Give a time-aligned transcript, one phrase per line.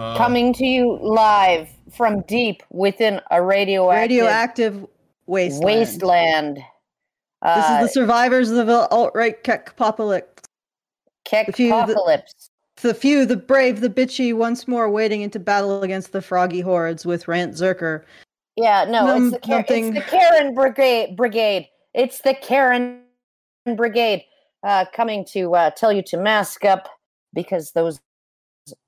[0.00, 4.86] Uh, Coming to you live from deep within a radioactive, Radioactive
[5.26, 5.64] wasteland.
[5.64, 6.56] wasteland.
[6.56, 6.64] This
[7.42, 10.42] Uh, is the survivors of the alt-right apocalypse.
[11.30, 12.50] the few that- apocalypse.
[12.80, 17.04] The few, the brave, the bitchy, once more wading into battle against the froggy hordes
[17.04, 18.04] with Rant Zerker.
[18.54, 21.16] Yeah, no, Num- it's the Karen, nothing- it's the Karen Brigade.
[21.16, 21.68] Brigade.
[21.92, 23.02] It's the Karen
[23.76, 24.24] Brigade
[24.62, 26.88] uh, coming to uh, tell you to mask up
[27.34, 27.98] because those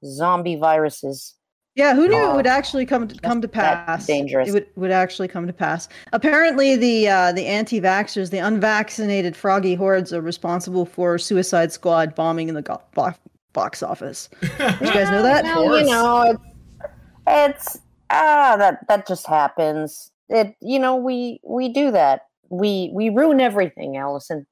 [0.05, 1.35] zombie viruses.
[1.77, 4.07] Yeah, who knew it Oh, would actually come to, come to that pass?
[4.07, 4.49] dangerous.
[4.49, 5.89] It would, would actually come to pass.
[6.13, 12.49] Apparently, the uh, the anti-vaxxers, the unvaccinated froggy hordes, are responsible for Suicide Squad bombing
[12.49, 13.15] in the go- bo-
[13.53, 14.29] box office.
[14.41, 15.45] Did you guys know that?
[15.45, 16.43] Well, you know, it's,
[17.27, 17.79] it's
[18.11, 20.11] ah that that just happens.
[20.29, 22.23] It you know we we do that.
[22.51, 24.45] We we ruin everything, Allison.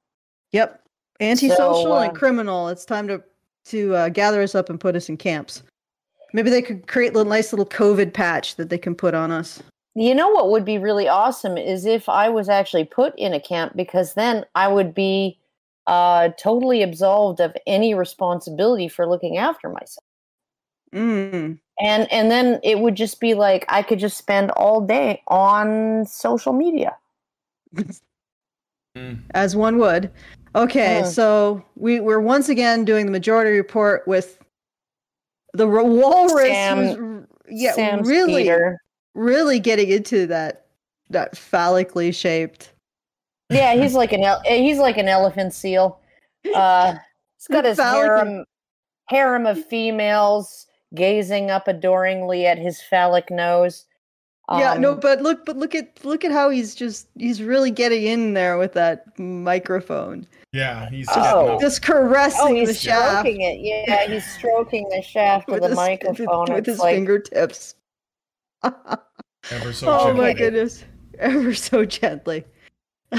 [0.52, 0.82] Yep.
[1.20, 2.68] Antisocial So, and uh, criminal.
[2.68, 3.22] It's time to
[3.68, 5.62] to uh, gather us up and put us in camps.
[6.32, 9.62] Maybe they could create a nice little COVID patch that they can put on us.
[9.94, 13.40] You know what would be really awesome is if I was actually put in a
[13.40, 15.38] camp because then I would be
[15.86, 20.04] uh, totally absolved of any responsibility for looking after myself.
[20.94, 21.58] Mm.
[21.80, 26.06] And and then it would just be like I could just spend all day on
[26.06, 26.96] social media.
[29.34, 30.10] As one would.
[30.58, 34.38] Okay, so we we're once again doing the majority report with
[35.54, 36.48] the ro- walrus.
[36.48, 38.78] Sam- yeah, really, Skeeter.
[39.14, 40.66] really getting into that
[41.10, 42.72] that phallically shaped.
[43.50, 46.00] Yeah, he's like an el- eh, he's like an elephant seal.
[46.54, 46.94] Uh,
[47.38, 48.44] he's got his Phallic- harem
[49.06, 53.86] harem of females gazing up adoringly at his phallic nose.
[54.50, 57.70] yeah, no, Um, but look, but look at look at how he's just he's really
[57.70, 61.14] getting in there with that microphone, Yeah, he's Oh.
[61.14, 61.60] getting up.
[61.60, 63.58] just caressing Oh, the he's shaft stroking it.
[63.60, 66.46] Yeah, he's stroking the shaft of with the his, microphone.
[66.48, 67.74] with it's his like, fingertips.
[68.64, 69.02] ever
[69.72, 70.20] so oh gently.
[70.22, 70.84] my goodness,
[71.18, 72.44] ever so gently.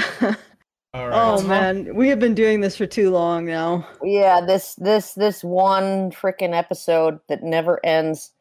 [0.92, 1.12] All right.
[1.12, 3.86] Oh man, we have been doing this for too long now.
[4.02, 8.32] yeah, this this this one freaking episode that never ends.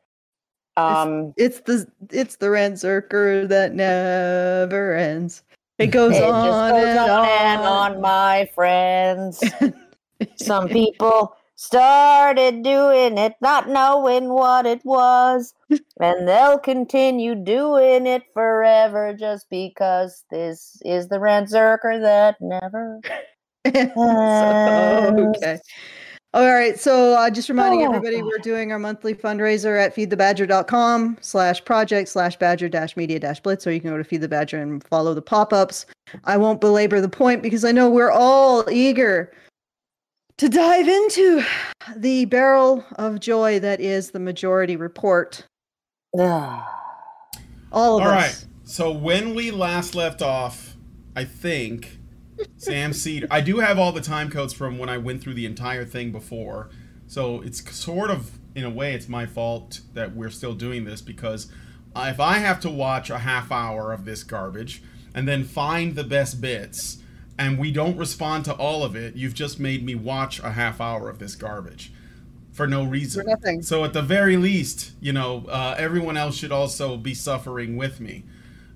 [0.78, 5.44] Um, It's the it's the Rant Zerker that never ends.
[5.80, 9.42] It goes it on, goes and on and on, my friends.
[10.36, 15.54] Some people started doing it not knowing what it was,
[16.02, 23.00] and they'll continue doing it forever just because this is the Rant Zerker that never.
[23.66, 25.60] So, okay.
[26.34, 26.80] All right.
[26.80, 32.08] So uh, just reminding Oh, everybody, we're doing our monthly fundraiser at feedthebadger.com slash project
[32.10, 34.84] slash badger dash media dash blitz, or you can go to feed the badger and
[34.84, 35.88] follow the pop-ups.
[36.26, 39.32] I won't belabor the point because I know we're all eager
[40.38, 41.44] to dive into
[41.98, 45.44] the barrel of joy that is the majority report.
[46.18, 46.64] Ugh.
[47.72, 48.14] All of All us.
[48.16, 48.46] right.
[48.64, 50.76] So when we last left off,
[51.16, 51.99] I think
[52.58, 53.28] Sam Seder.
[53.30, 56.12] I do have all the time codes from when I went through the entire thing
[56.12, 56.70] before.
[57.08, 61.02] So it's sort of, in a way, it's my fault that we're still doing this
[61.02, 61.52] because
[61.96, 64.82] if I have to watch a half hour of this garbage
[65.14, 67.02] and then find the best bits
[67.38, 70.80] and we don't respond to all of it, you've just made me watch a half
[70.80, 71.92] hour of this garbage
[72.52, 73.24] for no reason.
[73.24, 73.62] For nothing.
[73.62, 78.00] So at the very least, you know, uh, everyone else should also be suffering with
[78.00, 78.26] me.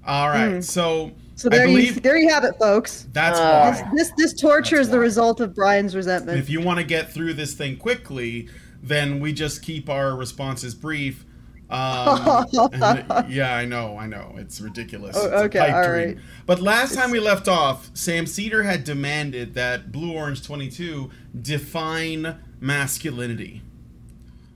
[0.06, 0.64] All right.
[0.64, 3.08] So So I there you there you have it, folks.
[3.14, 3.92] that's Uh, why.
[3.96, 5.04] This this torture That's is the why.
[5.04, 6.38] result of Brian's resentment.
[6.40, 8.50] If you want to get through this thing quickly,
[8.82, 11.26] then we just keep our responses brief.
[11.70, 14.36] Um, and- yeah, I know, I know.
[14.38, 15.16] It's ridiculous.
[15.18, 16.08] Oh, It's a okay, pipe all dream.
[16.10, 16.18] right.
[16.46, 21.10] But last time we left off, Sam Seder had demanded that Blue Orange 22
[21.42, 23.62] define masculinity.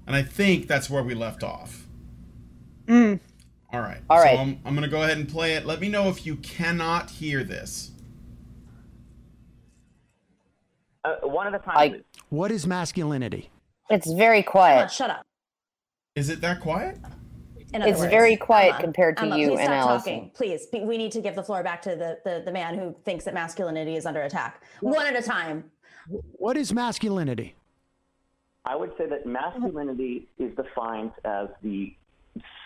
[0.05, 1.87] And I think that's where we left off.
[2.87, 3.19] Mm.
[3.73, 3.99] All right.
[4.09, 4.35] All right.
[4.35, 5.65] So I'm, I'm going to go ahead and play it.
[5.65, 7.91] Let me know if you cannot hear this.
[11.03, 11.75] Uh, one at a time.
[11.77, 13.49] I- What is masculinity?
[13.89, 14.81] It's very Come quiet.
[14.83, 15.25] on, shut up.
[16.15, 16.97] Is it that quiet?
[17.73, 20.13] It's words, very quiet Emma, compared to Emma, you please and stop Allison.
[20.13, 20.31] talking.
[20.33, 23.25] Please, we need to give the floor back to the, the, the man who thinks
[23.25, 24.63] that masculinity is under attack.
[24.79, 25.65] One at a time.
[26.07, 27.55] What is masculinity?
[28.65, 31.93] I would say that masculinity is defined as the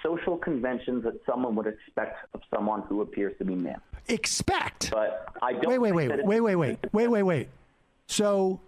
[0.03, 3.79] social conventions that someone would expect of someone who appears to be man.
[4.07, 4.91] Expect.
[4.91, 5.67] But I don't.
[5.67, 7.49] Wait, wait, wait, wait, wait, wait, wait, wait, wait.
[8.07, 8.59] So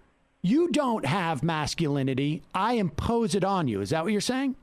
[0.42, 2.44] you don't have masculinity.
[2.54, 3.82] I impose it on you.
[3.82, 4.56] Is that what you're saying?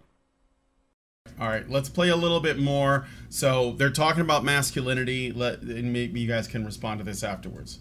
[1.38, 3.06] All right, let's play a little bit more.
[3.28, 5.32] So they're talking about masculinity.
[5.32, 7.78] Let and maybe you guys can respond to this afterwards.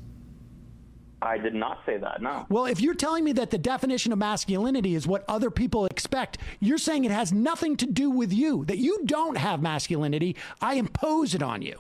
[1.22, 2.22] I did not say that.
[2.22, 2.46] No.
[2.50, 6.38] Well, if you're telling me that the definition of masculinity is what other people expect,
[6.60, 10.36] you're saying it has nothing to do with you, that you don't have masculinity.
[10.62, 11.80] I impose it on you.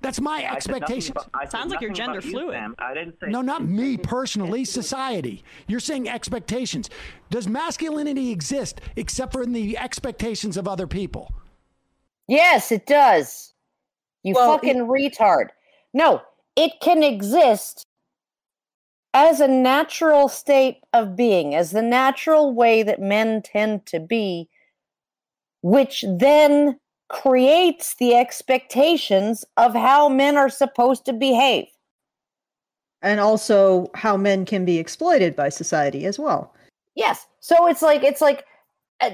[0.00, 1.16] That's my I expectation.
[1.16, 2.54] about- Sounds like you're gender you, fluid.
[2.54, 2.76] Sam.
[2.78, 3.26] I didn't say.
[3.30, 5.42] No, not me personally, society.
[5.66, 6.88] You're saying expectations.
[7.30, 11.32] Does masculinity exist except for in the expectations of other people?
[12.28, 13.54] Yes, it does.
[14.22, 15.48] You Well, fucking retard.
[15.92, 16.22] No,
[16.54, 17.84] it can exist
[19.14, 24.48] as a natural state of being, as the natural way that men tend to be,
[25.62, 26.78] which then
[27.08, 31.66] creates the expectations of how men are supposed to behave.
[33.00, 36.54] And also how men can be exploited by society as well.
[36.94, 37.26] Yes.
[37.40, 38.44] So it's like it's like
[39.00, 39.10] uh,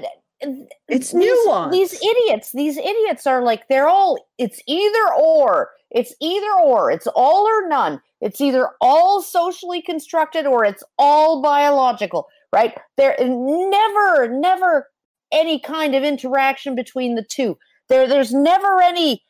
[0.87, 1.71] It's these, nuanced.
[1.71, 5.69] These idiots, these idiots are like they're all it's either or.
[5.91, 6.91] It's either or.
[6.91, 8.01] It's all or none.
[8.25, 12.73] It's either all socially constructed or it's all biological, right?
[12.97, 14.87] There is never never
[15.31, 17.55] any kind of interaction between the two.
[17.87, 19.21] There there's never any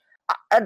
[0.50, 0.62] uh,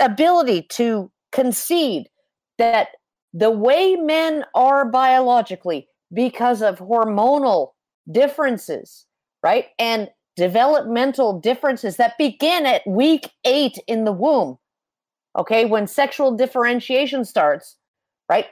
[0.00, 2.08] ability to concede
[2.56, 2.88] that
[3.34, 7.72] the way men are biologically because of hormonal
[8.10, 9.04] differences,
[9.42, 9.66] right?
[9.78, 14.56] And developmental differences that begin at week eight in the womb,
[15.36, 17.76] okay, when sexual differentiation starts,
[18.28, 18.46] right?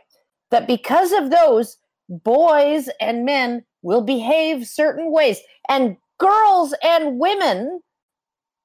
[0.51, 7.81] That because of those, boys and men will behave certain ways, and girls and women,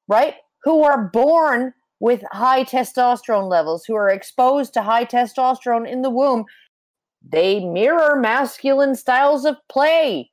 [0.07, 6.01] right, who are born with high testosterone levels, who are exposed to high testosterone in
[6.01, 6.45] the womb,
[7.27, 10.29] they mirror masculine styles of play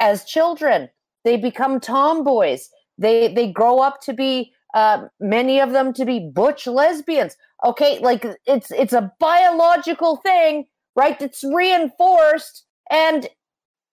[0.00, 0.88] as children.
[1.24, 2.68] They become tomboys.
[2.98, 7.36] They they grow up to be uh, many of them to be butch lesbians.
[7.64, 11.20] Okay, like it's it's a biological thing, right?
[11.20, 13.28] It's reinforced and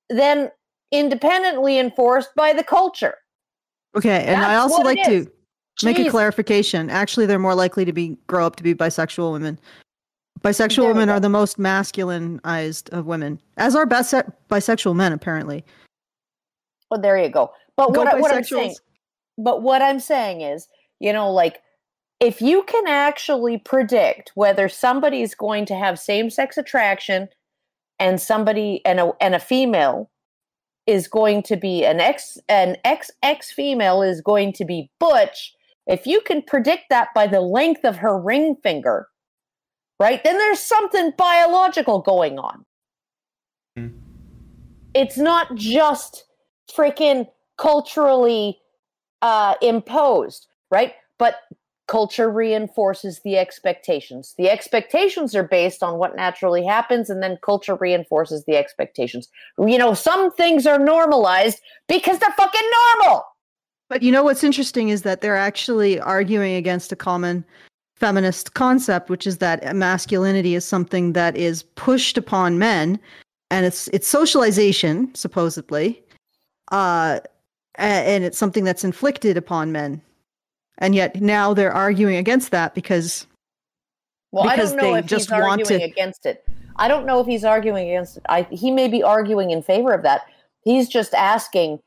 [0.09, 0.51] then
[0.91, 3.15] independently enforced by the culture.
[3.95, 5.29] Okay, and I also like to
[5.83, 6.89] make a clarification.
[6.89, 9.59] Actually, they're more likely to be grow up to be bisexual women.
[10.41, 15.65] Bisexual There women are the most masculinized of women, as are bise- bisexual men apparently.
[16.91, 17.51] Well, there you go.
[17.75, 18.75] But Go what, what I'm saying.
[19.37, 20.67] But what I'm saying is,
[20.99, 21.61] you know, like
[22.19, 27.29] if you can actually predict whether somebody's going to have same-sex attraction
[27.99, 30.09] and somebody and a and a female
[30.87, 35.53] is going to be an ex an XX female is going to be butch,
[35.85, 39.07] if you can predict that by the length of her ring finger,
[39.99, 40.23] right?
[40.23, 42.65] Then there's something biological going on.
[43.75, 43.87] Hmm.
[44.93, 46.25] It's not just
[46.71, 48.59] freaking culturally
[49.21, 50.93] uh, imposed, right?
[51.17, 51.35] But
[51.87, 54.35] culture reinforces the expectations.
[54.37, 59.29] The expectations are based on what naturally happens, and then culture reinforces the expectations.
[59.57, 62.69] You know, some things are normalized because they're fucking
[62.99, 63.23] normal.
[63.89, 67.45] But you know what's interesting is that they're actually arguing against a common
[67.95, 72.99] feminist concept, which is that masculinity is something that is pushed upon men,
[73.49, 76.03] and it's it's socialization supposedly,
[76.71, 77.21] uh,
[77.77, 80.01] and it's something that's inflicted upon men.
[80.79, 83.25] And yet now they're arguing against that because
[84.31, 86.43] Well, Because I don't know they if just he's want arguing to- against it.
[86.79, 88.23] I don't know if he's arguing against it.
[88.29, 90.21] I, he may be arguing in favor of that.
[90.63, 91.79] He's just asking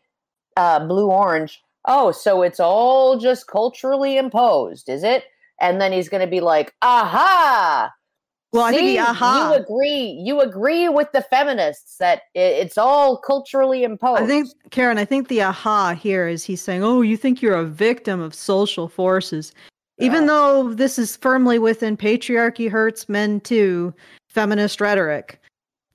[0.56, 5.24] uh, Blue Orange, oh, so it's all just culturally imposed, is it?
[5.60, 7.92] And then he's going to be like, aha!
[8.52, 9.52] Well, I think See, the aha.
[9.54, 10.20] you agree.
[10.24, 14.22] You agree with the feminists that it's all culturally imposed.
[14.22, 17.54] I think Karen, I think the aha here is he's saying, "Oh, you think you're
[17.54, 19.52] a victim of social forces."
[19.98, 20.28] Even Yeah.
[20.28, 23.92] though this is firmly within patriarchy hurts men too,
[24.28, 25.40] feminist rhetoric.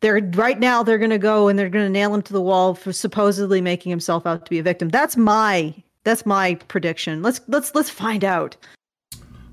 [0.01, 2.41] They're right now they're going to go and they're going to nail him to the
[2.41, 4.89] wall for supposedly making himself out to be a victim.
[4.89, 7.21] That's my that's my prediction.
[7.24, 8.55] Let's let's let's find out.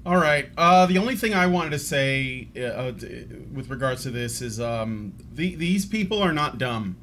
[0.04, 0.48] All right.
[0.58, 2.92] Uh, the only thing I wanted to say uh, uh,
[3.52, 6.96] with regards to this is um, the, these people are not dumb.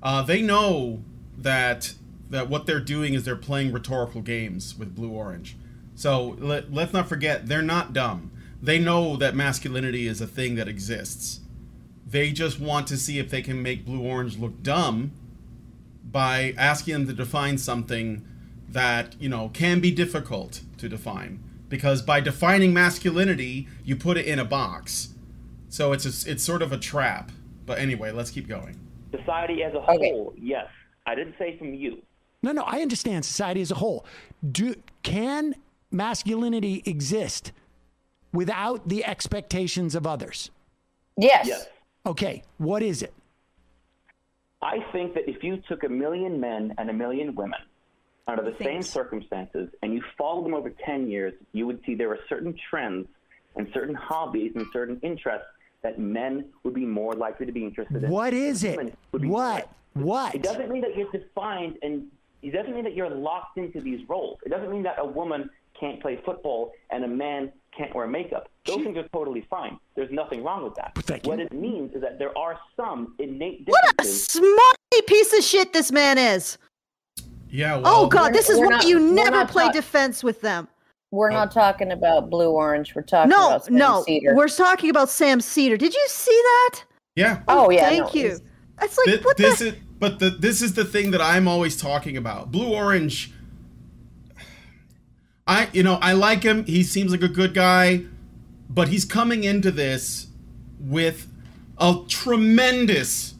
[0.00, 1.02] Uh, they know
[1.36, 1.94] that
[2.30, 5.56] that what they're doing is they're playing rhetorical games with Blue Orange.
[5.94, 8.30] So let, let's not forget they're not dumb.
[8.62, 11.40] They know that masculinity is a thing that exists.
[12.06, 15.12] They just want to see if they can make Blue Orange look dumb
[16.04, 18.24] by asking them to define something
[18.68, 21.43] that you know can be difficult to define
[21.74, 25.08] because by defining masculinity you put it in a box
[25.68, 27.32] so it's a, it's sort of a trap
[27.66, 28.78] but anyway let's keep going
[29.10, 30.10] Society as a Okay.
[30.10, 30.66] whole, yes.
[31.06, 32.02] I didn't say from you.
[32.44, 34.04] No, no, I understand society as a whole.
[34.50, 35.54] Do can
[35.92, 37.52] masculinity exist
[38.32, 40.50] without the expectations of others?
[41.16, 41.46] yes.
[41.46, 41.66] Yes.
[42.06, 43.12] Okay, what is it?
[44.62, 47.60] I think that if you took a million men and a million women
[48.26, 52.10] under the same circumstances and you follow them over 10 years, you would see there
[52.10, 53.06] are certain trends
[53.56, 55.46] and certain hobbies and certain interests
[55.82, 58.10] that men would be more likely to be interested in.
[58.10, 58.96] What is it?
[59.12, 59.68] What?
[59.92, 60.34] What?
[60.34, 62.06] It doesn't mean that you're defined and
[62.42, 64.38] it doesn't mean that you're locked into these roles.
[64.44, 68.48] It doesn't mean that a woman can't play football and a man can't wear makeup.
[68.64, 69.78] Those things are totally fine.
[69.94, 71.26] There's nothing wrong with that.
[71.26, 73.72] What it means is that there are some innate differences.
[73.96, 76.56] What a smarty piece of shit this man is.
[77.54, 77.76] Yeah.
[77.76, 80.40] Oh, well, Oh god, this is we're why not- you never play talk- defense with
[80.40, 80.66] them.
[81.12, 81.60] We're not oh.
[81.60, 82.92] talking about blue orange.
[82.96, 84.34] We're talking No, about Sam no, Seder.
[84.34, 85.76] we're talking about Sam Seder.
[85.76, 86.84] Did you see that?
[87.14, 87.42] Yeah.
[87.46, 88.26] oh yeah, Thank no, you.
[88.26, 88.40] it's-
[88.80, 91.46] That's like Thi- what this the is but the this is the thing that I'm
[91.46, 92.50] always talking about.
[92.50, 93.32] Blue Orange
[95.46, 96.64] I you know, I like him.
[96.64, 98.02] He seems like a good guy,
[98.68, 100.26] but he's coming into this
[100.80, 101.28] with
[101.78, 103.34] a tremendous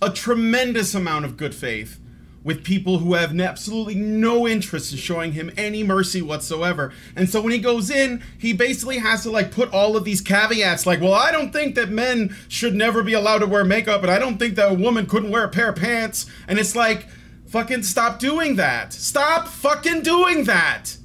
[0.00, 1.98] a tremendous amount of good faith
[2.44, 6.92] with people who have absolutely no interest in showing him any mercy whatsoever.
[7.16, 10.20] And so when he goes in, he basically has to like put all of these
[10.20, 14.02] caveats like, well, I don't think that men should never be allowed to wear makeup,
[14.02, 16.26] and I don't think that a woman couldn't wear a pair of pants.
[16.46, 17.06] And it's like,
[17.48, 18.92] fucking stop doing that.
[18.92, 20.96] Stop fucking doing that.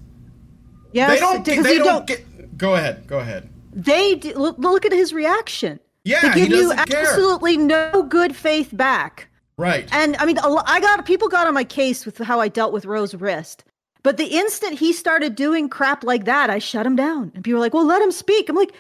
[0.91, 2.07] yes, they don't they don't, don't.
[2.07, 3.07] get Go ahead.
[3.07, 3.49] Go ahead.
[3.73, 5.79] they d- look, at his reaction.
[6.03, 7.01] Yeah, they he give you doesn't care.
[7.01, 9.29] absolutely no good faith back.
[9.57, 9.87] Right.
[9.91, 12.85] And I mean, I got people got on my case with how I dealt with
[12.85, 13.63] Rose wrist.
[14.01, 17.31] But the instant he started doing crap like that, I shut him down.
[17.35, 18.73] And people were like, "Well, let him speak." I'm like,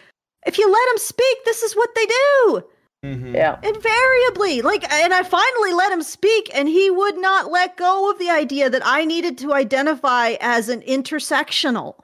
[0.45, 2.63] "If you let him speak, this is what they do."
[3.05, 3.33] Mhm.
[3.33, 3.59] yeah.
[3.63, 4.61] Invariably.
[4.61, 8.29] Like and I finally let him speak and he would not let go of the
[8.29, 11.95] idea that I needed to identify as an intersectional.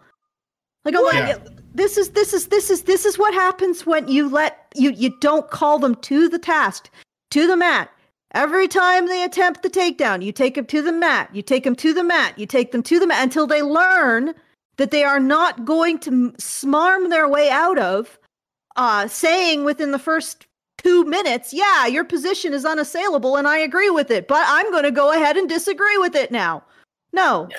[0.85, 1.27] Like I'm Yeah.
[1.27, 1.41] like
[1.73, 5.17] this is this is this is this is what happens when you let you you
[5.21, 6.89] don't call them to the task,
[7.31, 7.89] to the mat.
[8.33, 11.75] Every time they attempt the takedown, you take them to the mat, you take them
[11.77, 14.35] to the mat, you take them to the mat until they learn
[14.77, 18.19] that they are not going to smarm their way out of
[18.75, 20.45] uh, saying within the first
[20.77, 24.83] two minutes, yeah, your position is unassailable and I agree with it, but I'm going
[24.83, 26.63] to go ahead and disagree with it now.
[27.11, 27.49] No.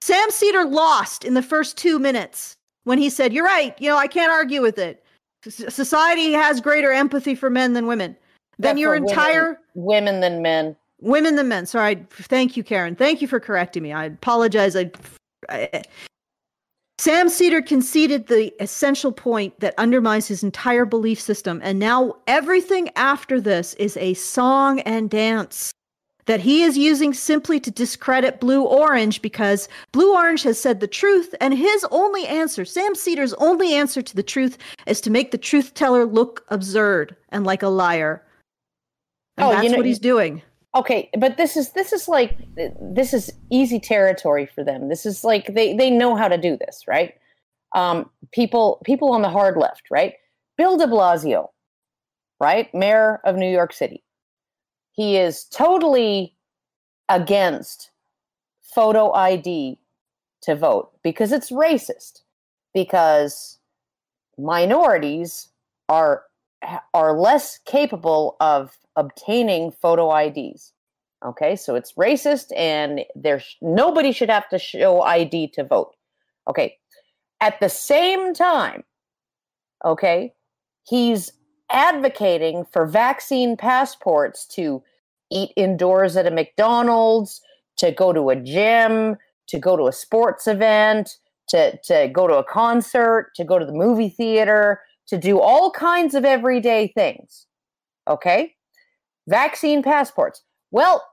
[0.00, 3.96] Sam Seder lost in the first two minutes when he said, You're right, you know,
[3.96, 5.04] I can't argue with it.
[5.48, 8.16] Society has greater empathy for men than women.
[8.62, 10.76] Then your for women- entire women than men.
[11.00, 11.66] women than men.
[11.66, 12.06] Sorry.
[12.10, 12.94] Thank you, Karen.
[12.94, 13.92] Thank you for correcting me.
[13.92, 14.76] I apologize.
[14.76, 14.90] I,
[15.48, 15.82] I
[16.98, 22.90] Sam Seder conceded the essential point that undermines his entire belief system, and now everything
[22.94, 25.72] after this is a song and dance
[26.26, 30.86] that he is using simply to discredit Blue Orange because Blue Orange has said the
[30.86, 35.30] truth, and his only answer, Sam Seder's only answer to the truth, is to make
[35.30, 38.22] the truth teller look absurd and like a liar.
[39.40, 40.42] And Oh, you that's know- what he's doing.
[40.76, 42.36] Okay, but this is this is like
[42.80, 44.88] this is easy territory for them.
[44.88, 47.14] This is like they they know how to do this, right?
[47.74, 50.14] Um, people people on the hard left, right?
[50.56, 51.48] Bill De Blasio,
[52.38, 54.04] right, mayor of New York City.
[54.92, 56.36] He is totally
[57.08, 57.90] against
[58.62, 59.78] photo ID
[60.42, 62.20] to vote because it's racist.
[62.72, 63.58] Because
[64.38, 65.48] minorities
[65.88, 66.22] are
[66.94, 70.72] are less capable of obtaining photo IDs.
[71.24, 75.94] Okay, so it's racist, and there's nobody should have to show ID to vote.
[76.48, 76.78] Okay,
[77.40, 78.84] at the same time,
[79.84, 80.32] okay,
[80.88, 81.32] he's
[81.70, 84.82] advocating for vaccine passports to
[85.30, 87.40] eat indoors at a McDonald's,
[87.76, 92.36] to go to a gym, to go to a sports event, to, to go to
[92.36, 97.46] a concert, to go to the movie theater, to do all kinds of everyday things.
[98.08, 98.54] Okay?
[99.28, 100.42] Vaccine passports.
[100.70, 101.04] Well,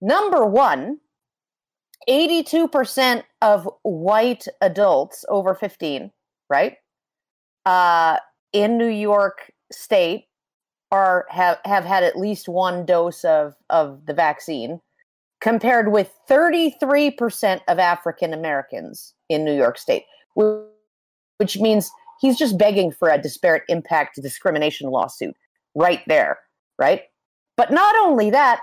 [0.00, 0.98] number one,
[2.08, 6.12] 82% of white adults over 15,
[6.48, 6.76] right?
[7.66, 8.18] Uh,
[8.52, 10.26] in New York State
[10.92, 14.80] are have, have had at least one dose of, of the vaccine,
[15.40, 22.92] compared with 33% of African Americans in New York State, which means he's just begging
[22.92, 25.34] for a disparate impact discrimination lawsuit
[25.74, 26.38] right there,
[26.78, 27.02] right?
[27.56, 28.60] But not only that,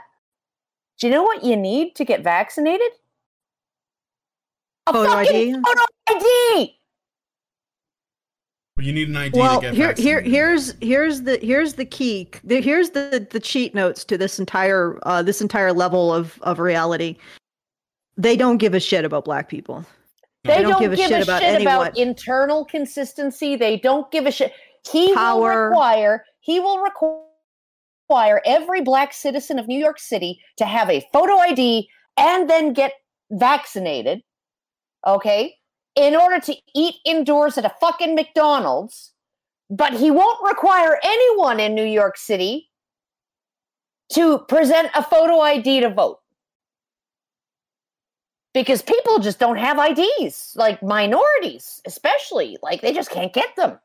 [1.00, 2.88] do you know what you need to get vaccinated?
[4.88, 5.54] A Photo fucking ID?
[5.54, 6.74] photo ID.
[8.76, 11.86] But you need an ID well to get here here here's here's the here's the
[11.86, 16.40] key the, here's the the cheat notes to this entire uh this entire level of
[16.44, 17.18] of reality
[18.18, 19.84] they don't give a shit about black people
[20.48, 21.92] They, don't don't, give a shit about anyone.
[21.96, 23.56] internal consistency.
[23.56, 24.54] They don't give a shit.
[24.92, 25.40] he Power.
[25.40, 31.06] will require he will require every black citizen of New York City to have a
[31.12, 32.94] photo ID and then get
[33.32, 34.22] vaccinated.
[35.06, 35.56] Okay?
[35.96, 39.12] In order to eat indoors at a fucking McDonald's,
[39.70, 42.70] but he won't require anyone in New York City
[44.14, 46.20] to present a photo ID to vote.
[48.62, 53.80] Because people just don't have IDs, like minorities, especially, like they just can't get them.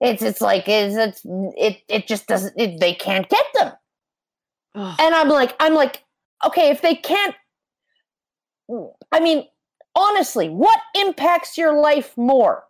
[0.00, 1.22] It's it's like it's, it's
[1.56, 3.72] it it just doesn't it, they can't get them.
[4.76, 4.96] Ugh.
[5.00, 6.04] And I'm like I'm like
[6.46, 7.34] okay, if they can't
[9.12, 9.46] I mean,
[9.94, 12.64] honestly, what impacts your life more?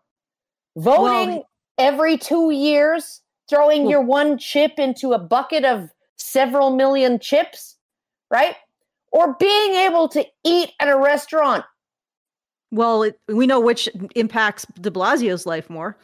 [0.77, 6.71] Voting Well- every 2 years, throwing Well- your one chip into a bucket of several
[6.71, 7.77] million chips,
[8.31, 8.57] right?
[9.13, 11.65] Or being able to eat at a restaurant.
[12.71, 15.97] Well, it, we know which impacts De Blasio's life more,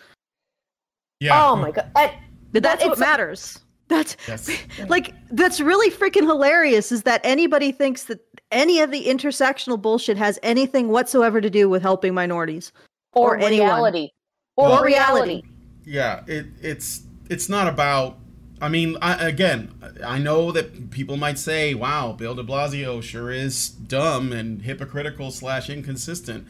[1.20, 1.46] Yeah.
[1.50, 1.90] Oh my god.
[1.94, 2.18] I-
[2.52, 3.58] but that's what matters.
[3.88, 4.48] That's Yes.
[4.88, 6.90] like that's really freaking hilarious.
[6.92, 8.20] Is that anybody thinks that
[8.52, 12.72] any of the intersectional bullshit has anything whatsoever to do with helping minorities?
[13.12, 13.68] or, Or anyone.
[13.68, 14.08] reality.
[14.56, 15.42] Or, Or reality.
[15.84, 18.18] yeah it it's it's not about
[18.60, 19.72] i mean I, again
[20.04, 25.30] i know that people might say wow bill de blasio sure is dumb and hypocritical
[25.30, 26.46] slash inconsistent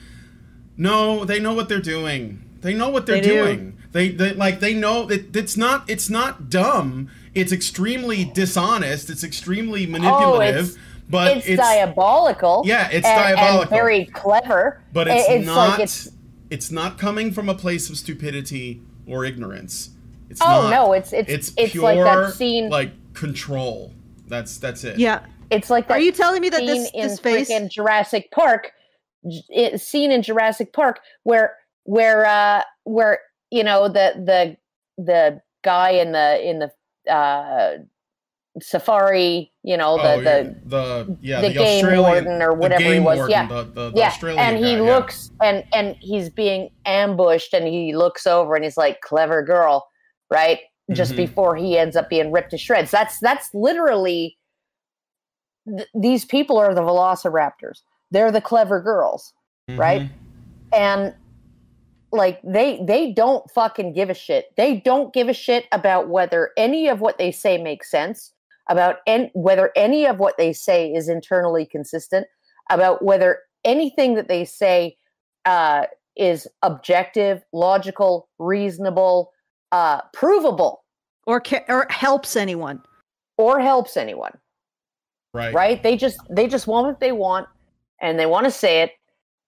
[0.76, 3.44] no they know what they're doing they know what they're They do.
[3.44, 9.10] doing they, they like they know that it's not it's not dumb it's extremely dishonest
[9.10, 10.76] it's extremely oh, manipulative
[11.08, 12.62] but Oh, it's, diabolical.
[12.64, 13.76] Yeah, it's and- and diabolical.
[13.76, 14.80] very clever.
[14.90, 16.10] but I- it's, not like it's
[16.48, 19.90] it's not coming from a place of stupidity or ignorance
[20.34, 20.70] it's Oh, not.
[20.70, 23.92] no, it's- it's- it's it's pure like that scene- like control
[24.26, 25.20] that's that's it Yeah.
[25.50, 27.48] it's like that Are you telling me that scene this in this face?
[27.48, 28.72] freaking Jurassic Park,
[29.28, 34.56] j- it, scene in Jurassic Park where where uh where you know the the
[35.02, 37.78] the guy in the in the uh
[38.60, 40.52] safari, you know the oh, the yeah.
[40.64, 43.46] the yeah the the, game Australian warden or the whatever he game was, warden, yeah.
[43.48, 44.94] the, the, the yeah, Australian and he guy, yeah.
[44.94, 49.86] looks and and he's being ambushed, and he looks over and he's like, "Clever girl,"
[50.30, 50.60] right?
[50.92, 51.16] Just Mhm.
[51.16, 52.90] before he ends up being ripped to shreds.
[52.90, 54.36] That's that's literally
[55.66, 57.80] th- these people are the Velociraptors.
[58.10, 59.32] They're the clever girls,
[59.68, 60.02] right?
[60.02, 60.10] Mhm.
[60.72, 61.14] and
[62.12, 64.54] like they they don't fucking give a shit.
[64.56, 68.32] They don't give a shit about whether any of what they say makes sense,
[68.68, 72.26] about en- whether any of what they say is internally consistent,
[72.70, 74.96] about whether anything that they say
[75.44, 79.32] uh, is objective, logical, reasonable,
[79.74, 80.84] uh, provable,
[81.26, 82.80] or ca- or helps anyone?
[83.36, 84.36] or helps anyone.
[85.32, 85.82] right Right?
[85.82, 87.48] They just they just want what they want,
[88.00, 88.92] and they want to say it,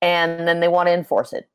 [0.03, 1.49] and then they want to enforce it.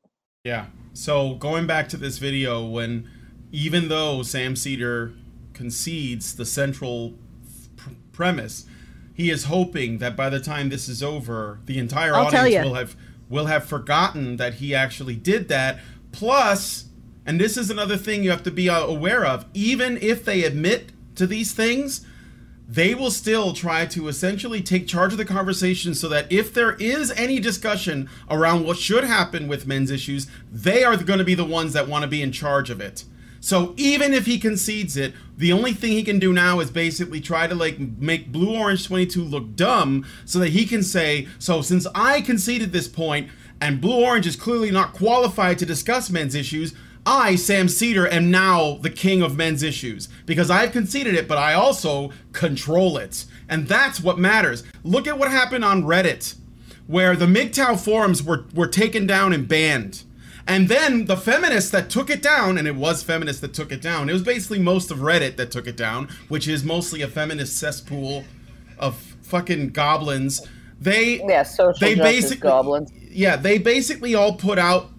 [0.44, 0.66] Yeah.
[0.94, 3.08] So going back to this video, when
[3.50, 5.12] even though Sam Seder
[5.52, 7.14] concedes the central
[7.76, 8.66] pr- premise,
[9.14, 12.74] he is hoping that by the time this is over, the entire I'll audience will
[12.74, 12.96] have
[13.28, 15.78] will have forgotten that he actually did that.
[16.12, 16.88] Plus,
[17.24, 20.44] and this is another thing you have to be uh, aware of, even if they
[20.44, 22.04] admit to these things,
[22.68, 26.72] they will still try to essentially take charge of the conversation so that if there
[26.74, 31.34] is any discussion around what should happen with men's issues, they are going to be
[31.34, 33.04] the ones that want to be in charge of it.
[33.40, 37.20] So even if he concedes it, the only thing he can do now is basically
[37.20, 41.60] try to like make Blue Orange 22 look dumb so that he can say, so
[41.60, 43.28] since I conceded this point
[43.60, 46.72] and Blue Orange is clearly not qualified to discuss men's issues,
[47.04, 51.38] I, Sam Seder, am now the king of men's issues because I've conceded it, but
[51.38, 53.24] I also control it.
[53.48, 54.62] And that's what matters.
[54.84, 56.36] Look at what happened on Reddit,
[56.86, 60.04] where the MGTOW forums were, were taken down and banned.
[60.46, 63.82] And then the feminists that took it down, and it was feminists that took it
[63.82, 67.08] down, it was basically most of Reddit that took it down, which is mostly a
[67.08, 68.24] feminist cesspool
[68.78, 70.40] of fucking goblins.
[70.80, 72.90] They Yeah, social they justice basically goblins.
[73.00, 74.90] yeah they basically all put out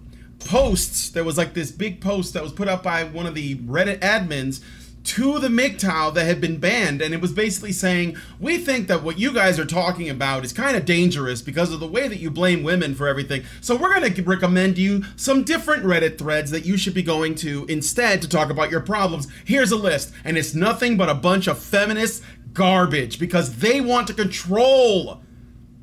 [0.44, 3.56] posts there was like this big post that was put up by one of the
[3.56, 4.60] reddit admins
[5.04, 9.02] to the MGTOW that had been banned, and it was basically saying, We think that
[9.02, 12.20] what you guys are talking about is kind of dangerous because of the way that
[12.20, 13.44] you blame women for everything.
[13.60, 17.34] So, we're going to recommend you some different Reddit threads that you should be going
[17.36, 19.28] to instead to talk about your problems.
[19.44, 22.22] Here's a list, and it's nothing but a bunch of feminist
[22.54, 25.22] garbage because they want to control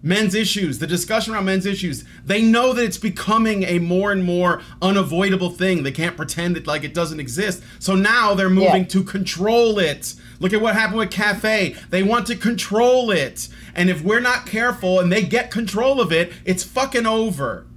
[0.04, 2.04] men's issues, the discussion around men's issues.
[2.26, 5.84] They know that it's becoming a more and more unavoidable thing.
[5.84, 7.62] They can't pretend it like it doesn't exist.
[7.80, 8.88] So now they're moving Yeah.
[8.90, 10.16] to control it.
[10.40, 11.76] Look at what happened with Cafe.
[11.92, 13.48] They want to control it.
[13.76, 17.68] And if we're not careful and they get control of it, it's fucking over.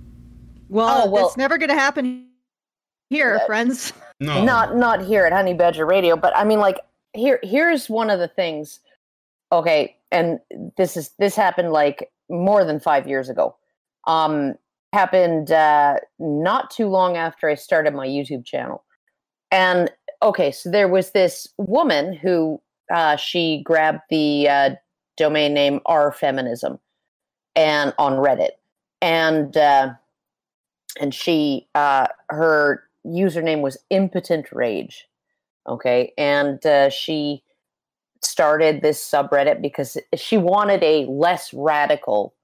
[0.69, 2.29] Well, Oh, well- it's never going to happen
[3.11, 3.93] here, friends.
[4.21, 4.43] No.
[4.45, 6.79] not not here at Honey Badger Radio, but I mean, like
[7.13, 8.81] here here's one of the things.
[9.53, 10.41] Okay, and
[10.77, 13.57] this is this happened like more than five years ago.
[14.07, 14.55] Um,
[14.93, 18.85] happened uh, not too long after I started my YouTube channel,
[19.51, 19.91] and
[20.23, 22.61] okay, so there was this woman who
[22.93, 24.71] uh, she grabbed the uh,
[25.17, 26.79] domain name R Feminism,
[27.57, 28.53] and on Reddit,
[29.01, 29.95] and uh,
[31.01, 35.07] and she uh, her username was impotent rage.
[35.69, 36.13] Okay?
[36.19, 37.43] And uh, she
[38.25, 42.35] started this subreddit because she wanted a less radical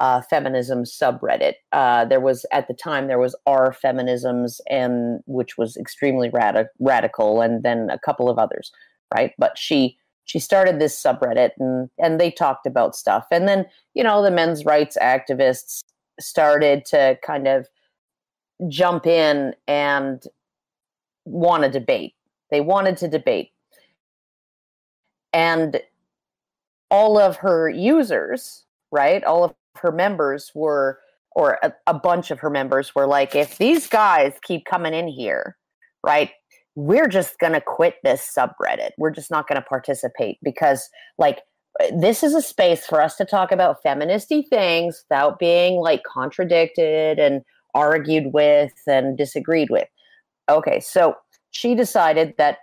[0.00, 5.58] uh, feminism subreddit uh, there was at the time there was r feminisms and which
[5.58, 8.70] was extremely radi- radical and then a couple of others
[9.12, 13.66] right but she she started this subreddit and and they talked about stuff and then
[13.94, 15.82] you know the men's rights activists
[16.20, 17.66] started to kind of
[18.68, 20.24] jump in and
[21.24, 22.14] want to debate.
[22.50, 23.50] They wanted to debate.
[25.32, 25.80] And
[26.90, 29.22] all of her users, right?
[29.24, 31.00] All of her members were,
[31.32, 35.08] or a, a bunch of her members were like, if these guys keep coming in
[35.08, 35.56] here,
[36.04, 36.30] right?
[36.74, 38.90] We're just going to quit this subreddit.
[38.98, 40.88] We're just not going to participate because,
[41.18, 41.40] like,
[41.94, 47.18] this is a space for us to talk about feministy things without being like contradicted
[47.18, 47.42] and
[47.74, 49.88] argued with and disagreed with.
[50.48, 51.14] Okay, so
[51.50, 52.58] she decided that,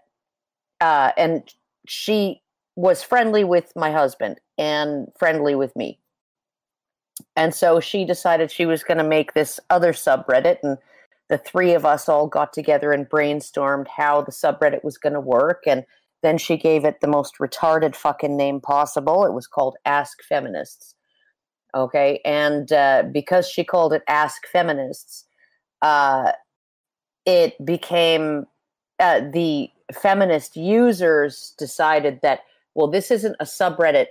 [0.81, 1.43] uh, and
[1.87, 2.41] she
[2.75, 5.99] was friendly with my husband and friendly with me.
[7.35, 10.77] And so she decided she was going to make this other subreddit, and
[11.29, 15.19] the three of us all got together and brainstormed how the subreddit was going to
[15.19, 15.63] work.
[15.65, 15.85] And
[16.23, 19.25] then she gave it the most retarded fucking name possible.
[19.25, 20.95] It was called Ask Feminists.
[21.73, 22.19] Okay.
[22.25, 25.25] And uh, because she called it Ask Feminists,
[25.81, 26.31] uh,
[27.25, 28.45] it became
[28.99, 32.41] uh, the feminist users decided that,
[32.75, 34.07] well, this isn't a subreddit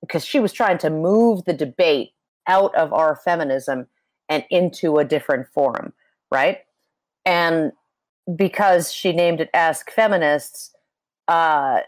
[0.00, 2.10] because she was trying to move the debate
[2.46, 3.86] out of our feminism
[4.28, 5.92] and into a different forum,
[6.30, 6.58] right?
[7.24, 7.72] And
[8.34, 10.74] because she named it Ask Feminists,
[11.28, 11.80] uh,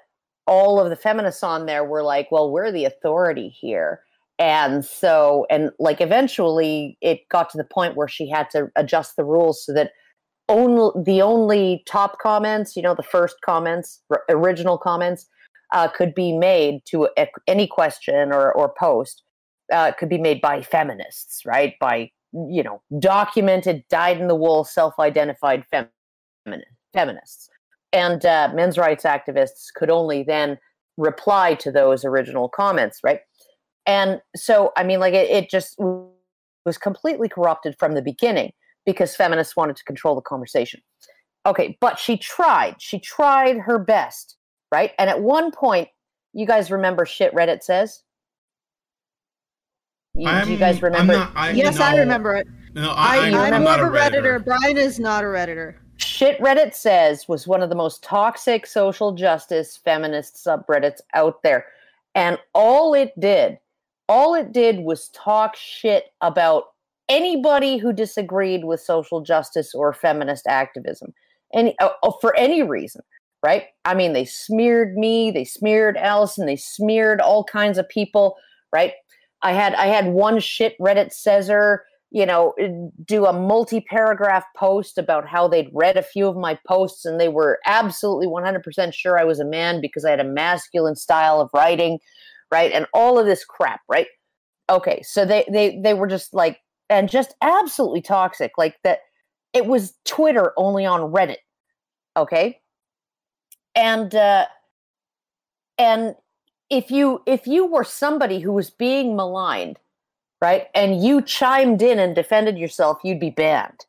[0.47, 4.01] all of the feminists on there were like, well, we're the authority here.
[4.39, 9.17] And so, and like eventually it got to the point where she had to adjust
[9.17, 9.93] the rules so that
[10.49, 15.27] only the only top comments, you know, the first comments, original comments,
[15.73, 19.23] uh, could be made to a, any question or, or post,
[19.73, 21.75] uh, could be made by feminists, right?
[21.81, 25.89] By, you know, documented, dyed in the wool, self identified fem-
[26.93, 27.51] feminists
[27.93, 30.59] and uh, men's rights activists could only then
[30.97, 33.21] reply to those original comments, right?
[33.87, 38.53] And so, I mean, like it, it just was completely corrupted from the beginning
[38.85, 40.81] because feminists wanted to control the conversation.
[41.47, 42.77] Okay, but she tried.
[42.79, 44.37] She tried her best,
[44.73, 44.93] right?
[44.99, 45.89] And at one point,
[46.33, 48.03] you guys remember shit Reddit says?
[50.15, 51.13] You, do you I'm- guys I'm remember?
[51.15, 52.47] not- I- Yes, I remember it.
[52.75, 54.41] No, I, I, I'm, I'm not more a of a redditor.
[54.41, 54.45] redditor.
[54.45, 55.75] Brian is not a redditor.
[55.97, 61.67] Shit Reddit says was one of the most toxic social justice feminist subreddits out there.
[62.15, 63.59] And all it did,
[64.09, 66.65] all it did was talk shit about
[67.09, 71.13] anybody who disagreed with social justice or feminist activism.
[71.55, 73.03] Any uh, uh, for any reason,
[73.43, 73.65] right?
[73.85, 78.37] I mean, they smeared me, they smeared Allison, they smeared all kinds of people,
[78.73, 78.93] right?
[79.43, 82.69] I had I had one shit Reddit Caesar you know, eh,
[83.05, 87.21] do a multi paragraph post about how they'd read a few of my posts and
[87.21, 91.41] they were absolutely 100% sure I was a man because I had a masculine style
[91.41, 91.99] of writing,
[92.51, 92.73] right?
[92.73, 94.07] And all of this crap, right?
[94.71, 96.59] Okay, so they they they were just like
[96.91, 99.01] and just absolutely toxic, like that
[99.53, 101.39] it was Twitter only on Reddit.
[102.17, 102.61] Okay?
[103.79, 104.47] And uh
[105.79, 106.17] and
[106.69, 109.79] if you if you were somebody who was being maligned
[110.41, 110.67] right?
[110.75, 113.87] And you chimed in and defended yourself, you'd be banned.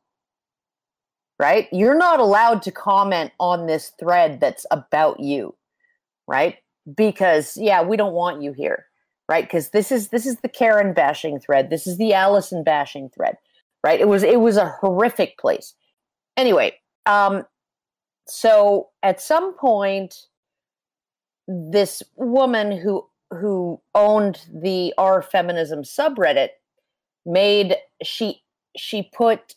[1.38, 1.67] Right?
[1.71, 5.56] You're not allowed to comment on this thread that's about you,
[6.28, 6.58] right?
[6.95, 8.88] Because yeah, we don't want you here,
[9.30, 9.45] right?
[9.45, 11.69] Because this is this is the Karen bashing thread.
[11.69, 13.38] This is the Allison bashing thread,
[13.86, 14.02] right?
[14.02, 15.75] It was it was a horrific place.
[16.36, 16.73] Anyway,
[17.06, 17.45] um,
[18.30, 20.28] so at some point,
[21.48, 26.50] this woman who who owned the R feminism subreddit
[27.26, 28.44] made she
[28.78, 29.56] she put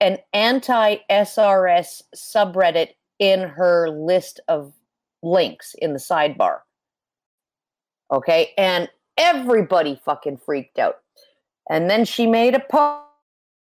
[0.00, 4.72] an anti SRS subreddit in her list of
[5.22, 6.58] links in the sidebar.
[8.12, 10.98] Okay, and everybody fucking freaked out.
[11.68, 13.02] And then she made a po-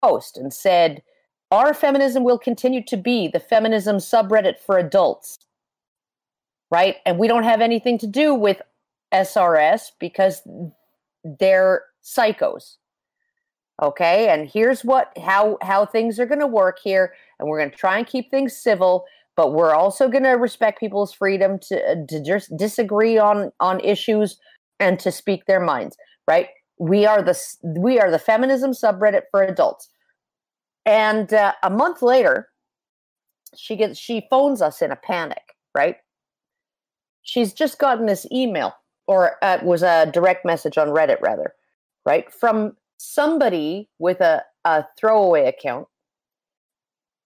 [0.03, 1.03] post and said
[1.51, 5.39] our feminism will continue to be the feminism subreddit for adults.
[6.71, 6.97] Right?
[7.07, 8.61] And we don't have anything to do with
[9.13, 10.43] SRS because
[11.23, 12.77] they're psychos.
[13.83, 14.29] Okay?
[14.29, 17.77] And here's what how how things are going to work here and we're going to
[17.77, 19.05] try and keep things civil,
[19.37, 23.81] but we're also going to respect people's freedom to uh, to just disagree on on
[23.81, 24.39] issues
[24.81, 25.97] and to speak their minds,
[26.29, 26.49] right?
[26.79, 29.89] We are the we are the feminism subreddit for adults.
[30.87, 32.49] And uh, a month later,
[33.57, 35.97] she gets she phones us in a panic, right?
[37.23, 38.75] She's just gotten this email,
[39.07, 41.55] or uh, was a direct message on Reddit, rather,
[42.05, 45.87] right, from somebody with a, a throwaway account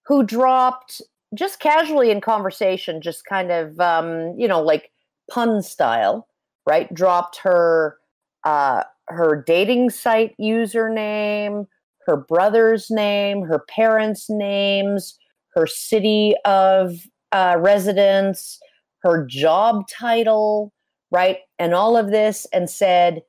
[0.07, 1.03] who dropped
[1.35, 4.91] just casually in conversation, just kind of, um, you know, like
[5.31, 6.27] pun style,
[6.67, 6.93] right?
[6.95, 7.99] Dropped her
[8.45, 11.67] uh, her dating site username,
[12.09, 15.19] her brother's name, her parents' names,
[15.55, 18.59] her city of uh, residence,
[19.03, 20.73] her job title,
[21.11, 21.41] right?
[21.59, 23.23] And all of this, and said,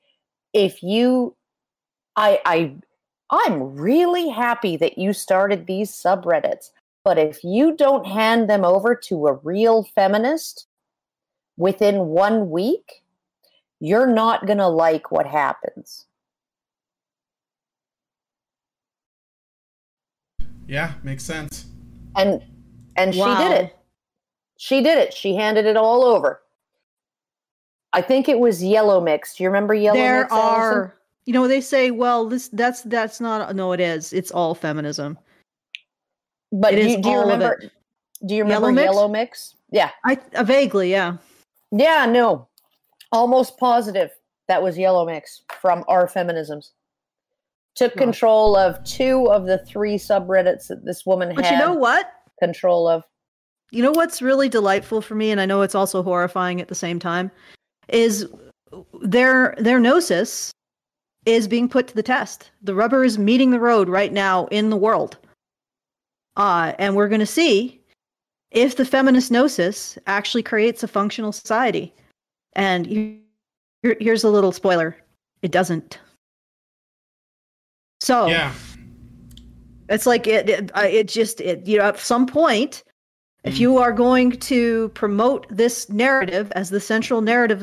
[0.54, 1.36] if you,
[2.16, 2.74] I, I,
[3.30, 6.70] I'm really happy that you started these subreddits,
[7.04, 10.68] but if you don't hand them over to a real feminist
[11.58, 13.04] within one week,
[13.82, 16.06] you're not going to like what happens.
[20.70, 21.66] Yeah, makes sense.
[22.16, 22.44] And
[22.96, 23.36] and Wow.
[23.38, 23.76] she did it.
[24.58, 25.14] She did it.
[25.14, 26.42] She handed it all over.
[27.92, 29.36] I think it was Yellow Mix.
[29.36, 30.32] Do you remember Yellow there Mix?
[30.32, 30.78] Allison?
[30.78, 34.54] are you know they say well this that's that's not no it is it's all
[34.56, 35.18] feminism
[36.52, 37.62] But it do, is you- do you all remember?
[38.28, 39.30] Do you remember Yellow Yellow Mix?
[39.30, 39.56] Mix?
[39.72, 39.90] Yeah.
[40.06, 41.18] i uh, vaguely yeah
[41.72, 42.48] Yeah, no.
[43.12, 44.12] Almost positive
[44.48, 46.72] that was Yellow Mix from our feminisms.
[47.76, 51.74] Took control of two of the three subreddits that this woman but had you know
[51.74, 52.12] what?
[52.40, 53.04] control of.
[53.72, 56.76] you know what's really delightful for me and i know it's also horrifying at the
[56.76, 57.30] same time
[57.90, 58.26] is
[59.02, 60.54] their their gnosis
[61.26, 62.52] is being put to the test.
[62.62, 65.18] The rubber is meeting the road right now in the world.
[66.36, 67.82] Uh, and we're going to see
[68.52, 71.94] if the feminist gnosis actually creates a functional society.
[72.54, 74.98] And here, here's a little spoiler.
[75.42, 76.00] It doesn't
[78.00, 78.54] so Yeah.
[79.90, 82.84] it's like it, it, uh, it just, it, you know, at some point,
[83.44, 87.62] if you are going to promote this narrative as the central narrative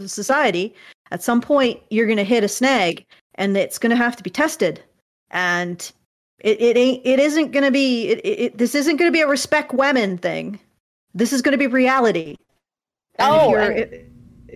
[0.00, 0.74] of society,
[1.12, 3.04] at some point you're going to hit a snag,
[3.36, 4.82] and it's going to have to be tested.
[5.30, 5.90] And
[6.40, 9.12] it, it ain't, it isn't going to be, it, it, it- this isn't going to
[9.12, 10.58] be a respect women thing.
[11.14, 12.36] This is going to be reality.
[13.18, 14.08] And Oh, you're- it-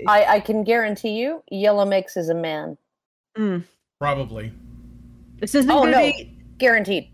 [0.07, 2.77] I, I can guarantee you, Yellow Mix is a man.
[3.38, 3.62] mm,
[3.99, 4.53] Probably.
[5.40, 6.38] This isn't Oh going to no, be.
[6.59, 7.11] guaranteed.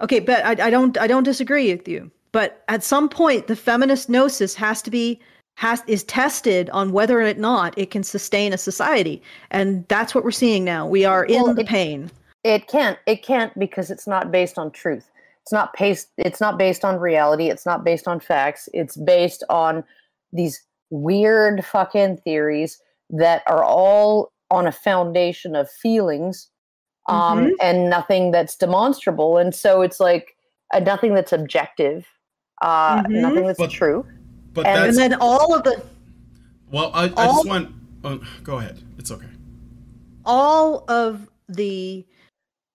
[0.00, 2.10] Okay, but I, I don't I don't disagree with you.
[2.32, 5.20] But at some point, the feminist gnosis has to be
[5.56, 10.24] has is tested on whether or not it can sustain a society, and that's what
[10.24, 10.86] we're seeing now.
[10.86, 12.10] We are in Well, the it- pain.
[12.44, 12.98] It can't.
[13.06, 15.08] It can't because it's not based on truth.
[15.42, 16.08] It's not based.
[16.18, 17.48] It's not based on reality.
[17.50, 18.68] It's not based on facts.
[18.72, 19.84] It's based on
[20.32, 26.48] these weird fucking theories that are all on a foundation of feelings,
[27.08, 27.50] um, Mhm.
[27.60, 29.36] and nothing that's demonstrable.
[29.38, 30.36] And so it's like
[30.74, 32.06] uh, nothing that's objective,
[32.62, 33.20] uh, Mhm.
[33.20, 34.06] nothing that's But- true.
[34.54, 35.82] But And- that's And then all of the
[36.70, 36.90] well.
[36.94, 37.74] I, I all- just want.
[38.04, 38.78] Oh, go ahead.
[38.98, 39.26] It's okay.
[40.24, 42.06] all of the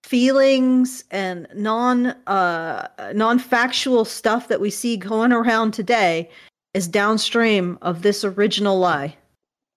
[0.03, 6.29] feelings and non uh non-factual stuff that we see going around today
[6.73, 9.15] is downstream of this original lie.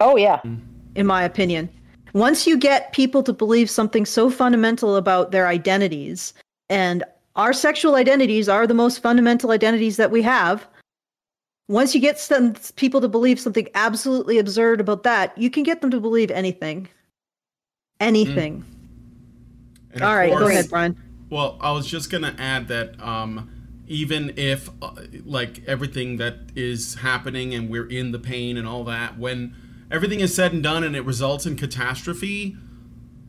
[0.01, 0.41] Oh yeah.
[0.97, 1.69] in my opinion.
[2.13, 6.35] Once you get people to believe something so fundamental about their identities,
[6.69, 7.05] and
[7.37, 10.67] our sexual identities are the most fundamental identities that we have,
[11.69, 15.81] once you get some people to believe something absolutely absurd about that, you can get
[15.81, 16.89] them to believe anything.
[18.01, 18.65] Anything.
[19.95, 21.01] Of All right, go ahead, Brian.
[21.31, 23.51] Well, I was just gonna add that um,
[23.87, 24.93] even if uh,
[25.25, 29.55] like everything that is happening and we're in the pain and all that, when
[29.91, 32.57] everything is said and done and it results in catastrophe,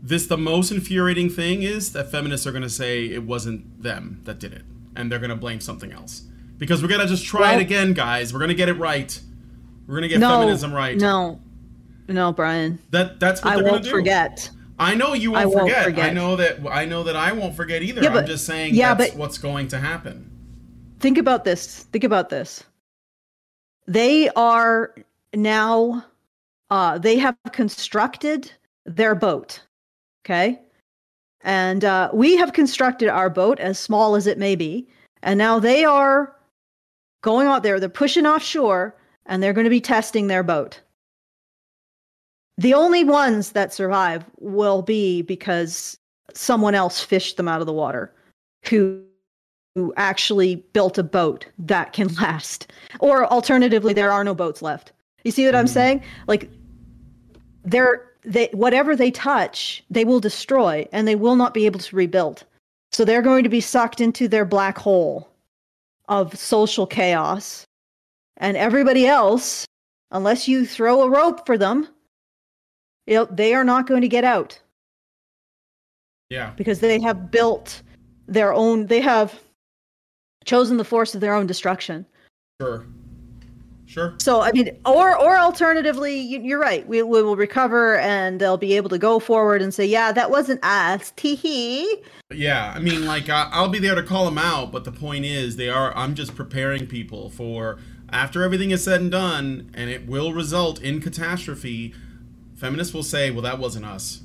[0.01, 4.39] this the most infuriating thing is that feminists are gonna say it wasn't them that
[4.39, 4.63] did it,
[4.95, 6.23] and they're gonna blame something else
[6.57, 8.33] because we're gonna just try Well- it again, guys.
[8.33, 9.19] We're gonna get it right.
[9.87, 10.97] We're gonna get No, feminism right.
[10.97, 11.39] No,
[12.07, 12.79] no, Brian.
[12.91, 14.49] That that's what I they're won't forget.
[14.79, 15.99] I know you won't, I won't forget.
[15.99, 18.01] I know that I know that I won't forget either.
[18.01, 20.27] Yeah, I'm but- just saying yeah, that's but- what's going to happen.
[20.99, 22.63] think about this think about this
[23.87, 24.93] they are
[25.35, 26.03] now
[26.71, 28.51] uh they have constructed
[28.85, 29.61] their boat
[30.25, 30.59] okay
[31.43, 34.87] And uh, we have constructed our boat, as small as it may be,
[35.23, 36.35] and now they are
[37.23, 37.79] going out there.
[37.79, 40.81] They're pushing offshore, and they're going to be testing their boat.
[42.57, 45.97] The only ones that survive will be because
[46.33, 48.13] someone else fished them out of the water,
[48.69, 49.03] who
[49.75, 52.71] who actually built a boat that can last.
[52.99, 54.91] Or alternatively, there are no boats left.
[55.23, 55.69] You see what I'm Mhm.
[55.69, 56.03] saying?
[56.27, 56.49] Like
[57.63, 61.95] they're they whatever they touch, they will destroy and they will not be able to
[61.95, 62.43] rebuild.
[62.91, 65.29] So they're going to be sucked into their black hole
[66.09, 67.65] of social chaos.
[68.37, 69.65] And everybody else,
[70.11, 71.87] unless you throw a rope for them,
[73.07, 74.59] you know, they are not going to get out
[76.29, 76.51] Yeah.
[76.57, 77.81] because they have built
[78.27, 79.39] their own they have
[80.45, 82.05] chosen the force of their own destruction
[82.61, 82.85] Sure.
[83.91, 84.13] Sure.
[84.19, 88.55] so i mean or or alternatively you, you're right we, we will recover and they'll
[88.55, 91.97] be able to go forward and say yeah that wasn't us tee hee.
[92.33, 95.25] Yeah, I mean, like I, I'll be there to call them out, but the point
[95.25, 95.93] is, they are.
[95.97, 97.77] I'm just preparing people for
[98.09, 101.93] after everything is said and done, and it will result in catastrophe.
[102.55, 104.21] Feminists will say, "Well, that wasn't us.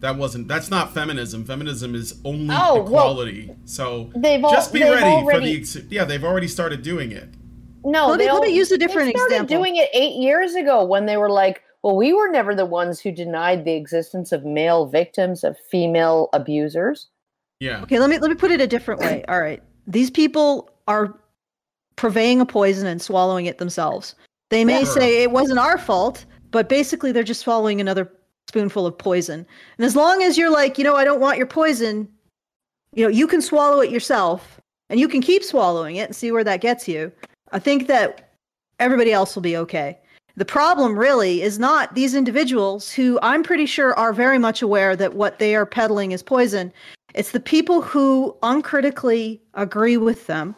[0.00, 0.48] That wasn't.
[0.48, 1.44] That's not feminism.
[1.44, 5.62] Feminism is only Oh, well, equality." so they've al- just be they've ready for already-
[5.62, 5.84] the.
[5.90, 7.28] Yeah, they've already started doing it.
[7.84, 9.56] No, Let me- they let me use a different they started example.
[9.58, 13.00] Doing it eight years ago when they were like, "Well, we were never the ones
[13.00, 17.08] who denied the existence of male victims of female abusers."
[17.60, 17.80] Yeah.
[17.82, 21.16] okay let me let me put it a different way all right these people are
[21.94, 24.16] purveying a poison and swallowing it themselves
[24.50, 24.94] they may Sure.
[24.94, 28.10] say it wasn't our fault but basically they're just swallowing another
[28.48, 29.46] spoonful of poison
[29.78, 32.08] and as long as you're like you know i don't want your poison
[32.94, 36.32] you know you can swallow it yourself and you can keep swallowing it and see
[36.32, 37.12] where that gets you
[37.52, 38.32] i think that
[38.78, 39.98] everybody else will be okay.
[40.34, 44.96] The problem really is not these individuals who i'm pretty sure are very much aware
[44.96, 46.72] that what they are peddling is poison.
[47.14, 50.54] It's the people who uncritically agree with them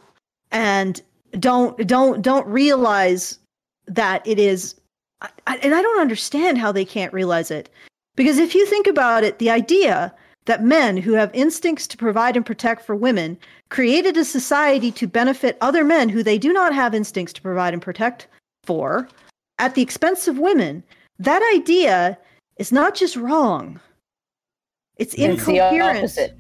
[0.53, 1.03] and
[1.41, 3.39] don't don't don't realize
[3.87, 4.77] that it is
[5.21, 7.69] I, and i don't understand how they can't realize it.
[8.17, 12.37] Because if you think about it the idea that men who have instincts to provide
[12.37, 13.39] and protect for women
[13.75, 17.73] created a society to benefit other men who they do not have instincts to provide
[17.75, 18.29] and protect
[18.63, 19.09] for
[19.59, 20.81] at the expense of women
[21.19, 22.17] that idea
[22.57, 23.81] is not just wrong
[24.97, 26.37] it's It's incoherent opposite.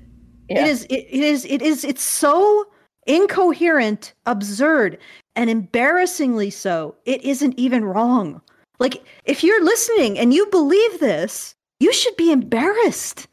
[0.48, 0.66] it Yeah.
[0.66, 2.66] is it, it is it is it's so
[3.08, 4.96] incoherent absurd
[5.34, 8.40] and embarrassingly so it isn't even wrong
[8.78, 13.26] like if you're listening and you believe this you should be embarrassed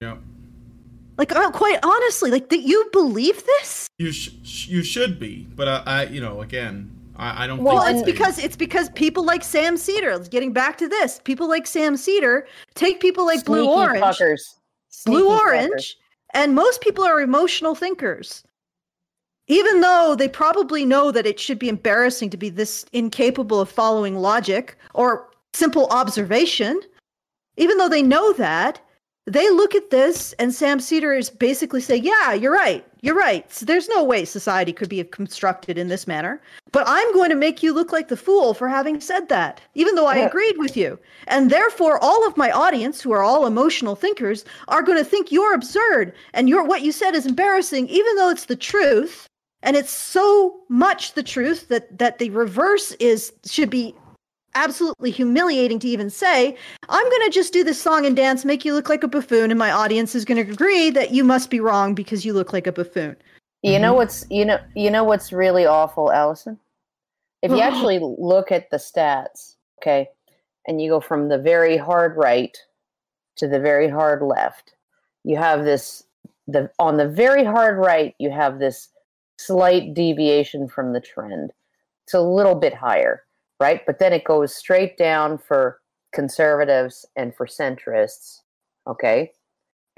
[0.00, 0.16] Yeah.
[1.16, 5.46] Like uh, quite honestly like that you believe this You sh- sh- you should be,
[5.54, 7.62] but I, I you know, again, I, I don't.
[7.62, 11.20] Well, well think it's because it's because people like Sam Seder getting back to this
[11.24, 14.54] people like Sam Seder take people like blue orange fuckers.
[15.04, 15.38] blue Sneaky fuckers.
[15.38, 15.96] orange
[16.32, 18.42] and most people are emotional thinkers
[19.46, 23.68] even though they probably know that it should be embarrassing to be this incapable of
[23.68, 26.80] following logic or simple observation
[27.56, 28.80] even though they know that
[29.26, 32.84] they look at this and Sam Seder is basically saying yeah you're right.
[33.00, 33.50] You're right.
[33.52, 36.40] So there's no way society could be constructed in this manner
[36.72, 39.94] but i'm going to make you look like the fool for having said that even
[39.94, 40.26] though i Yeah.
[40.26, 40.98] agreed with you.
[41.28, 45.30] And therefore all of my audience who are all emotional thinkers are going to think
[45.32, 49.26] you're absurd and your what you said is embarrassing even though it's the truth.
[49.62, 53.94] And it's so much the truth that that the reverse is should be
[54.54, 56.56] absolutely humiliating to even say
[56.88, 59.50] i'm going to just do this song and dance make you look like a buffoon
[59.50, 62.52] and my audience is going to agree that you must be wrong because you look
[62.52, 63.16] like a buffoon
[63.62, 63.96] You know Mhm.
[63.96, 66.58] what's you know you know what's really awful, Allison?
[67.42, 70.08] If you actually look at the stats, okay,
[70.66, 72.56] and you go from the very hard right
[73.36, 74.74] to the very hard left,
[75.24, 76.04] you have this
[76.46, 78.90] the on the very hard right, you have this
[79.38, 81.52] slight deviation from the trend.
[82.04, 83.22] It's a little bit higher,
[83.64, 83.80] right?
[83.86, 85.80] But then it goes straight down for
[86.12, 88.40] conservatives and for centrists,
[88.86, 89.32] okay?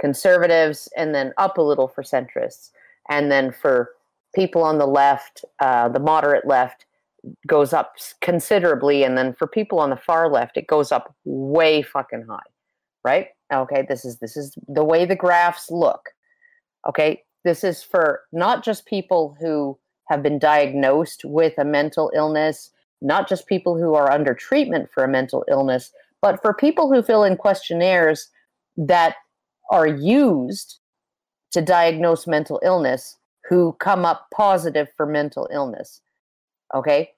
[0.00, 2.70] Conservatives and then up a little for centrists
[3.09, 3.90] and then for
[4.37, 6.87] people on the left, uh, the moderate left
[7.48, 11.82] goes up considerably, and then for people on the far left, it goes up way
[11.82, 12.49] fucking high,
[13.05, 13.28] right?
[13.53, 16.11] Okay, this is this is the way the graphs look.
[16.88, 19.76] Okay, this is for not just people who
[20.09, 22.70] have been diagnosed with a mental illness,
[23.03, 25.92] not just people who are under treatment for a mental illness,
[26.22, 28.28] but for people who fill in questionnaires
[28.76, 29.16] that
[29.70, 30.78] are used
[31.53, 33.16] to diagnose mental illness
[33.49, 36.01] who come up positive for mental illness.
[36.74, 37.11] Okay?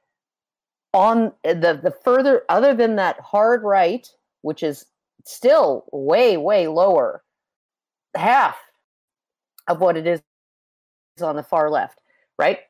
[0.95, 4.07] On the the further other than that hard right,
[4.43, 4.87] which is
[5.25, 7.23] still way way lower
[8.17, 8.57] half
[9.69, 10.23] of what it is
[11.21, 12.01] on the far left,
[12.39, 12.61] right?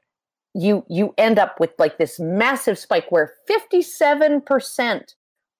[0.58, 5.14] You you end up with like this massive spike where 57%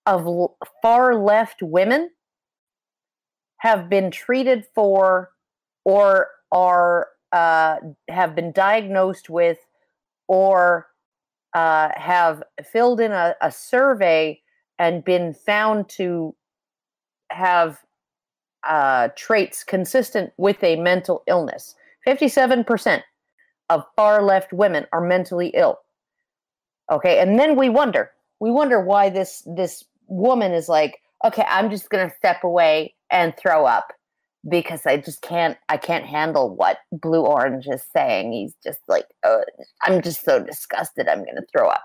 [0.07, 0.51] of
[0.82, 2.11] far left women
[3.59, 5.30] have been treated for
[5.84, 7.76] or are uh,
[8.09, 9.59] have been diagnosed with
[10.26, 10.88] or
[11.55, 14.40] uh, have filled in a, a survey
[14.78, 16.34] and been found to
[17.30, 17.80] have
[18.66, 21.74] uh, traits consistent with a mental illness.
[22.07, 23.03] 57%
[23.70, 25.78] of far left women are mentally ill.
[26.90, 28.10] Okay, and then we wonder,
[28.40, 33.36] we wonder why this this woman is like, okay, I'm just gonna step away and
[33.36, 33.92] throw up
[34.48, 38.32] because I just can't I can't handle what Blue Orange is saying.
[38.32, 39.44] He's just like, oh,
[39.82, 41.08] I'm just so disgusted.
[41.08, 41.84] I'm gonna throw up.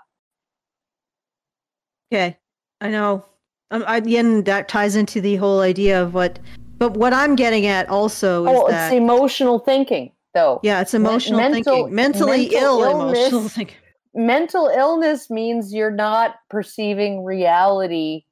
[2.11, 2.37] Okay,
[2.79, 3.25] I know.
[3.71, 6.39] Um, I, again, that ties into the whole idea of what.
[6.77, 10.59] But what I'm getting at also is Oh, that it's emotional thinking, though.
[10.63, 13.77] yeah, it's emotional mental- thinking, mentally mental ill illness- emotional thinking.
[14.13, 18.23] mental illness means you're not perceiving reality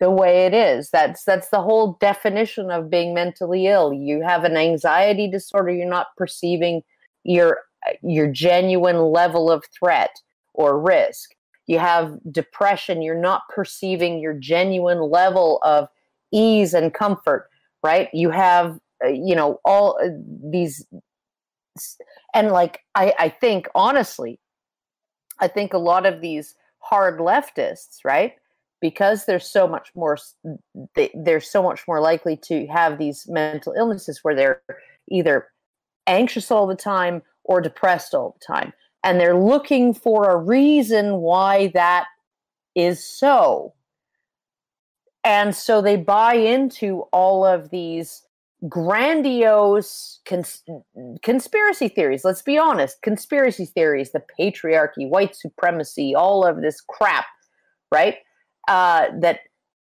[0.00, 0.90] the way it is.
[0.90, 3.92] That's that's the whole definition of being mentally ill.
[3.92, 6.82] You have an anxiety disorder you're not perceiving
[7.24, 7.58] your
[8.02, 10.10] your genuine level of threat
[10.54, 11.34] or risk.
[11.66, 15.88] You have depression you're not perceiving your genuine level of
[16.32, 17.48] ease and comfort
[17.82, 18.08] right?
[18.12, 20.08] You have uh, you know all uh,
[20.50, 20.84] these
[22.34, 24.38] and like i i think honestly
[25.40, 28.34] I think a lot of these hard leftists, right?
[28.80, 30.18] Because they're so much more,
[30.94, 34.62] they, they're so much more likely to have these mental illnesses where they're
[35.10, 35.48] either
[36.06, 38.72] anxious all the time or depressed all the time,
[39.04, 42.06] and they're looking for a reason why that
[42.74, 43.74] is so.
[45.24, 48.22] And so they buy into all of these
[48.66, 50.64] grandiose cons-
[51.22, 52.24] conspiracy theories.
[52.24, 57.26] Let's be honest conspiracy theories, the patriarchy, white supremacy, all of this crap,
[57.92, 58.16] right?
[58.66, 59.40] Uh, that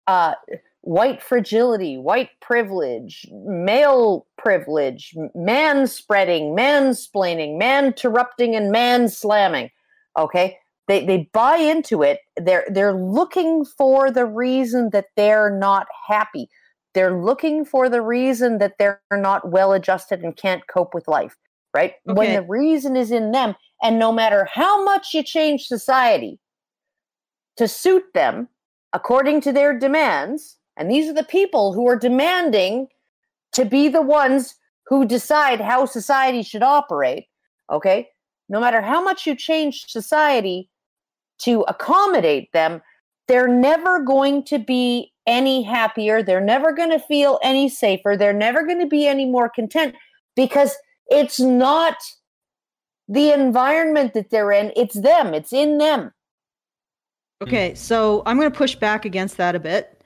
[0.07, 0.33] uh,
[0.81, 9.69] white fragility, white privilege, male privilege, man spreading, mansplaining, man interrupting, and man slamming.
[10.17, 10.57] Okay.
[10.87, 12.19] They, they buy into it.
[12.37, 16.47] They're they're looking for the reason that they're not happy
[16.95, 21.35] they're looking for the reason that they're not well adjusted and can't cope with life
[21.75, 21.95] right?
[22.05, 26.39] When the reason is in them and no matter how much you change society
[27.57, 28.47] to suit them
[28.93, 32.87] according to their demands and these are the people who are demanding
[33.51, 34.55] to be the ones
[34.87, 37.25] who decide how society should operate
[37.69, 38.07] okay?
[38.47, 40.69] No matter how much you change society
[41.39, 42.81] to accommodate them
[43.27, 46.21] they're never going to be any happier.
[46.21, 48.15] They're never going to feel any safer.
[48.17, 49.95] They're never going to be any more content
[50.35, 50.75] because
[51.07, 51.95] it's not
[53.07, 56.11] the environment that they're in, it's them, it's in them.
[57.41, 60.01] Okay, so I'm going to push back against that a bit.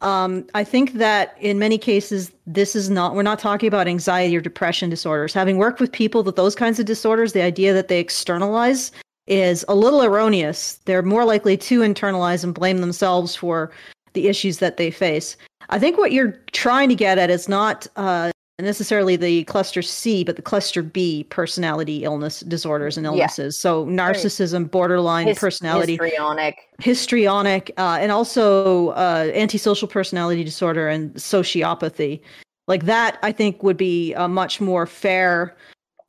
[0.00, 4.36] Um, I think that in many cases, this is not, we're not talking about anxiety
[4.36, 5.34] or depression disorders.
[5.34, 8.92] Having worked with people with those kinds of disorders, the idea that they externalize
[9.26, 10.74] is a little erroneous.
[10.84, 13.72] They're more likely to internalize and blame themselves for
[14.14, 15.36] the issues that they face.
[15.70, 20.24] I think what you're trying to get at is not uh, necessarily the cluster C,
[20.24, 23.10] but the cluster B personality illness disorders and Yeah.
[23.12, 23.58] illnesses.
[23.58, 26.56] So narcissism, borderline His- personality histrionic.
[26.80, 32.20] histrionic uh, and also uh, antisocial personality disorder and sociopathy
[32.66, 35.56] like that i think would be a much more fair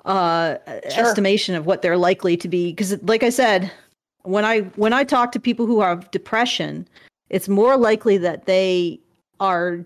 [0.05, 0.55] uh,
[0.89, 1.05] Sure.
[1.05, 3.71] estimation of what they're likely to be because like i said
[4.23, 6.87] when i when i talk to people who have depression
[7.29, 8.99] it's more likely that they
[9.39, 9.85] are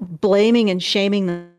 [0.00, 1.50] blaming and shaming them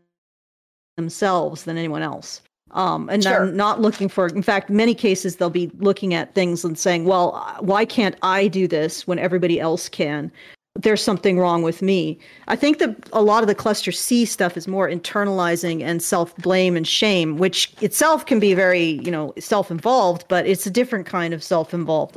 [0.96, 2.42] themselves than anyone else.
[2.72, 3.32] Um, and Sure.
[3.32, 7.06] they're not looking for in fact many cases they'll be looking at things and saying
[7.06, 10.30] well why can't i do this when everybody else can?
[10.74, 12.18] There's something wrong with me.
[12.46, 16.76] I think that a lot of the cluster c stuff is more internalizing and self-blame
[16.76, 21.32] and shame which itself can be very you know self-involved but it's a different kind
[21.32, 22.16] of self-involved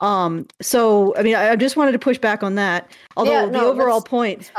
[0.00, 2.90] um so i mean i, I just wanted to push back on that.
[3.16, 4.50] Although Yeah, the overall point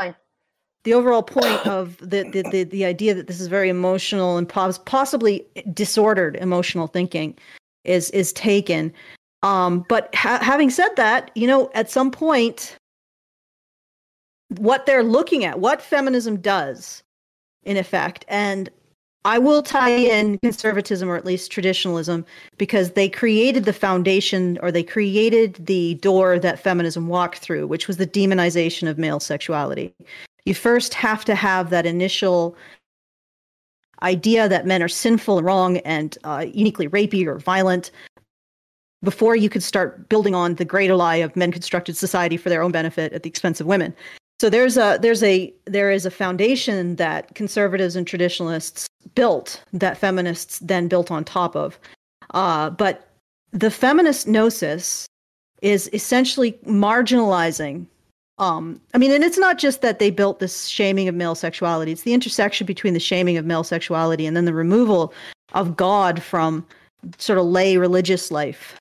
[0.84, 4.48] the overall point of the, the the the idea that this is very emotional and
[4.48, 7.36] pos- possibly disordered emotional thinking
[7.84, 8.92] is is taken.
[9.42, 12.76] Um but ha- having said that you know at some point
[14.58, 17.02] what they're looking at what feminism does
[17.64, 18.70] in effect and
[19.26, 22.24] i will tie in conservatism or at least traditionalism
[22.56, 27.86] because they created the foundation or they created the door that feminism walked through which
[27.86, 29.92] was the demonization of male sexuality
[30.46, 32.56] you first have to have that initial
[34.02, 37.90] idea that men are sinful and wrong and uh, uniquely rapey or violent
[39.02, 42.62] before you could start building on the greater lie of men constructed society for their
[42.62, 43.94] own benefit at the expense of women.
[44.40, 49.96] So there's a there's a there is a foundation that conservatives and traditionalists built that
[49.96, 51.78] feminists then built on top of.
[52.34, 53.08] Uh, but
[53.52, 55.06] the feminist gnosis
[55.62, 57.86] is essentially marginalizing
[58.38, 61.92] um, I mean, and it's not just that they built this shaming of male sexuality,
[61.92, 65.14] it's the intersection between the shaming of male sexuality and then the removal
[65.54, 66.66] of God from
[67.18, 68.76] sort of lay religious life.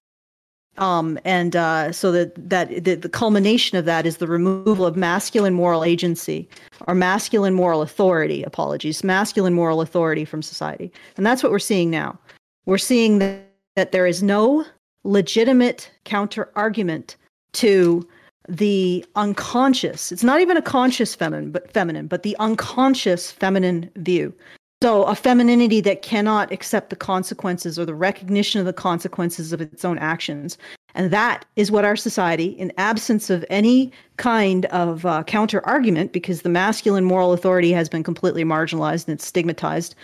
[0.78, 4.97] Um, and uh, so that that the, the culmination of that is the removal of
[4.97, 6.49] masculine moral agency
[6.88, 8.43] or masculine moral authority.
[8.43, 12.19] Apologies, masculine moral authority from society, and that's what we're seeing now.
[12.65, 14.65] We're seeing that, that there is no
[15.05, 17.15] legitimate counter argument
[17.53, 18.05] to
[18.49, 20.11] the unconscious.
[20.11, 24.34] It's not even a conscious feminine, but feminine, but the unconscious feminine view.
[24.82, 29.61] So a femininity that cannot accept the consequences or the recognition of the consequences of
[29.61, 30.57] its own actions.
[30.93, 36.13] And that is what our society, in absence of any kind of uh, counter argument,
[36.13, 39.95] because the masculine moral authority has been completely marginalized and stigmatized,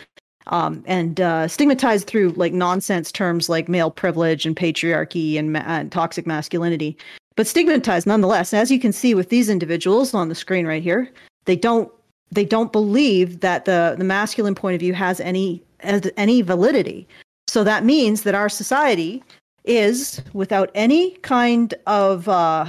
[0.48, 5.64] um, and uh, stigmatized through like nonsense terms like male privilege and patriarchy and, ma-
[5.66, 6.98] and toxic masculinity
[7.36, 8.54] but stigmatized nonetheless.
[8.54, 11.10] As you can see with these individuals on the screen right here,
[11.46, 11.92] they don't
[12.32, 17.08] they don't believe that the the masculine point of view has any has any validity.
[17.48, 19.24] So that means that our society
[19.66, 22.66] is without any kind of uh,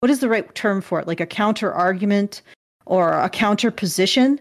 [0.00, 2.42] what is the right term for it, like a counter argument
[2.86, 4.40] or a counter position,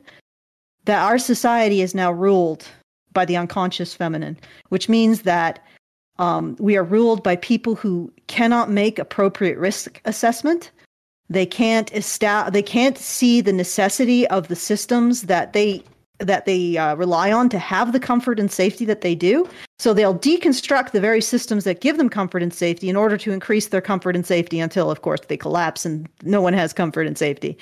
[0.86, 2.66] that our society is now ruled
[3.14, 4.38] by the unconscious feminine,
[4.70, 5.64] which means that
[6.20, 10.72] um, we are ruled by people who cannot make appropriate risk assessment.
[11.34, 15.84] They can't esta- They can't see the necessity of the systems that they
[16.20, 19.50] that they uh, rely on to have the comfort and safety that they do.
[19.80, 23.32] So they'll deconstruct the very systems that give them comfort and safety in order to
[23.32, 27.08] increase their comfort and safety until, of course, they collapse and no one has comfort
[27.08, 27.58] and safety.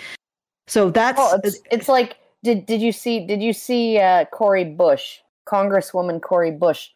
[0.68, 4.66] So that's Oh, it's, it's like did did you see did you see uh, Cori
[4.66, 6.90] Bush, Congresswoman Cori Bush?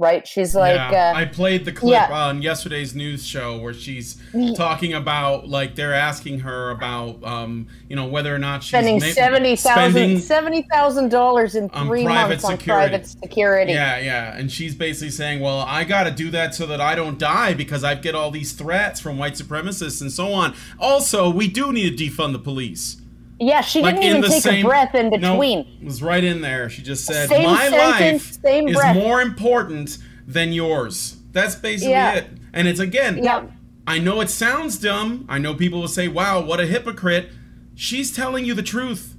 [0.00, 2.10] Right, she's like yeah, uh, I played the clip yeah.
[2.10, 4.16] on yesterday's news show where she's
[4.56, 8.98] talking about like they're asking her about um you know whether or not she's spending
[8.98, 12.88] ma- seventy thousand seventy thousand dollars in three private months on security.
[12.88, 13.72] private security.
[13.72, 16.94] Yeah, yeah, and she's basically saying, "Well, I got to do that so that I
[16.94, 20.54] don't die because I get all these threats from white supremacists and so on.
[20.78, 22.99] Also, we do need to defund the police."
[23.40, 25.60] Yeah, she Like didn't even take same a breath in No, between.
[25.60, 26.68] it was right in there.
[26.68, 31.54] She just said, Same "My sentence, life same is breath." more important than yours." That's
[31.54, 32.12] basically Yeah.
[32.16, 32.26] it.
[32.52, 33.44] And it's again, Yeah.
[33.86, 35.24] I know it sounds dumb.
[35.28, 37.30] I know people will say, "Wow, what a hypocrite."
[37.74, 39.14] She's telling you the truth.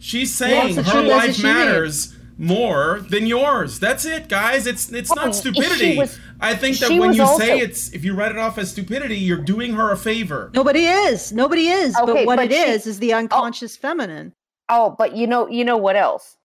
[0.00, 3.78] She's saying the her life matters more than yours.
[3.78, 4.66] That's it, guys.
[4.66, 5.98] It's it's not stupidity.
[5.98, 8.70] was- I think that when you also- say it's if you write it off as
[8.70, 10.50] stupidity, you're doing her a favor.
[10.54, 11.32] nobody is.
[11.32, 11.94] Nobody is.
[11.96, 14.32] Okay, but what but it she- is is the unconscious feminine.
[14.70, 16.36] Oh, but you know, you know what else?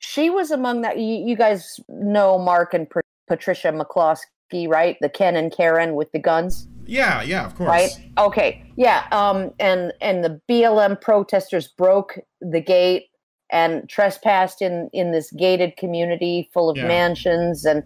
[0.00, 0.98] She was among that.
[0.98, 4.96] You, you guys know Mark and Pat- Patricia McCloskey, right?
[5.00, 7.68] The Ken and Karen with the guns, Yeah, yeah, of course.
[7.68, 7.90] right?
[8.18, 9.04] Okay, yeah.
[9.12, 13.04] Um, and and the BLM protesters broke the gate
[13.50, 16.88] and trespassed in in this gated community full of Yeah.
[16.88, 17.82] mansions and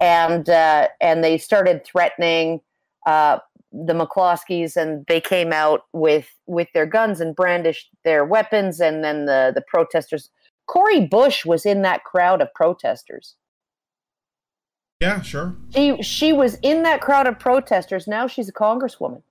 [0.00, 2.60] and uh, and they started threatening
[3.06, 3.38] uh,
[3.72, 9.02] the McCloskeys and they came out with with their guns and brandished their weapons and
[9.04, 10.30] then the the protesters
[10.66, 13.36] Cori Bush was in that crowd of protesters.
[15.00, 15.56] Yeah, sure.
[15.74, 18.06] She she was in that crowd of protesters.
[18.06, 19.22] Now she's a congresswoman,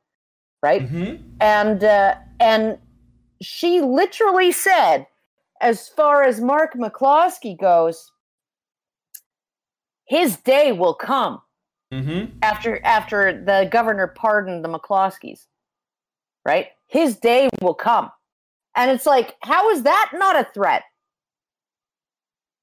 [0.61, 0.81] right?
[0.81, 2.77] hmm And uh, and
[3.41, 5.07] she literally said,
[5.61, 8.11] as far as Mark McCloskey goes,
[10.05, 11.41] his day will come
[11.93, 15.45] hmm after after the governor pardoned the McCloskeys,
[16.45, 16.67] right?
[16.87, 18.11] His day will come,
[18.75, 20.83] and it's like, how is that not a threat?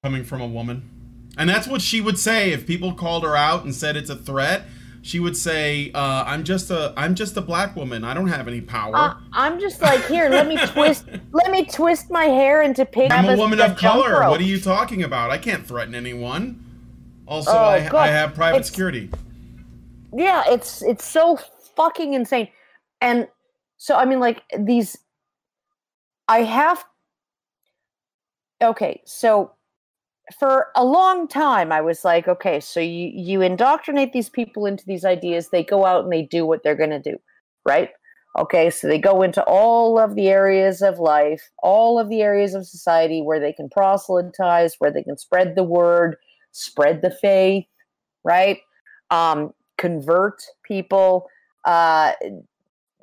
[0.02, 0.90] Coming from a woman.
[1.36, 4.16] And that's what she would say if people called her out and said it's a
[4.16, 4.64] threat.
[5.08, 8.04] She would say, uh, "I'm just a, I'm just a black woman.
[8.04, 8.94] I don't have any power.
[8.94, 13.10] Uh, I'm just like, here, let me twist, let me twist my hair into pink.
[13.10, 14.20] I'm a woman of color.
[14.20, 14.28] rope.
[14.32, 15.30] What are you talking about?
[15.30, 16.62] I can't threaten anyone.
[17.26, 19.08] Also, Oh, I, I have private It's- security.
[20.12, 21.38] yeah it's it's so
[21.76, 22.48] fucking insane
[23.02, 23.28] and
[23.76, 24.96] so i mean like these
[26.28, 26.82] i have
[28.62, 29.52] okay so
[30.38, 34.84] for a long time i was like okay so you you indoctrinate these people into
[34.86, 37.16] these ideas they go out and they do what they're going to do
[37.64, 37.90] right
[38.38, 42.54] Okay, so they go into all of the areas of life, all of the areas
[42.54, 46.16] of society where they can proselytize, where they can spread the word,
[46.52, 47.66] spread the faith,
[48.22, 48.58] right?
[49.10, 51.26] Um, convert people,
[51.64, 52.12] uh,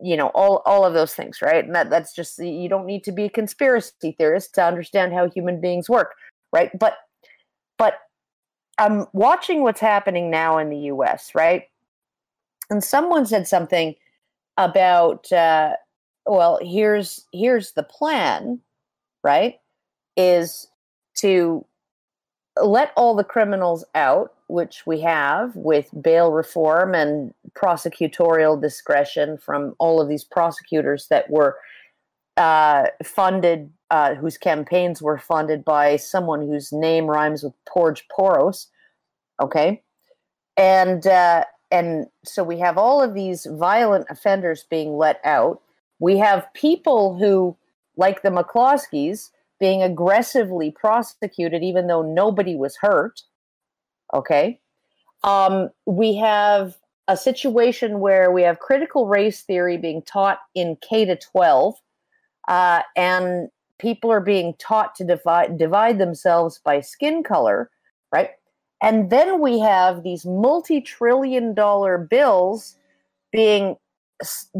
[0.02, 1.66] you know, all all of those things, right?
[1.66, 5.30] And that that's just you don't need to be a conspiracy theorist to understand how
[5.30, 6.14] human beings work,
[6.54, 6.70] right?
[6.80, 6.94] But
[7.78, 8.00] but
[8.78, 11.64] I'm watching what's happening now in the U.S., right?
[12.70, 13.96] And someone said something
[14.58, 15.74] about uh,
[16.26, 18.60] well here's here's the plan
[19.24, 19.56] right
[20.16, 20.68] is
[21.16, 21.66] to
[22.62, 29.76] let all the criminals out which we have with bail reform and prosecutorial discretion from
[29.80, 31.58] all of these prosecutors that were
[32.38, 38.68] uh, funded uh, whose campaigns were funded by someone whose name rhymes with Porge Poros
[39.42, 39.82] okay
[40.58, 45.62] and uh, and so we have all of these violent offenders being let out.
[46.00, 47.58] We have people who,
[47.98, 53.22] like the McCloskeys, being aggressively prosecuted even though nobody was hurt.
[54.14, 54.60] Okay.
[55.24, 56.78] Um, we have
[57.08, 61.76] a situation where we have critical race theory being taught in K to 12,
[62.48, 63.50] uh, and
[63.80, 67.70] people are being taught to divide, divide themselves by skin color,
[68.12, 68.32] right?
[68.82, 72.78] And then we have these multi-trillion dollar bills
[73.32, 73.76] being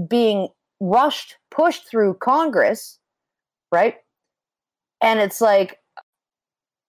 [0.10, 0.50] being
[0.82, 3.00] rushed pushed through Congress,
[3.72, 3.96] right?
[5.02, 5.80] And it's like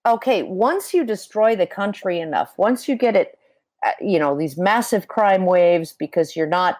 [0.06, 3.36] okay, once you destroy the country enough, once you get it
[3.84, 6.78] uh, you know, these massive crime waves because you're not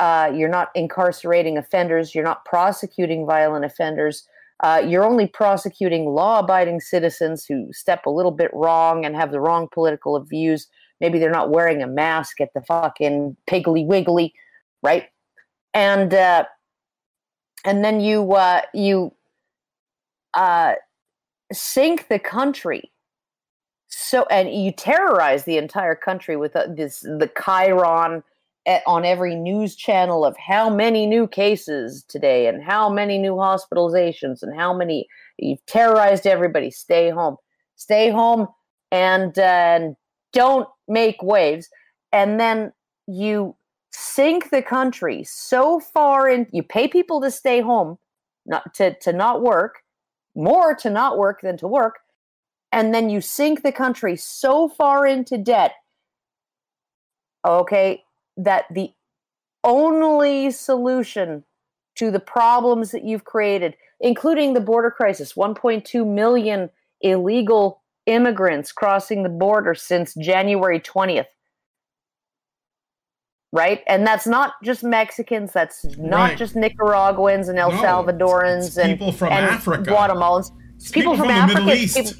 [0.00, 4.26] uh, you're not incarcerating offenders, you're not prosecuting violent offenders,
[4.64, 9.30] uh, you're only prosecuting law abiding citizens who step a little bit wrong and have
[9.30, 10.68] the wrong political views.
[11.02, 14.32] Maybe they're not wearing a mask at the fucking Piggly Wiggly,
[14.82, 15.04] right?
[15.74, 16.46] And uh,
[17.66, 19.12] and then you uh, you
[20.32, 20.76] uh,
[21.52, 22.90] sink the country
[23.88, 27.30] so and you terrorize the entire country with uh, this the
[28.86, 34.42] on every news channel of how many new cases today and how many new hospitalizations
[34.42, 35.06] and how many
[35.38, 36.70] you've terrorized everybody.
[36.70, 37.36] Stay home.
[37.76, 38.48] Stay home
[38.90, 39.80] and uh,
[40.32, 41.68] don't make waves.
[42.12, 42.72] And then
[43.06, 43.54] you
[43.90, 47.96] sink the country so far in you pay people to stay home
[48.44, 49.82] not to, to not work
[50.34, 52.00] more to not work than to work
[52.72, 55.74] and then you sink the country so far into debt.
[57.44, 58.02] Okay
[58.36, 58.90] that the
[59.62, 61.44] only solution
[61.96, 66.68] to the problems that you've created, including the border crisis 1.2 million
[67.00, 71.26] illegal immigrants crossing the border since January 20th.
[73.52, 73.82] Right?
[73.86, 76.38] And that's not just Mexicans, that's not Right.
[76.38, 79.88] just Nicaraguans and El No, Salvadorans it's and, people from and Africa.
[79.88, 80.50] Guatemalans.
[80.76, 81.60] It's people, from, the Africa.
[81.60, 81.96] Middle East.
[81.96, 82.12] people-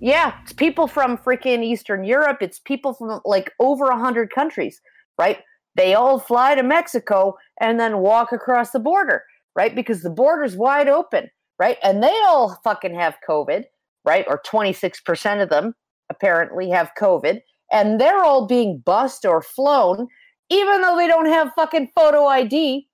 [0.00, 2.38] yeah, it's people from freaking Eastern Europe.
[2.40, 4.80] It's people from like over a hundred countries,
[5.18, 5.38] right?
[5.78, 9.22] They all fly to Mexico and then walk across the border,
[9.54, 9.72] right?
[9.72, 11.78] Because the border's wide open, right?
[11.84, 13.62] And they all fucking have COVID,
[14.04, 14.26] right?
[14.28, 15.74] Or 26% of them
[16.10, 17.40] apparently have COVID.
[17.70, 20.08] And they're all being bussed or flown,
[20.50, 22.88] even though they don't have fucking photo ID.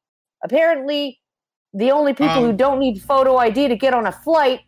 [0.44, 1.18] Apparently,
[1.72, 4.60] the only people who Um, don't need photo ID to get on a flight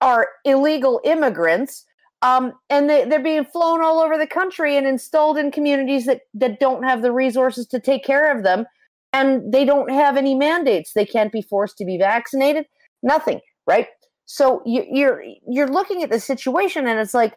[0.00, 1.84] are illegal immigrants
[2.22, 6.22] um, and they, they're being flown all over the country and installed in communities that,
[6.34, 8.66] that don't have the resources to take care of them.
[9.12, 10.92] And they don't have any mandates.
[10.92, 12.66] They can't be forced to be vaccinated.
[13.02, 13.40] Nothing
[13.70, 13.86] right?
[14.26, 17.34] So you, you're you're looking at the situation and it's like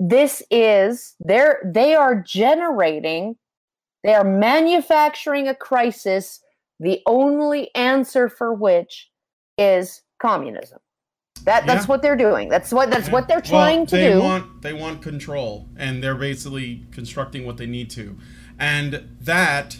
[0.00, 3.36] this is they're they are generating
[4.02, 6.40] they are manufacturing a crisis.
[6.80, 9.08] The only answer for which
[9.56, 10.80] is communism
[11.44, 11.88] that that's Yeah.
[11.88, 12.48] what they're doing.
[12.48, 14.20] That's what that's what they're Well, trying to they do.
[14.20, 18.16] Want, they want control, and they're basically constructing what they need to.
[18.58, 19.78] And that,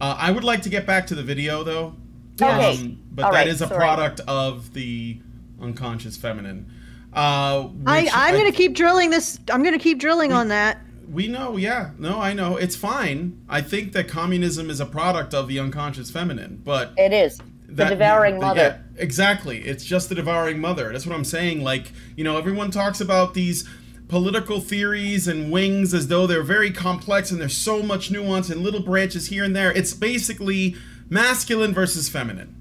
[0.00, 1.94] uh, I would like to get back to the video though.
[2.40, 2.96] Okay.
[3.10, 3.78] but All that right, is a sorry.
[3.78, 5.18] product of the
[5.60, 6.70] unconscious feminine.
[7.12, 9.40] Uh, I, I'm I- going to keep drilling this.
[9.50, 10.78] I'm going to keep drilling on that.
[11.10, 11.90] We know, yeah.
[11.98, 12.56] No, I know.
[12.58, 13.40] It's fine.
[13.48, 17.74] I think that communism is a product of the unconscious feminine, but It is the
[17.74, 18.60] that- devouring the- mother.
[18.96, 19.58] yeah, exactly.
[19.58, 20.90] It's just the devouring mother.
[20.90, 21.62] That's what I'm saying.
[21.62, 23.68] Like, you know, everyone talks about these
[24.08, 28.62] political theories and wings as though they're very complex and there's so much nuance and
[28.62, 29.70] little branches here and there.
[29.70, 30.74] It's basically
[31.10, 32.54] masculine versus feminine.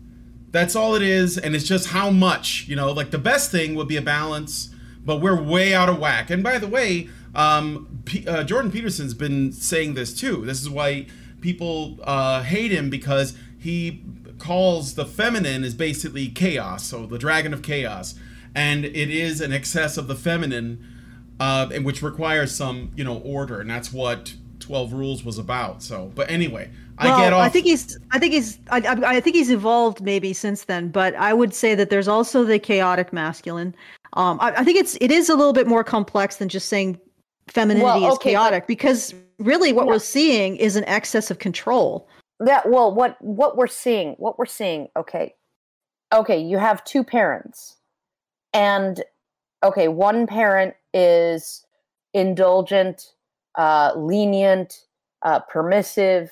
[0.52, 3.76] That's all it is, and it's just how much, you know, like the best thing
[3.76, 4.70] would be a balance,
[5.06, 6.30] but we're way out of whack.
[6.30, 10.44] And by the way, um, P- uh, Jordan Peterson's been saying this too.
[10.46, 11.06] This is why
[11.42, 14.02] people uh, hate him because he
[14.40, 18.16] calls the feminine is basically chaos, so the dragon of chaos,
[18.56, 20.86] and it is an excess of the feminine,
[21.40, 25.82] uh, and which requires some you know order, and that's what Twelve Rules was about.
[25.84, 27.42] So, but anyway, I well, get off.
[27.46, 27.98] I think he's.
[28.12, 28.60] I think he's.
[28.70, 30.90] I, I, I think he's evolved maybe since then.
[30.90, 33.76] But I would say that there's also the chaotic masculine.
[34.14, 34.98] Um, I, I think it's.
[35.00, 37.00] It is a little bit more complex than just saying
[37.48, 39.94] femininity Well, is okay, but- chaotic because really what Yeah.
[39.94, 42.10] we're seeing is an excess of control.
[42.46, 45.36] Yeah, well, what what we're seeing, what we're seeing, okay,
[46.14, 47.78] okay, you have two parents,
[48.54, 49.04] and
[49.64, 51.66] okay, one parent is
[52.14, 53.14] indulgent,
[53.58, 54.86] uh, lenient,
[55.24, 56.32] uh, permissive,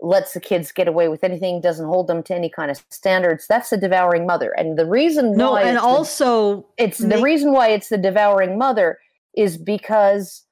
[0.00, 3.46] lets the kids get away with anything, doesn't hold them to any kind of standards.
[3.48, 7.22] That's the devouring mother, and the reason No, why and it's the- also it's the
[7.22, 8.98] reason why it's the devouring mother
[9.34, 10.44] is because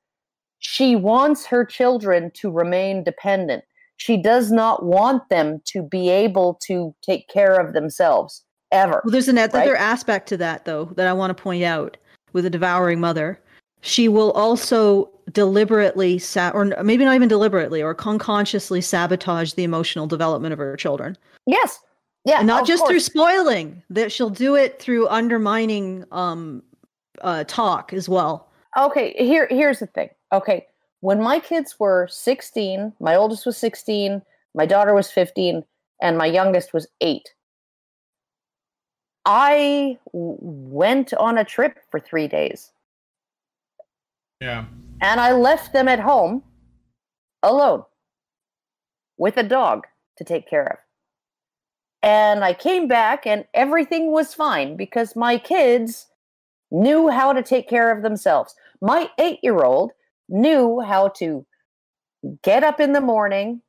[0.59, 3.63] she wants her children to remain dependent.
[3.97, 9.01] She does not want them to be able to take care of themselves ever.
[9.05, 9.77] Well, there's another right?
[9.77, 11.97] aspect to that, though, that I want to point out
[12.33, 13.41] with a devouring mother.
[13.81, 20.07] She will also deliberately, sa- or maybe not even deliberately, or unconsciously sabotage the emotional
[20.07, 21.17] development of her children.
[21.47, 21.79] Yes.
[22.25, 22.39] Yeah.
[22.39, 26.63] and not just through spoiling, that she'll do it through undermining um,
[27.23, 28.51] uh, talk as well.
[28.77, 30.11] Okay, here here's the thing.
[30.33, 30.67] Okay,
[31.07, 34.23] when my kids were 16, my oldest was 16,
[34.57, 35.63] my daughter was 15,
[36.03, 37.33] and my youngest was 8.
[39.25, 42.73] I went on a trip for 3 days
[44.41, 44.65] yeah.
[45.01, 46.43] and I left them at home
[47.41, 47.85] alone
[49.17, 49.87] with a dog
[50.19, 50.79] to take care of.
[52.03, 56.09] And I came back and everything was fine because my kids
[56.73, 58.57] knew how to take care of themselves.
[58.81, 59.93] My eight year old
[60.29, 61.47] knew how to
[62.43, 63.63] get up in the morning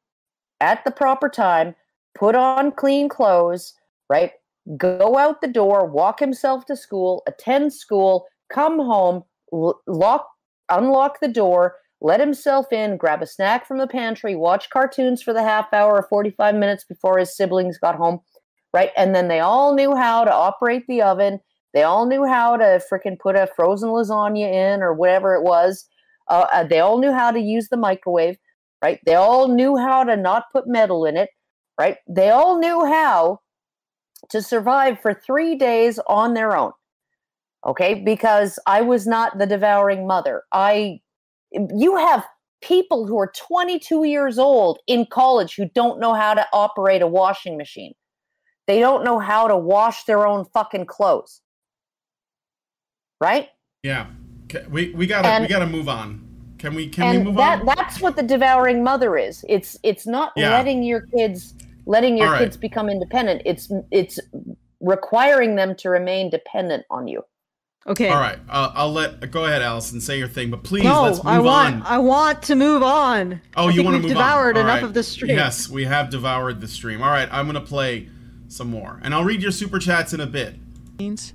[0.60, 1.76] at the proper time,
[2.16, 3.74] put on clean clothes,
[4.10, 4.32] right?
[4.78, 10.28] Go out the door, walk himself to school, attend school, come home, lock,
[10.70, 15.34] unlock the door, let himself in, grab a snack from the pantry, watch cartoons for
[15.34, 18.20] the half hour or 45 minutes before his siblings got home,
[18.74, 18.92] right?
[18.98, 21.40] And then they all knew how to operate the oven.
[21.74, 25.88] They all knew how to freaking put a frozen lasagna in or whatever it was.
[26.30, 28.38] Uh, uh, they all knew how to use the microwave,
[28.84, 29.00] right?
[29.06, 31.30] They all knew how to not put metal in it,
[31.80, 31.98] right?
[32.08, 33.40] They all knew how
[34.30, 36.72] to survive for three days on their own.
[37.66, 40.44] Okay, because I was not the devouring mother.
[40.54, 41.00] I,
[41.52, 42.26] you have
[42.62, 47.08] people who are 22 years old in college who don't know how to operate a
[47.08, 47.94] washing machine.
[48.68, 51.42] They don't know how to wash their own fucking clothes.
[53.20, 53.50] Right?
[53.84, 54.08] Yeah.
[54.54, 56.24] Okay, we we gotta we gotta move on.
[56.58, 57.66] Can we can we and move that on?
[57.68, 60.50] that's what the devouring mother is it's it's not Yeah.
[60.52, 61.54] letting your kids
[61.86, 62.40] letting your All right.
[62.40, 64.20] kids become independent it's it's
[64.80, 67.24] requiring them to remain dependent on you
[67.86, 68.10] Okay.
[68.10, 68.38] All right.
[68.50, 70.02] Uh, I'll let go ahead, Allison.
[70.02, 71.76] Say your thing, but please No, let's move I want.
[71.76, 71.82] on.
[71.84, 73.40] I want to move on.
[73.56, 74.64] Oh, I you want to we've move devoured on?
[74.66, 74.84] All enough right.
[74.84, 75.38] of the stream.
[75.38, 77.02] Yes, we have devoured the stream.
[77.02, 78.10] All right, I'm gonna play
[78.50, 80.56] some more, and I'll read your super chats in a bit.
[81.00, 81.32] Means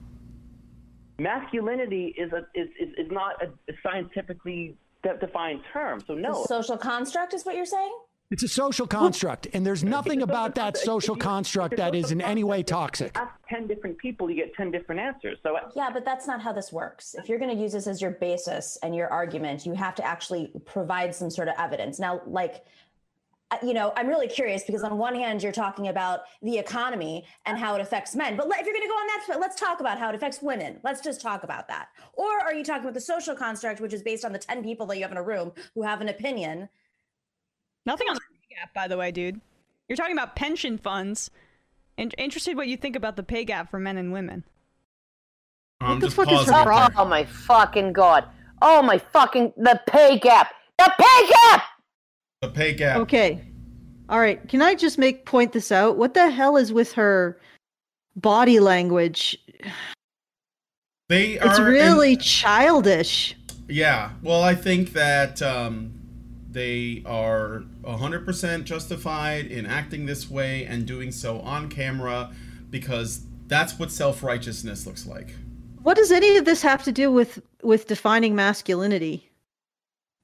[1.22, 6.02] Masculinity is a is, is, is not a, a scientifically de- defined term.
[6.06, 7.92] So no, Social construct is what you're saying?
[8.32, 12.42] it's a social construct, and there's nothing about that social construct that is in any
[12.42, 13.12] way toxic.
[13.14, 15.36] ask ten different people, you get ten different answers.
[15.42, 17.14] So Yeah, but that's not how this works.
[17.14, 20.04] If you're going to use this as your basis and your argument, you have to
[20.04, 21.98] actually provide some sort of evidence.
[21.98, 22.64] Now, like,
[23.62, 27.58] you know, I'm really curious because on one hand, you're talking about the economy and
[27.58, 28.36] how it affects men.
[28.36, 30.78] But if you're going to go on that, let's talk about how it affects women.
[30.84, 31.88] Let's just talk about that.
[32.14, 34.86] Or are you talking about the social construct, which is based on the 10 people
[34.86, 36.68] that you have in a room who have an opinion?
[37.84, 39.40] Nothing on the pay gap, by the way, dude.
[39.88, 41.30] You're talking about pension funds.
[41.96, 44.44] In- interested what you think about the pay gap for men and women.
[45.80, 46.88] I'm the just fuck is pausing her it there.
[46.96, 48.24] oh my fucking god
[48.62, 51.64] oh my fucking the pay gap the pay gap
[52.42, 52.98] The pay gap.
[52.98, 53.40] Okay.
[54.08, 54.46] All right.
[54.48, 55.96] Can I just make point this out?
[55.96, 57.40] What the hell is with her
[58.16, 59.38] body language?
[61.08, 63.36] They are It's in- really childish.
[63.68, 64.10] Yeah.
[64.22, 65.92] Well, I think that um,
[66.50, 72.32] they are 100% justified in acting this way and doing so on camera
[72.70, 75.34] because that's what self righteousness looks like.
[75.82, 79.30] What does any of this have to do with with defining masculinity?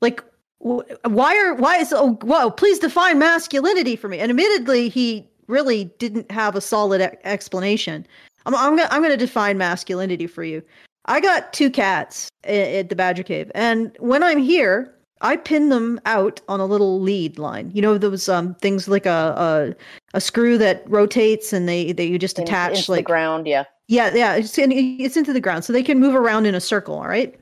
[0.01, 0.23] Like,
[0.61, 2.51] why are why is oh whoa?
[2.51, 4.19] Please define masculinity for me.
[4.19, 8.07] And admittedly, he really didn't have a solid e- explanation.
[8.47, 10.63] I'm I'm gonna I'm gonna define masculinity for you.
[11.07, 15.69] I got two cats at, at the Badger Cave, and when I'm here, I pin
[15.69, 17.71] them out on a little lead line.
[17.73, 19.75] You know those um things like a
[20.13, 23.47] a, a screw that rotates and they they you just In- attach like the ground.
[23.47, 23.65] Yeah.
[23.87, 26.61] yeah, yeah, it's in, it's into the ground, so they can move around in a
[26.61, 26.97] circle.
[26.97, 27.39] All right.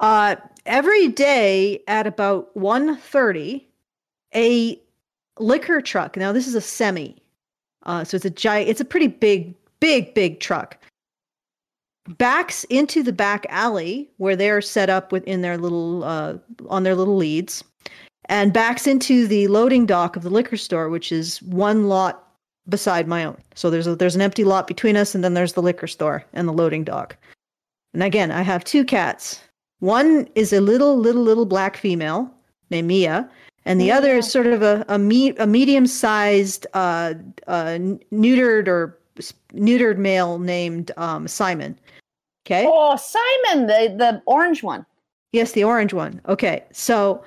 [0.00, 3.62] Uh, every day at about 1.30,
[4.34, 4.80] a
[5.38, 6.16] liquor truck.
[6.16, 7.16] Now this is a semi,
[7.84, 8.68] uh, so it's a giant.
[8.68, 10.78] It's a pretty big, big, big truck.
[12.18, 16.34] Backs into the back alley where they're set up within their little uh,
[16.68, 17.64] on their little leads,
[18.26, 22.28] and backs into the loading dock of the liquor store, which is one lot
[22.68, 23.36] beside my own.
[23.54, 26.24] So there's a, there's an empty lot between us, and then there's the liquor store
[26.32, 27.16] and the loading dock.
[27.92, 29.40] And again, I have two cats.
[29.84, 32.32] One is a little little little black female
[32.70, 33.28] named Mia,
[33.66, 37.12] and the other is sort of a a, me, a medium sized uh,
[37.46, 37.76] uh,
[38.10, 38.98] neutered or
[39.52, 41.78] neutered male named um, Simon.
[42.46, 42.64] Okay.
[42.66, 44.86] Oh, Simon, the the orange one.
[45.32, 46.18] Yes, the orange one.
[46.30, 46.64] Okay.
[46.72, 47.22] So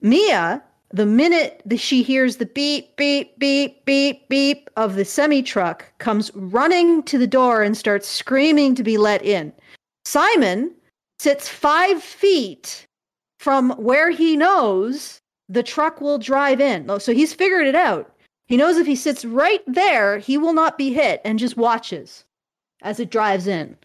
[0.00, 0.60] Mia,
[0.92, 5.84] the minute that she hears the beep, beep, beep, beep, beep of the semi truck,
[5.98, 9.52] comes running to the door and starts screaming to be let in.
[10.04, 10.74] Simon
[11.20, 12.86] sits five feet
[13.40, 16.90] from where he knows the truck will drive in.
[16.90, 18.10] Oh, So he's figured it out.
[18.46, 22.24] He knows if he sits right there, he will not be hit and just watches
[22.80, 23.76] as it drives in.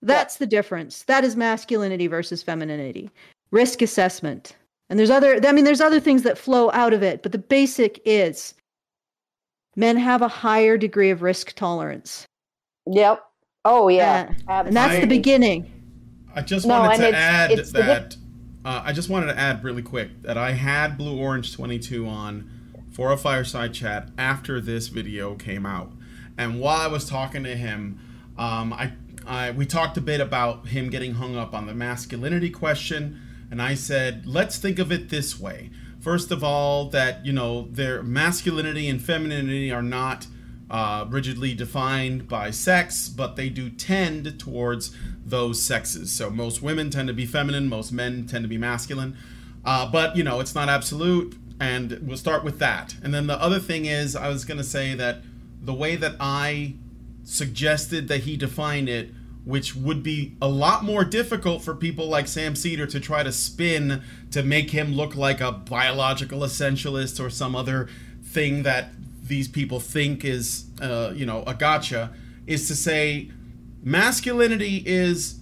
[0.00, 1.02] That's the difference.
[1.02, 3.10] That is masculinity versus femininity.
[3.50, 4.56] Risk assessment.
[4.88, 7.38] And there's other I mean there's other things that flow out of it, but the
[7.38, 8.54] basic is
[9.76, 12.26] men have a higher degree of risk tolerance.
[12.86, 13.22] Yep.
[13.66, 14.32] Oh yeah.
[14.48, 15.71] Uh, and that's the beginning.
[16.34, 18.16] I just No, wanted to it's- add it's that.
[18.64, 22.48] Uh, I just wanted to add really quick that I had Blue Orange 22 on
[22.90, 25.92] for a fireside chat after this video came out,
[26.38, 27.98] and while I was talking to him,
[28.38, 28.92] um, I,
[29.26, 33.20] I we talked a bit about him getting hung up on the masculinity question,
[33.50, 35.70] and I said, let's think of it this way.
[36.00, 40.26] First of all, that you know, their masculinity and femininity are not
[40.70, 44.94] uh, rigidly defined by sex, but they do tend towards
[45.24, 46.12] those sexes.
[46.12, 49.16] So most women tend to be feminine, most men tend to be masculine.
[49.64, 52.96] Uh, but you know, it's not absolute, and we'll start with that.
[53.02, 55.18] And then the other thing is, I was going to say that
[55.60, 56.74] the way that I
[57.24, 59.10] suggested that he define it,
[59.44, 63.32] which would be a lot more difficult for people like Sam Seder to try to
[63.32, 67.88] spin to make him look like a biological essentialist or some other
[68.24, 68.90] thing that
[69.22, 72.12] these people think is, uh, you know, a gotcha,
[72.46, 73.30] is to say
[73.82, 75.40] masculinity is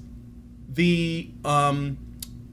[0.69, 1.99] the um,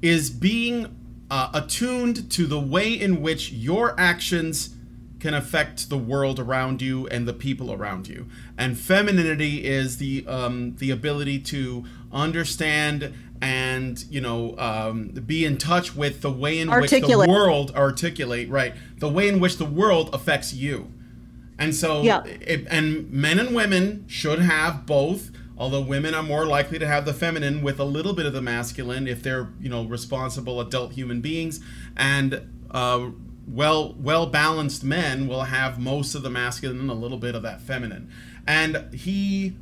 [0.02, 0.96] is being
[1.30, 4.76] uh, attuned to the way in which your actions
[5.20, 8.28] can affect the world around you and the people around you.
[8.58, 15.58] And femininity is the um, the ability to understand and you know um, be in
[15.58, 19.66] touch with the way in which the world articulate right the way in which the
[19.66, 20.92] world affects you.
[21.60, 22.24] And so, Yeah.
[22.24, 25.32] it, and men and women should have both.
[25.58, 28.42] Although women are more likely to have the feminine with a little bit of the
[28.42, 31.60] masculine if they're, you know, responsible adult human beings,
[31.96, 33.10] and uh,
[33.48, 37.42] well, well balanced men will have most of the masculine and a little bit of
[37.44, 38.12] that feminine.
[38.46, 39.56] And he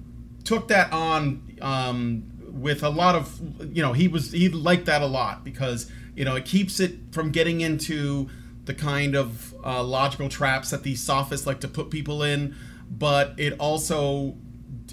[0.43, 3.39] took that on um, with a lot of,
[3.75, 6.95] you know, he was he liked that a lot because you know it keeps it
[7.11, 8.29] from getting into
[8.65, 12.55] the kind of uh, logical traps that these sophists like to put people in,
[12.89, 14.35] but it also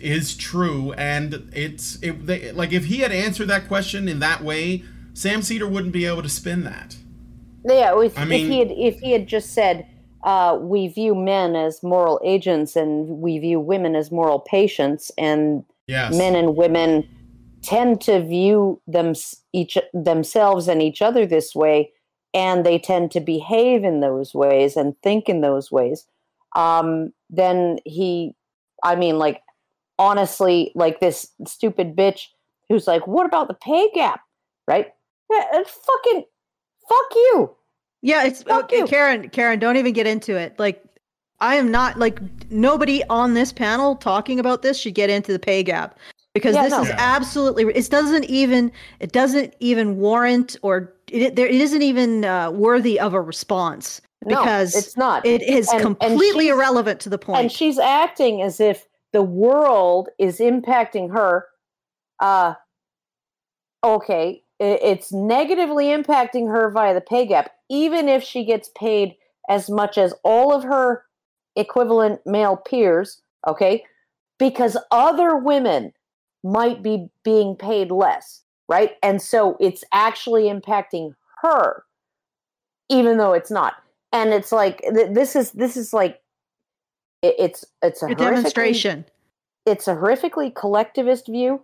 [0.03, 4.43] is true, and it's it, they, like if he had answered that question in that
[4.43, 4.85] way,
[5.15, 6.97] Sam Seder wouldn't be able to spin that.
[7.65, 9.87] Yeah, if, I if he had if he had just said,
[10.25, 15.65] uh, "We view men as moral agents, and we view women as moral patients," and
[15.87, 16.17] Yes.
[16.17, 17.09] men and women
[17.63, 19.15] tend to view them
[19.53, 21.93] each themselves and each other this way,
[22.35, 26.07] and they tend to behave in those ways and think in those ways.
[26.57, 28.35] Um, then he,
[28.83, 29.43] I mean, like
[29.99, 32.27] honestly, like this stupid bitch
[32.69, 34.21] who's like, "What about the pay gap?"
[34.69, 34.93] Right?
[35.31, 36.25] Yeah, it's fucking
[36.89, 37.51] fuck you.
[38.03, 38.87] Yeah, it's Fuck okay, you.
[38.87, 39.29] Karen.
[39.31, 40.59] Karen, don't even get into it.
[40.59, 40.83] Like,
[41.41, 42.21] I am not like
[42.51, 45.97] nobody on this panel talking about this should get into the pay gap
[46.35, 46.83] because Yeah, this no.
[46.83, 47.65] is absolutely.
[47.75, 48.73] It doesn't even.
[49.01, 51.37] It doesn't even warrant or it.
[51.37, 55.25] There, it isn't even uh, worthy of a response No, because it's not.
[55.25, 59.23] It is And- and completely she's- irrelevant to the and she's acting as if the
[59.23, 61.47] world is impacting her
[62.21, 62.55] uh
[63.85, 69.15] okay it's negatively impacting her via the pay gap even if she gets paid
[69.49, 71.05] as much as all of her
[71.57, 73.85] equivalent male peers okay
[74.39, 75.93] because other women
[76.45, 81.85] might be being paid less right and so it's actually impacting her,
[82.89, 83.75] even though it's not.
[84.13, 86.22] And it's like th- this is this is like
[87.23, 89.05] it, it's it's a, A demonstration.
[89.65, 91.63] It's a horrifically collectivist view,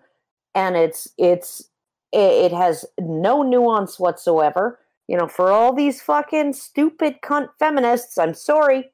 [0.54, 1.68] and it's it's
[2.12, 4.78] it, it has no nuance whatsoever.
[5.08, 8.90] You know, for all these fucking stupid cunt feminists, I'm sorry,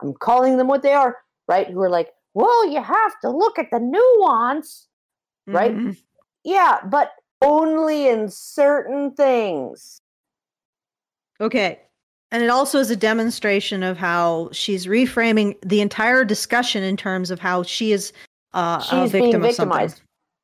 [0.00, 1.68] I'm calling them what they are, right?
[1.68, 4.88] Who are like, well, you have to look at the nuance,
[5.46, 5.74] right?
[5.74, 5.96] Mhm.
[6.44, 7.12] Yeah, but
[7.42, 10.00] only in certain things.
[11.40, 11.80] Okay.
[12.32, 17.30] And it also is a demonstration of how she's reframing the entire discussion in terms
[17.30, 18.12] of how she is
[18.52, 19.78] uh, a She's being victim of something.
[19.78, 20.02] victimized.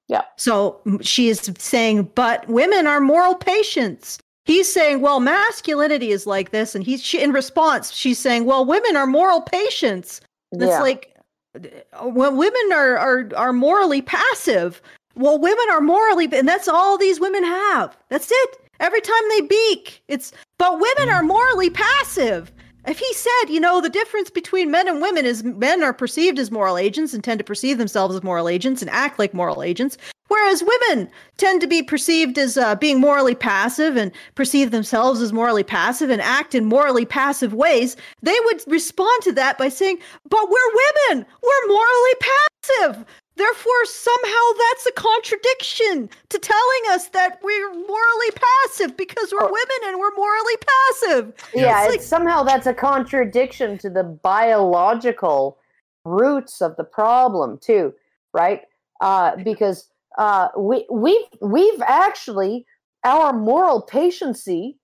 [0.09, 0.23] Yeah.
[0.37, 4.19] So she is saying, but women are moral patients.
[4.45, 8.65] He's saying, well, masculinity is like this, and he's she, in response, she's saying, well,
[8.65, 10.21] women are moral patients.
[10.51, 10.81] And It's Yeah.
[10.81, 11.17] like,
[11.55, 14.83] uh, well, women are are are morally passive.
[15.15, 17.97] Well, women are morally, and that's all these women have.
[18.09, 18.57] That's it.
[18.83, 22.53] Every time they beak, it's but women are morally passive.
[22.85, 26.37] If he said, you know, the difference between men and women is men are perceived
[26.41, 29.63] as moral agents and tend to perceive themselves as moral agents and act like moral
[29.63, 35.23] agents, whereas women tend to be perceived as uh, being morally passive and perceive themselves
[35.23, 39.69] as morally passive and act in morally passive ways, they would respond to that by
[39.69, 39.97] saying,
[40.29, 43.05] but we're women, we're morally passive.
[43.37, 48.31] Therefore, somehow that's a contradiction to telling us that we're morally
[48.65, 51.33] passive because we're women and we're morally passive.
[51.55, 55.59] Yeah, It's it's somehow that's a contradiction to the biological
[56.05, 57.95] roots of the problem too,
[58.35, 58.63] right?
[59.01, 62.67] Uh, because uh, we we've we've actually
[63.05, 64.79] our moral patiency,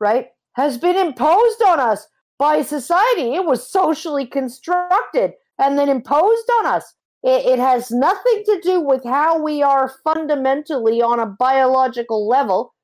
[0.00, 3.34] right, has been imposed on us by society.
[3.34, 6.94] It was socially constructed and then imposed on us.
[7.22, 12.74] It, it has nothing to do with how we are fundamentally on a biological level,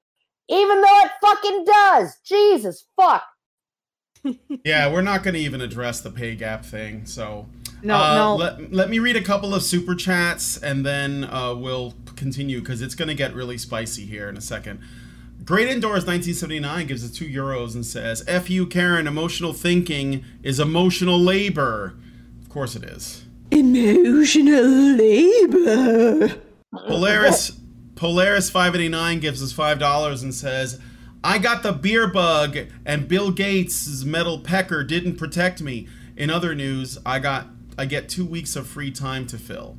[0.49, 2.17] even though it fucking does.
[2.25, 3.25] Jesus fuck.
[4.65, 7.07] Yeah, we're not going to even address the pay gap thing.
[7.07, 7.47] So,
[7.83, 8.37] No, uh, no.
[8.37, 12.83] Let, let me read a couple of super chats and then uh, we'll continue because
[12.83, 14.81] it's going to get really spicy here in a second.
[15.45, 20.61] Great Indoors 1979 gives us two euros and says, F you, Karen, emotional thinking is
[20.61, 21.95] emotional labor.
[22.43, 23.25] Of course it is.
[23.51, 24.65] Emotional
[24.97, 26.41] labor.
[26.87, 27.53] Polaris
[27.95, 30.79] Polaris 589 gives us $5 and says,
[31.25, 35.89] I got the beer bug and Bill Gates' metal pecker didn't protect me.
[36.17, 39.77] In other news, I got I get two weeks of free time to fill.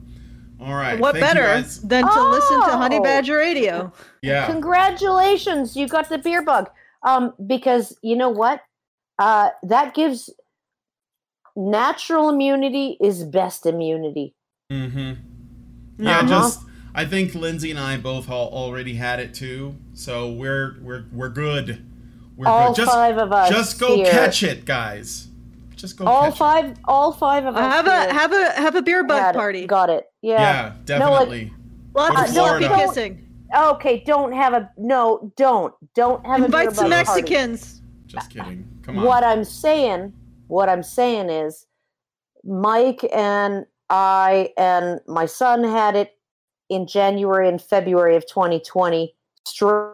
[0.62, 1.00] All right.
[1.00, 3.04] what better than to listen to Honey Oh.
[3.04, 3.94] Badger Radio?
[4.22, 4.46] Yeah.
[4.48, 6.70] Congratulations, you got the beer bug.
[7.04, 8.62] Um, because you know what?
[9.20, 10.30] Uh, that gives
[11.60, 14.34] natural immunity is best immunity.
[14.72, 15.14] Mm-hmm.
[16.04, 16.28] Yeah, Uh-huh.
[16.28, 16.62] just
[16.96, 21.30] I think Lindsay and I both al- already had it too, so we're we're we're
[21.30, 21.86] good.
[22.38, 22.78] We're All good.
[22.78, 24.10] Just, five of us Just go here.
[24.12, 25.28] catch it, guys.
[25.76, 26.38] Just go All catch it.
[26.38, 27.62] five, all five of us.
[27.74, 29.38] have here a have a have a beer bug had it.
[29.38, 29.68] party.
[29.68, 30.06] Got it.
[30.22, 30.40] Yeah.
[30.42, 31.54] Yeah, definitely.
[31.94, 33.26] Lots Go of to sloppy kissing.
[33.56, 35.32] Okay, don't have a no.
[35.36, 37.22] Don't don't have a Invite some bug party.
[37.24, 37.82] Mexicans.
[38.08, 38.68] Just kidding.
[38.84, 39.06] Come on.
[39.06, 40.14] What I'm saying,
[40.50, 41.66] what I'm saying is,
[42.44, 46.18] Mike and I and my son had it
[46.70, 49.94] in January and February of 2020, straight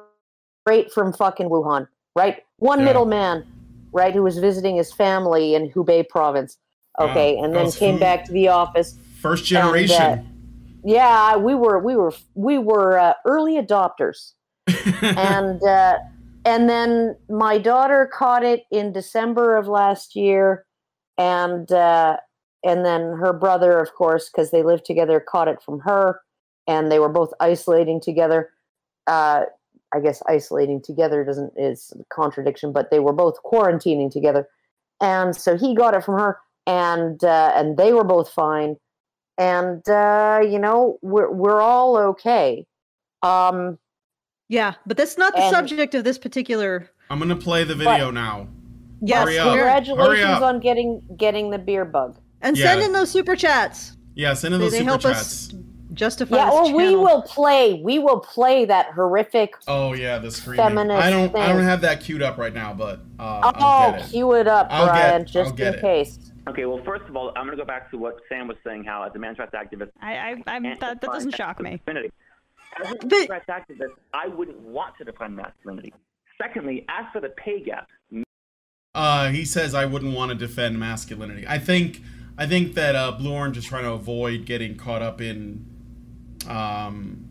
[0.66, 2.44] straight from fucking Wuhan, right?
[2.58, 2.86] One Yeah.
[2.86, 3.46] middleman,
[3.94, 6.58] right, who was visiting his family in Hubei province.
[7.00, 8.00] Okay, Wow, and then came food.
[8.00, 8.98] back to the office.
[9.22, 10.32] First And, uh, generation.
[10.84, 14.34] Yeah, we were we were we were uh, early adopters
[15.02, 15.98] and uh,
[16.46, 20.66] and then my daughter caught it in December of last year,
[21.18, 22.18] and uh,
[22.64, 26.22] and then her brother, of course, because they lived together, caught it from her,
[26.68, 28.52] and they were both isolating together.
[29.08, 29.46] Uh,
[29.94, 34.48] I guess isolating together doesn't is a contradiction, but they were both quarantining together,
[35.02, 36.38] and so he got it from her,
[36.68, 38.76] and uh, and they were both fine,
[39.40, 42.68] and uh, you know we're we're all okay.
[43.24, 43.80] Um,
[44.48, 46.90] Yeah, but that's not the And- subject of this particular.
[47.10, 48.48] I'm gonna play the video now.
[49.02, 49.48] Yes, Hurry up.
[49.50, 50.42] Congratulations Hurry up.
[50.42, 52.18] on getting getting the beer bug.
[52.42, 52.66] and Yeah.
[52.74, 53.98] send in those super chats.
[54.14, 55.50] Yeah, send in those they super help chats.
[55.50, 55.54] us
[55.94, 56.36] justify.
[56.38, 57.82] Yeah, this or we will play.
[57.84, 59.56] We will play that horrific.
[59.68, 60.64] Oh yeah, the screaming.
[60.66, 61.36] Feminist I don't.
[61.36, 64.10] I don't have that queued up right now, but uh, Oh, I'll get it.
[64.12, 65.82] cue it up, I'll get- Brian, I'll just get in it.
[65.82, 66.20] case.
[66.48, 68.84] Okay, well, first of all, I'm going to go back to what Sam was saying,
[68.84, 71.72] how as a man's rights activist, I, I, I'm, that, that doesn't shock me.
[71.72, 72.12] masculinity.
[72.82, 75.94] As a But- man's rights activist, I wouldn't want to defend masculinity.
[76.42, 77.88] Secondly, as for the pay gap,
[78.94, 81.46] Uh, he says I wouldn't want to defend masculinity.
[81.48, 82.02] I think.
[82.38, 85.66] I think that uh, Blue Orange is trying to avoid getting caught up in,
[86.50, 87.26] um,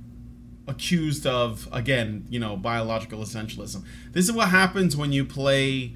[0.67, 3.83] accused of again, you know, biological essentialism.
[4.13, 5.95] This is what happens when you play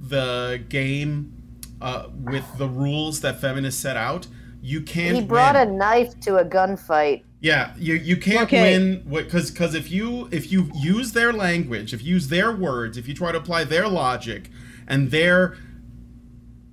[0.00, 1.32] the game
[1.80, 4.26] uh, with the rules that feminists set out.
[4.62, 5.16] You can't.
[5.16, 5.68] He brought win.
[5.68, 7.22] a knife to a gunfight.
[7.40, 8.62] Yeah, you you can't Okay.
[8.78, 12.96] win because because if you if you use their language, if you use their words,
[12.96, 14.50] if you try to apply their logic
[14.88, 15.56] and their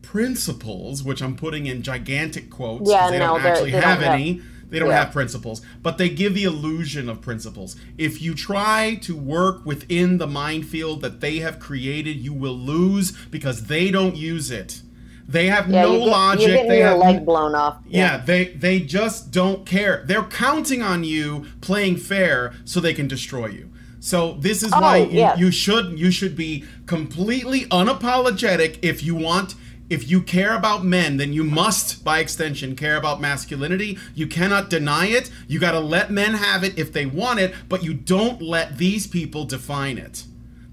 [0.01, 3.89] principles, which I'm putting in gigantic quotes Yeah, because they no, don't actually they don't
[3.89, 4.41] have have- any.
[4.69, 5.03] They don't Yeah.
[5.03, 7.75] have principles, but they give the illusion of principles.
[7.95, 13.11] If you try to work within the minefield that they have created, you will lose
[13.29, 14.81] because they don't use it.
[15.27, 16.47] They have Yeah, no you get, logic.
[16.47, 17.77] You're getting they your have leg blown off.
[17.87, 20.03] yeah, they they just don't care.
[20.05, 23.69] They're counting on you playing fair so they can destroy you.
[23.99, 25.35] So this is why Oh, you, yeah.
[25.37, 29.55] you should you should be completely unapologetic if you want
[29.89, 33.99] if you care about men, then you must, by extension, care about masculinity.
[34.15, 35.29] You cannot deny it.
[35.47, 38.77] You got to let men have it if they want it, but you don't let
[38.77, 40.23] these people define it.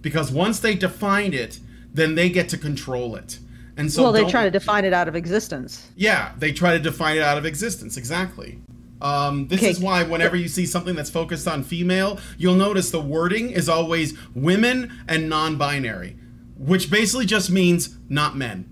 [0.00, 1.58] Because once they define it,
[1.92, 3.40] then they get to control it.
[3.80, 5.88] And so well, they don't- try to define it out of existence.
[5.96, 7.96] yeah, they try to define it out of existence.
[7.96, 8.58] Exactly.
[9.00, 9.70] Um, this Okay.
[9.70, 13.70] is why whenever you see something that's focused on female, you'll notice the wording is
[13.70, 16.14] always women and non-binary,
[16.58, 18.66] which basically just means not men.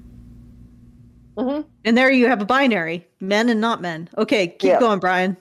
[1.85, 4.11] And there you have a binary men and not men.
[4.19, 4.81] Okay, keep Yeah.
[4.81, 5.37] going, Brian.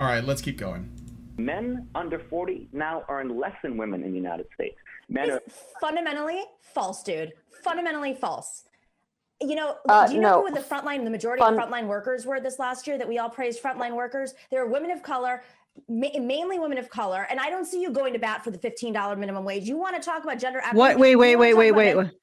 [0.00, 0.90] All right, let's keep going.
[1.36, 4.76] Men under 40 now earn less than women in the United States.
[5.08, 5.42] Men are
[5.80, 7.32] fundamentally false, dude.
[7.62, 8.64] Fundamentally false.
[9.42, 10.46] You know, Uh, do you know no.
[10.46, 13.18] who the frontline, the majority Fun- of frontline workers were this last year that we
[13.18, 14.34] all praised frontline workers?
[14.50, 15.42] They were women of color,
[15.88, 17.26] ma- mainly women of color.
[17.28, 19.64] And I don't see you going to bat for the $15 minimum wage.
[19.64, 20.98] You want to talk about gender What?
[20.98, 21.94] Wait, wait, wait, wait, wait.
[21.96, 22.14] men- wait.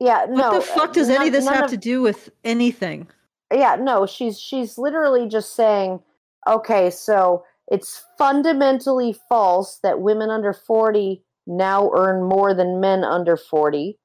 [0.00, 0.54] Yeah, What no.
[0.54, 3.08] the fuck uh, does any of this have of- to do with anything?
[3.52, 6.00] Yeah, no, she's she's literally just saying,
[6.46, 13.36] okay, so it's fundamentally false that women under 40 now earn more than men under
[13.36, 13.98] 40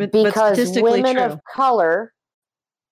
[0.00, 1.24] But- but because statistically women true.
[1.24, 2.12] of color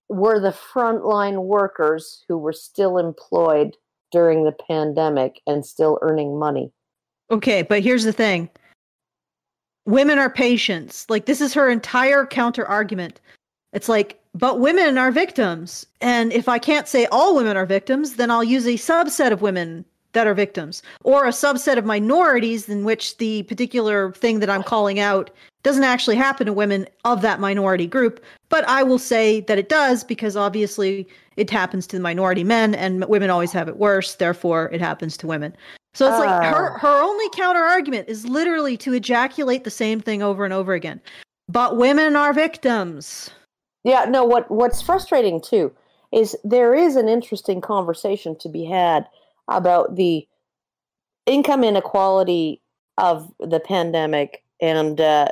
[0.08, 3.76] were the frontline workers who were still employed
[4.10, 6.72] during the pandemic and still earning money.
[7.30, 8.48] Okay, but here's the thing.
[9.84, 11.06] Women are patients.
[11.08, 13.20] Like this is her entire counter argument.
[13.72, 15.86] It's like, but women are victims.
[16.00, 19.42] And if I can't say all women are victims, then I'll use a subset of
[19.42, 24.50] women that are victims or a subset of minorities in which the particular thing that
[24.50, 25.30] I'm calling out
[25.62, 29.68] doesn't actually happen to women of that minority group, but I will say that it
[29.68, 31.06] does because obviously
[31.36, 35.16] it happens to the minority men and women always have it worse, therefore it happens
[35.18, 35.56] to women.
[35.94, 36.78] So it's like her Ah.
[36.78, 41.00] her only counter argument is literally to ejaculate the same thing over and over again.
[41.48, 43.30] But women are victims.
[43.84, 45.72] Yeah, no, what what's frustrating too
[46.12, 49.06] is there is an interesting conversation to be had
[49.48, 50.26] about the
[51.26, 52.62] income inequality
[52.96, 55.28] of the pandemic and uh,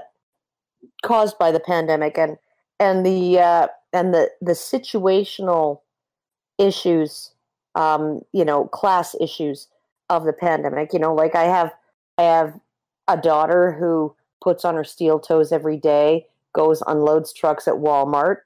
[1.07, 2.37] caused by the pandemic and
[2.81, 5.81] and the uh, and the the situational
[6.59, 7.33] issues
[7.75, 9.69] um, you know class issues
[10.11, 11.73] of the pandemic you know like i have
[12.19, 12.59] i have
[13.09, 18.39] a daughter who puts on her steel toes every day goes unloads trucks at walmart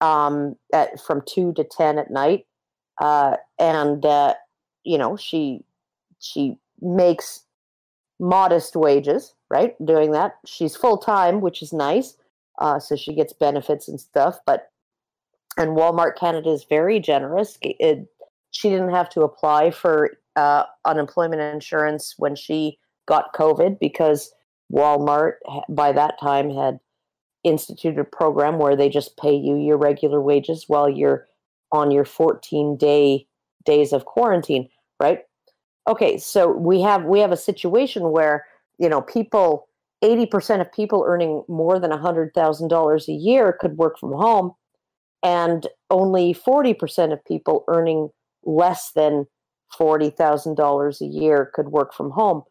[0.00, 2.46] um, at from 2 to 10 at night
[3.00, 4.34] uh, and uh,
[4.84, 5.64] you know she
[6.18, 7.45] she makes
[8.18, 9.74] modest wages right?
[9.84, 10.38] Doing that.
[10.44, 12.16] She's full time which is nice
[12.58, 14.70] uh, so she gets benefits and stuff but
[15.58, 17.58] and walmart canada is very generous.
[17.62, 18.08] It,
[18.50, 24.32] she didn't have to apply for uh, unemployment insurance when she got covid because
[24.72, 25.34] walmart
[25.68, 26.80] by that time had
[27.44, 31.26] instituted a program where they just pay you your regular wages while you're
[31.70, 33.26] on your 14 day
[33.64, 34.68] days of quarantine
[35.00, 35.20] right
[35.88, 38.44] okay so we have we have a situation where
[38.78, 39.68] you know people
[40.04, 44.52] 80% of people earning more than $100000 a year could work from home
[45.22, 48.10] and only 40% of people earning
[48.44, 49.26] less than
[49.80, 52.42] $40,000 a year could work from home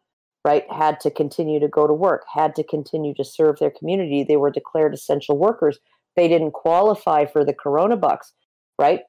[0.44, 0.64] right?
[0.70, 4.22] Had to continue to go to work had to continue to serve their community.
[4.22, 5.78] They were declared essential workers.
[6.14, 8.32] They didn't qualify for the corona bucks
[8.78, 9.00] right?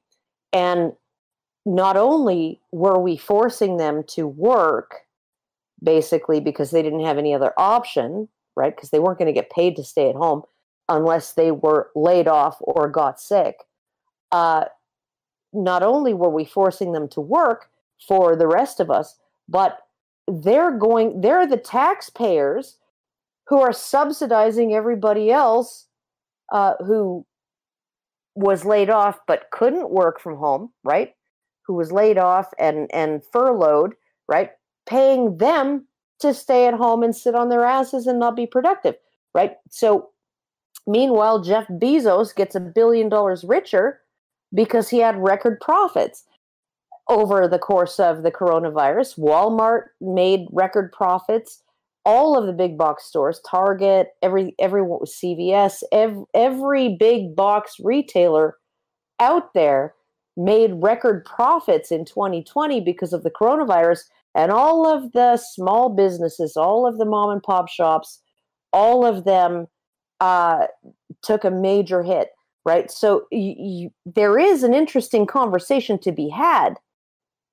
[0.54, 0.94] And
[1.68, 5.02] not only were we forcing them to work
[5.84, 9.52] basically because they didn't have any other option right because they weren't going to get
[9.52, 10.42] paid to stay at home
[10.88, 13.66] unless they were laid off or got sick
[14.32, 14.64] uh,
[15.52, 17.70] not only were we forcing them to work
[18.08, 19.18] for the rest of us
[19.50, 19.80] but
[20.26, 22.78] they're going they're the taxpayers
[23.48, 25.88] who are subsidizing everybody else
[26.54, 27.26] uh, who
[28.36, 31.14] was laid off but couldn't work from home right
[31.68, 33.94] who was laid off and and furloughed
[34.28, 34.52] right
[34.88, 35.86] paying them
[36.20, 38.96] to stay at home and sit on their asses and not be productive,
[39.36, 39.58] right?
[39.70, 40.10] So,
[40.88, 44.00] meanwhile, Jeff Bezos gets a billion dollars richer
[44.54, 46.24] because he had record profits
[47.10, 49.20] over the course of the coronavirus.
[49.20, 51.62] Walmart made record profits.
[52.04, 58.56] All of the big box stores, Target, every every CVS, every, every big box retailer
[59.20, 59.94] out there
[60.38, 64.02] made record profits in 2020 because of the coronavirus
[64.36, 68.22] and all of the small businesses all of the mom and pop shops
[68.72, 69.68] all of them
[70.20, 70.68] uh,
[71.24, 72.30] took a major hit
[72.66, 72.92] right?
[72.92, 76.76] So y- y- there is an interesting conversation to be had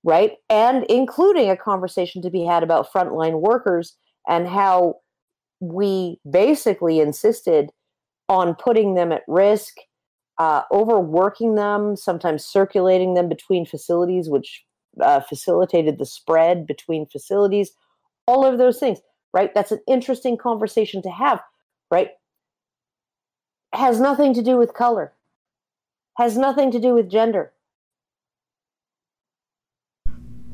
[0.05, 0.33] right?
[0.51, 3.97] And including a conversation to be had about frontline workers
[4.29, 4.97] and how
[5.61, 7.71] we basically insisted
[8.29, 9.75] on putting them at risk
[10.39, 14.65] uh, overworking them, sometimes circulating them between facilities, which
[15.01, 17.73] uh, facilitated the spread between facilities,
[18.27, 18.99] all of those things,
[19.33, 19.55] right?
[19.55, 21.41] That's an interesting conversation to have,
[21.91, 22.11] right?
[23.73, 25.13] Has nothing to do with color,
[26.17, 27.53] has nothing to do with gender.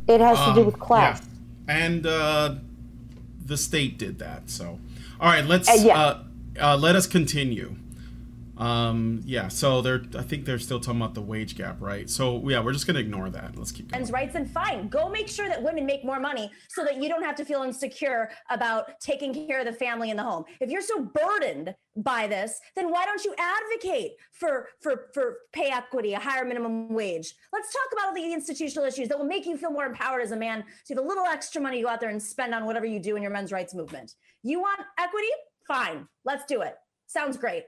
[0.09, 1.21] It has to do Um, with class.
[1.21, 1.27] yeah.
[1.69, 2.55] And uh,
[3.45, 4.51] the state did that.
[4.51, 4.81] So,
[5.21, 5.99] all right, let's Uh, yeah.
[5.99, 6.23] uh,
[6.61, 7.77] uh, let us continue.
[8.61, 9.49] Um, yeah.
[9.49, 12.09] So they're, I think they're still talking about the wage gap, right?
[12.09, 13.57] So yeah, we're just gonna ignore that.
[13.57, 14.01] Let's keep going.
[14.01, 17.09] men's rights and fine go make sure that women make more money so that you
[17.09, 20.71] don't have to feel insecure about taking care of the family in the home if
[20.71, 26.15] you're so burdened by this then why don't you advocate for for for pay equity
[26.15, 29.57] a higher minimum wage let's talk about all the institutional issues that will make you
[29.57, 31.89] feel more empowered as a man so you have a little extra money to go
[31.89, 34.81] out there and spend on whatever you do in your men's rights movement you want
[34.99, 35.29] equity
[35.67, 36.75] fine let's do it
[37.07, 37.65] sounds great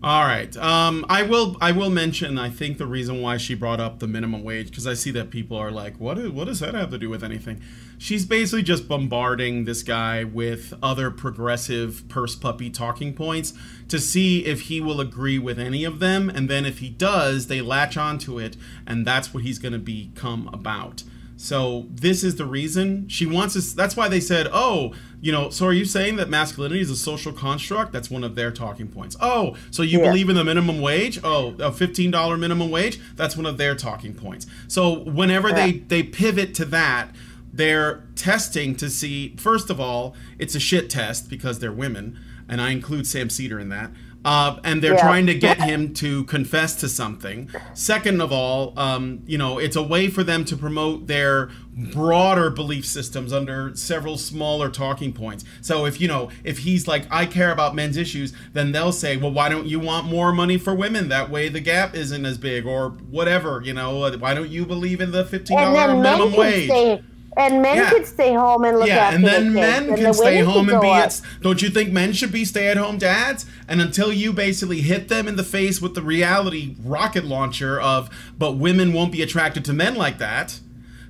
[0.00, 0.56] All right.
[0.56, 1.56] Um, I will.
[1.60, 2.38] I will mention.
[2.38, 5.30] I think the reason why she brought up the minimum wage because I see that
[5.30, 6.18] people are like, "What?
[6.18, 7.60] Is, what does that have to do with anything?"
[7.98, 13.54] She's basically just bombarding this guy with other progressive purse puppy talking points
[13.88, 17.48] to see if he will agree with any of them, and then if he does,
[17.48, 18.56] they latch onto it,
[18.86, 21.02] and that's what he's going to become about.
[21.40, 23.72] So this is the reason she wants us.
[23.72, 26.96] That's why they said, "Oh, you know." So are you saying that masculinity is a
[26.96, 27.92] social construct?
[27.92, 29.16] That's one of their talking points.
[29.20, 30.08] Oh, so you Yeah.
[30.08, 31.20] believe in the minimum wage?
[31.22, 32.98] Oh, a fifteen dollar minimum wage?
[33.14, 34.46] That's one of their talking points.
[34.66, 37.14] So whenever they they pivot to that,
[37.52, 39.34] they're testing to see.
[39.36, 43.60] First of all, it's a shit test because they're women, and I include Sam Seder
[43.60, 43.92] in that.
[44.24, 45.00] Uh, and they're Yeah.
[45.00, 47.48] trying to get him to confess to something.
[47.72, 51.50] Second of all, um, you know, it's a way for them to promote their
[51.92, 55.44] broader belief systems under several smaller talking points.
[55.60, 59.16] So if you know, if he's like, I care about men's issues, then they'll say,
[59.16, 61.08] well, why don't you want more money for women?
[61.08, 63.62] That way the gap isn't as big, or whatever.
[63.64, 66.68] You know, why don't you believe in the fifteen dollar minimum wage?
[66.68, 67.02] stay,
[67.36, 67.90] and men Yeah.
[67.90, 70.12] could stay home and look yeah, after and then the kids, men and can the
[70.12, 71.20] stay home and be out.
[71.42, 73.46] Don't you think men should be stay-at-home dads?
[73.68, 78.10] And until you basically hit them in the face with the reality rocket launcher of,
[78.36, 80.58] but women won't be attracted to men like that,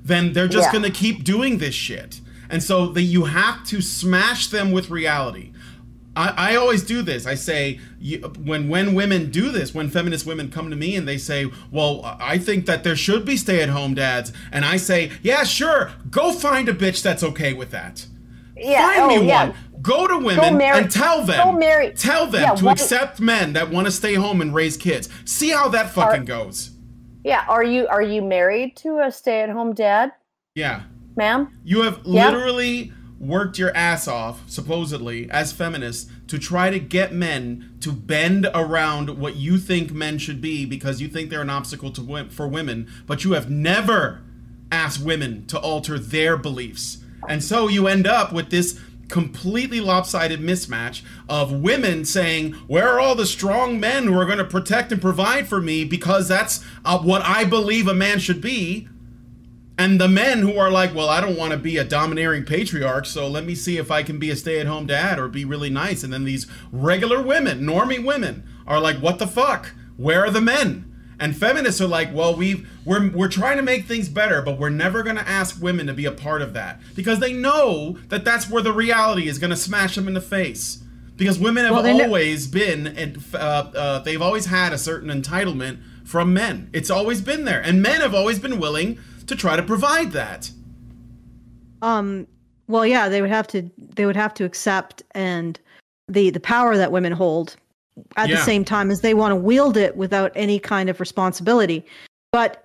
[0.05, 0.73] then they're just Yeah.
[0.73, 2.21] gonna keep doing this shit.
[2.51, 5.51] And so that you have to smash them with reality.
[6.19, 7.27] I, I always do this.
[7.27, 11.07] I say you, when when women do this, when feminist women come to me and
[11.07, 15.45] they say, "Well, I think that there should be stay-at-home dads," and I say, "Yeah,
[15.45, 18.05] sure, go find a bitch that's okay with that.
[18.57, 19.49] Yeah, find oh, me yeah.
[19.51, 19.55] one.
[19.81, 23.53] Go to women marry- and tell them, go tell them Yeah, to what- accept men
[23.53, 25.09] that want to stay home and raise kids.
[25.25, 26.73] See how that fucking goes.
[27.23, 30.13] Yeah, are you are you married to a stay-at-home dad,
[30.57, 30.83] Yeah."
[31.15, 31.49] ma'am?
[31.65, 32.31] You have Yeah.
[32.31, 38.49] literally worked your ass off, supposedly, as feminists, to try to get men to bend
[38.55, 42.47] around what you think men should be because you think they're an obstacle to for
[42.47, 44.23] women, but you have never
[44.71, 46.99] asked women to alter their beliefs.
[47.29, 48.79] And so you end up with this
[49.09, 54.39] completely lopsided mismatch of women saying, Where are all the strong men who are going
[54.39, 58.41] to protect and provide for me because that's uh, what I believe a man should
[58.41, 58.89] be?
[59.79, 63.07] And the men who are like, well, I don't want to be a domineering patriarch,
[63.07, 65.45] so let me see if I can be a stay at home dad or be
[65.45, 66.03] really nice.
[66.03, 69.73] And then these regular women, normie women, are like, what the fuck?
[69.97, 70.85] Where are the men?
[71.21, 74.69] And feminists are like, well, we've we're we're trying to make things better, but we're
[74.69, 78.25] never going to ask women to be a part of that because they know that
[78.25, 80.83] that's where the reality is going to smash them in the face.
[81.17, 83.37] Because women have Well, always been, and uh,
[83.75, 86.71] uh, they've always had a certain entitlement from men.
[86.73, 90.51] It's always been there, and men have always been willing to try to provide that.
[91.83, 92.27] Um,
[92.67, 95.59] well, yeah, they would have to they would have to accept and
[96.09, 97.57] the the power that women hold
[98.17, 98.37] at Yeah.
[98.37, 101.85] the same time as they want to wield it without any kind of responsibility.
[102.33, 102.65] But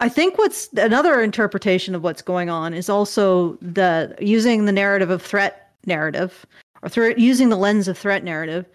[0.00, 5.10] I think what's another interpretation of what's going on is also the using the narrative
[5.10, 6.44] of threat narrative
[6.82, 8.66] or thre- using the lens of threat narrative.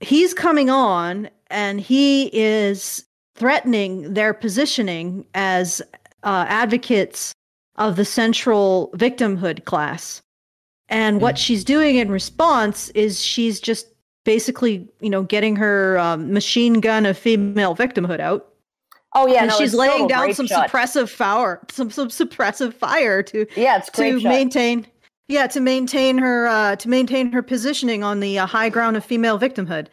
[0.00, 5.82] He's coming on and he is threatening their positioning as
[6.26, 7.32] uh, advocates
[7.76, 10.20] of the central victimhood class.
[10.88, 13.88] And what she's doing in response is she's just
[14.24, 18.52] basically, you know, getting her um, machine gun of female victimhood out
[19.16, 20.68] Oh yeah, and no, she's laying down some shot.
[20.70, 24.28] suppressive fire, some some suppressive fire to Yeah, it's to shot.
[24.28, 24.86] maintain,
[25.28, 29.04] yeah, to maintain her uh, to maintain her positioning on the uh, high ground of
[29.04, 29.86] female victimhood.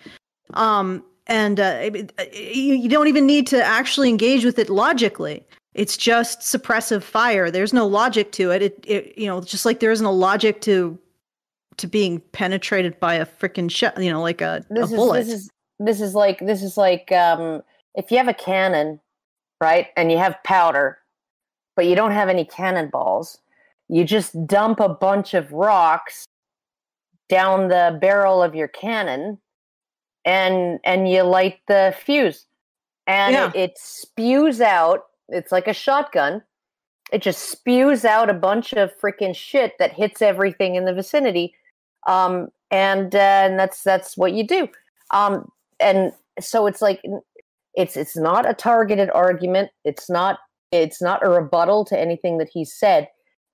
[0.56, 1.90] Um, and uh,
[2.34, 5.46] you, you don't even need to actually engage with it logically.
[5.74, 7.50] It's just suppressive fire.
[7.50, 8.62] There's no logic to it.
[8.62, 10.98] It, it you know, just like there isn't a logic to
[11.78, 15.24] to being penetrated by a freaking shot, you know, like a, a this is bullet.
[15.26, 17.62] this is this is like this is like um
[17.95, 19.00] if you have a cannon
[19.62, 21.00] right and you have powder
[21.76, 23.40] but you don't have any cannonballs
[23.90, 26.26] you just dump a bunch of rocks
[27.30, 29.38] down the barrel of your cannon
[30.26, 32.45] and and you light the fuse
[33.08, 33.48] and Yeah.
[33.50, 36.41] it, it spews out it's like a shotgun
[37.12, 41.54] it just spews out a bunch of freaking shit that hits everything in the vicinity
[42.08, 44.68] um and uh, and that's that's what you do
[45.12, 47.02] um and so it's like
[47.76, 50.40] it's it's not a targeted argument it's not
[50.72, 53.08] it's not a rebuttal to anything that he said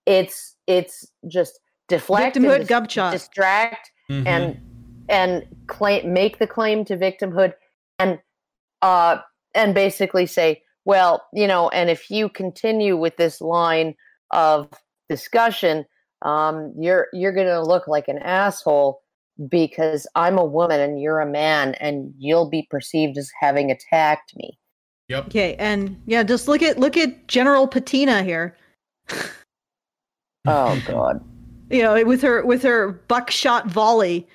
[0.05, 3.11] it's it's just deflect and Victimhood dis- gub shot.
[3.11, 4.25] distract Mhm.
[4.27, 4.61] and
[5.09, 7.53] and claim make the claim to victimhood
[7.99, 8.19] and
[8.81, 9.17] uh
[9.53, 13.95] and basically say well you know and if you continue with this line
[14.31, 14.67] of
[15.07, 15.85] discussion
[16.23, 19.01] um you're you're going to look like an asshole
[19.47, 24.35] because I'm a woman and you're a man and you'll be perceived as having attacked
[24.35, 24.57] me.
[25.07, 25.27] Yep.
[25.27, 28.55] Okay, and yeah, just look at look at General Patina here.
[30.45, 31.23] Oh god.
[31.71, 34.27] You know, with her with her buckshot volley.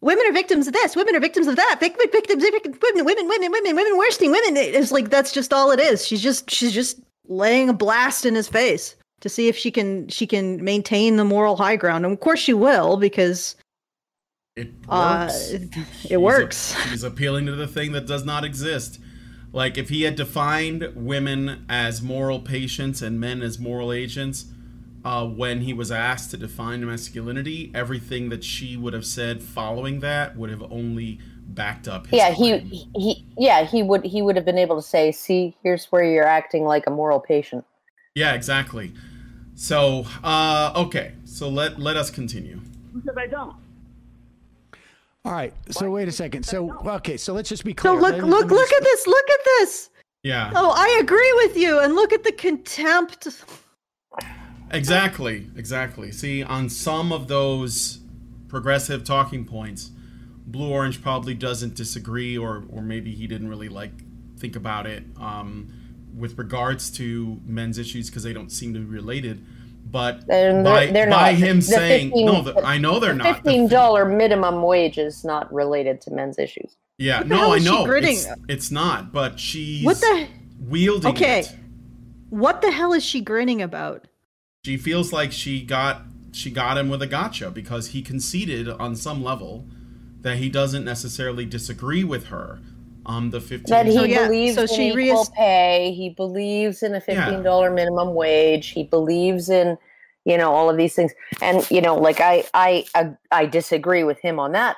[0.00, 0.94] Women are victims of this.
[0.94, 1.78] Women are victims of that.
[1.80, 4.56] Vic- vic- victims, vic- women, women, women, women, women, worsting women.
[4.56, 6.06] It's like that's just all it is.
[6.06, 10.08] She's just she's just laying a blast in his face to see if she can
[10.08, 12.04] she can maintain the moral high ground.
[12.04, 13.56] And of course she will because
[14.56, 15.50] It uh, works.
[15.50, 16.76] it, She's a- works.
[16.90, 19.00] She's appealing to the thing that does not exist.
[19.52, 24.44] Like if he had defined women as moral patients and men as moral agents,
[25.08, 30.00] uh, when he was asked to define masculinity, everything that she would have said following
[30.00, 32.66] that would have only backed up his Yeah, he, claim.
[32.94, 36.26] he yeah, he would he would have been able to say, "See, here's where you're
[36.26, 37.64] acting like a moral patient."
[38.14, 38.92] Yeah, exactly.
[39.54, 41.12] So, uh, okay.
[41.24, 42.60] So let let us continue.
[42.94, 43.56] Because I don't.
[45.24, 45.54] All right.
[45.70, 46.42] So wait a second.
[46.44, 47.16] So okay.
[47.16, 47.94] So let's just be clear.
[47.94, 48.12] So clear.
[48.12, 49.06] look Let look let look just- at this.
[49.06, 49.90] Look at this.
[50.22, 50.52] Yeah.
[50.54, 51.78] Oh, I agree with you.
[51.80, 53.26] And look at the contempt.
[54.70, 56.12] Exactly, exactly.
[56.12, 58.00] See, on some of those
[58.48, 59.90] progressive talking points,
[60.46, 63.92] Blue Orange probably doesn't disagree, or or maybe he didn't really like
[64.38, 65.70] think about it um,
[66.16, 69.44] with regards to men's issues because they don't seem to be related.
[69.90, 71.34] But they're- by, they're by not.
[71.34, 73.36] him The saying 15 no, the, I know they're The not.
[73.36, 76.76] Fifteen dollar minimum wage is not related to men's issues.
[76.98, 79.12] Yeah, no, I know it's, it's not.
[79.12, 80.26] But she's What the
[80.68, 81.40] wielding Okay.
[81.40, 81.56] it.
[82.28, 84.06] what the hell is she grinning about?
[84.64, 86.02] She feels like she got
[86.32, 89.64] she got him with a gotcha because he conceded on some level
[90.20, 92.60] that he doesn't necessarily disagree with her
[93.06, 95.92] on the 15 That he So, yeah, believes so in she equal reas- pay.
[95.96, 98.68] He believes in a fifteen dollar minimum wage.
[98.68, 99.78] He believes in
[100.24, 101.12] you know all of these things.
[101.40, 104.76] And you know, like I I I, I disagree with him on that,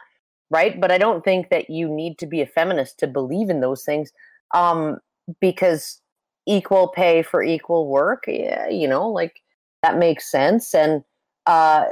[0.51, 0.81] right?
[0.81, 3.83] But I don't think that you need to be a feminist to believe in those
[3.83, 4.13] things,
[4.55, 4.99] um,
[5.41, 6.01] because
[6.47, 9.43] equal pay for equal work, yeah, you know, like
[9.83, 10.75] that makes sense.
[10.75, 11.03] And
[11.47, 11.87] uh,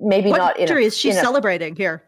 [0.00, 2.02] maybe what not in a, victory is she in a celebrating here?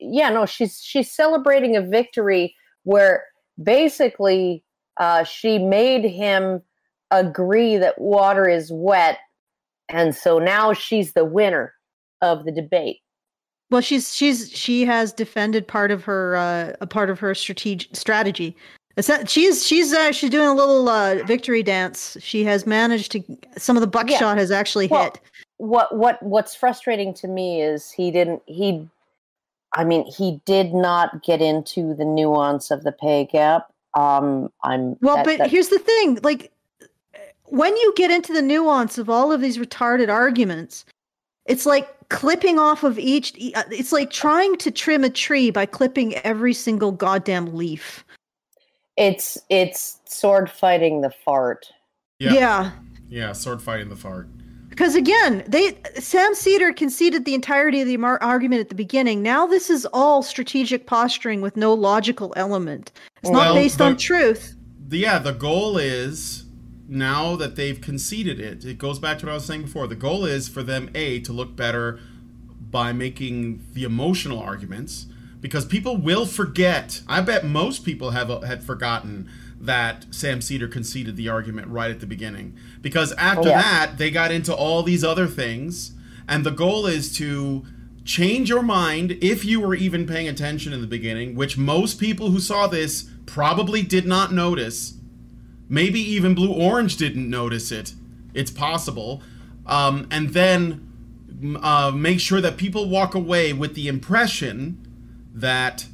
[0.00, 3.24] yeah no she's she's celebrating a victory where
[3.62, 4.62] basically
[4.98, 6.62] uh, she made him
[7.10, 9.18] agree that water is wet
[9.88, 11.74] and so now she's the winner
[12.22, 12.98] of the debate
[13.70, 17.94] Well, she's she's she has defended part of her uh, a part of her strategic
[17.96, 18.56] strategy.
[19.08, 22.16] Not, she's she's uh, she's doing a little uh, victory dance.
[22.20, 23.22] She has managed to
[23.56, 25.20] some of the buckshot has actually Well, hit.
[25.56, 28.88] what what what's frustrating to me is he didn't he
[29.74, 34.96] i mean he did not get into the nuance of the pay gap um i'm
[35.00, 36.52] Well, that- but that- here's the thing: like
[37.46, 40.84] when you get into the nuance of all of these retarded arguments,
[41.46, 43.32] it's like clipping off of each.
[43.54, 48.03] uh, It's like trying to trim a tree by clipping every single goddamn leaf.
[48.96, 51.66] It's it's sword fighting the fart.
[52.18, 52.32] Yeah.
[52.32, 52.70] yeah.
[53.08, 54.28] Yeah, sword fighting the fart.
[54.68, 59.22] Because again, they Sam Seder conceded the entirety of the mar- argument at the beginning.
[59.22, 62.92] Now this is all strategic posturing with no logical element.
[63.22, 64.56] It's Well, not based the- on truth.
[64.86, 66.44] The, yeah, the goal is
[66.86, 69.86] now that they've conceded it, it goes back to what I was saying before.
[69.86, 71.98] The goal is for them, A, to look better
[72.70, 75.06] by making the emotional arguments,
[75.44, 77.02] because people will forget.
[77.06, 79.28] I bet most people have uh, had forgotten
[79.60, 82.56] that Sam Seder conceded the argument right at the beginning.
[82.80, 83.60] Because after Yeah.
[83.60, 85.92] that, they got into all these other things,
[86.26, 87.62] and the goal is to
[88.06, 92.30] change your mind if you were even paying attention in the beginning, which most people
[92.30, 94.94] who saw this probably did not notice.
[95.68, 97.92] Maybe even Blue Orange didn't notice it.
[98.32, 99.22] It's possible.
[99.66, 100.88] Um, and then
[101.60, 104.78] uh, make sure that people walk away with the impression
[105.34, 105.86] that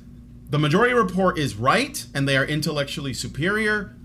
[0.51, 3.97] the majority report is right and they are intellectually superior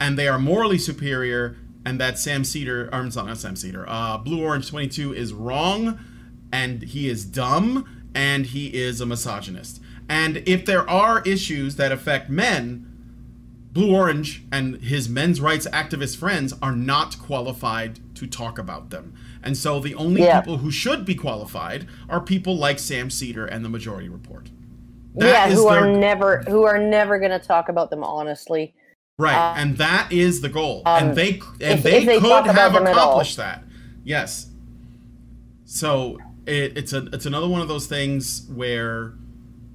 [0.00, 4.18] and they are morally superior and that Sam Seder, or not, not Sam Seder, uh,
[4.18, 5.98] Blue Orange 22 is wrong
[6.52, 9.80] and he is dumb and he is a misogynist.
[10.08, 12.84] And if there are issues that affect men,
[13.72, 19.14] Blue Orange and his men's rights activist friends are not qualified to talk about them.
[19.42, 20.40] And so the only Yeah.
[20.40, 24.50] people who should be qualified are people like Sam Seder and the Majority Report.
[25.18, 28.04] That yeah, is who their- are never who are never going to talk about them
[28.04, 28.74] honestly.
[29.18, 32.20] Right, Uh, and that is the goal, um, and they and if- they, if they
[32.20, 33.04] could have them at all.
[33.04, 33.64] accomplished that.
[34.04, 34.48] Yes.
[35.64, 39.14] So it, it's a it's another one of those things where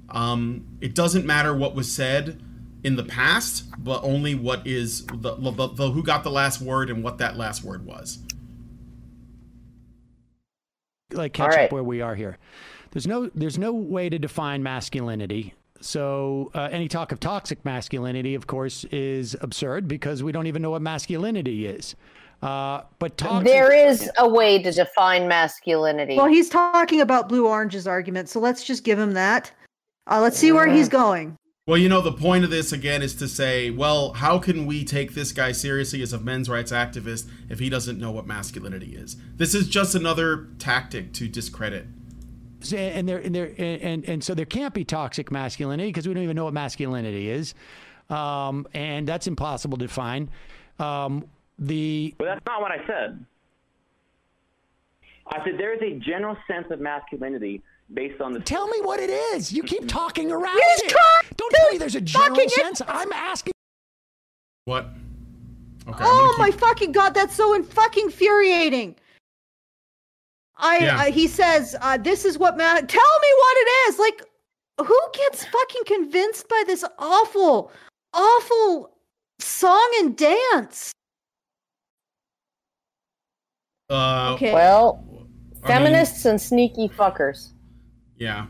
[0.09, 2.41] um, it doesn't matter what was said
[2.83, 6.89] in the past, but only what is the, the, the who got the last word
[6.89, 8.19] and what that last word was.
[11.11, 11.65] like catch right.
[11.65, 12.37] up where we are here.
[12.93, 15.55] There's no there's no way to define masculinity.
[15.81, 20.61] So uh, any talk of toxic masculinity, of course, is absurd because we don't even
[20.61, 21.95] know what masculinity is.
[22.41, 26.15] Uh, but toxic, There is a way to define masculinity.
[26.15, 29.51] Well, he's talking about Blue Orange's argument, so let's just give him that.
[30.07, 31.37] Uh, let's see where he's going.
[31.65, 34.83] Well, you know, the point of this again is to say, well, how can we
[34.83, 38.97] take this guy seriously as a men's rights activist if he doesn't know what masculinity
[38.97, 39.15] is?
[39.37, 41.87] This is just another tactic to discredit.
[42.71, 46.23] And there and there and and so there can't be toxic masculinity because we don't
[46.23, 47.53] even know what masculinity is,
[48.09, 50.29] um, and that's impossible to define.
[50.79, 51.25] Um,
[51.59, 53.25] the But that's not what I said.
[55.27, 57.61] I said there is a general sense of masculinity
[57.93, 58.39] based on the.
[58.39, 59.51] tell me what it is.
[59.51, 60.89] You keep talking around He's it.
[60.89, 62.81] trying Don't tell me there's a general fucking- sense.
[62.87, 63.53] I'm asking.
[64.65, 64.85] What?
[65.87, 66.03] Okay.
[66.05, 68.95] Oh gonna my fucking god, that's so fucking infuriating.
[70.57, 70.97] I, Yeah.
[70.97, 72.85] I he says, uh, "This is what man.
[72.87, 74.21] Tell me what it is." Like,
[74.87, 77.71] who gets fucking convinced by this awful,
[78.13, 78.91] awful
[79.39, 80.91] song and dance?
[83.89, 84.53] Uh, Okay.
[84.53, 85.27] well, I mean,
[85.65, 87.53] feminists and sneaky fuckers.
[88.17, 88.45] yeah.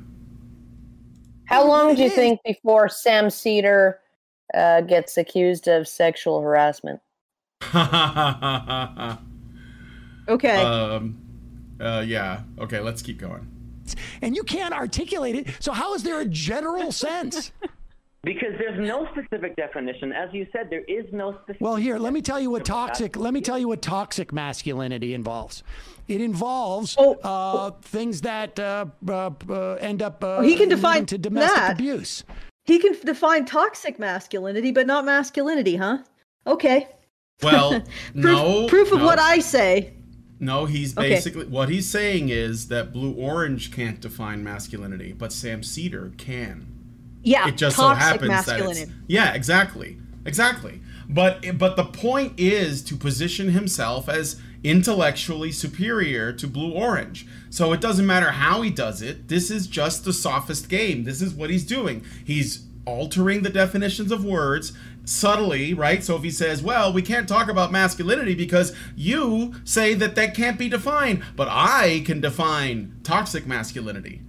[1.46, 2.14] How long do you is.
[2.16, 4.00] think before Sam Seder
[4.54, 7.00] uh, gets accused of sexual harassment?
[10.30, 10.56] Okay.
[10.56, 11.18] um.
[11.84, 12.02] Uh.
[12.02, 12.42] Yeah.
[12.60, 12.80] Okay.
[12.80, 13.48] Let's keep going.
[14.22, 15.48] And you can't articulate it.
[15.60, 17.52] So how is there a general sense?
[18.24, 20.14] Because there's no specific definition.
[20.14, 21.60] As you said, there is no specific.
[21.60, 23.18] Well, here, let me tell you what toxic.
[23.18, 25.62] Let me tell you what toxic masculinity involves.
[26.08, 27.16] It involves Oh.
[27.16, 30.24] uh, things that uh, uh, uh, end up.
[30.24, 31.74] Uh, he can define to domestic that.
[31.74, 32.24] abuse.
[32.64, 35.98] he can define toxic masculinity, but not masculinity, huh?
[36.48, 36.88] Okay.
[37.42, 37.72] Well,
[38.14, 38.68] Proof, no.
[38.70, 39.06] proof of no.
[39.06, 39.96] what I say.
[40.40, 41.10] No, he's Okay.
[41.10, 46.68] basically what he's saying is that Blue Orange can't define masculinity, but Sam Seder can.
[47.24, 50.82] Yeah, it just so happens that it's yeah exactly exactly.
[51.08, 57.26] But but the point is to position himself as intellectually superior to blue orange.
[57.50, 61.04] So it doesn't matter how he does it this is just the sophist game.
[61.04, 62.04] This is what he's doing.
[62.26, 64.74] He's altering the definitions of words
[65.06, 66.04] subtly right?
[66.04, 70.34] So if he says well we can't talk about masculinity because you say that that
[70.34, 74.22] can't be defined but i can define toxic masculinity.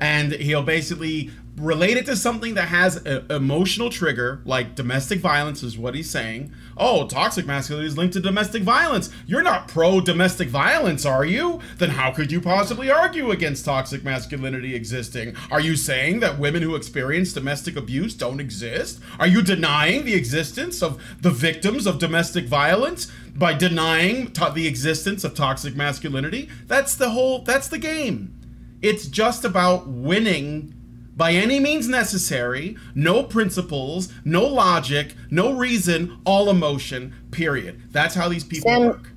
[0.00, 5.62] And he'll basically relate it to something that has an emotional trigger, like domestic violence,
[5.62, 6.50] is what he's saying.
[6.76, 9.10] Oh, toxic masculinity is linked to domestic violence.
[9.26, 11.60] You're not pro domestic violence, are you?
[11.76, 15.36] Then how could you possibly argue against toxic masculinity existing?
[15.50, 19.00] Are you saying that women who experience domestic abuse don't exist?
[19.18, 24.66] Are you denying the existence of the victims of domestic violence by denying to- the
[24.66, 26.48] existence of toxic masculinity?
[26.66, 28.34] That's the whole, that's the game.
[28.80, 30.74] It's just about winning
[31.16, 37.82] by any means necessary, no principles, no logic, no reason, all emotion, period.
[37.92, 39.10] That's how these people Sam- work.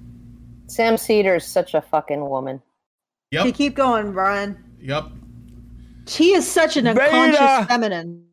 [0.67, 2.61] Sam is such a fucking woman.
[3.31, 3.55] You Yep.
[3.55, 4.57] keep going, Brian.
[4.81, 5.05] Yep.
[6.07, 8.25] She is such an unconscious feminine.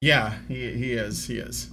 [0.00, 1.26] Yeah, he, he is.
[1.26, 1.70] He is.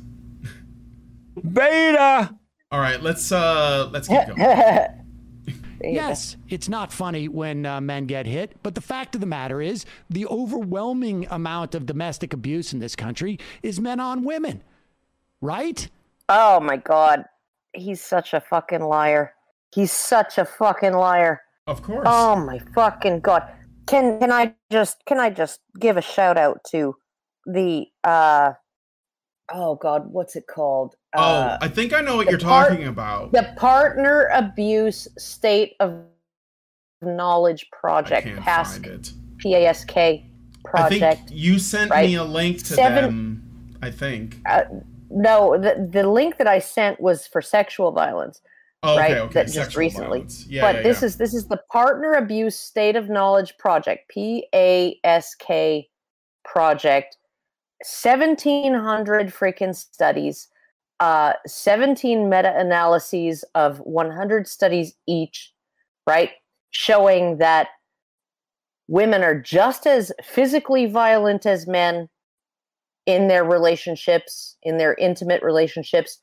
[1.53, 2.35] Beta.
[2.71, 4.37] All right, let's uh let's keep going.
[5.79, 6.07] There you go.
[6.07, 9.61] Yes, it's not funny when uh, men get hit, but the fact of the matter
[9.61, 14.63] is the overwhelming amount of domestic abuse in this country is men on women,
[15.41, 15.87] right?
[16.29, 17.25] Oh my god.
[17.73, 19.33] He's such a fucking liar.
[19.73, 21.41] He's such a fucking liar.
[21.67, 22.07] Of course.
[22.09, 23.43] Oh my fucking god.
[23.85, 26.95] Can can I just can I just give a shout out to
[27.45, 28.53] the uh
[29.53, 30.95] oh god, what's it called?
[31.15, 33.31] Oh, Uh, I think I know what you're part- talking about.
[33.31, 36.03] the Partner Abuse State of
[37.01, 39.11] Knowledge I Project, PASK, find it.
[39.41, 40.25] PASK I
[40.65, 40.99] project.
[41.29, 42.07] think you sent right?
[42.07, 43.77] me a link to Seven- them.
[43.81, 44.37] I think.
[44.45, 44.63] Uh,
[45.11, 48.41] no, the the link that I sent was for sexual violence.
[48.83, 49.33] Oh, okay, right, okay.
[49.33, 50.25] that just recently.
[50.47, 51.05] Yeah, but yeah, this yeah.
[51.05, 55.87] is this is the Partner Abuse State of Knowledge Project, P A S K
[56.43, 57.17] project.
[58.01, 60.47] 1700 freaking studies,
[60.99, 65.53] uh 17 meta-analyses of 100 studies each,
[66.05, 66.31] right?
[66.71, 67.69] Showing that
[68.87, 72.09] women are just as physically violent as men
[73.05, 76.19] in their relationships, in their intimate relationships,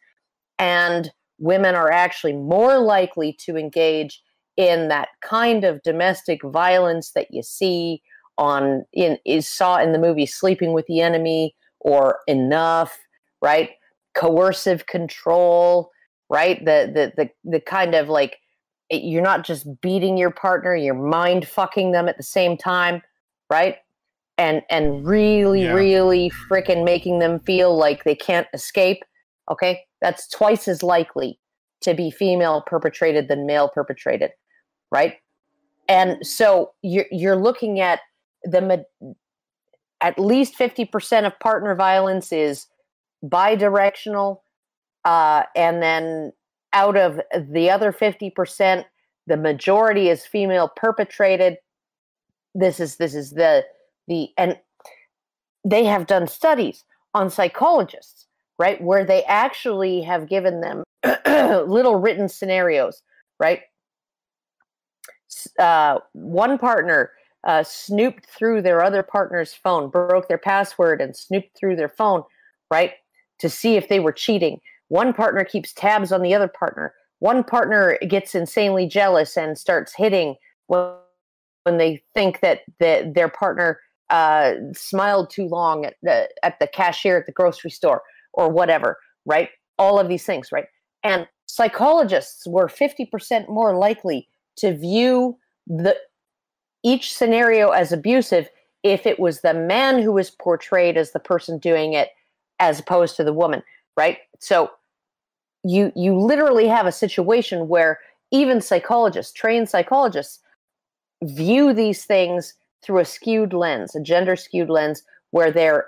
[0.59, 4.23] and women are actually more likely to engage
[4.57, 8.03] in that kind of domestic violence that you see
[8.39, 12.97] on in is saw in the movie Sleeping with the Enemy or Enough,
[13.43, 13.71] right?
[14.15, 15.91] Coercive control,
[16.29, 16.65] right?
[16.65, 18.37] The the the the kind of like
[18.91, 23.03] you're not just beating your partner, you're mind fucking them at the same time,
[23.51, 23.77] right?
[24.39, 25.73] And and really Yeah.
[25.73, 29.03] really freaking making them feel like they can't escape.
[29.51, 29.85] Okay?
[30.01, 31.39] That's twice as likely
[31.83, 34.31] to be female perpetrated than male perpetrated,
[34.91, 35.17] right?
[35.89, 38.01] And so you're you're looking at
[38.43, 38.85] the
[40.01, 42.67] at least 50% of partner violence is
[43.25, 44.41] bidirectional
[45.05, 46.33] uh, and then
[46.73, 47.21] out of
[47.51, 48.85] the other 50%
[49.27, 51.57] the majority is female perpetrated.
[52.55, 53.65] This is this is the
[54.07, 54.59] the and
[55.67, 56.85] they have done studies
[57.15, 58.27] on psychologists
[58.59, 60.85] right where they actually have given them
[61.67, 63.03] little written scenarios
[63.39, 63.61] right?
[65.59, 67.13] Uh, one partner
[67.47, 72.23] uh, snooped through their other partner's phone, broke their password, and snooped through their phone,
[72.71, 72.93] right,
[73.39, 74.61] to see if they were cheating.
[74.89, 76.95] One partner keeps tabs on the other partner.
[77.19, 80.37] One partner gets insanely jealous and starts hitting
[80.67, 80.93] when,
[81.65, 83.81] when they think that the, their partner
[84.11, 88.03] uh, smiled too long at the, at the cashier at the grocery store
[88.35, 89.49] or whatever, right?
[89.79, 90.67] All of these things, right?
[91.03, 95.97] And psychologists were 50% more likely to view the
[96.83, 98.51] each scenario as abusive
[98.83, 102.11] if it was the man who was portrayed as the person doing it
[102.69, 103.63] as opposed to the woman
[103.97, 104.19] right?
[104.39, 104.71] So
[105.65, 107.99] you you literally have a situation where
[108.31, 110.41] even psychologists trained psychologists
[111.23, 115.87] view these things through a skewed lens a gender skewed lens where they're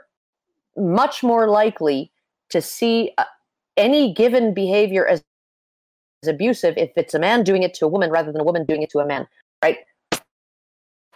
[0.78, 2.10] much more likely
[2.48, 3.24] to see uh,
[3.76, 5.22] any given behavior as,
[6.22, 8.64] as abusive if it's a man doing it to a woman rather than a woman
[8.64, 9.26] doing it to a man
[9.62, 9.78] right?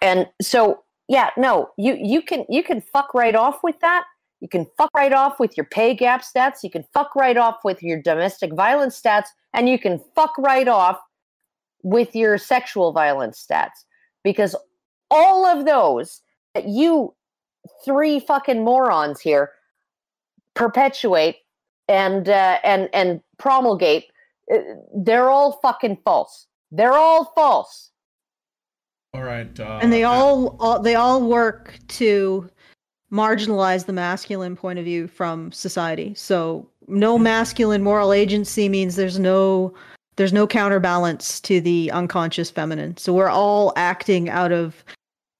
[0.02, 4.04] And so yeah no you you can you can fuck right off with that
[4.40, 7.58] you can fuck right off with your pay gap stats you can fuck right off
[7.64, 10.98] with your domestic violence stats and you can fuck right off
[11.82, 13.84] with your sexual violence stats
[14.24, 14.54] because
[15.10, 16.20] all of those
[16.54, 17.14] that you
[17.84, 19.52] three fucking morons here
[20.54, 21.36] perpetuate
[21.88, 24.04] and uh, and and promulgate
[24.52, 24.58] uh,
[24.94, 27.90] they're all fucking false they're all false
[29.12, 29.58] All right.
[29.58, 32.48] Uh, and they uh, all, all they all work to
[33.12, 36.14] marginalize the masculine point of view from society.
[36.14, 39.74] So no masculine moral agency means there's no
[40.16, 42.96] there's no counterbalance to the unconscious feminine.
[42.98, 44.84] So we're all acting out of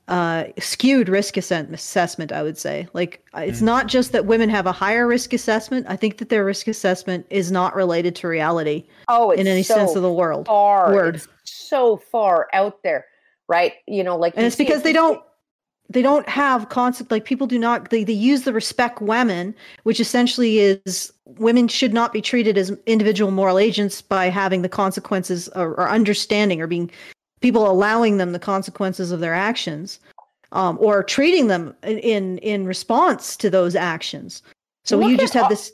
[0.09, 2.33] uh, skewed risk assen- assessment.
[2.33, 3.65] I would say, like uh, it's Mm.
[3.65, 5.87] not just that women have a higher risk assessment.
[5.89, 9.63] I think that their risk assessment is not related to reality oh it's in any
[9.63, 10.47] sense so of the world.
[10.49, 11.17] far word.
[11.17, 13.05] it's so far out there
[13.49, 15.23] right you know like and it's see it because they don't
[15.91, 20.01] they don't have concept like people do not they, they use the respect women which
[20.01, 25.49] essentially is women should not be treated as individual moral agents by having the consequences
[25.49, 26.91] or, or understanding or being
[27.41, 29.99] people allowing them the consequences of their actions
[30.53, 34.43] um, or treating them in, in response to those actions.
[34.85, 35.73] So Look you just have all- this.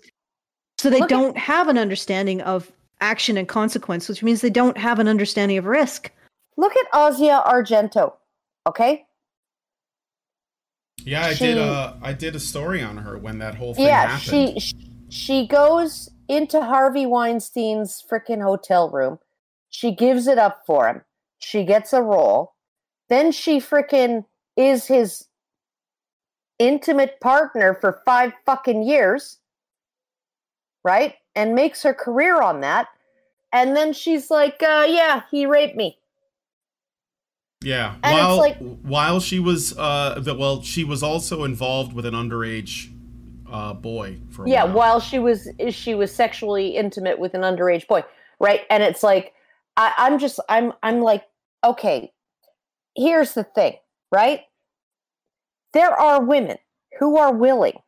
[0.79, 2.71] So they don't have an understanding of
[3.01, 6.11] action and consequence, which means they don't have an understanding of risk.
[6.59, 8.13] Look at Asia Argento.
[8.67, 9.06] Okay?
[11.07, 11.59] Yeah, I She- did.
[11.59, 14.61] Uh, I did a story on her when that whole thing yeah, happened.
[14.61, 14.75] she
[15.09, 19.21] she goes into Harvey Weinstein's freaking hotel room.
[19.71, 21.03] She gives it up for him.
[21.39, 22.55] She gets a role.
[23.09, 24.25] Then she freaking
[24.57, 25.27] is his
[26.59, 29.39] intimate partner for five fucking years,
[30.83, 31.15] right?
[31.37, 32.89] And makes her career on that.
[33.53, 35.99] And then she's like, uh, "Yeah, he raped me."
[37.67, 42.07] Yeah, And while like- while she was uh, the, well, she was also involved with
[42.07, 42.93] an underage
[43.51, 44.75] uh, boy for yeah while.
[44.75, 48.05] while she was she was sexually intimate with an underage boy
[48.39, 48.61] right?
[48.71, 49.33] And it's like
[49.77, 51.25] I, i'm just i'm i'm like
[51.65, 52.13] okay
[52.97, 53.75] here's the thing
[54.13, 54.43] right?
[55.73, 56.59] There are women
[57.01, 57.79] who are willing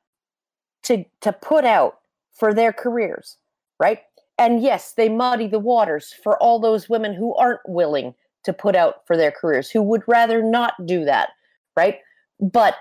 [0.84, 1.98] to to put out
[2.32, 3.36] for their careers
[3.78, 4.00] right?
[4.38, 8.14] And yes they muddy the waters for all those women who aren't willing
[8.48, 11.30] to put out for their careers who would rather not do that
[11.78, 12.00] right?
[12.40, 12.74] But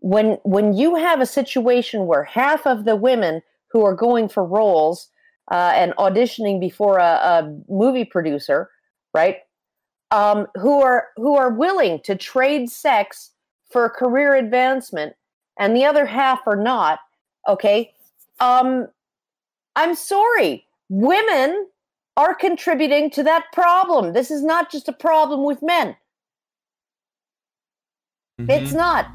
[0.00, 4.44] when when you have a situation where half of the women who are going for
[4.44, 5.08] roles
[5.50, 8.70] uh, and auditioning before a, a movie producer,
[9.14, 9.36] right,
[10.10, 13.32] um, who are who are willing to trade sex
[13.70, 15.14] for career advancement,
[15.58, 17.00] and the other half are not,
[17.46, 17.92] okay,
[18.40, 18.88] um,
[19.76, 21.68] I'm sorry, women
[22.16, 24.12] are contributing to that problem.
[24.12, 25.96] This is not just a problem with men.
[28.38, 28.76] It's Mhm.
[28.76, 29.06] not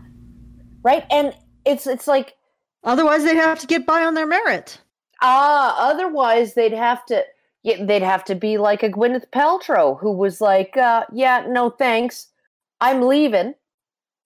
[0.84, 2.36] right, and it's it's like
[2.84, 4.82] Otherwise, they'd have to get by on their merit.
[5.22, 7.26] ah, otherwise they'd have to
[7.64, 11.70] yeah, they'd have to be like a Gwyneth Paltrow who was like, uh, yeah, no
[11.70, 12.32] thanks,
[12.80, 13.56] I'm leaving,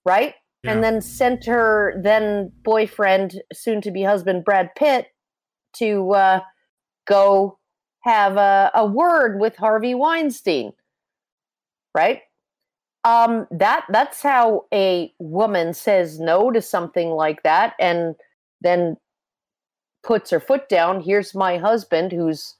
[0.06, 0.36] right?
[0.64, 0.74] Yeah.
[0.74, 5.08] And then sent her then boyfriend, soon to be husband Brad Pitt,
[5.78, 6.42] to uh,
[7.08, 7.58] go
[8.02, 10.74] have a, a word with Harvey Weinstein,
[11.96, 12.22] right?
[13.04, 18.16] Um, that that's how a woman says no to something like that, and
[18.62, 18.98] then
[20.04, 21.02] puts her foot down.
[21.02, 22.56] Here's my husband, who's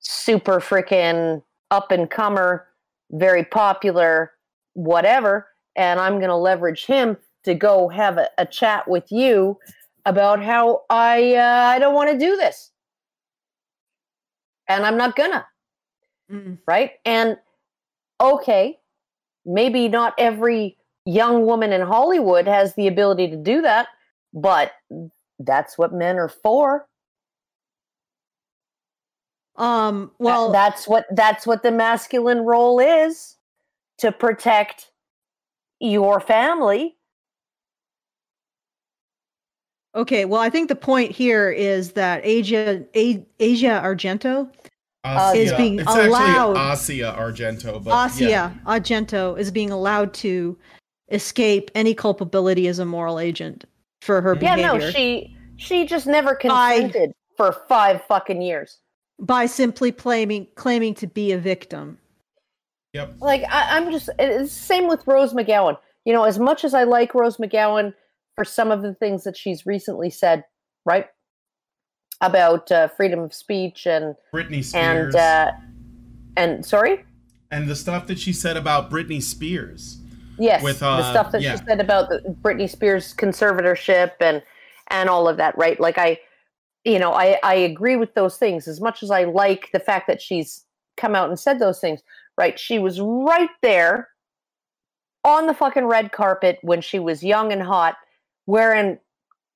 [0.00, 2.66] super freaking up and comer,
[3.12, 4.32] very popular,
[4.74, 9.58] whatever, and I'm going to leverage him to go have a, a chat with you
[10.06, 12.70] about how I uh, I don't want to do this,
[14.70, 15.46] and I'm not gonna
[16.30, 16.58] Mm.
[16.66, 16.92] right?
[17.04, 17.38] And
[18.20, 18.78] okay,
[19.44, 23.88] maybe not every young woman in Hollywood has the ability to do that,
[24.32, 24.72] but
[25.40, 26.86] that's what men are for.
[29.56, 33.36] Um, Well, well, that's what that's what the masculine role is
[33.98, 34.92] to protect
[35.80, 36.96] your family.
[39.94, 40.24] Okay.
[40.24, 44.48] Well, I think the point here is that Asia, A- Asia Argento,
[45.04, 45.32] Asia.
[45.34, 48.52] is being it's allowed- actually Asia Argento, but Asia yeah.
[48.66, 50.56] Argento, is being allowed to
[51.10, 53.64] escape any culpability as a moral agent
[54.02, 58.40] for her Yeah, behavior Yeah, no, she she just never I- consented for five fucking
[58.42, 58.78] years.
[59.18, 61.98] by simply claiming claiming to be a victim.
[62.92, 63.16] Yep.
[63.20, 65.78] like I, I'm just it's same with Rose McGowan.
[66.04, 67.94] You know, as much as I like Rose McGowan
[68.40, 70.44] for some of the things that she's recently said,
[70.86, 71.08] right,
[72.22, 75.14] about uh, freedom of speech and Britney Spears.
[75.14, 75.52] and uh,
[76.38, 77.04] and sorry,
[77.50, 79.98] and the stuff that she said about Britney Spears.
[80.38, 81.54] yes, With, the uh, stuff that yeah.
[81.54, 84.42] she said about the Britney Spears conservatorship and
[84.88, 85.78] and all of that, right?
[85.78, 86.18] Like I,
[86.86, 90.06] you know, I I agree with those things as much as I like the fact
[90.06, 90.64] that she's
[90.96, 92.00] come out and said those things.
[92.38, 94.08] Right, she was right there
[95.26, 97.96] on the fucking red carpet when she was young and hot,
[98.50, 98.98] wearing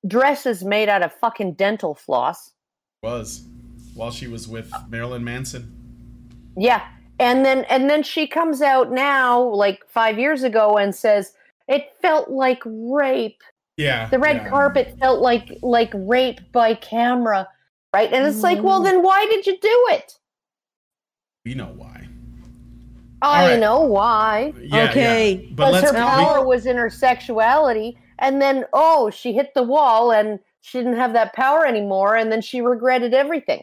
[0.07, 2.53] dresses made out of fucking dental floss.
[3.03, 3.47] Was
[3.95, 5.73] while she was with Marilyn Manson.
[6.57, 6.87] Yeah.
[7.19, 11.33] And then and then she comes out now like 5 years ago and says
[11.69, 13.43] it felt like rape.
[13.77, 14.09] Yeah.
[14.09, 14.49] The red yeah.
[14.49, 17.49] carpet felt like like rape by camera,
[17.93, 18.12] right?
[18.12, 18.85] And it's like, well mm-hmm.
[18.85, 20.19] then why did you do it?
[21.45, 22.09] We know why.
[23.23, 23.61] I right.
[23.61, 24.53] know why.
[24.61, 25.33] Yeah, Okay.
[25.33, 25.49] yeah.
[25.55, 29.53] But Because let's her now- power was in her sexuality, and then oh, she hit
[29.55, 33.62] the wall and she didn't have that power anymore, and then she regretted everything.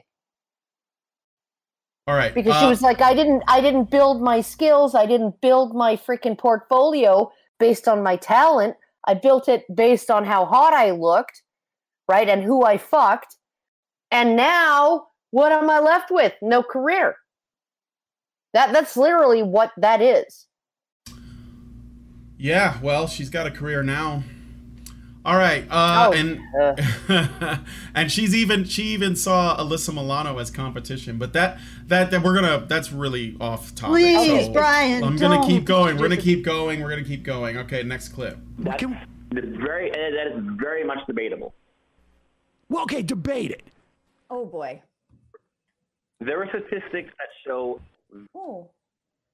[2.07, 2.33] all right.
[2.33, 5.75] because she uh, was like i didn't i didn't build my skills i didn't build
[5.75, 8.75] my freaking portfolio based on my talent
[9.07, 11.43] i built it based on how hot i looked
[12.09, 13.37] right and who i fucked
[14.09, 17.15] and now what am i left with no career
[18.53, 20.47] that that's literally what that is
[22.37, 24.23] Yeah, well, she's got a career now.
[25.23, 27.59] All right, uh, Oh, and
[27.95, 32.33] and she's even she even saw Alyssa Milano as competition, but that that that we're
[32.33, 33.91] gonna that's really off topic.
[33.93, 35.97] Please, so Brian, I'm gonna keep going.
[35.97, 36.81] We're gonna keep going.
[36.81, 37.57] We're gonna keep going.
[37.57, 38.39] Okay, next clip.
[38.59, 38.97] That's Can-
[39.31, 41.53] very uh, that is very much debatable.
[42.69, 43.63] Well, okay, debate it.
[44.31, 44.81] Oh boy.
[46.19, 47.79] There are statistics that show
[48.35, 48.69] Oh.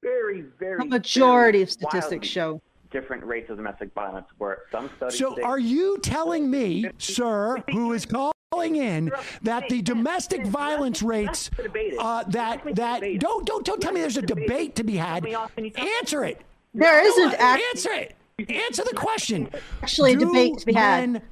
[0.03, 2.61] very, very A majority of statistics wildly show.
[2.91, 4.27] Different rates of domestic violence.
[4.38, 9.11] Where some studies So say are you telling me, sir, who is calling in,
[9.41, 11.49] that the domestic violence rates
[11.99, 15.26] uh, that that don't don't don't tell me there's a debate to be had.
[15.76, 16.41] Answer it.
[16.73, 18.15] There isn't Answer it.
[18.49, 19.49] Answer the question.
[19.81, 21.23] actually a debate to be had.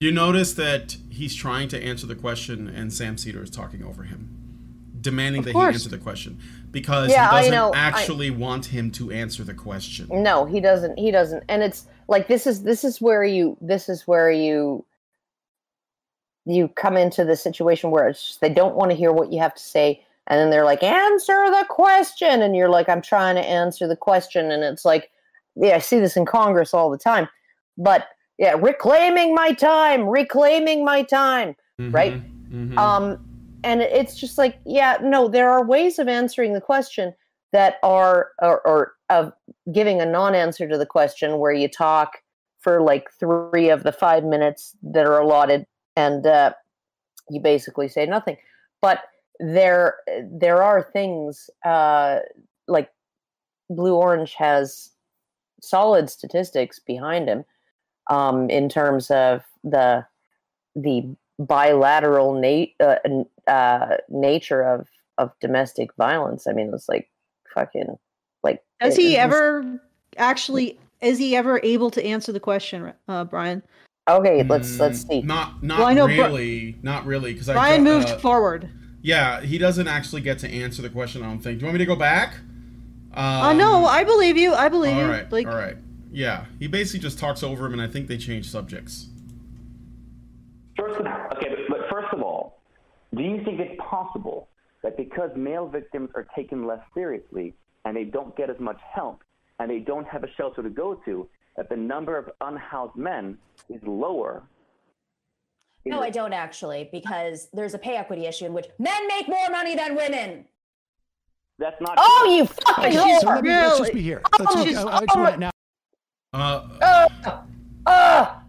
[0.00, 4.02] You notice that he's trying to answer the question, and Sam Seder is talking over
[4.02, 4.41] him,
[5.02, 6.38] demanding that he answer the question
[6.70, 10.08] because Yeah, he doesn't know, I- actually want him to answer the question.
[10.10, 10.98] No, he doesn't.
[10.98, 11.44] He doesn't.
[11.48, 14.84] And it's like this is this is where you this is where you
[16.44, 19.38] you come into the situation where it's just, they don't want to hear what you
[19.38, 23.36] have to say and then they're like answer the question and you're like I'm trying
[23.36, 25.10] to answer the question and it's like
[25.54, 27.28] yeah, I see this in Congress all the time.
[27.76, 28.08] But
[28.38, 31.54] yeah, reclaiming my time, reclaiming my time.
[31.78, 32.14] right?
[32.50, 32.78] Mhm.
[32.78, 33.18] Um,
[33.64, 37.14] and it's just like, yeah, no, there are ways of answering the question
[37.52, 39.32] that are, or, or of
[39.72, 42.18] giving a non-answer to the question where you talk
[42.60, 45.66] for like three of the five minutes that are allotted,
[45.96, 46.52] and uh,
[47.28, 48.36] you basically say nothing.
[48.80, 49.00] But
[49.38, 49.96] there,
[50.30, 52.20] there are things uh,
[52.68, 52.90] like
[53.68, 54.90] Blue Orange has
[55.60, 57.44] solid statistics behind him
[58.10, 60.04] um, in terms of the
[60.74, 64.88] the bilateral nat- uh, uh, nature of
[65.18, 66.46] of domestic violence.
[66.46, 67.10] I mean, it's like
[67.54, 67.98] fucking
[68.42, 68.62] like.
[68.80, 69.80] Has he it's- ever
[70.16, 70.78] actually?
[71.00, 73.62] Is he ever able to answer the question, uh, Brian?
[74.08, 75.22] Okay, let's let's Mm, see.
[75.22, 78.68] Not not Well, I know Bri- really, not really, because Brian moved uh, forward.
[79.00, 81.22] Yeah, he doesn't actually get to answer the question.
[81.22, 81.58] I don't think.
[81.58, 82.34] Do you want me to go back?
[83.14, 84.54] Um, uh, no, I believe you.
[84.54, 85.08] I believe All you.
[85.08, 85.76] right, Like, all right.
[86.12, 89.08] Yeah, he basically just talks over him, and I think they change subjects.
[90.82, 91.06] First of,
[91.36, 92.60] okay, but, but first of all,
[93.14, 94.48] do you think it's possible
[94.82, 97.54] that because male victims are taken less seriously
[97.84, 99.22] and they don't get as much help
[99.60, 103.38] and they don't have a shelter to go to, that the number of unhoused men
[103.68, 104.42] is lower?
[105.86, 109.50] No, I don't actually, because there's a pay equity issue in which men make more
[109.50, 110.44] money than women.
[111.58, 111.94] That's not.
[111.98, 112.34] Oh, true.
[112.36, 113.24] you fucking Okay, whore!
[113.24, 114.20] let me, let's just be here.
[114.38, 115.50] Let's, Oh, I- she's- I just oh want my- now.
[116.32, 117.38] Uh, Ugh!
[117.86, 118.41] Ugh!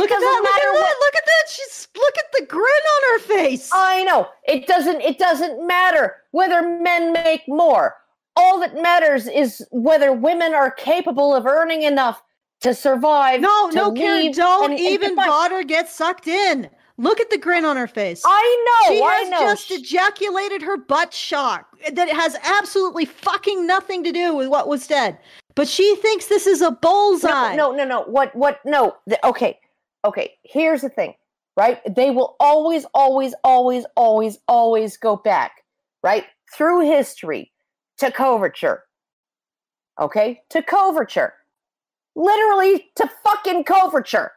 [0.00, 0.40] Look at that!
[0.42, 0.96] Look at what- that!
[1.00, 1.50] Look at that!
[1.50, 3.70] She's look at the grin on her face.
[3.72, 5.00] I know it doesn't.
[5.00, 7.94] It doesn't matter whether men make more.
[8.36, 12.22] All that matters is whether women are capable of earning enough
[12.62, 13.40] to survive.
[13.40, 15.26] no, to no, Karen, don't and- and even by.
[15.26, 16.68] bother get sucked in.
[16.96, 18.22] Look at the grin on her face.
[18.24, 18.94] I know.
[18.94, 19.40] she I has know.
[19.40, 24.68] just ejaculated her butt shock that it has absolutely fucking nothing to do with what
[24.68, 25.18] was said.
[25.56, 27.56] But she thinks this is a bullseye.
[27.56, 28.02] No, no, no, no.
[28.04, 28.34] What?
[28.36, 28.60] What?
[28.64, 28.96] No.
[29.08, 29.58] The, okay,
[30.04, 30.34] okay.
[30.44, 31.14] Here's the thing,
[31.56, 31.80] right?
[31.94, 35.64] They will always, always, always, always, always go back,
[36.02, 36.24] right,
[36.54, 37.52] through history
[37.98, 38.84] to coverture.
[40.00, 41.34] Okay, to coverture,
[42.16, 44.32] literally to fucking coverture,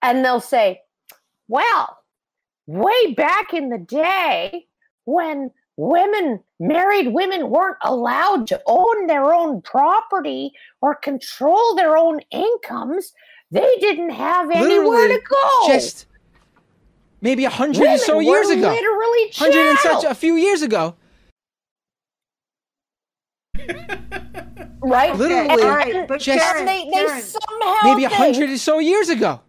[0.00, 0.82] and they'll say,
[1.48, 1.98] "Well,
[2.66, 4.66] way back in the day
[5.04, 10.52] when." Women, married women, weren't allowed to own their own property
[10.82, 13.14] or control their own incomes.
[13.52, 15.66] They didn't have anywhere to go.
[15.68, 16.06] Just
[17.20, 18.68] maybe a hundred Women or so years ago.
[18.70, 20.96] literally Hundred and such chattel, a few years ago.
[24.80, 25.14] right?
[25.14, 28.58] literally, And- all right, but just- Karen, they, they Karen, somehow Maybe a hundred or
[28.58, 29.40] so years ago.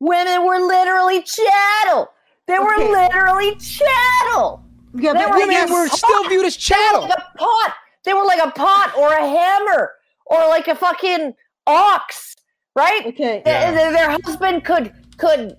[0.00, 2.10] women were literally chattel.
[2.46, 2.90] They were Okay.
[2.90, 4.62] literally chattel.
[4.94, 7.02] yeah, they but were Women have- were still viewed as chattel.
[7.02, 7.74] Like a pot.
[8.04, 9.92] They were like a pot or a hammer
[10.26, 11.34] or like a fucking
[11.66, 12.34] ox,
[12.76, 13.02] right?
[13.06, 13.42] okay.
[13.44, 15.54] Th- th- their husband could could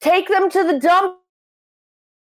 [0.00, 1.16] take them to the dump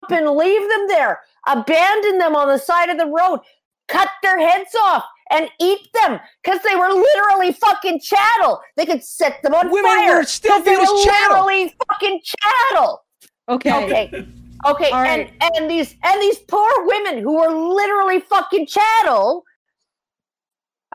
[0.09, 3.39] and leave them there, abandon them on the side of the road,
[3.87, 8.59] cut their heads off and eat them because they were literally fucking chattel.
[8.75, 10.15] They could set them on Women fire.
[10.17, 11.45] were still 'cause they were chattel.
[11.45, 13.05] Literally fucking chattel.
[13.47, 13.85] Okay.
[13.85, 14.27] Okay.
[14.65, 15.31] Okay, All right.
[15.41, 19.45] and and these and these poor women who were literally fucking chattel.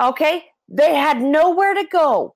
[0.00, 2.34] Okay, they had nowhere to go.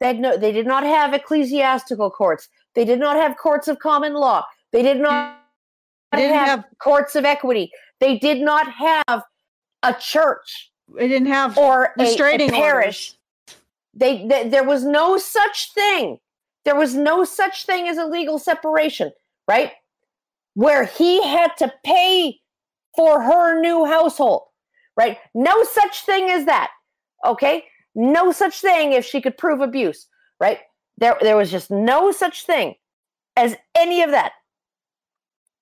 [0.00, 0.36] They had no.
[0.36, 2.48] They did not have ecclesiastical courts.
[2.74, 4.44] They did not have courts of common law.
[4.72, 5.38] They did not
[6.12, 7.70] They didn't have, have- courts of equity.
[8.00, 9.24] They did not have
[9.82, 10.70] a church.
[10.96, 13.14] They didn't have or a, a parish.
[13.94, 16.18] They, they there was no such thing.
[16.64, 19.12] There was no such thing as a legal separation,
[19.48, 19.72] right?
[20.54, 22.40] Where he had to pay
[22.96, 24.42] for her new household,
[24.96, 25.18] right?
[25.34, 26.70] No such thing as that.
[27.24, 27.64] Okay?
[27.94, 30.06] No such thing if she could prove abuse,
[30.38, 30.58] right?
[30.98, 32.74] There there was just no such thing
[33.36, 34.32] as any of that.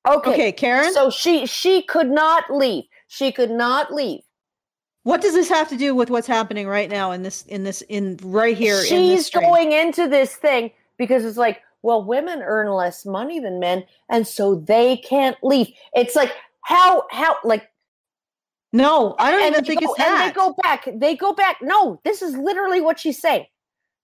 [0.06, 0.30] Okay.
[0.32, 0.92] Okay, Karen.
[0.92, 2.84] So she she could not leave.
[3.08, 4.20] She could not leave.
[5.04, 7.82] What does this have to do with what's happening right now in this in this
[7.82, 9.44] in right here in She's stream?
[9.44, 14.26] going into this thing because it's like, well, women earn less money than men, and
[14.26, 15.68] so they can't leave.
[15.94, 16.32] It's like
[16.62, 17.70] how how like
[18.72, 20.34] No, I don't and even think go, it's and that.
[20.34, 20.88] they go back.
[20.94, 21.58] They go back.
[21.62, 23.46] No, this is literally what she's saying.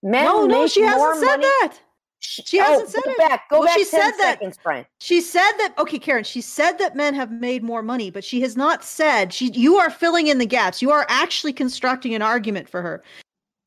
[0.01, 1.43] Men no, no, she hasn't said money.
[1.43, 1.77] that.
[2.21, 3.17] She oh, hasn't oh, said go it.
[3.17, 3.49] back.
[3.49, 4.85] Go Well, back she 10 said that- seconds, Brian.
[4.99, 8.41] She said that okay, Karen, she said that men have made more money, but she
[8.41, 10.81] has not said she you are filling in the gaps.
[10.81, 13.03] You are actually constructing an argument for her.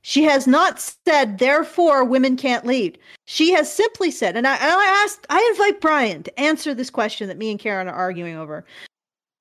[0.02, 2.98] She has not said therefore women can't lead.
[3.26, 6.90] She has simply said, and I, and I asked I invite Brian to answer this
[6.90, 8.64] question that me and Karen are arguing over.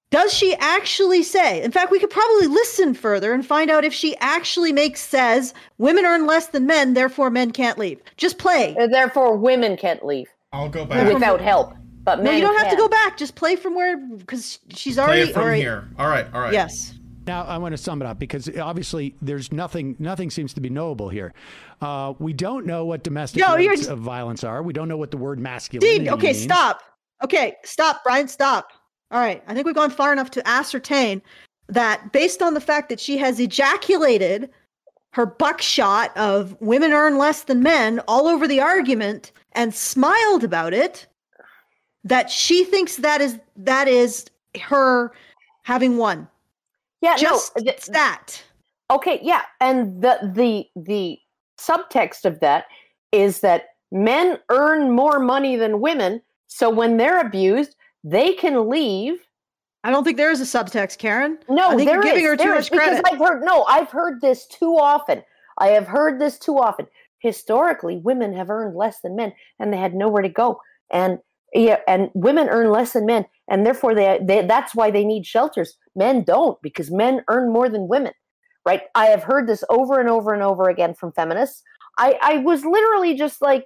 [0.09, 1.61] Does she actually say?
[1.61, 5.53] In fact, we could probably listen further and find out if she actually makes says
[5.79, 7.99] women earn less than men, therefore men can't leave.
[8.15, 8.75] Just play.
[8.79, 11.13] Uh, Therefore, women can't leave I'll go back.
[11.13, 11.73] without help.
[12.05, 13.17] But No, you don't have to go back.
[13.17, 15.57] Just play from where because she's Play already it from all right.
[15.59, 15.89] here.
[15.99, 16.53] All right, all right.
[16.53, 16.93] Yes.
[17.25, 20.69] Now I want to sum it up because obviously there's nothing nothing seems to be
[20.69, 21.33] knowable here.
[21.81, 24.63] Uh, we don't know what domestic No, you're of violence are.
[24.63, 26.41] We don't know what the word masculinity Dean, okay, means.
[26.43, 26.81] stop.
[27.21, 28.69] Okay, stop, Brian, stop.
[29.11, 31.21] All right, I think we've gone far enough to ascertain
[31.69, 34.49] that based on the fact that she has ejaculated
[35.11, 40.73] her buckshot of women earn less than men all over the argument and smiled about
[40.73, 41.07] it,
[42.03, 44.25] that she thinks that is that is
[44.61, 45.11] her
[45.63, 46.27] having won.
[47.01, 47.63] Yeah, Just no.
[47.63, 48.41] th- that.
[48.91, 51.17] Okay, yeah, and the the the
[51.59, 52.65] subtext of that
[53.11, 57.75] is that men earn more money than women, so when they're abused,
[58.09, 59.19] they can leave.
[59.83, 61.37] I don't think there is a subtext, Karen.
[61.49, 63.05] No, I think you're giving is, her too much because credit.
[63.11, 65.23] I've heard no, I've heard this too often.
[65.59, 66.87] I have heard this too often.
[67.19, 70.59] Historically, women have earned less than men, and they had nowhere to go.
[70.91, 71.19] And
[71.53, 75.25] yeah, and women earn less than men, and therefore they, they that's why they need
[75.25, 75.77] shelters.
[75.95, 78.13] Men don't because men earn more than women,
[78.65, 78.83] right?
[78.95, 81.61] I have heard this over and over and over again from feminists.
[81.97, 83.65] I I was literally just like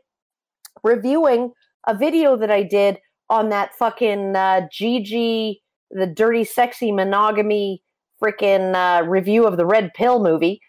[0.84, 1.52] reviewing
[1.88, 3.00] a video that I did
[3.32, 7.82] on that fucking uh, Gigi, the dirty, sexy monogamy
[8.22, 10.62] freaking uh, review of the Red Pill movie,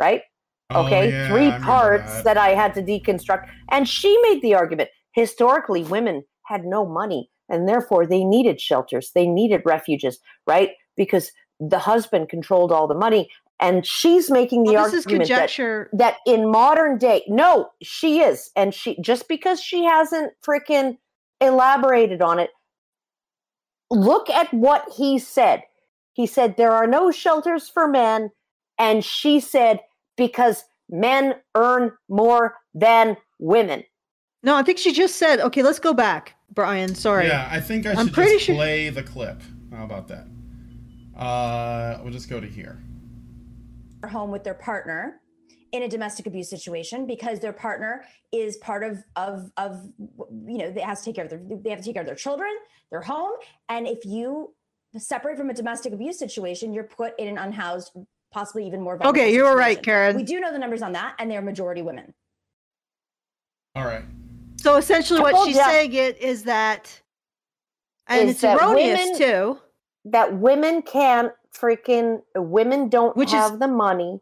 [0.00, 0.22] right?
[0.70, 2.24] Oh, okay, yeah, three remember parts that.
[2.24, 2.38] that.
[2.38, 3.48] I had to deconstruct.
[3.70, 9.12] And she made the argument historically, women had no money and therefore they needed shelters,
[9.14, 10.70] they needed refuges, right?
[10.96, 11.30] Because
[11.60, 13.30] the husband controlled all the money.
[13.60, 15.90] And she's making the Well, this is argument that, conjecture.
[15.92, 18.50] that in modern day, no, she is.
[18.56, 20.98] And she just because she hasn't freaking
[21.40, 22.50] elaborated on it,
[23.90, 25.62] look at what he said.
[26.12, 28.30] He said there are no shelters for men.
[28.78, 29.80] And she said,
[30.16, 33.84] because men earn more than women.
[34.42, 36.94] No, I think she just said, okay, let's go back, Brian.
[36.94, 37.26] Sorry.
[37.26, 39.40] Yeah, I think I I'm should pretty just sure- play the clip.
[39.72, 40.26] How about that?
[41.18, 42.78] Uh, we'll just go to here.
[44.08, 45.20] home with their partner
[45.76, 49.82] in a domestic abuse situation because their partner is part of of of
[50.46, 52.06] you know they has to take care of their they have to take care of
[52.06, 52.50] their children
[52.90, 53.32] their home
[53.68, 54.54] and if you
[54.98, 57.92] separate from a domestic abuse situation you're put in an unhoused
[58.32, 59.82] possibly even more vulnerable Okay, you were right.
[59.82, 60.16] Karen.
[60.16, 62.12] we do know the numbers on that and they're majority women
[63.74, 64.04] All right.
[64.58, 65.66] So essentially, what she's ya.
[65.66, 67.00] saying it is that,
[68.08, 69.58] and Is it's that erroneous women- too.
[70.06, 74.20] That women can't freaking, women don't Which is- have the money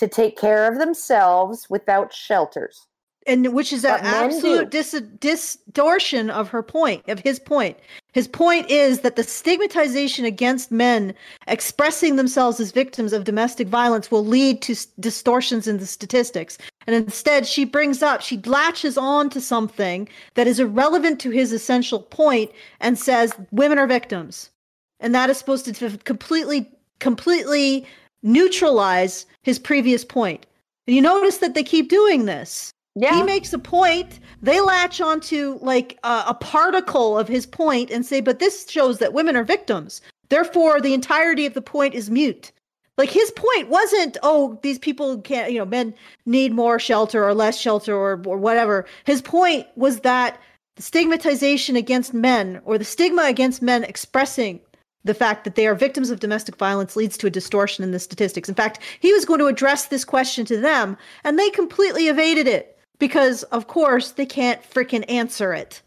[0.00, 2.86] to take care of themselves without shelters.
[3.26, 7.76] and which is an absolute dis- distortion of her point of his point.
[8.12, 11.14] His point is that the stigmatization against men
[11.46, 16.56] expressing themselves as victims of domestic violence will lead to s- distortions in the statistics.
[16.86, 21.52] And instead she brings up she latches on to something that is irrelevant to his
[21.52, 22.50] essential point
[22.80, 24.50] and says women are victims.
[24.98, 26.68] And that is supposed to completely
[27.00, 27.86] completely
[28.22, 30.46] neutralize his previous point.
[30.86, 32.72] and you notice that they keep doing this.
[32.96, 33.14] Yeah.
[33.14, 34.18] he makes a point.
[34.42, 38.98] They latch onto like a, a particle of his point and say but this shows
[38.98, 40.00] that women are victims.
[40.28, 42.52] Therefore the entirety of the point is mute.
[42.98, 45.94] Like his point wasn't oh these people can't you know men
[46.26, 48.86] need more shelter or less shelter or, or whatever.
[49.04, 50.40] His point was that
[50.76, 54.60] the stigmatization against men or the stigma against men expressing
[55.04, 57.98] the fact that they are victims of domestic violence leads to a distortion in the
[57.98, 58.48] statistics.
[58.48, 62.46] In fact, he was going to address this question to them, and they completely evaded
[62.46, 65.82] it because, of course, they can't freaking answer it.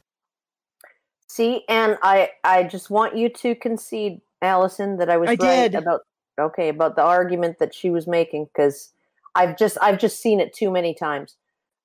[1.27, 5.71] See, and I I just want you to concede, Allison, that I was I right
[5.71, 5.75] did.
[5.75, 6.01] about
[6.39, 8.93] okay about the argument that she was making because
[9.35, 11.35] I've just I've just seen it too many times.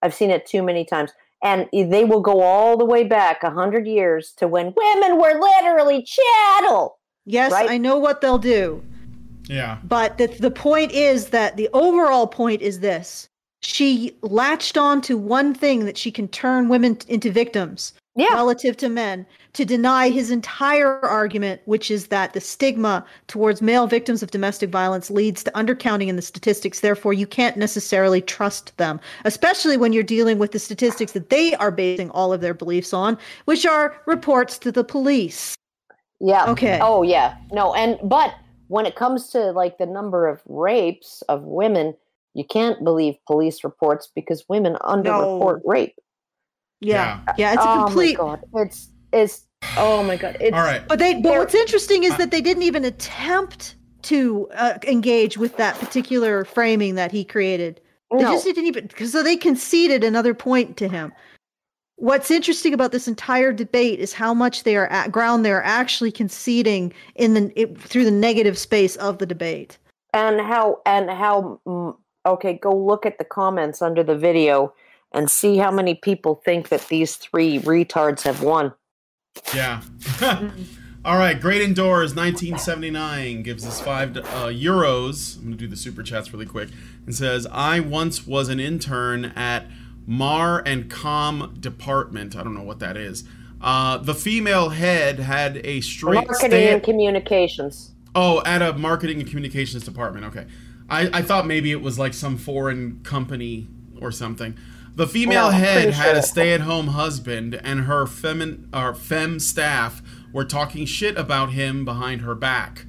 [0.02, 3.50] I've seen it too many times, and they will go all the way back a
[3.50, 6.97] hundred years to when women were literally chattel.
[7.28, 7.70] Yes, Right?
[7.70, 8.82] I know what they'll do.
[9.48, 9.78] Yeah.
[9.84, 13.28] But the, the point is that the overall point is this.
[13.60, 18.32] She latched on to one thing that she can turn women t- into victims Yeah.
[18.34, 23.86] relative to men to deny his entire argument, which is that the stigma towards male
[23.86, 26.80] victims of domestic violence leads to undercounting in the statistics.
[26.80, 31.54] Therefore, you can't necessarily trust them, especially when you're dealing with the statistics that they
[31.56, 35.54] are basing all of their beliefs on, which are reports to the police.
[36.20, 36.50] Yeah.
[36.50, 36.78] Okay.
[36.82, 37.36] Oh yeah.
[37.52, 38.34] No, and but
[38.68, 41.94] when it comes to like the number of rapes of women,
[42.34, 45.94] you can't believe police reports because women underreport rape.
[46.80, 47.20] Yeah.
[47.36, 48.40] Yeah, it's a oh complete my god.
[48.54, 49.46] It's it's
[49.76, 50.36] oh my god.
[50.40, 50.86] It's All right.
[50.86, 55.56] But they, but what's interesting is that they didn't even attempt to uh, engage with
[55.56, 57.80] that particular framing that he created.
[58.10, 58.32] They No.
[58.32, 61.12] just didn't even because so they conceded another point to him.
[62.00, 65.64] What's interesting about this entire debate is how much they are at ground they are
[65.64, 69.78] actually conceding in the it, through the negative space of the debate.
[70.14, 74.72] and how and how mm, okay go look at the comments under the video
[75.12, 78.72] and see how many people think that these three retards have won
[79.54, 79.82] Yeah.
[81.04, 81.40] All right.
[81.40, 85.36] Great Indoors 1979 gives us five uh, euros.
[85.36, 86.70] I'm going to do the super chats really quick.
[87.06, 89.64] And says, I once was an intern at
[90.08, 92.34] Mar and Com Department.
[92.34, 93.24] I don't know what that is.
[93.60, 99.20] Uh, the female head had a straight marketing stand- and communications Oh, at a marketing
[99.20, 100.24] and communications department.
[100.26, 100.46] Okay.
[100.88, 103.68] I, I thought maybe it was like some foreign company
[104.00, 104.56] or something.
[104.94, 109.38] The female I'm head had a stay at home husband, and her femin, or fem
[109.38, 110.02] staff
[110.32, 112.86] were talking shit about him behind her back.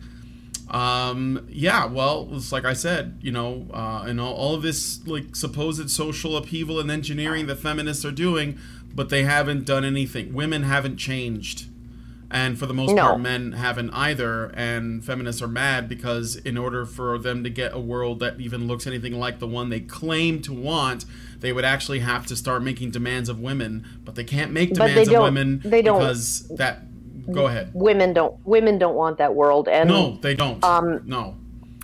[0.69, 5.05] Um, yeah, well, it's like I said, you know, uh, and all, all of this
[5.07, 8.57] like supposed social upheaval and engineering that feminists are doing,
[8.93, 10.33] but they haven't done anything.
[10.33, 11.65] Women haven't changed.
[12.31, 13.01] And for the most No.
[13.01, 14.51] part men haven't either.
[14.53, 18.67] And feminists are mad because in order for them to get a world that even
[18.67, 21.05] looks anything like the one they claim to want
[21.39, 23.83] they would actually have to start making demands of women.
[24.05, 26.83] But they can't make demands of women they don't- because that
[27.33, 31.35] go ahead women don't women don't want that world and no they don't um, no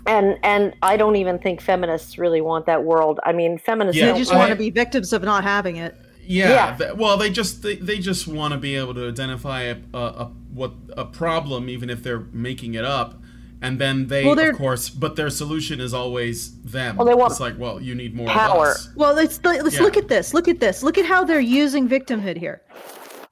[0.07, 4.11] and and i don't even think feminists really want that world i mean feminists Yeah,
[4.11, 5.95] They just want to be victims of not having it.
[6.27, 6.49] Yeah.
[6.49, 6.75] Yeah.
[6.77, 9.97] th- well, they just they, they just want to be able to identify a, a,
[9.99, 13.21] a what a problem, even if they're making it up,
[13.61, 16.95] and then they Well, of course, but their solution is always them.
[16.97, 18.69] Well, they want it's like, well, you need more power.
[18.71, 18.89] of us.
[18.95, 19.83] Well, let's let's Yeah.
[19.83, 20.33] look at this.
[20.33, 20.81] Look at this.
[20.81, 22.63] Look at how they're using victimhood here.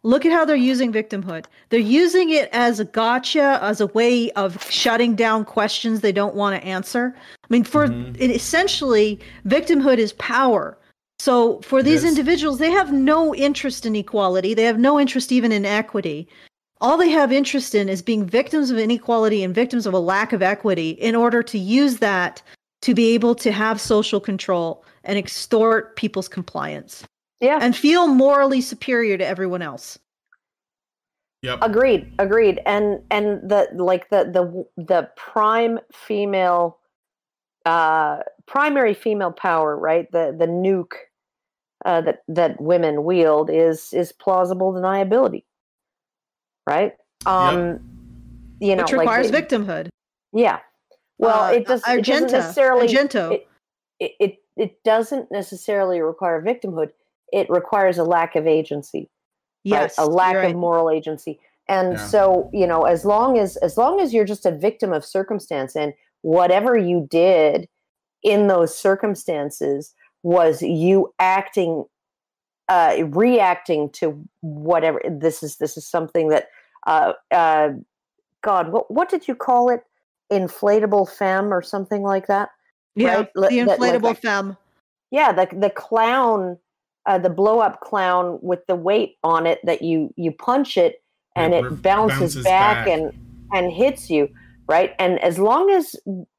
[0.04, 1.46] Look at how they're using victimhood.
[1.70, 6.36] They're using it as a gotcha, as a way of shutting down questions they don't
[6.36, 7.16] want to answer.
[7.16, 8.16] I mean, for Mhm.
[8.20, 10.78] it, essentially, victimhood is power.
[11.20, 12.10] So for these is.
[12.10, 14.54] individuals, they have no interest in equality.
[14.54, 16.28] They have no interest even in equity.
[16.82, 20.34] All they have interest in is being victims of inequality and victims of a lack
[20.34, 22.42] of equity in order to use that
[22.82, 27.06] to be able to have social control and extort people's compliance
[27.40, 27.60] yeah.
[27.62, 30.00] and feel morally superior to everyone else.
[31.42, 31.60] Yep.
[31.62, 32.62] agreed agreed.
[32.66, 34.24] And and the like the
[34.78, 36.80] the the prime female
[37.66, 40.10] uh primary female power right?
[40.14, 40.94] The the nuke
[41.84, 45.44] uh that that women wield is is plausible deniability.
[46.66, 46.94] Right?
[47.26, 47.82] Um
[48.62, 49.90] you know which like requires they- victimhood.
[50.32, 50.60] yeah.
[51.18, 53.34] Well Uh, it, does, it doesn't necessarily Argento.
[53.34, 53.48] it,
[54.00, 56.92] it, it it doesn't necessarily require victimhood
[57.34, 59.00] it requires a lack of agency
[59.66, 59.82] right?
[59.82, 60.52] yes, a lack right.
[60.52, 62.06] of moral agency and Yeah.
[62.08, 65.76] so you know as long as as long as you're just a victim of circumstance
[65.76, 67.68] and whatever you did
[68.24, 69.94] in those circumstances
[70.24, 71.84] was you acting
[72.70, 74.06] uh reacting to
[74.42, 76.48] whatever this is this is something that
[76.88, 77.70] uh uh
[78.42, 79.82] god what what did you call it
[80.32, 82.50] inflatable femme or something like that
[82.96, 83.30] yeah, right?
[83.36, 84.58] Li- the that- like inflatable that- femme.
[85.12, 86.58] yeah the the clown
[87.06, 91.04] uh, the blow up clown with the weight on it that you you punch it
[91.36, 92.88] and It it bounces, bounces back, back.
[92.88, 93.12] and
[93.52, 94.30] and hits you
[94.70, 94.92] right?
[94.98, 95.94] And as long as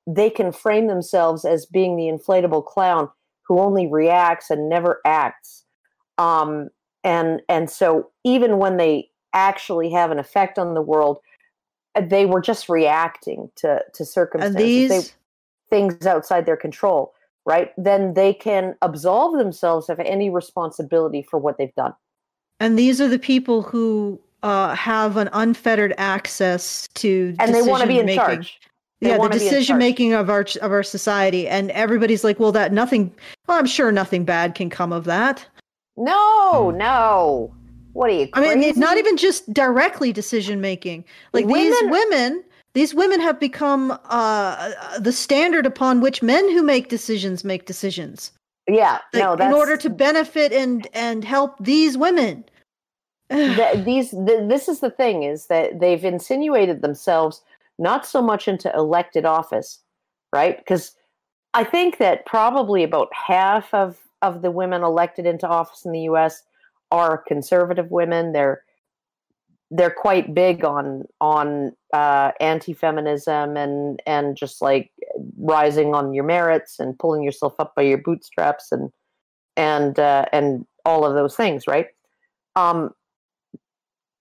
[0.07, 3.11] they can frame themselves as being the inflatable clown
[3.43, 5.65] who only reacts and never acts
[6.19, 6.69] um
[7.03, 11.19] and and so even when they actually have an effect on the world
[12.01, 14.57] they were just reacting to to circumstances,
[14.89, 15.15] they- these-
[15.71, 17.13] things outside their control,
[17.47, 17.73] right?
[17.77, 21.95] Then they can absolve themselves of any responsibility for what they've done.
[22.61, 27.83] And these are the people who uh, have an unfettered access to And they want
[27.83, 28.37] to be in decision-making.
[28.43, 28.61] charge.
[29.01, 32.25] They yeah, the wanna be in decision making of our of our society, and everybody's
[32.25, 33.13] like, "Well, that nothing.
[33.47, 35.45] Well, I'm sure nothing bad can come of that."
[35.97, 37.53] No, no.
[37.93, 38.29] What are you?
[38.33, 41.05] I mean, it's not even just directly decision making.
[41.33, 42.45] Like these Women- women,
[42.75, 48.33] these women have become uh, the standard upon which men who make decisions make decisions.
[48.69, 49.37] Yeah, Like, no.
[49.37, 52.45] That's in order to benefit and and help these women.
[53.31, 54.11] th- these.
[54.11, 57.43] Th- this is the thing: is that they've insinuated themselves
[57.79, 59.81] not so much into elected office,
[60.33, 60.59] right?
[60.59, 60.97] Because
[61.53, 66.01] I think that probably about half of of the women elected into office in the
[66.03, 66.43] U.S.
[66.91, 68.33] are conservative women.
[68.33, 68.64] They're
[69.71, 74.91] they're quite big on on uh, anti-feminism and and just like
[75.39, 78.91] rising on your merits and pulling yourself up by your bootstraps and
[79.57, 81.89] and uh, and all of those things, right?
[82.57, 82.91] Um,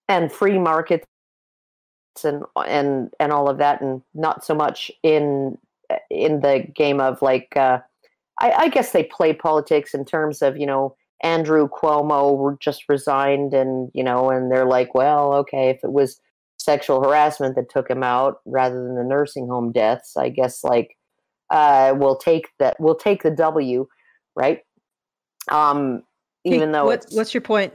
[0.07, 1.05] and free markets
[2.23, 5.57] and and and all of that, and not so much in
[6.09, 7.79] in the game of like uh,
[8.39, 13.53] I, I guess they play politics in terms of you know Andrew Cuomo just resigned,
[13.53, 16.19] and you know, and they're like, well, okay, if it was
[16.57, 20.97] sexual harassment that took him out rather than the nursing home deaths, I guess like
[21.49, 23.87] uh, we'll take that we'll take the W,
[24.35, 24.59] right?
[25.49, 26.03] Um,
[26.45, 27.73] even though what, it's what's your point?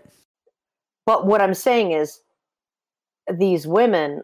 [1.07, 2.21] but what I'm saying is,
[3.33, 4.23] these women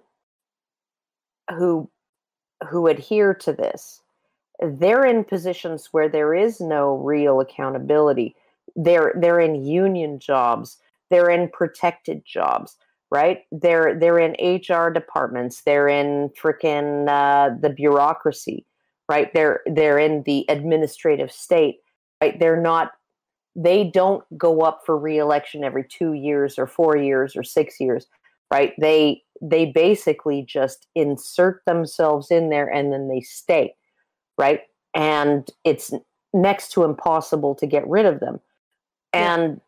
[1.51, 1.91] who
[2.69, 4.03] who adhere to this,
[4.61, 8.37] they're in positions where there is no real accountability.
[8.77, 10.79] They're they're in union jobs.
[11.11, 12.77] They're in protected jobs,
[13.11, 13.43] right?
[13.53, 15.63] They're they're in HR departments.
[15.63, 18.67] They're in frickin' uh, the bureaucracy,
[19.09, 19.33] right?
[19.35, 21.77] They're they're in the administrative state,
[22.21, 22.39] right?
[22.39, 22.93] They're not
[23.57, 28.07] they don't go up for reelection every two years or four years or six years
[28.53, 33.75] right they they basically just insert themselves in there and then they stay
[34.39, 34.63] right
[34.95, 35.93] and it's
[36.33, 38.41] next to impossible to get rid of them
[39.15, 39.61] and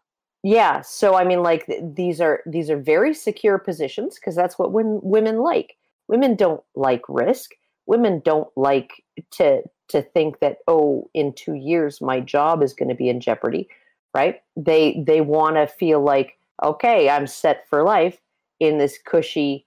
[0.42, 4.58] yeah, so i mean like th- these are these are very secure positions because that's
[4.58, 5.76] what when women like.
[6.08, 7.50] Women don't like risk.
[7.86, 9.02] Women don't like
[9.32, 13.20] to to think that oh in 2 years my job is going to be in
[13.20, 13.68] jeopardy
[14.16, 14.40] right?
[14.56, 18.18] They they want to feel like okay i'm set for life
[18.60, 19.66] in this cushy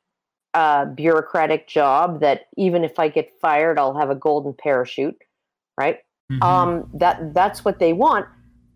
[0.56, 5.22] uh, bureaucratic job that even if i get fired i'll have a golden parachute
[5.78, 6.00] right?
[6.32, 6.44] Mhm.
[6.44, 8.26] um that that's what they want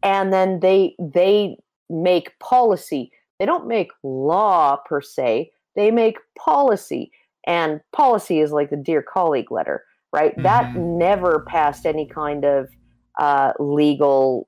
[0.03, 1.57] and then they they
[1.89, 3.11] make policy.
[3.39, 5.51] They don't make law per se.
[5.75, 7.11] They make policy.
[7.45, 10.41] And policy is like the dear colleague letter right?
[10.43, 10.97] That Mhm.
[10.99, 12.69] never passed any kind of
[13.19, 14.47] uh, legal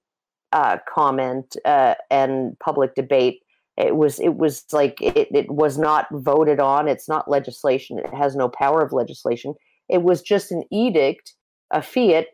[0.53, 3.41] uh, comment uh, and public debate.
[3.77, 6.87] It was it was like it, it was not voted on.
[6.87, 7.99] It's not legislation.
[7.99, 9.53] It has no power of legislation.
[9.89, 11.33] It was just an edict
[11.71, 12.27] a fiat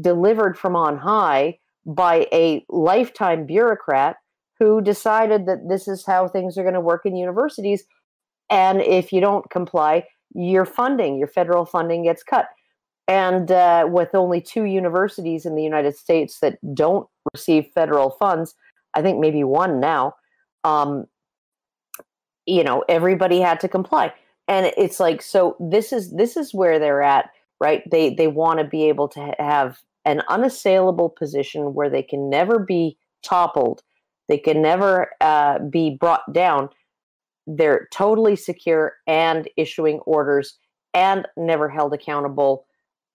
[0.00, 4.16] delivered from on high by a lifetime bureaucrat
[4.58, 7.84] who decided that this is how things are going to work in universities.
[8.50, 10.04] And if you don't comply
[10.34, 12.48] your funding your federal funding gets cut.
[13.08, 18.54] And uh, with only two universities in the united states that don't receive federal funds
[18.94, 20.14] i think maybe one now
[20.64, 21.06] um,
[22.46, 24.12] you know everybody had to comply.
[24.48, 27.30] And it's like so this is this is where they're at
[27.60, 27.82] right?
[27.90, 32.58] They they want to be able to have an unassailable position where they can never
[32.58, 33.82] be toppled.
[34.28, 36.70] They can never uh, be brought down.
[37.46, 40.58] They're totally secure and issuing orders
[40.94, 42.66] and never held accountable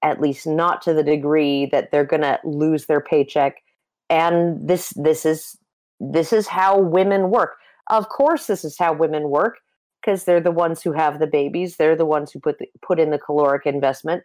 [0.03, 3.61] at least not to the degree that they're going to lose their paycheck.
[4.09, 5.57] And this this is
[5.99, 7.55] this is how women work.
[7.89, 9.57] Of course this is how women work
[10.01, 11.77] because they're the ones who have the babies.
[11.77, 14.23] They're the ones who put the, put in the caloric investment.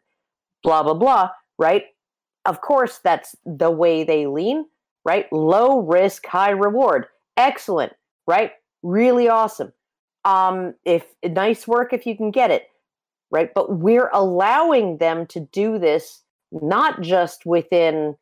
[0.62, 1.84] Blah blah blah right
[2.46, 4.64] of course that's the way they lean
[5.04, 5.32] right?
[5.32, 7.06] Low risk high reward.
[7.36, 7.92] Excellent
[8.26, 8.52] right?
[8.82, 9.72] Really awesome.
[10.24, 12.68] Um if nice work if you can get it
[13.30, 13.50] right?
[13.54, 18.16] But we're allowing them to do this not just within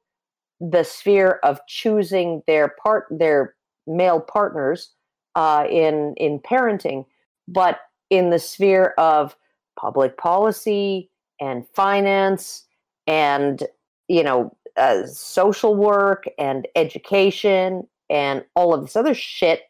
[0.61, 3.55] the sphere of choosing their part their
[3.87, 4.91] male partners
[5.35, 7.05] uh, in in parenting,
[7.49, 7.81] but
[8.11, 9.37] in the sphere of
[9.79, 11.11] public policy
[11.41, 12.65] and finance
[13.07, 13.65] and
[14.09, 19.63] you know uh, social work and education and all of this other shit,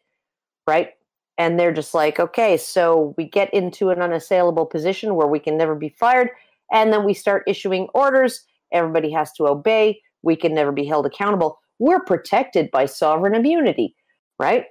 [0.67, 0.91] right?
[1.37, 5.57] and they're just like, okay, so we get into an unassailable position where we can
[5.57, 6.29] never be fired,
[6.71, 8.45] and then we start issuing orders.
[8.71, 10.01] Everybody has to obey.
[10.23, 11.59] We can never be held accountable.
[11.77, 13.97] We're protected by sovereign immunity,
[14.39, 14.63] right?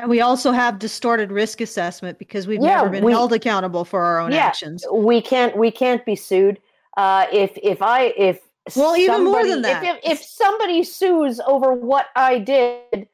[0.00, 3.84] And we also have distorted risk assessment because we've Yeah, never been we- held accountable
[3.84, 4.84] for our own Yeah, actions.
[4.92, 6.58] We can't we can't be sued.
[6.96, 8.40] Uh, if if I if
[8.76, 9.82] Well, even more than that.
[9.82, 13.08] if, if if somebody sues over what I did,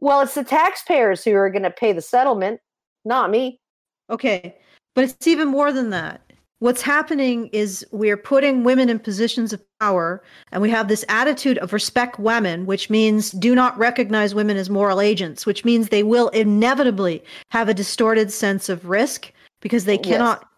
[0.00, 2.60] well, it's the taxpayers who are going to pay the settlement,
[3.04, 3.60] not me.
[4.10, 4.56] Okay,
[4.94, 6.20] but it's even more than that.
[6.58, 10.22] What's happening is we're putting women in positions of power,
[10.52, 14.70] and we have this attitude of respect women, which means do not recognize women as
[14.70, 19.30] moral agents, which means they will inevitably have a distorted sense of risk
[19.60, 20.48] because they cannot re-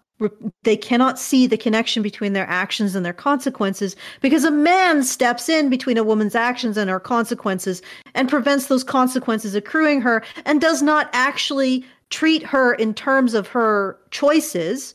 [0.65, 5.49] they cannot see the connection between their actions and their consequences because a man steps
[5.49, 7.83] in between a woman's actions and her consequences
[8.15, 13.47] and prevents those consequences accruing her and does not actually treat her in terms of
[13.49, 14.95] her choices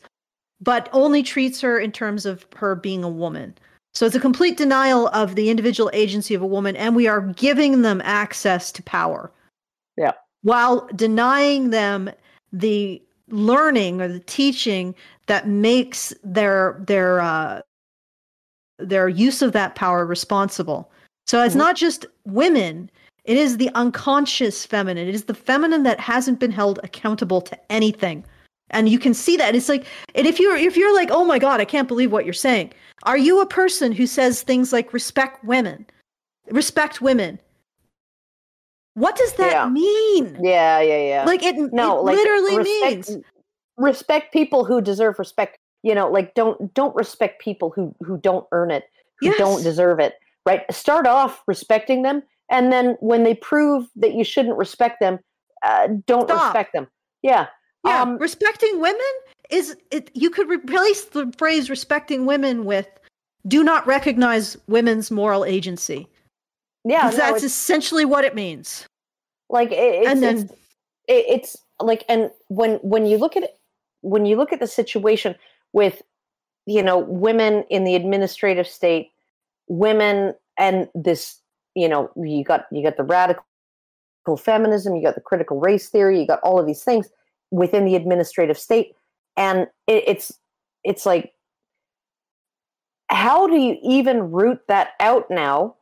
[0.61, 3.53] but only treats her in terms of her being a woman
[3.93, 7.21] so it's a complete denial of the individual agency of a woman and we are
[7.21, 9.31] giving them access to power
[9.97, 10.13] Yeah.
[10.41, 12.11] while denying them
[12.51, 14.95] the learning or the teaching
[15.27, 17.61] that makes their their uh,
[18.79, 20.91] their use of that power responsible.
[21.25, 21.59] So it's Mhm.
[21.59, 22.89] not just women;
[23.23, 25.07] it is the unconscious feminine.
[25.07, 28.25] It is the feminine that hasn't been held accountable to anything,
[28.71, 29.55] and you can see that.
[29.55, 29.85] It's like,
[30.15, 32.73] and if you're if you're like, oh my god, I can't believe what you're saying.
[33.03, 35.85] Are you a person who says things like respect women,
[36.49, 37.39] respect women?
[38.95, 39.69] What does that Yeah.
[39.69, 40.39] mean?
[40.41, 41.25] Yeah, yeah, yeah.
[41.25, 43.23] Like it, no, it like literally respect, means
[43.77, 45.57] respect people who deserve respect.
[45.81, 48.85] You know, like don't don't respect people who who don't earn it,
[49.19, 50.15] who don't deserve it.
[50.45, 50.61] Right?
[50.71, 55.19] Start off respecting them, and then when they prove that you shouldn't respect them,
[55.65, 56.43] uh, don't Stop.
[56.53, 56.87] respect them.
[57.21, 57.47] Yeah.
[57.85, 59.01] Yeah, Um, respecting women
[59.49, 60.09] is it.
[60.13, 62.87] You could replace the phrase "respecting women" with
[63.47, 66.07] "do not recognize women's moral agency."
[66.85, 67.09] Yeah.
[67.09, 68.87] no, that's essentially what it means.
[69.49, 70.51] like it, it's, And then- it's,
[71.07, 73.57] it, it's like and when when you look at it
[74.01, 75.35] when you look at the situation
[75.73, 76.01] with
[76.65, 79.11] you know women in the administrative state
[79.67, 81.39] women and this
[81.75, 83.43] you know you got you got the radical
[84.37, 87.09] feminism you got the critical race theory you got all of these things
[87.51, 88.95] within the administrative state
[89.35, 90.31] and it, it's
[90.83, 91.33] it's like
[93.09, 95.75] how do you even root that out now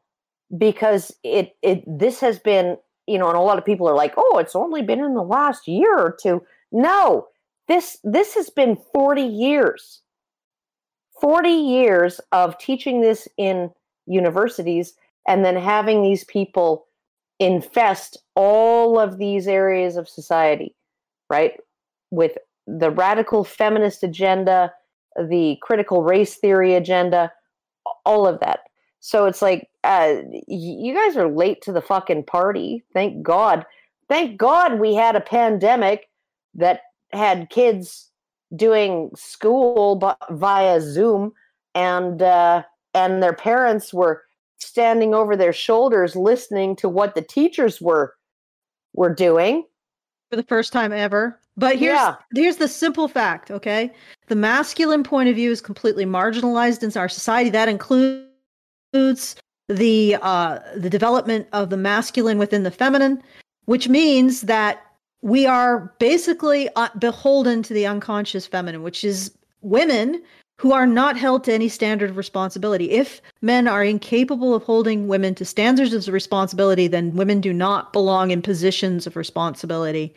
[0.58, 4.14] because it it this has been you know and a lot of people are like
[4.18, 6.44] oh it's only been in the last year or two.
[6.72, 7.28] No
[7.68, 10.02] this this has been 40 years.
[11.20, 13.70] 40 years of teaching this in
[14.08, 14.94] universities
[15.28, 16.88] and then having these people
[17.40, 20.76] infest all of these areas of society
[21.30, 21.54] right
[22.10, 24.74] with the radical feminist agenda
[25.30, 27.32] the critical race theory agenda
[28.06, 28.62] all of that.
[29.00, 30.16] So it's like uh,
[30.48, 32.84] you guys are late to the fucking party.
[32.94, 33.66] Thank God.
[34.08, 36.10] Thank God we had a pandemic
[36.56, 36.82] that
[37.14, 38.10] had kids
[38.56, 41.32] doing school via Zoom,
[41.76, 42.64] and uh,
[42.94, 44.24] and their parents were
[44.58, 48.16] standing over their shoulders listening to what the teachers were
[48.94, 49.66] were doing.
[50.30, 51.40] for the first time ever.
[51.58, 52.16] But here's Yeah.
[52.36, 53.92] here's the simple fact, okay?
[54.28, 57.50] The masculine point of view is completely marginalized in our society.
[57.50, 59.36] That includes
[59.68, 63.22] the uh, the development of the masculine within the feminine,
[63.66, 64.84] which means that
[65.22, 69.32] we are basically uh, beholden to the unconscious feminine, which is
[69.62, 70.22] women
[70.58, 72.92] who are not held to any standard of responsibility.
[72.92, 77.94] If men are incapable of holding women to standards of responsibility, then women do not
[77.94, 80.14] belong in positions of responsibility.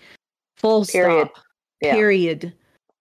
[0.57, 1.29] Full Period.
[1.33, 1.45] stop.
[1.81, 1.95] Yeah.
[1.95, 2.53] Period.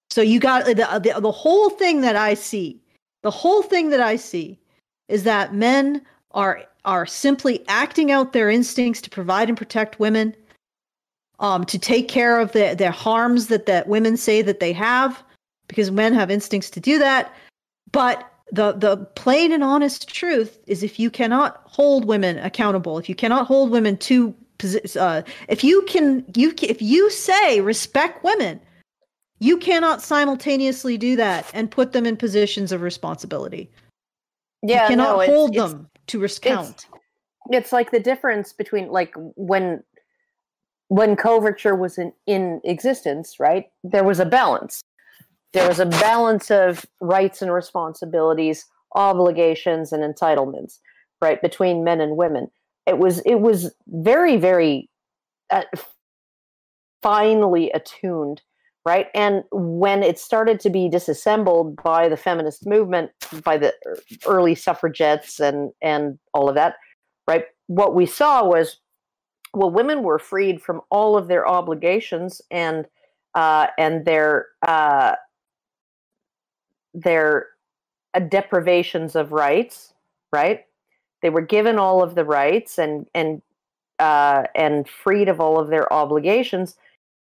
[0.09, 2.79] So you got the, the the whole thing that I see.
[3.23, 4.59] The whole thing that I see
[5.07, 6.01] is that men
[6.33, 10.35] are are simply acting out their instincts to provide and protect women,
[11.39, 15.23] um, to take care of the their harms that that women say that they have,
[15.67, 17.33] because men have instincts to do that.
[17.91, 23.07] But the the plain and honest truth is, if you cannot hold women accountable, if
[23.07, 24.35] you cannot hold women to
[24.99, 28.59] uh, if you can you if you say respect women
[29.39, 33.69] you cannot simultaneously do that and put them in positions of responsibility
[34.61, 36.87] Yeah, you cannot no, hold them to res- count.
[37.49, 39.83] it's like the difference between like when
[40.87, 44.81] when coverture was in, in existence right there was a balance.
[45.53, 48.65] There was a balance of rights and responsibilities
[48.95, 50.79] obligations and entitlements
[51.21, 52.49] right between men and women.
[52.85, 54.89] It was it was very very
[55.49, 55.63] uh,
[57.03, 58.41] finally attuned,
[58.85, 59.07] right?
[59.13, 63.11] And when it started to be disassembled by the feminist movement,
[63.43, 63.73] by the
[64.25, 66.75] early suffragettes and and all of that,
[67.27, 67.45] right?
[67.67, 68.79] What we saw was,
[69.53, 72.85] well, women were freed from all of their obligations and
[73.35, 75.15] uh, and their uh,
[76.93, 77.47] their
[78.29, 79.93] deprivations of rights,
[80.31, 80.65] right?
[81.21, 83.41] They were given all of the rights and and
[83.99, 86.75] uh, and freed of all of their obligations,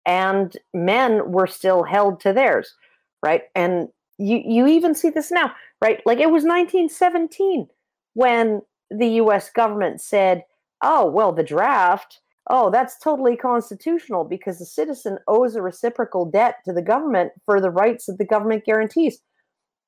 [0.06, 2.74] and men were still held to theirs,
[3.22, 3.42] right?
[3.54, 3.88] And
[4.18, 6.00] you you even see this now, right?
[6.06, 7.68] Like it was 1917
[8.14, 9.50] when the U.S.
[9.50, 10.44] government said,
[10.82, 12.20] "Oh, well, the draft."
[12.50, 17.60] Oh, that's totally constitutional because the citizen owes a reciprocal debt to the government for
[17.60, 19.20] the rights that the government guarantees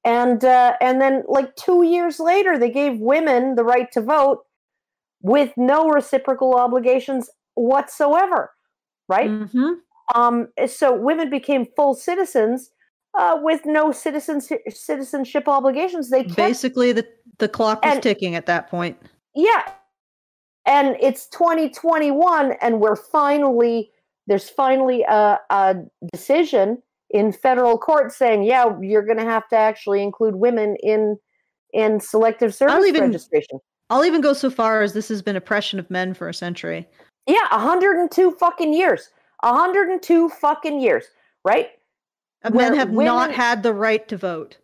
[0.05, 4.45] and uh, and then like two years later they gave women the right to vote
[5.23, 8.51] with no reciprocal obligations whatsoever
[9.09, 9.73] right Mm-hmm.
[10.15, 12.71] Um so women became full citizens
[13.19, 17.07] uh, with no citizens citizenship obligations they kept Basically, the
[17.39, 18.97] the clock was And- ticking at that point.
[19.35, 19.63] yeah
[20.67, 23.91] and it's 2021 and we're finally
[24.27, 25.77] there's finally a, a
[26.13, 31.17] decision in federal court saying yeah you're going to have to actually include women in
[31.73, 33.59] in selective service even- registration
[33.91, 36.89] I'll even go so far as this has been oppression of men for a century.
[37.27, 39.11] yeah 102 fucking years
[39.45, 41.05] 102 fucking years
[41.45, 41.69] right?
[42.53, 44.59] Men have not had the right to vote.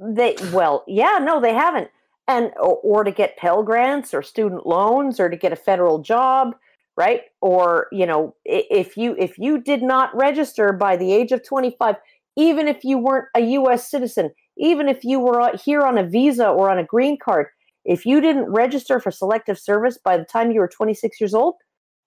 [0.00, 1.90] they well yeah no they haven't.
[2.28, 6.00] And or, or to get pell grants or student loans or to get a federal
[6.00, 6.56] job
[6.96, 7.22] right?
[7.40, 11.96] Or you know if you if you did not register by the age of 25
[12.38, 16.06] even if you weren't a US citizen even if you were uh, here on a
[16.06, 17.46] visa or on a green card
[17.84, 21.54] if you didn't register for selective service by the time you were 26 years old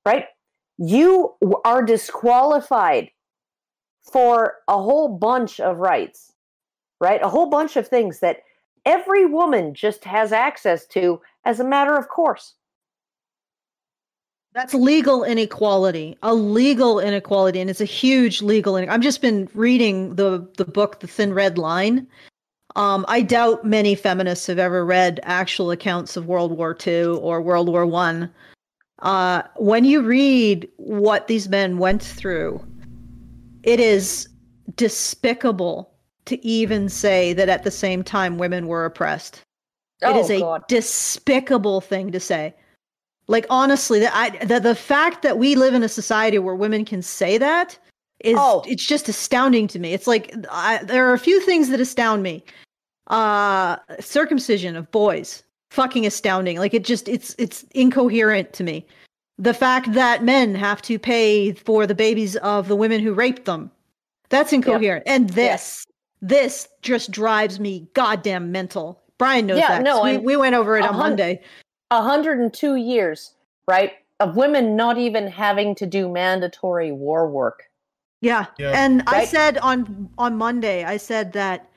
[0.06, 0.26] right
[0.80, 1.36] you
[1.66, 3.12] are disqualified
[4.02, 6.30] for a whole bunch of rights
[7.00, 7.22] right?
[7.24, 8.44] A whole bunch of things that
[8.86, 12.56] every woman just has access to as a matter of course.
[14.54, 18.76] That's legal inequality, a legal inequality, and it's a huge legal.
[18.76, 22.08] In- I've just been reading the the book, The Thin Red Line.
[22.76, 27.42] Um, I doubt many feminists have ever read actual accounts of World War II or
[27.42, 28.32] World War One.
[29.02, 32.62] Uh, when you read what these men went through,
[33.64, 34.28] it is
[34.76, 35.92] despicable
[36.26, 39.42] to even say that at the same time women were oppressed.
[40.02, 40.68] It is Oh, a God.
[40.68, 42.54] despicable thing to say.
[43.28, 46.84] Like honestly, the, I, the the fact that we live in a society where women
[46.86, 47.78] can say that
[48.22, 48.64] is Oh.
[48.68, 49.94] it's just astounding to me.
[49.94, 52.44] It's like I, there are a few things that astound me.
[53.08, 56.58] Uh, circumcision of boys, fucking astounding.
[56.58, 58.86] Like it just it's it's incoherent to me.
[59.38, 63.46] The fact that men have to pay for the babies of the women who raped
[63.46, 63.72] them,
[64.30, 65.04] that's incoherent.
[65.08, 65.86] And this
[66.22, 69.02] this just drives me goddamn mental.
[69.18, 69.62] Brian knows that.
[69.62, 69.86] Yeah, that.
[69.86, 71.42] 'cause no, we, we went over it on hun- Monday.
[71.92, 73.34] 102 years,
[73.68, 73.94] right?
[74.20, 77.64] Of women not even having to do mandatory war work.
[78.22, 78.48] Yeah.
[78.58, 78.72] Yeah.
[78.76, 81.69] And I said on on Monday, I said that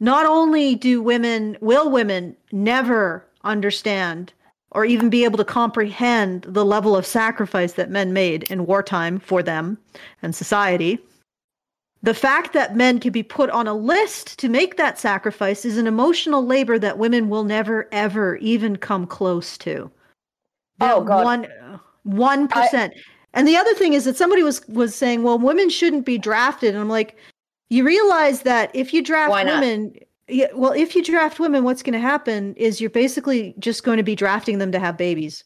[0.00, 4.32] not only do women will women never understand
[4.72, 9.18] or even be able to comprehend the level of sacrifice that men made in wartime
[9.18, 9.76] for them
[10.22, 10.98] and society.
[12.02, 15.76] The fact that men can be put on a list to make that sacrifice is
[15.76, 19.90] an emotional labor that women will never ever even come close to.
[20.80, 21.24] Oh, God.
[21.24, 22.94] One one percent.
[23.34, 26.74] And the other thing is that somebody was was saying, well, women shouldn't be drafted.
[26.74, 27.16] And I'm like,
[27.70, 29.94] you realize that if you draft women,
[30.28, 33.96] yeah, well, if you draft women, what's going to happen is you're basically just going
[33.96, 35.44] to be drafting them to have babies.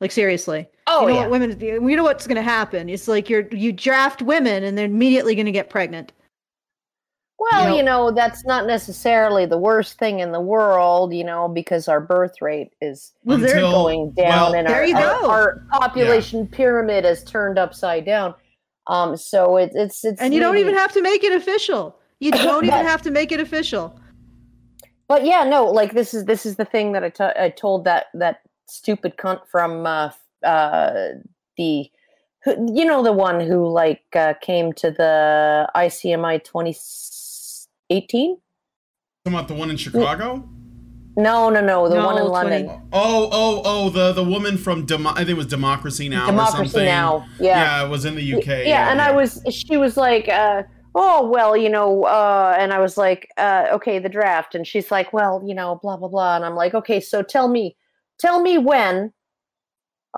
[0.00, 0.68] Like seriously.
[0.88, 1.20] Oh, you know yeah.
[1.22, 2.88] what women you know what's going to happen.
[2.88, 6.12] It's like you're you draft women and they're immediately going to get pregnant.
[7.38, 11.48] Well, know- you know, that's not necessarily the worst thing in the world, you know,
[11.48, 15.20] because our birth rate is Well, Until- going down well- and There our, you our,
[15.20, 15.30] go.
[15.30, 18.34] our population pyramid is turned upside down.
[18.86, 21.98] Um, so it, it's it's And you don't even have to make it official.
[22.20, 23.98] You don't even have to make it official.
[25.08, 27.84] But yeah, no, like this is this is the thing that I to- I told
[27.84, 30.10] that that stupid cunt from uh
[30.42, 30.92] uh
[31.56, 31.90] the
[32.44, 38.36] who, you know the one who like uh, came to the ICMI 2018?
[39.24, 40.46] Talking about the one in Chicago?
[41.16, 42.68] No, no, no, the one in No, London.
[42.92, 46.26] Oh, oh, oh, the the woman from Demo- I think it was Democracy Now or
[46.26, 46.86] Democracy something.
[46.86, 47.24] Now.
[47.38, 47.80] Yeah.
[47.80, 48.66] Yeah, it was in the UK.
[48.66, 50.64] Yeah, and I was she was like uh
[50.94, 54.90] oh well, you know, uh and I was like uh okay, the draft and she's
[54.90, 57.76] like, well, you know, blah blah blah and I'm like, okay, so tell me
[58.18, 59.12] tell me when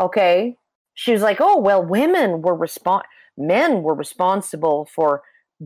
[0.01, 0.57] okay.
[0.99, 3.05] She was like, "Oh, well, women were respond
[3.37, 5.21] men were responsible for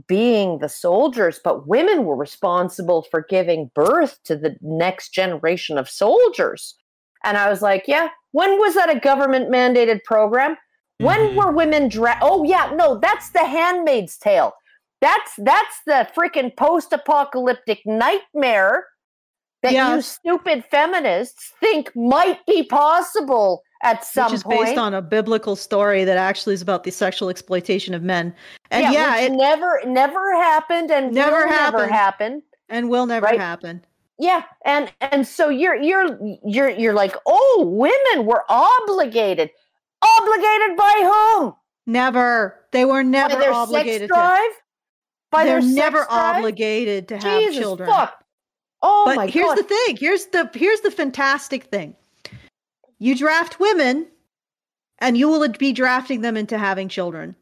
[0.06, 5.88] being the soldiers, but women were responsible for giving birth to the next generation of
[5.88, 6.76] soldiers.
[7.24, 10.56] And I was like, yeah, when was that a government mandated program?
[10.98, 11.34] When Mhm.
[11.34, 14.54] were women dra- Oh yeah, no, that's the handmaid's tale.
[15.00, 18.86] That's that's the freaking post-apocalyptic nightmare
[19.62, 19.94] that Yeah.
[19.96, 24.60] you stupid feminists think might be possible at some which is point.
[24.66, 28.34] based on a biblical story that actually is about the sexual exploitation of men.
[28.70, 31.52] And yeah, which it never never happened and Never will never
[31.88, 31.92] happened.
[31.92, 32.42] happen.
[32.68, 33.38] and will never right.
[33.40, 33.84] happen.
[34.18, 39.50] Yeah, and and so you're you're you're you're like, oh, women were obligated,
[40.02, 41.54] obligated by whom?
[41.86, 42.66] Never.
[42.72, 44.06] They were never by their obligated sex to.
[44.08, 44.50] drive.
[45.30, 46.36] By They're their sex never drive?
[46.36, 47.88] obligated to have Jesus children.
[47.88, 48.22] fuck.
[48.82, 49.58] Oh but my here's god.
[49.58, 49.96] the thing.
[49.96, 51.96] Here's the here's the fantastic thing.
[53.00, 54.06] You draft women,
[54.98, 57.34] and you will be drafting them into having children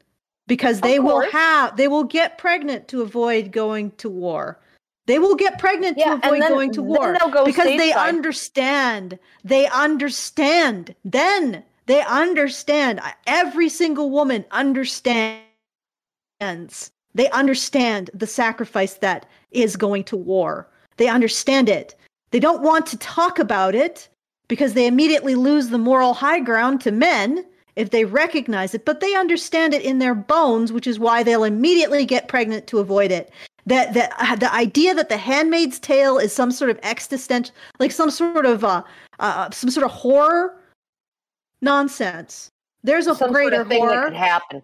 [0.47, 4.59] because they will have they will get pregnant to avoid going to war.
[5.07, 8.09] They will get pregnant Yeah, to avoid then- going to war go because they stateside.
[8.09, 9.19] understand.
[9.43, 10.95] They understand.
[11.05, 13.01] Then they understand.
[13.27, 15.43] Every single woman understands.
[17.15, 20.69] They understand the sacrifice that is going to war.
[20.99, 21.97] They understand it.
[22.31, 24.09] They don't want to talk about it
[24.49, 27.45] because they immediately lose the moral high ground to men
[27.77, 31.45] if they recognize it, but they understand it in their bones, which is why they'll
[31.45, 33.31] immediately get pregnant to avoid it.
[33.67, 37.93] That that uh, the idea that the Handmaid's Tale is some sort of existential, like
[37.93, 38.83] some sort of uh,
[39.21, 40.59] uh some sort of horror
[41.61, 42.51] nonsense.
[42.83, 44.09] There's a Some sort greater of thing that horror.
[44.09, 44.63] could happen.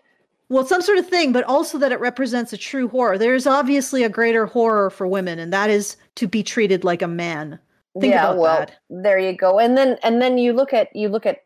[0.48, 3.18] Well, some sort of thing, but also that it represents a true horror.
[3.18, 7.08] There's obviously a greater horror for women, and that is to be treated like a
[7.08, 7.58] man.
[8.00, 8.78] Think yeah, about well, that.
[8.88, 9.60] there you go.
[9.60, 11.38] And then and then you look at you look at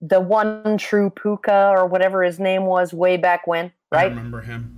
[0.00, 4.08] the one true Puka or whatever his name was way back when, I right?
[4.10, 4.76] remember him.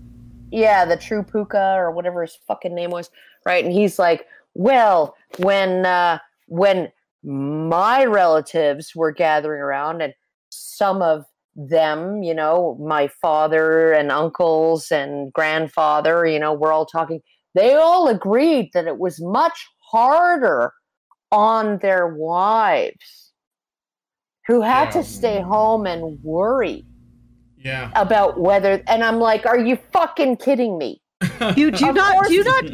[0.52, 3.10] Yeah, the true Puka or whatever his fucking name was,
[3.46, 3.64] right?
[3.64, 6.92] And he's like, "Well, when uh when
[7.22, 10.12] my relatives were gathering around and
[10.50, 11.24] some of
[11.56, 17.20] them, you know, my father and uncles and grandfather, you know, we're all talking,
[17.54, 20.72] they all agreed that it was much harder
[21.34, 23.32] on their wives
[24.46, 26.84] who had to stay home and worry
[27.58, 27.90] Yeah.
[27.96, 31.00] about whether and I'm like, are you fucking kidding me?
[31.56, 32.64] You do not course- do you not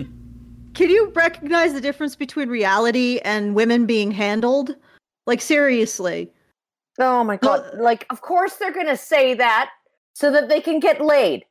[0.74, 4.77] can you recognize the difference between reality and women being handled?
[5.27, 6.31] Like seriously.
[6.99, 7.78] Oh my god.
[7.78, 9.70] Like of course they're going to say that
[10.15, 11.45] so that they can get laid,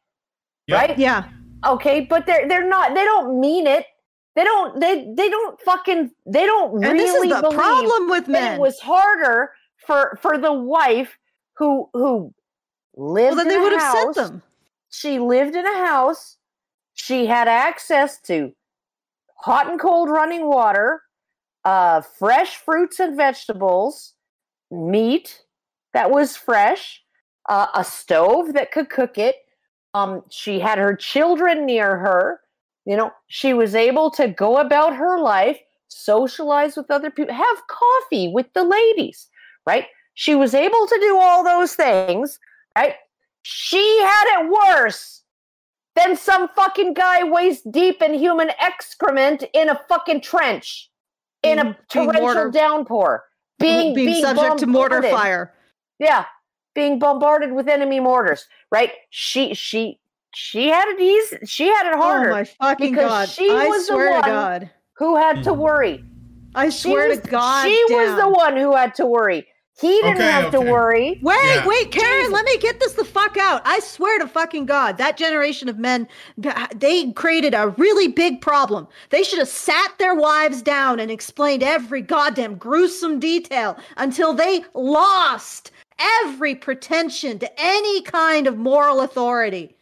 [0.68, 0.76] Yeah.
[0.76, 0.98] right?
[0.98, 1.24] Yeah.
[1.66, 3.86] Okay, but they're they're not they don't mean it.
[4.36, 8.28] They don't they they don't fucking they don't And really this is the problem with
[8.28, 8.54] men.
[8.54, 9.52] it was harder
[9.86, 11.18] for for the wife
[11.58, 12.34] who who
[12.96, 14.16] lived well, then in they would have house.
[14.16, 14.44] sent them.
[14.90, 16.38] She lived in a house.
[16.94, 18.54] She had access to
[19.38, 21.02] hot and cold running water,
[21.66, 24.14] uh, fresh fruits and vegetables,
[24.72, 25.44] meat
[25.94, 27.04] that was fresh,
[27.48, 29.38] uh, a stove that could cook it.
[29.94, 32.42] Um, she had her children near her.
[32.90, 35.60] You know, she was able to go about her life,
[35.90, 39.28] socialize with other people, have coffee with the ladies,
[39.68, 39.86] right?
[40.16, 42.40] She was able to do all those things,
[42.76, 42.96] right?
[43.44, 45.22] She had it worse
[45.96, 50.90] than some fucking guy waist deep in human excrement in a fucking trench
[51.44, 53.24] in a being torrential mortar- downpour.
[53.60, 55.54] Being, being, subject to mortar fire.
[56.00, 56.26] Yeah,
[56.74, 58.48] being bombarded with enemy mortars.
[58.72, 58.94] Right?
[59.12, 60.00] She she
[60.34, 61.38] she had it easy.
[61.46, 63.30] She had it oh harder Oh my fucking because god.
[63.30, 64.70] she I was the one to god.
[64.98, 65.62] who had to mm-hmm.
[65.62, 66.04] worry.
[66.56, 67.66] I swear was, to god.
[67.66, 69.48] she was the one who had to worry.
[69.80, 71.20] He didn't Okay, have to worry.
[71.22, 71.66] Wait, Yeah.
[71.66, 73.62] wait, Karen, let me get this the fuck out.
[73.64, 76.06] I swear to fucking God, that generation of men,
[76.76, 78.90] they created a really big problem.
[79.10, 84.66] They should have sat their wives down and explained every goddamn gruesome detail until they
[84.74, 85.72] lost
[86.26, 89.78] every pretension to any kind of moral authority.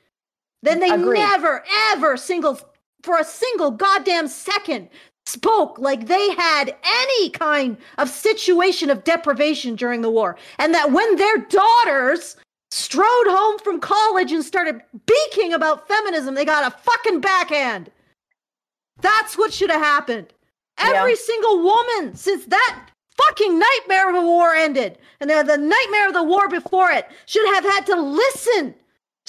[0.67, 1.19] Then they Agreed.
[1.19, 2.59] never, ever, single,
[3.01, 4.89] for a single goddamn second,
[5.25, 10.35] spoke like they had any kind of situation of deprivation during the war.
[10.57, 12.35] And that when their daughters
[12.69, 17.89] strode home from college and started beaking about feminism, they got a fucking backhand.
[18.99, 20.33] That's what should have happened.
[20.77, 21.17] Every Yeah.
[21.17, 22.79] single woman since that
[23.17, 27.07] fucking nightmare of a war ended, and the, the nightmare of the war before it,
[27.25, 28.75] should have had to listen.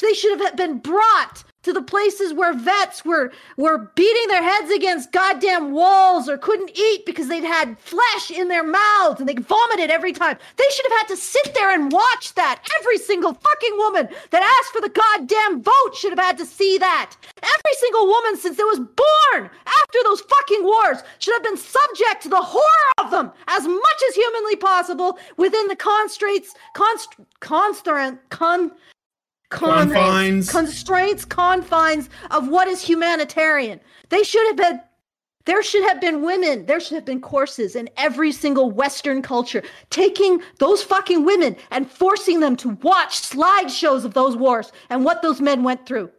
[0.01, 4.71] They should have been brought to the places where vets were were beating their heads
[4.71, 9.35] against goddamn walls or couldn't eat because they'd had flesh in their mouths and they
[9.35, 10.39] vomited every time.
[10.57, 12.63] They should have had to sit there and watch that.
[12.79, 16.79] Every single fucking woman that asked for the goddamn vote should have had to see
[16.79, 17.15] that.
[17.43, 22.23] Every single woman since it was born after those fucking wars should have been subject
[22.23, 28.21] to the horror of them as much as humanly possible within the constraints, const, constraint,
[28.31, 28.71] con,
[29.51, 30.51] con- Confines.
[30.51, 33.81] constraints, confines of what is humanitarian.
[34.09, 34.81] They should have been.
[35.45, 36.67] There should have been women.
[36.67, 41.91] There should have been courses in every single Western culture taking those fucking women and
[41.91, 46.11] forcing them to watch slideshows of those wars and what those men went through.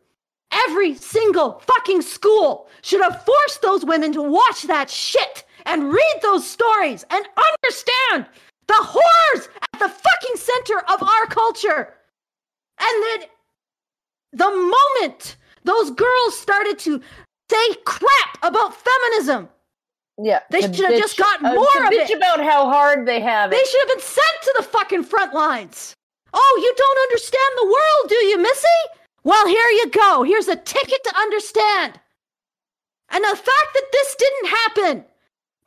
[0.52, 6.20] Every single fucking school should have forced those women to watch that shit and read
[6.24, 8.26] those stories and understand
[8.66, 11.94] the horrors at the fucking center of our culture.
[12.80, 13.30] And then
[14.34, 17.02] the moment those girls started to
[17.52, 19.50] say crap about feminism,
[20.22, 22.18] Yeah, They should have just gotten uh, more of bitch it.
[22.18, 25.94] about how hard they have they should have been sent to the fucking front lines.
[26.34, 28.68] Oh, you don't understand the world, do you, Missy?
[29.24, 30.24] Well, here you go.
[30.24, 32.00] Here's a ticket to understand.
[33.10, 35.06] And the fact that this didn't happen,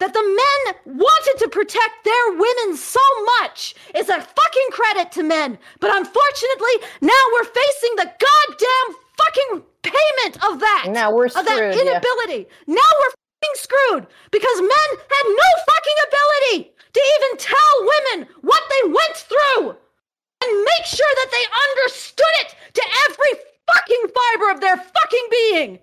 [0.03, 3.01] that the men wanted to protect their women so
[3.39, 5.57] much, is a fucking credit to men.
[5.79, 10.91] But unfortunately, now we're facing the goddamn fucking payment of that.
[10.91, 11.83] Now we're Of that screwed, yeah.
[11.87, 12.51] inability.
[12.67, 18.63] Now we're fucking screwed because men had no fucking ability to even tell women what
[18.75, 23.39] they went through and make sure that they understood it to every
[23.71, 25.79] fucking fiber of their fucking being.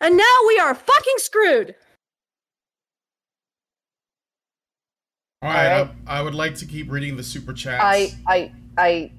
[0.00, 1.76] And now we are fucking screwed.
[5.42, 5.94] All right, All right.
[6.06, 7.82] I, I would like to keep reading the super chats.
[7.82, 9.10] I I I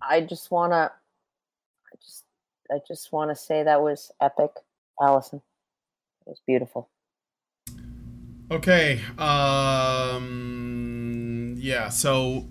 [0.00, 0.92] I just wanna
[1.86, 2.24] I just
[2.70, 4.52] I just wanna say that was epic,
[5.02, 5.42] Allison.
[6.26, 6.88] It was beautiful.
[8.50, 9.00] Okay.
[9.18, 10.26] Um.
[11.58, 11.88] Yeah.
[11.88, 12.46] So,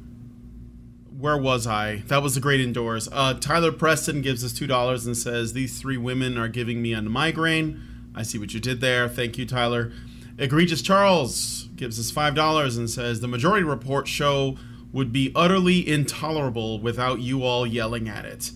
[1.17, 2.03] where was I?
[2.07, 3.07] That was the great indoors.
[3.11, 6.91] Uh, Tyler Preston gives us two dollars and says these three women are giving me
[6.93, 7.81] a migraine.
[8.13, 9.07] I see what you did there.
[9.07, 9.93] Thank you, Tyler.
[10.37, 14.57] Egregious Charles gives us five dollars and says the majority report show
[14.93, 18.51] would be utterly intolerable without you all yelling at it.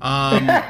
[0.00, 0.50] Um.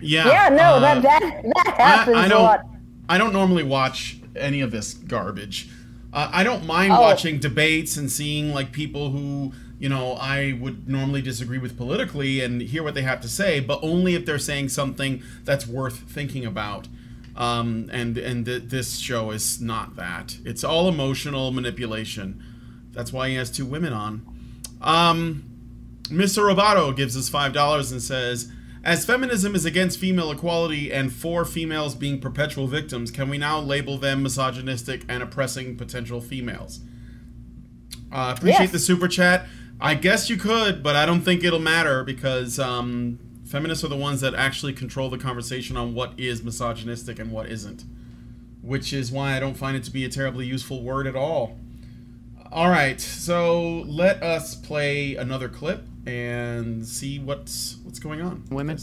[0.00, 0.28] Yeah.
[0.28, 2.64] Yeah, no, uh, that that that happens I a don't- lot.
[3.08, 5.68] I don't normally watch any of this garbage.
[6.12, 7.00] Uh, I don't mind Oh.
[7.00, 12.40] watching debates and seeing like people who you know I would normally disagree with politically
[12.40, 15.98] and hear what they have to say, but only if they're saying something that's worth
[16.08, 16.86] thinking about.
[17.38, 20.36] Um, and and th- this show is not that.
[20.44, 22.42] It's all emotional manipulation.
[22.92, 24.26] That's why he has two women on.
[24.82, 25.44] Um,
[26.08, 26.42] Mr.
[26.52, 28.50] Roboto gives us five dollars and says,
[28.82, 33.60] "As feminism is against female equality and for females being perpetual victims, can we now
[33.60, 36.80] label them misogynistic and oppressing potential females?"
[38.10, 38.72] Uh, appreciate Yes.
[38.72, 39.46] the super chat.
[39.80, 43.96] I guess you could, but I don't think it'll matter because um, feminists are the
[43.96, 47.84] ones that actually control the conversation on what is misogynistic and what isn't,
[48.62, 51.56] which is why I don't find it to be a terribly useful word at all.
[52.52, 58.42] All right, so let us play another clip and see what's what's going on.
[58.42, 58.78] with Women?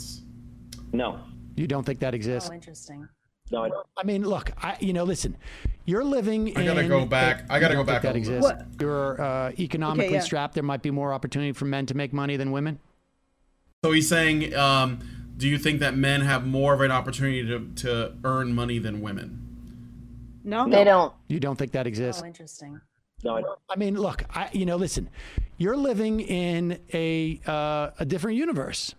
[0.93, 1.19] No.
[1.55, 2.49] You don't think that exists?
[2.49, 3.07] Oh, interesting.
[3.51, 3.87] No, I don't.
[3.97, 5.37] I mean, look, I you know, listen,
[5.85, 6.55] you're living.
[6.57, 7.45] I gotta in go back.
[7.49, 8.43] I gotta go back That exists.
[8.43, 8.65] What?
[8.79, 10.19] You're uh, economically yeah.
[10.19, 10.53] strapped.
[10.55, 12.79] There might be more opportunity for men to make money than women.
[13.85, 14.97] So he's saying, um,
[15.37, 18.99] do you think that men have more of an opportunity to, to earn money than
[18.99, 20.39] women?
[20.43, 20.67] No.
[20.67, 21.13] They don't.
[21.27, 22.23] You don't think that exists?
[22.23, 22.81] Oh, interesting.
[23.23, 23.59] No, I don't.
[23.69, 25.07] I mean, look, I you know, listen,
[25.59, 28.95] you're living in a uh, a different universe.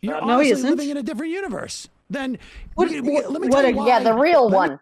[0.00, 0.70] You're No, he isn't.
[0.70, 1.88] living in a different universe.
[2.08, 2.38] Then
[2.74, 3.86] What- we- we- what- let me what tell a- you why.
[3.88, 4.80] Yeah, the real Let me- one.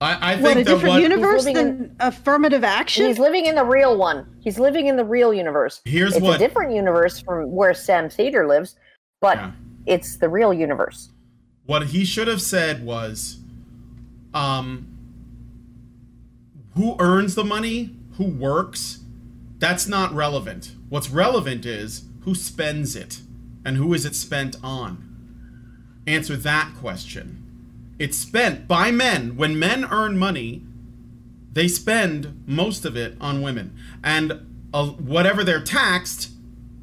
[0.00, 3.06] I, I think What a different what universe living than affirmative action?
[3.06, 4.26] He's living in the real one.
[4.40, 5.80] He's living in the real universe.
[5.84, 8.76] Here's it's what- a different universe from where Sam Seder lives,
[9.20, 9.50] but Yeah.
[9.86, 11.10] it's the real universe.
[11.66, 13.40] what he should have said was,
[14.32, 14.86] um,
[16.74, 19.00] who earns the money, who works,
[19.58, 20.74] that's not relevant.
[20.88, 23.20] What's relevant is who spends it
[23.66, 25.04] and who is it spent on.
[26.06, 27.37] Answer that question.
[27.98, 29.36] It's spent by men.
[29.36, 30.62] When men earn money,
[31.52, 33.76] they spend most of it on women.
[34.04, 36.30] And uh, whatever they're taxed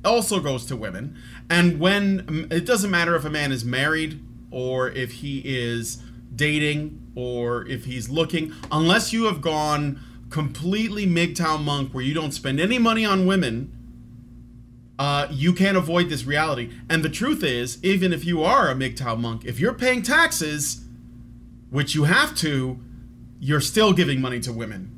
[0.04, 1.18] also goes to women.
[1.50, 6.02] And when it doesn't matter if a man is married or if he is
[6.36, 12.32] dating or if he's looking, unless you have gone completely MGTOW monk where you don't
[12.32, 13.72] spend any money on women,
[14.98, 16.72] uh, you can't avoid this reality.
[16.90, 20.85] And the truth is, even if you are a MGTOW monk, if you're paying taxes,
[21.76, 22.80] which you have to,
[23.42, 24.90] you're still giving money to women,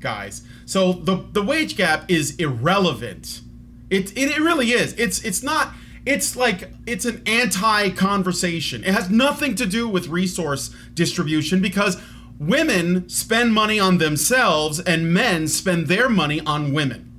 [0.00, 0.42] guys.
[0.66, 3.40] So the the wage gap is irrelevant.
[3.88, 4.92] It it, it really is.
[4.98, 5.72] It's it's not.
[6.04, 8.84] It's like it's an anti-conversation.
[8.84, 12.00] It has nothing to do with resource distribution because
[12.38, 17.15] women spend money on themselves and men spend their money on women.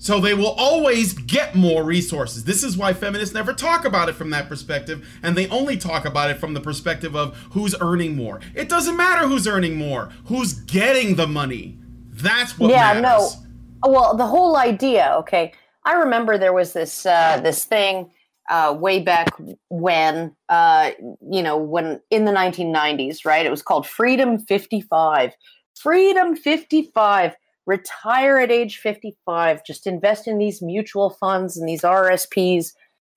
[0.00, 2.44] So they will always get more resources.
[2.44, 6.06] This is why feminists never talk about it from that perspective, and they only talk
[6.06, 8.40] about it from the perspective of who's earning more.
[8.54, 11.78] It doesn't matter who's earning more, who's getting the money.
[12.12, 13.36] That's what yeah, matters.
[13.82, 13.90] no.
[13.90, 15.14] Well, the whole idea.
[15.18, 15.52] Okay,
[15.84, 18.10] I remember there was this uh, this thing
[18.48, 19.28] uh, way back
[19.68, 20.92] when, uh,
[21.30, 23.44] you know, when in the 1990s, right?
[23.44, 25.34] It was called Freedom 55.
[25.76, 27.36] Freedom 55.
[27.70, 29.64] Retire at age 55.
[29.64, 32.72] Just invest in these mutual funds and these RSPs,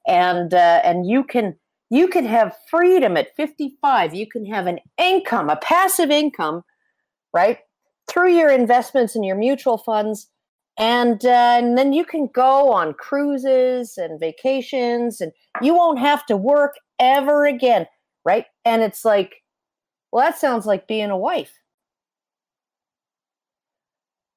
[0.07, 1.55] and uh, and you can
[1.89, 4.13] you can have freedom at 55.
[4.13, 6.61] You can have an income, a passive income,
[7.33, 7.57] right?
[8.07, 10.29] Through your investments and your mutual funds
[10.77, 15.31] and uh, and then you can go on cruises and vacations and
[15.61, 17.85] you won't have to work ever again
[18.25, 19.43] right and it's like
[20.11, 21.59] well that sounds like being a wife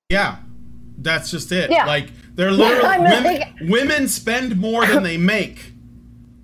[0.08, 0.36] Yeah,
[0.98, 1.70] that's just it.
[1.70, 1.86] Yeah.
[1.86, 5.72] Like they're literally women, like- women spend more than they make.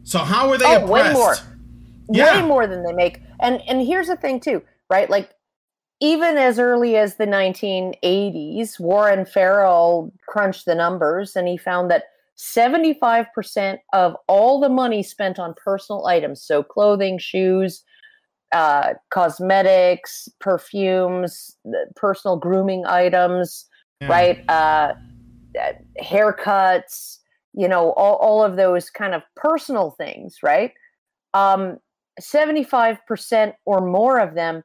[0.04, 0.90] So how are they Oh, oppressed?
[0.90, 1.34] way more.
[2.10, 2.40] Yeah.
[2.42, 4.60] way more than they make and and here's the thing too
[4.90, 5.30] right like
[6.00, 12.06] even as early as the 1980s warren farrell crunched the numbers and he found that
[12.36, 17.82] 75% of all the money spent on personal items so clothing shoes
[18.52, 21.56] uh, cosmetics perfumes
[21.96, 23.66] personal grooming items
[24.00, 24.08] Yeah.
[24.08, 24.94] right uh,
[25.60, 25.72] uh,
[26.02, 27.18] haircuts
[27.54, 30.72] you know all, all of those kind of personal things right
[31.34, 31.78] um,
[32.20, 34.62] 75% or more of them,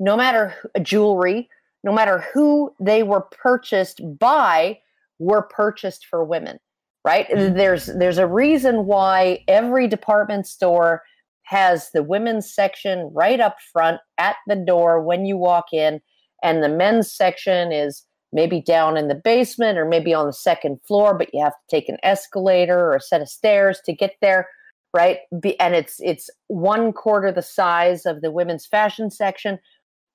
[0.00, 1.48] no matter who- jewelry,
[1.84, 4.78] no matter who they were purchased by,
[5.18, 6.58] were purchased for women.
[7.04, 7.26] Right?
[7.30, 11.02] There's there's a reason why every department store
[11.48, 16.00] has the women's section right up front at the door when you walk in,
[16.42, 20.78] and the men's section is maybe down in the basement or maybe on the second
[20.86, 24.14] floor, but you have to take an escalator or a set of stairs to get
[24.20, 24.48] there
[24.94, 25.18] right?
[25.60, 29.58] And it's it's one quarter the size of the women's fashion section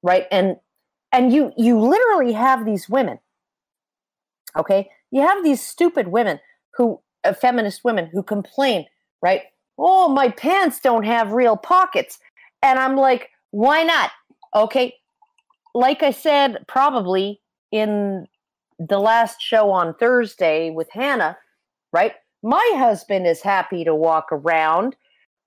[0.01, 0.25] right?
[0.31, 0.55] And
[1.11, 3.19] and you you literally have these women
[4.57, 4.89] okay?
[5.11, 6.39] You have these stupid women
[6.75, 8.85] who uh, feminist women who complain
[9.21, 9.41] right
[9.77, 12.19] oh my pants don't have real pockets.
[12.61, 14.11] And i'm like why not?
[14.55, 14.95] Okay.
[15.73, 18.27] Like i said probably in
[18.79, 21.37] the last show on thursday with hannah
[21.93, 22.13] right?
[22.41, 24.97] My husband is happy to walk around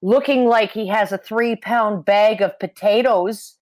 [0.00, 3.56] looking like he has a three pound bag of potatoes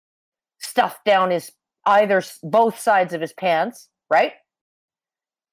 [0.58, 1.50] stuffed down his
[1.86, 4.32] either both sides of his pants right?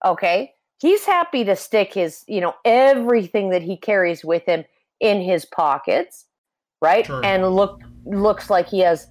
[0.05, 0.53] Okay.
[0.79, 4.65] He's happy to stick his you know everything that he carries with him
[5.01, 6.25] in his pockets
[6.81, 7.23] right Sure.
[7.25, 9.07] and look looks like he has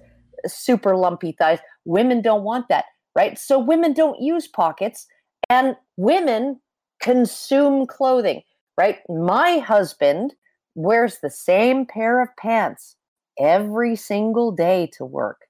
[0.47, 5.05] super lumpy thighs women don't want that right so women don't use pockets
[5.49, 6.59] and women
[7.01, 8.41] consume clothing
[8.77, 8.99] right?
[9.09, 10.33] My husband
[10.75, 12.95] wears the same pair of pants
[13.37, 15.41] every single day to work.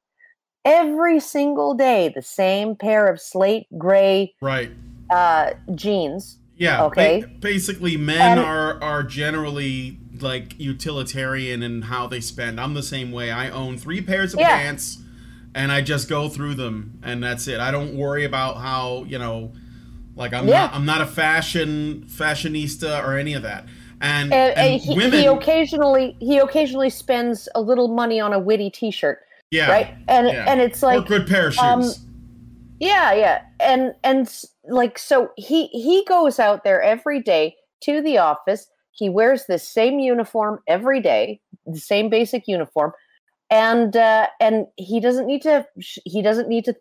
[0.66, 4.72] Every single day, the same pair of slate gray Right.
[5.12, 6.40] uh, jeans.
[6.58, 6.78] Yeah.
[6.78, 7.24] ba- Okay.
[7.40, 12.60] basically, men And- are are generally like utilitarian in how they spend.
[12.60, 13.32] I'm the same way.
[13.32, 14.58] I own three pairs of Yeah.
[14.58, 14.98] pants,
[15.56, 17.60] and I just go through them, and that's it.
[17.60, 19.52] I don't worry about how you know,
[20.16, 20.62] like I'm Yeah.
[20.62, 23.66] not I'm not a fashion fashionista or any of that.
[24.04, 28.34] And, And, and and he, women, he occasionally he occasionally spends a little money on
[28.34, 29.20] a witty T-shirt,
[29.52, 29.94] yeah, right?
[30.08, 30.46] And yeah.
[30.48, 31.64] and it's or like good pair of shoes.
[31.64, 31.84] um,
[32.80, 33.42] Yeah, yeah.
[33.60, 34.28] And and
[34.68, 38.68] like so he he goes out there every day to the office.
[38.92, 42.92] He wears the same uniform every day, the same basic uniform.
[43.50, 45.66] And uh and he doesn't need to
[46.06, 46.76] he doesn't need to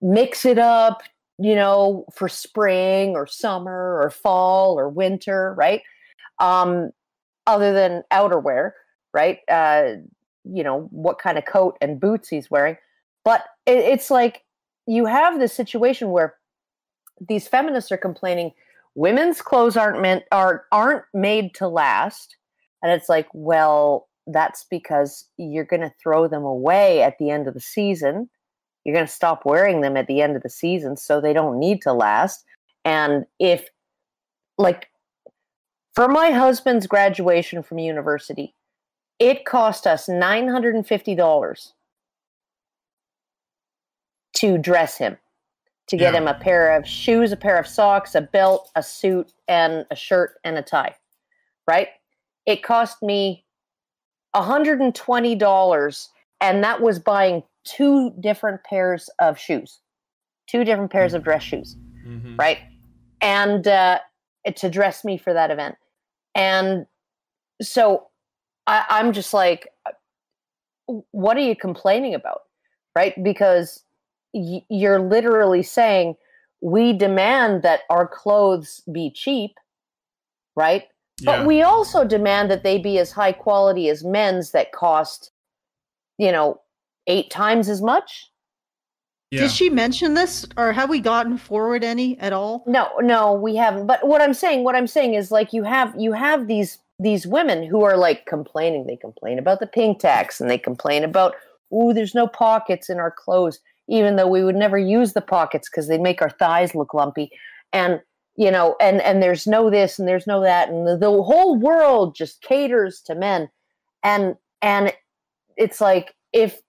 [0.00, 1.02] mix it up,
[1.38, 5.82] you know, for spring or summer or fall or winter, right?
[6.38, 6.90] Um
[7.46, 8.72] other than outerwear,
[9.12, 9.40] right?
[9.50, 9.96] Uh
[10.44, 12.76] you know, what kind of coat and boots he's wearing.
[13.24, 14.44] But it, it's like
[14.86, 16.36] you have this situation where
[17.28, 18.52] these feminists are complaining
[18.94, 22.36] women's clothes aren't meant are aren't made to last.
[22.82, 27.48] And it's like well that's because you're going to throw them away at the end
[27.48, 28.28] of the season.
[28.84, 31.58] You're going to stop wearing them at the end of the season so they don't
[31.58, 32.44] need to last.
[32.84, 33.68] And if
[34.58, 34.90] like
[35.94, 38.54] For my husband's graduation from university,
[39.18, 41.72] it cost us $950
[44.34, 45.18] to dress him,
[45.88, 46.20] to get Yeah.
[46.20, 49.96] him a pair of shoes, a pair of socks, a belt, a suit, and a
[49.96, 50.94] shirt and a tie.
[51.66, 51.88] Right?
[52.46, 53.44] It cost me
[54.34, 56.08] $120,
[56.40, 59.80] and that was buying two different pairs of shoes,
[60.46, 61.76] two different pairs of dress shoes
[62.06, 62.38] Mhm.
[62.38, 62.58] right?
[63.20, 64.00] And uh,
[64.56, 65.76] to dress me for that event.
[66.34, 66.86] And
[67.60, 68.08] so
[68.66, 69.68] I, I'm just like,
[71.10, 72.42] what are you complaining about?
[72.96, 73.20] Right?
[73.22, 73.84] Because
[74.32, 76.16] y- you're literally saying,
[76.60, 79.52] we demand that our clothes be cheap,
[80.56, 80.84] right?
[81.20, 81.38] Yeah.
[81.38, 85.30] But we also demand that they be as high quality as men's that cost,
[86.18, 86.60] you know,
[87.06, 88.30] eight times as much.
[89.30, 89.42] yeah.
[89.42, 92.64] Did she mention this, or have we gotten forward any at all?
[92.66, 93.86] No, no, we haven't.
[93.86, 97.26] But what I'm saying, what I'm saying is like you have you have these these
[97.26, 98.86] women who are like complaining.
[98.86, 101.34] They complain about the pink tax and they complain about,
[101.72, 105.68] ooh, there's no pockets in our clothes, even though we would never use the pockets
[105.68, 107.30] because they make our thighs look lumpy.
[107.72, 108.00] And
[108.36, 111.56] you know, and and there's no this and there's no that, and the, the whole
[111.58, 113.48] world just caters to men.
[114.04, 114.92] And and
[115.56, 116.60] it's like if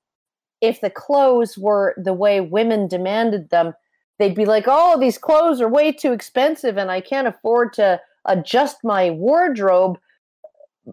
[0.61, 3.73] if the clothes were the way women demanded them,
[4.17, 8.01] they'd be like, "Oh, these clothes are way too expensive, and I can't afford to
[8.25, 9.99] adjust my wardrobe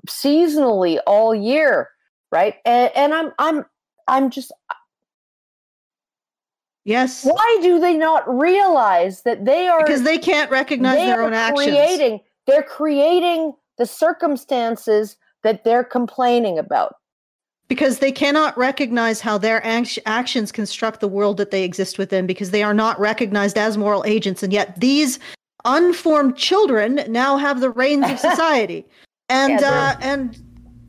[0.07, 1.89] seasonally all year."
[2.31, 2.57] Right?
[2.67, 3.65] And, and I'm I'm
[4.09, 4.53] I'm just
[6.87, 11.21] Yes, why do they not realize that they are because they can't recognize they their
[11.21, 11.67] own actions.
[11.67, 16.95] creating they're creating the circumstances that they're complaining about.
[17.67, 22.25] because they cannot recognize how their ac- actions construct the world that they exist within
[22.25, 25.19] because they are not recognized as moral agents and yet these
[25.65, 28.87] unformed children now have the reins of society
[29.29, 30.39] and Yeah, uh, and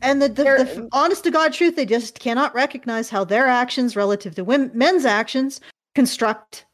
[0.00, 3.96] and the, the, the honest to god truth they just cannot recognize how their actions
[3.96, 5.60] relative to women, men's actions
[5.94, 6.66] construct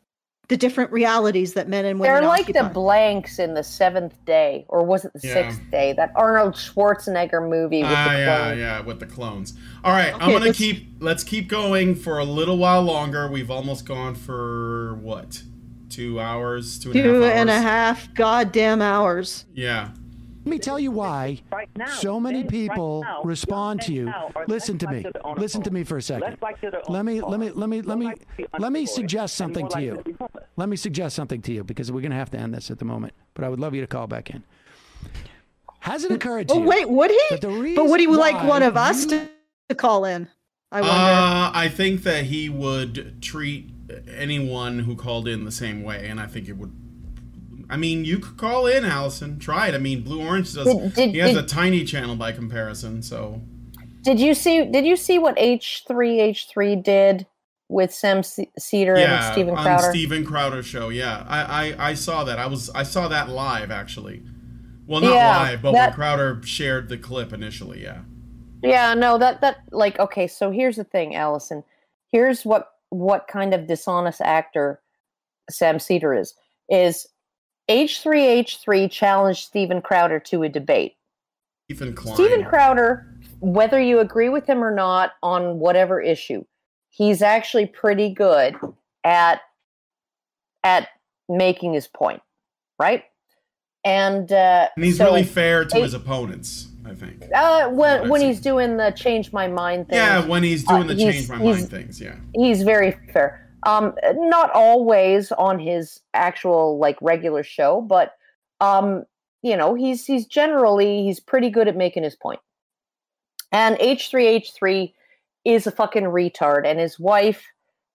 [0.49, 4.67] the different realities that men and women They're like the blanks in the seventh day,
[4.69, 5.33] or was it the Yeah.
[5.35, 5.95] sixth day?
[5.95, 8.59] That Arnold Schwarzenegger movie with Ah, the yeah, clones.
[8.61, 9.55] yeah, with the clones.
[9.83, 10.97] All right, I'm gonna let's- keep.
[11.01, 13.27] Let's keep going for a little while longer.
[13.29, 15.43] We've almost gone for what?
[15.89, 17.33] Two hours, two and a half two hours.
[17.37, 19.89] and a half goddamn hours Yeah.
[20.45, 23.93] Let me tell you why Right now, so many then, right people now, respond to
[23.95, 24.05] you.
[24.05, 25.03] now, Listen to me.
[25.03, 26.23] to Listen to me for a second.
[26.29, 28.51] Let's back to the Let me let me let me let me More likely to
[28.51, 30.03] be let me suggest something to likely you.
[30.19, 30.29] to.
[30.57, 32.79] Let me suggest something to you because we're going to have to end this at
[32.79, 33.15] the moment.
[33.33, 34.45] But I would love you to call back in.
[35.81, 36.67] Has it occurred to oh you?
[36.69, 39.29] wait would he but would he like one of us you- to,
[39.71, 40.29] to call in
[40.73, 43.71] i wonder Uh, I think that he would treat
[44.09, 46.73] anyone who called in the same way, and I think it would.
[47.71, 49.39] I mean, you could call in, Allison.
[49.39, 49.75] Try it.
[49.75, 50.67] I mean, Blue Orange does.
[50.67, 53.41] Did- did- he has did- a tiny channel by comparison, so.
[54.03, 54.65] Did you see?
[54.67, 57.27] Did you see what H three H three did
[57.69, 59.91] with Sam C- Seder and Stephen Steven on Crowder?
[59.91, 60.91] Steven Crowder show.
[60.91, 61.41] Yeah, I,
[61.79, 62.39] I I saw that.
[62.39, 64.23] I was I saw that live actually.
[64.87, 67.83] Well, not Yeah, live, but that- when Crowder shared the clip initially.
[67.83, 68.01] Yeah.
[68.63, 70.27] Yeah, no, that that like okay.
[70.27, 71.65] So here's the thing, Allison.
[72.13, 74.81] Here's what what kind of dishonest actor
[75.51, 76.35] Sam Seder is.
[76.69, 77.07] Is
[77.69, 80.97] H three H three challenged Steven Crowder to a debate.
[81.71, 82.15] Stephen, Klein.
[82.15, 83.07] Steven Crowder,
[83.41, 86.45] whether you agree with him or not on whatever issue,
[86.91, 88.55] he's actually pretty good
[89.03, 89.41] at
[90.63, 90.89] at
[91.29, 92.23] making his point,
[92.79, 93.05] right?
[93.85, 96.69] And uh, and he's so, really fair to his opponents.
[96.87, 97.25] I think.
[97.35, 99.97] uh, when when he's doing the change my mind thing.
[99.97, 101.99] Yeah, when he's doing Uh, the change my mind things.
[101.99, 102.17] Yeah.
[102.35, 103.44] he's very fair.
[103.65, 108.13] Um, not always on his actual like regular show, but
[108.61, 109.05] um,
[109.43, 112.41] you know, he's he's generally he's pretty good at making his point.
[113.53, 114.95] And H three H three
[115.45, 117.45] is a fucking retard, and his wife,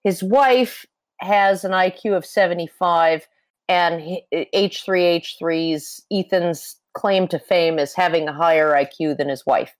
[0.04, 0.86] his wife
[1.20, 3.26] has an IQ of seventy five,
[3.68, 9.28] and H three H 3s Ethan's claim to fame is having a higher IQ than
[9.28, 9.74] his wife.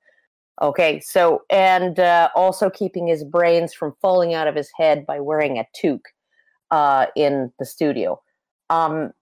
[0.62, 5.18] Okay, so and uh, also keeping his brains from falling out of his head by
[5.18, 6.08] wearing a toque
[6.70, 8.20] uh, in the studio.
[8.68, 9.12] Um,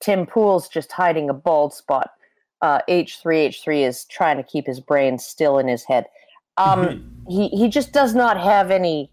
[0.00, 2.10] Tim Pool's just hiding a bald spot.
[2.60, 6.06] Uh, H3H3 is trying to keep his brain still in his head.
[6.56, 9.12] Um, he he just does not have any.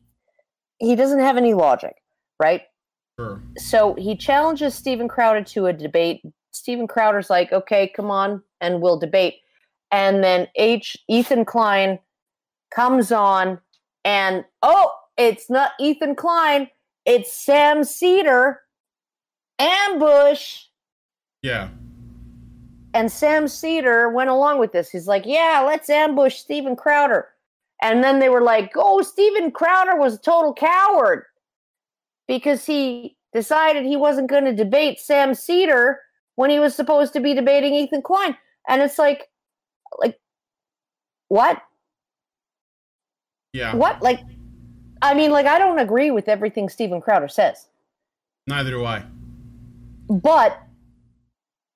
[0.80, 1.96] He doesn't have any logic,
[2.40, 2.64] right?
[3.18, 3.42] Sure.
[3.56, 6.22] so he challenges Steven Crowder to a debate.
[6.52, 9.36] Steven Crowder's like, okay, come on, and we'll debate.
[9.96, 10.98] And then H.
[11.08, 12.00] Ethan Klein
[12.70, 13.60] comes on,
[14.04, 16.68] and oh, it's not Ethan Klein,
[17.06, 18.60] it's Sam Seder.
[19.58, 20.66] Ambush.
[21.42, 21.70] Yeah.
[22.94, 24.90] and Sam Seder went along with this.
[24.90, 27.30] He's like, "Yeah, let's ambush Steven Crowder."
[27.82, 31.24] And then they were like, "Oh, Steven Crowder was a total coward
[32.28, 36.02] because he decided he wasn't going to debate Sam Seder
[36.36, 38.36] when he was supposed to be debating Ethan Klein."
[38.68, 39.30] And it's like
[39.98, 40.20] like
[41.28, 41.62] what?
[43.54, 43.76] Yeah.
[43.76, 44.02] What?
[44.02, 44.22] Like
[45.02, 47.68] I mean, like I don't agree with everything Steven Crowder says.
[48.48, 49.04] Neither do I.
[50.08, 50.62] But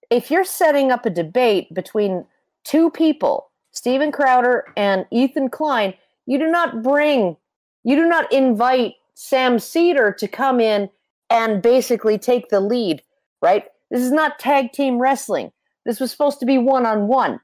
[0.10, 2.26] if you're setting up a debate between
[2.64, 5.94] two people, Steven Crowder and Ethan Klein,
[6.26, 7.38] you do not bring,
[7.84, 10.90] you do not invite Sam Seder to come in
[11.30, 13.04] and basically take the lead,
[13.42, 13.66] right?
[13.92, 15.52] This is not tag team wrestling.
[15.86, 17.40] This was supposed to be one on one.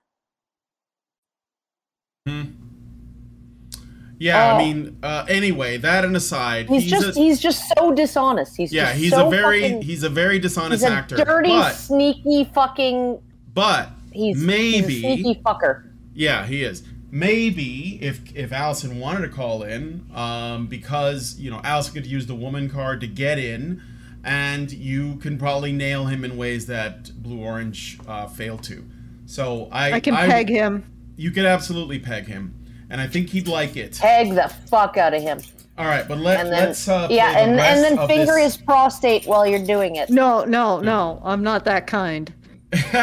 [4.17, 4.55] Yeah, Oh.
[4.55, 8.55] I mean, uh, anyway, that and aside, He's, just a, he's just so dishonest.
[8.55, 11.17] He's yeah, just he's so a very fucking- he's a very dishonest he's a actor.
[11.17, 13.19] dirty, but sneaky fucking.
[13.53, 15.83] but He's maybe he's a sneaky fucker.
[16.13, 16.83] Yeah, he is.
[17.11, 22.25] Maybe if if Allison wanted to call in, um, because you know Allison could use
[22.25, 23.81] the woman card to get in,
[24.23, 28.85] and you can probably nail him in ways that Blue Orange uh, failed to.
[29.25, 30.85] So I I can peg him.
[31.17, 32.53] You could absolutely peg him,
[32.89, 33.97] and I think he'd like it.
[33.99, 35.39] Peg the fuck out of him.
[35.77, 37.99] All right, but let and then let's uh, play yeah, the and rest and then
[37.99, 38.55] of finger this.
[38.55, 40.09] his prostate while you're doing it.
[40.09, 41.21] No, no, no.
[41.23, 42.33] I'm not that kind.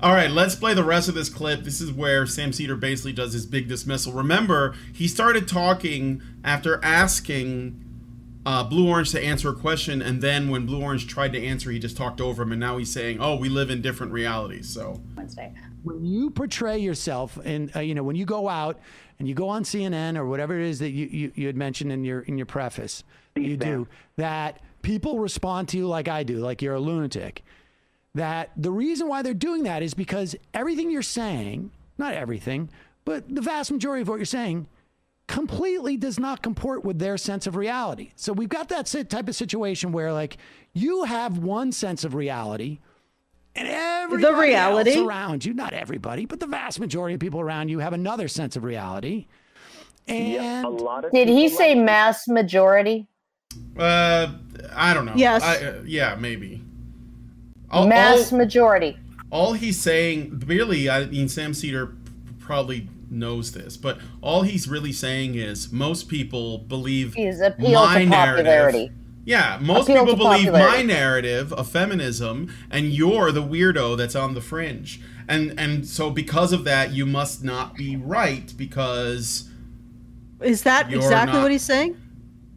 [0.00, 1.62] All right, let's play the rest of this clip.
[1.62, 4.12] This is where Sam Seder basically does his big dismissal.
[4.12, 7.84] Remember, he started talking after asking
[8.46, 11.70] uh, Blue Orange to answer a question, and then when Blue Orange tried to answer,
[11.70, 14.68] he just talked over him, and now he's saying, "Oh, we live in different realities."
[14.68, 15.52] So Wednesday.
[15.82, 18.78] When you portray yourself and uh, you know when you go out
[19.18, 21.92] and you go on CNN or whatever it is that you, you, you had mentioned
[21.92, 23.04] in your in your preface
[23.36, 23.86] you do
[24.16, 27.42] that people respond to you like I do like you're a lunatic
[28.14, 32.68] that the reason why they're doing that is because everything you're saying not everything
[33.04, 34.66] but the vast majority of what you're saying
[35.30, 38.10] completely does not comport with their sense of reality.
[38.16, 40.38] So we've got that type of situation where like
[40.72, 42.80] you have one sense of reality
[43.56, 44.92] and everybody reality?
[44.92, 48.28] else around you, not everybody, but the vast majority of people around you have another
[48.28, 49.26] sense of reality.
[50.08, 53.06] And a lot of Did he say like- mass majority?
[53.78, 54.32] uh,
[54.74, 55.12] I don't know.
[55.16, 55.42] Yes.
[55.42, 56.62] I, uh, yeah, maybe.
[57.70, 58.96] All, mass all, majority.
[59.30, 61.94] all he's saying, really, I mean, Sam Seder
[62.38, 68.00] probably knows this, but all he's really saying is most people believe He's appeal my
[68.00, 68.90] to narrative.
[69.24, 69.30] Popularity.
[69.30, 74.14] Yeah, most Appeal people to believe my narrative of feminism, and you're the weirdo that's
[74.16, 75.00] on the fringe.
[75.28, 79.48] And and so because of that, you must not be right because
[80.40, 81.96] Is that exactly not- what he's saying?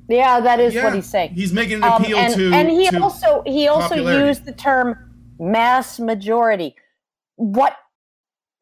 [0.10, 1.32] Yeah, that is yeah, what he's saying.
[1.34, 4.28] He's making an Um, appeal and, to and he to also he also popularity.
[4.28, 4.96] used the term
[5.40, 6.76] mass majority.
[7.36, 7.76] What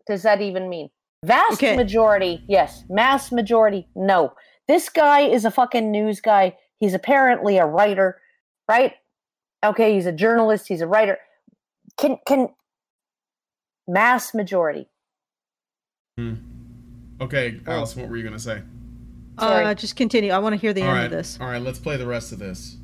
[0.08, 0.90] does that even mean?
[1.26, 1.76] Vast Okay.
[1.76, 2.84] majority, yes.
[2.90, 4.34] Mass majority, no.
[4.68, 6.56] This guy is a fucking news guy.
[6.82, 8.20] He's apparently a writer,
[8.68, 8.94] right?
[9.64, 10.68] Okay, he's a journalist.
[10.68, 11.20] He's a writer.
[11.96, 12.50] Can can
[13.88, 14.88] mass majority?
[17.22, 18.64] Okay, Alice, what were you gonna say?
[19.40, 19.66] Sorry.
[19.66, 20.32] Uh, just continue.
[20.32, 21.38] I want to hear the All end right, of this.
[21.40, 22.78] all right, let's play the rest of this.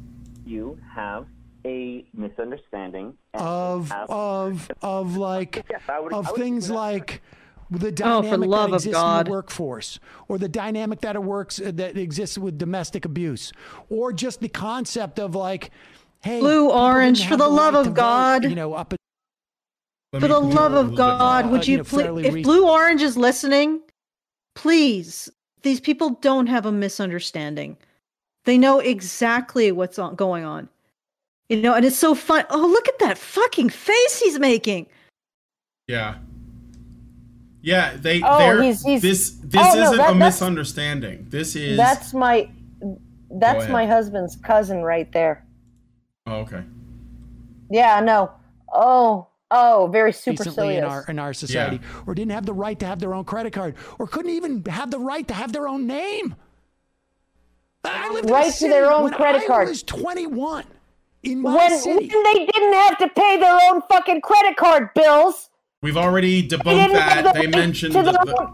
[0.46, 1.26] you have
[1.66, 7.22] a misunderstanding of of of like Yes, would- of things like
[7.70, 9.26] the Oh, for dynamic love that of exists in God.
[9.28, 13.52] the workforce, or the dynamic that it works uh, that exists with domestic abuse,
[13.90, 15.72] or just the concept of like,
[16.22, 18.44] hey, Blue, orange, for the love of to vote, God.
[18.46, 18.94] you know, up
[20.14, 21.18] Let For the love of little bit more.
[21.18, 22.26] God, Uh, would you you know, please?
[22.26, 23.82] If re- Blue Orange is listening,
[24.56, 25.30] please.
[25.64, 27.76] These people don't have a misunderstanding.
[28.46, 30.70] They know exactly what's on, going on.
[31.50, 32.46] You know, and it's so fun.
[32.50, 34.88] Oh, look at that fucking face he's making.
[35.88, 36.16] Yeah.
[37.68, 38.22] Yeah, they.
[38.24, 39.32] Oh, they're, he's- he's- this.
[39.44, 41.26] This Oh, no, isn't that- a misunderstanding.
[41.30, 41.76] This is.
[41.76, 42.50] That's my
[43.30, 45.46] that's my husband's cousin right there.
[46.26, 46.64] Oh, okay.
[47.70, 48.32] Yeah, no.
[48.74, 50.78] Oh, oh, very recently supercilious.
[50.78, 53.52] in our in our society, or didn't have the right to have their own credit
[53.52, 56.36] card, or couldn't even have the right to have their own name.
[57.84, 59.68] I lived in Right to city their own when credit I card.
[59.68, 60.64] was 21
[61.24, 62.08] in my when, city.
[62.08, 65.50] when they didn't have to pay their own fucking credit card bills.
[65.84, 67.36] We've already debunked that.
[67.36, 68.54] They mentioned the, the-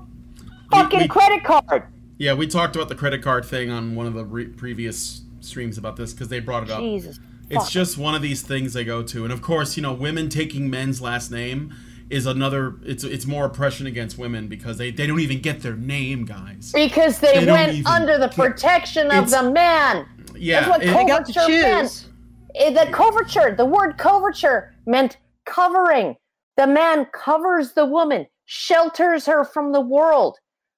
[0.71, 1.83] fucking we- credit card.
[2.17, 5.77] Yeah, we talked about the credit card thing on one of the re- previous streams
[5.77, 6.79] about this because they brought it up.
[6.79, 7.19] Jesus.
[7.49, 7.69] It's fuck.
[7.71, 10.69] just one of these things they go to, and of course, you know, women taking
[10.69, 11.73] men's last name
[12.09, 12.75] is another.
[12.83, 16.71] It's it's more oppression against women because they they don't even get their name, guys.
[16.73, 20.05] because they, They went under the protection of the man.
[20.35, 21.89] Yeah, That's what it- They got to coverture meant.
[21.89, 22.07] choose.
[22.55, 26.15] Eh, The coverture, the word coverture meant covering.
[26.57, 30.37] The man covers the woman, shelters her from the world,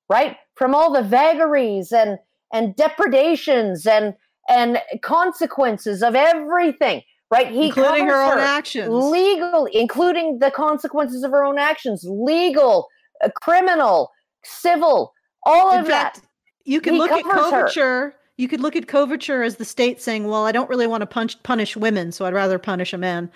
[0.10, 0.38] right?
[0.56, 2.18] From all the vagaries and
[2.54, 4.14] and depredations and
[4.48, 7.52] and consequences of everything, right?
[7.52, 8.90] He Including her own actions.
[8.94, 12.88] legal, including the consequences of her own actions, legal,
[13.24, 14.12] uh, criminal,
[14.44, 15.12] civil,
[15.46, 16.28] all In of fact, that.
[16.64, 17.32] you could He look at her.
[17.32, 18.16] coverture.
[18.38, 21.08] You could look at coverture as the state saying, "Well, I don't really want to
[21.08, 23.32] punch, punish women, so I'd rather punish a man."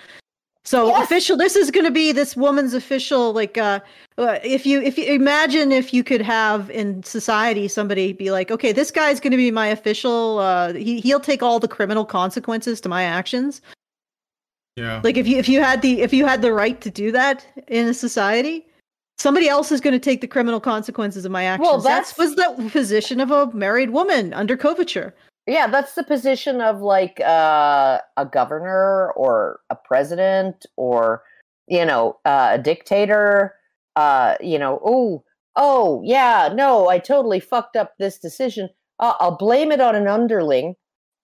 [0.66, 1.04] So Yes.
[1.06, 1.38] official.
[1.38, 3.34] This is going to be this woman's official.
[3.34, 3.80] Like, uh,
[4.18, 8.52] uh, if you if you imagine if you could have in society somebody be like,
[8.52, 10.40] "Okay, this guy's going to be my official.
[10.40, 13.62] Uh, he he'll take all the criminal consequences to my actions."
[14.76, 15.02] Yeah.
[15.04, 17.46] Like if you if you had the if you had the right to do that
[17.68, 18.68] in a society,
[19.18, 21.68] somebody else is going to take the criminal consequences of my actions.
[21.68, 25.16] Well, That's that's- was the position of a married woman under coverture.
[25.50, 31.24] Yeah, that's the position of like uh, a governor or a president or
[31.68, 33.56] you know uh, a dictator.
[33.96, 35.24] Uh, you know, oh,
[35.56, 38.70] oh, yeah, no, I totally fucked up this decision.
[39.00, 40.76] Uh, I'll blame it on an underling.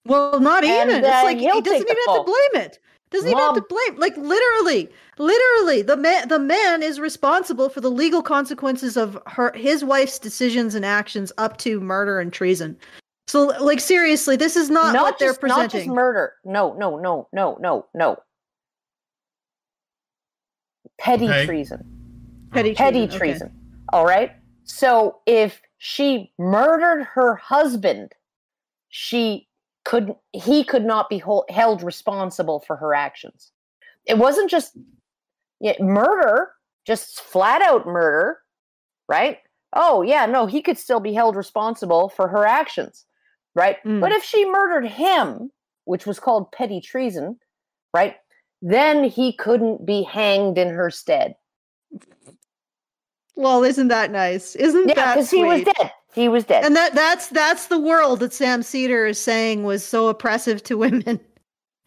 [0.04, 0.90] Well, not even.
[0.90, 2.80] it's like he doesn't even have to blame it.
[3.10, 3.96] Doesn't even have to blame.
[3.96, 9.52] Like literally, literally, the man the man is responsible for the legal consequences of her
[9.54, 12.76] his wife's decisions and actions up to murder and treason.
[13.28, 16.34] So, like seriously, this is not, what they're just, not just murder.
[16.44, 18.16] No, no, no, no, no, no.
[20.98, 21.44] Petty Okay.
[21.44, 21.84] treason.
[21.84, 23.56] Oh, petty petty treason, okay.
[23.92, 24.32] All right.
[24.64, 28.12] So if she murdered her husband,
[28.88, 29.48] she
[29.84, 33.52] could he could not be hol- held responsible for her actions.
[34.06, 34.76] It wasn't just
[35.60, 36.52] yeah, murder,
[36.86, 38.38] just flat out murder,
[39.08, 39.38] right?
[39.72, 43.04] Oh yeah, no, he could still be held responsible for her actions,
[43.56, 43.82] right?
[43.84, 44.00] Mm.
[44.00, 45.50] But if she murdered him,
[45.86, 47.38] which was called petty treason,
[47.92, 48.16] right?
[48.62, 51.34] Then he couldn't be hanged in her stead.
[53.34, 54.54] Well, isn't that nice?
[54.54, 55.92] Isn't Yeah, that because he was dead.
[56.14, 56.64] He was dead.
[56.64, 60.78] And that that's that's the world that Sam Seder is saying was so oppressive to
[60.78, 61.20] women.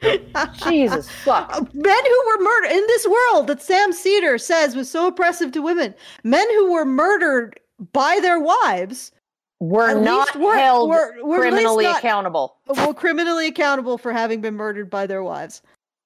[0.64, 1.52] Jesus fuck.
[1.74, 5.62] Men who were murdered in this world that Sam Seder says was so oppressive to
[5.62, 5.94] women.
[6.24, 7.60] Men who were murdered
[7.92, 9.12] by their wives
[9.60, 12.58] We're at not we're- held we're- we're criminally not- accountable.
[12.68, 15.62] were criminally accountable for having been murdered by their wives.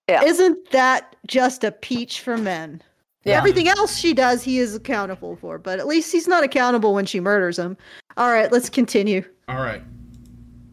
[0.09, 0.23] Yeah.
[0.23, 2.81] Isn't that just a peach for men?
[3.23, 3.37] Yeah.
[3.37, 7.05] Everything else she does, he is accountable for, but at least he's not accountable when
[7.05, 7.77] she murders him.
[8.17, 9.23] All right, let's continue.
[9.47, 9.81] All right.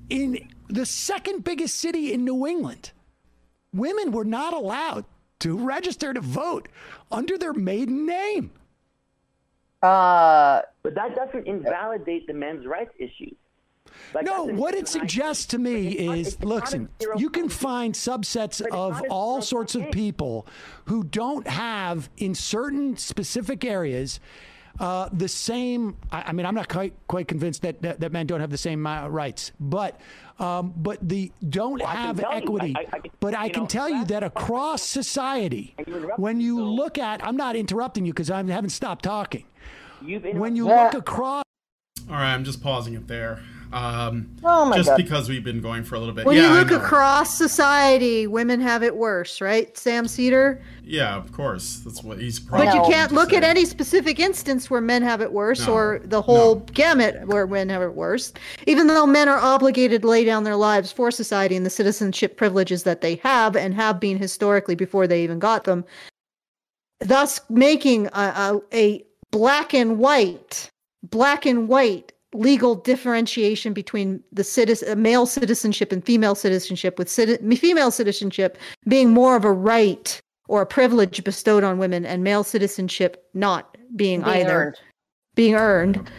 [0.08, 2.90] in the second biggest city in New England,
[3.72, 5.04] women were not allowed
[5.40, 6.68] to register to vote
[7.12, 8.50] under their maiden name.
[9.82, 13.34] Uh, But that doesn't invalidate the men's rights issues.
[14.14, 18.60] Like, No, what it suggests to me is it's not listen, you can find subsets
[18.70, 20.46] of all sorts of people
[20.86, 24.20] who don't have, in certain specific areas,
[24.78, 25.96] uh, the same.
[26.12, 28.56] I, I mean, I'm not quite quite convinced that, that, that men don't have the
[28.56, 30.00] same uh, rights, but
[30.38, 32.74] um, but the don't I can have equity.
[32.76, 36.56] I- I- I but I can know, tell you that across society, you when you
[36.58, 39.44] so- look at, I'm not interrupting you because I haven't stopped talking.
[40.04, 40.84] You've When you Yeah.
[40.84, 41.44] look across.
[42.08, 42.32] All right.
[42.34, 43.40] I'm just pausing it there.
[43.72, 44.96] Um, Oh my just God.
[44.96, 46.26] because we've been going for a little bit.
[46.26, 49.76] When yeah, you look across society, women have it worse, right?
[49.78, 50.60] Sam Seder?
[50.82, 51.80] Yeah, of course.
[51.84, 52.66] That's what he's probably.
[52.66, 56.00] But you can't look at any specific instance where men have it worse No, or
[56.04, 56.64] the whole no.
[56.72, 58.32] gamut where men have it worse.
[58.66, 62.36] Even though men are obligated to lay down their lives for society and the citizenship
[62.36, 65.84] privileges that they have and have been historically before they even got them,
[66.98, 70.70] thus making a, a, a black and white,
[71.02, 77.08] black and white legal differentiation between the citizen, uh, male citizenship and female citizenship, with
[77.08, 78.56] citi- female citizenship
[78.88, 83.76] being more of a right or a privilege bestowed on women, and male citizenship not
[83.96, 84.76] being, being either earned.
[85.34, 86.10] being earned.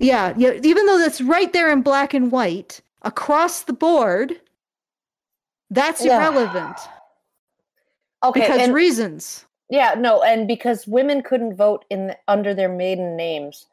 [0.00, 0.52] Yeah, yeah.
[0.62, 4.38] Even though that's right there in black and white across the board,
[5.70, 6.16] that's Yeah.
[6.16, 6.76] irrelevant
[8.24, 9.44] Okay, because and reasons.
[9.70, 13.66] Yeah, no, and because women couldn't vote in under their maiden names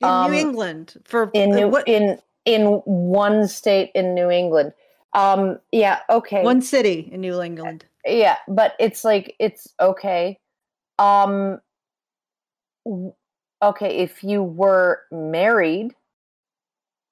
[0.00, 4.30] In Um, New England, for in uh, New, what in in one state in New
[4.30, 4.72] England.
[5.14, 6.42] Um, yeah, okay.
[6.42, 7.84] one city in New England.
[8.04, 10.38] yeah but it's like it's okay
[10.98, 11.58] um
[13.62, 15.94] okay if you were married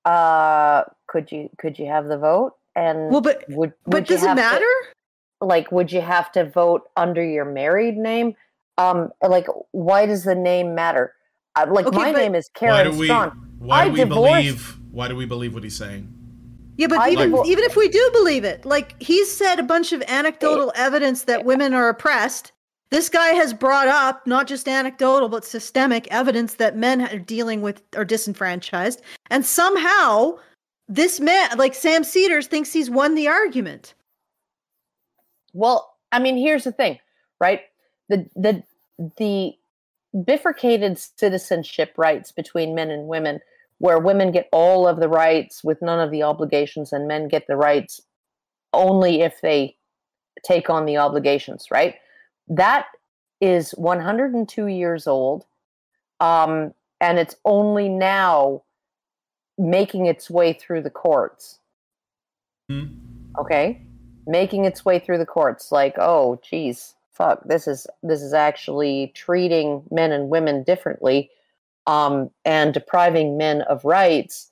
[0.04, 4.16] uh could you could you have the vote and Well, but would, but would you
[4.16, 4.74] does it have to- matter?
[5.42, 8.34] Like would you have to vote under your married name
[8.78, 11.12] um like why does the name matter
[11.56, 13.08] uh, like Okay, my name is Why karen do we?
[13.08, 13.32] Straughan.
[13.58, 14.76] Why I do we divorced- believe?
[14.90, 16.08] Why do we believe what he's saying?
[16.78, 19.62] Yeah, but I even divor- even if we do believe it, like he's said a
[19.62, 22.52] bunch of anecdotal evidence that women are oppressed,
[22.90, 27.60] This guy has brought up not just anecdotal but systemic evidence that men are dealing
[27.62, 30.38] with are disenfranchised, and somehow
[30.88, 33.94] this man, like Sam Seder's, thinks he's won the argument.
[35.52, 36.98] Well, I mean, here's the thing,
[37.40, 37.62] right?
[38.08, 38.62] The the
[39.18, 39.56] the
[40.24, 43.40] bifurcated citizenship rights between men and women,
[43.78, 47.46] where women get all of the rights with none of the obligations, and men get
[47.46, 48.00] the rights
[48.72, 49.76] only if they
[50.44, 51.96] take on the obligations, right?
[52.48, 52.86] That
[53.40, 55.44] is 102 years old,
[56.20, 58.62] um, and it's only now
[59.58, 61.58] making its way through the courts.
[62.70, 62.98] Mm.
[63.38, 63.82] Okay,
[64.26, 65.72] making its way through the courts.
[65.72, 71.30] Like, oh, geez, fuck, this is this is actually treating men and women differently,
[71.86, 74.50] um, and depriving men of rights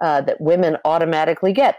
[0.00, 1.76] uh, that women automatically get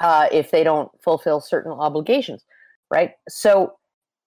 [0.00, 2.44] uh, if they don't fulfill certain obligations,
[2.90, 3.12] right?
[3.28, 3.74] So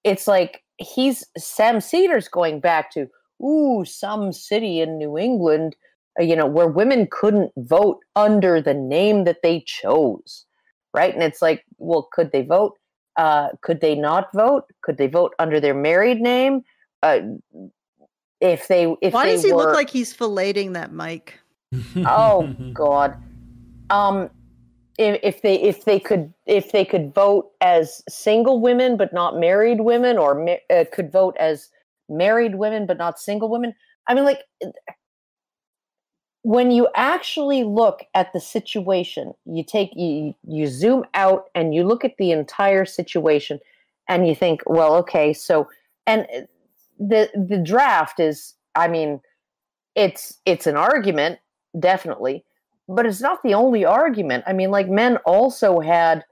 [0.04, 3.08] it's like he's Sam Seder's going back to
[3.44, 5.76] ooh some city in New England,
[6.20, 10.46] uh, you know, where women couldn't vote under the name that they chose,
[10.93, 11.14] right?
[11.14, 12.77] And it's like, well, could they vote?
[13.16, 14.64] Uh, could they not vote?
[14.82, 16.61] Could they vote under their married name?
[17.03, 17.22] Uh,
[18.40, 21.40] if they, if Why they does he were, look like he's filleting that mic?
[22.06, 23.16] oh god
[23.90, 24.30] um
[24.98, 29.40] if, if they if they could if they could vote as single women but not
[29.40, 31.69] married women or ma- uh, could vote as
[32.09, 33.74] married women but not single women
[34.08, 34.42] i mean like
[36.43, 41.84] when you actually look at the situation you take you you zoom out and you
[41.84, 43.59] look at the entire situation
[44.08, 45.68] and you think well okay so
[46.08, 46.42] and uh,
[46.98, 49.19] the the draft is i mean
[49.95, 51.40] it's it's an argument
[51.77, 52.43] definitely
[52.90, 54.43] but it's not the only argument.
[54.48, 56.26] I mean like men also had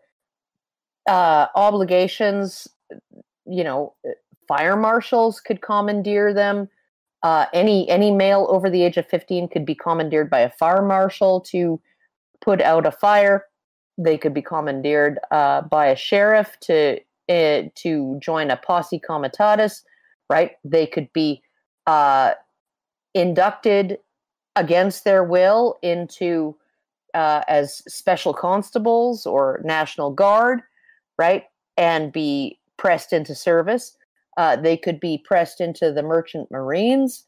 [1.08, 2.68] uh obligations
[3.46, 3.94] you know
[4.46, 6.68] fire marshals could commandeer them
[7.24, 10.82] uh any any male over the age of 15 could be commandeered by a fire
[10.82, 11.80] marshal to
[12.42, 13.46] put out a fire.
[13.98, 19.84] They could be commandeered uh by a sheriff to uh, to join a posse comitatus
[20.30, 20.52] right?
[20.64, 21.42] They could be
[21.86, 22.34] uh
[23.14, 24.00] inducted
[24.56, 26.56] against their will into
[27.14, 30.62] uh, as special constables or national guard
[31.18, 31.46] right?
[31.78, 33.98] And be pressed into service
[34.38, 37.26] uh, they could be pressed into the merchant marines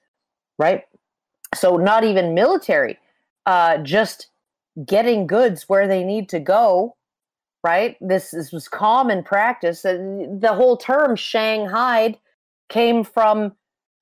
[0.58, 0.84] right?
[1.56, 2.98] So not even military
[3.46, 4.28] uh, just
[4.86, 6.96] getting goods where they need to go
[7.64, 7.98] right?
[8.00, 9.84] This, this was common practice.
[9.84, 9.98] Uh,
[10.40, 12.18] the whole term shanghaied
[12.70, 13.54] came from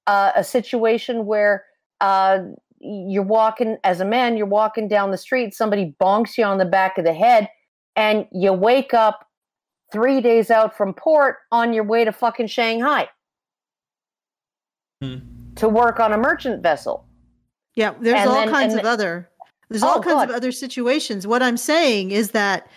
[0.06, 1.66] uh, a situation where
[2.02, 2.40] uh,
[2.80, 6.66] you're walking as a man you're walking down the street somebody bonks you on the
[6.66, 7.50] back of the head
[7.96, 9.27] and you wake up
[9.92, 13.08] three days out from port on your way to fucking shanghai
[15.02, 15.18] hmm.
[15.56, 17.06] to work on a merchant vessel
[17.76, 19.30] Yeah, there's And all then- kinds of the- other
[19.70, 20.30] there's Oh, all kinds God.
[20.30, 21.28] of other situations.
[21.28, 22.70] What I'm saying is that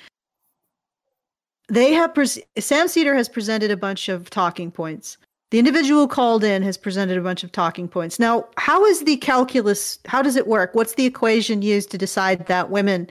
[1.69, 5.17] they have pres- Sam Seder has presented a bunch of talking points.
[5.53, 8.19] The individual called in has presented a bunch of talking points.
[8.19, 9.99] Now, how is the calculus?
[10.07, 10.75] How does it work?
[10.75, 13.09] What's the equation used to decide that women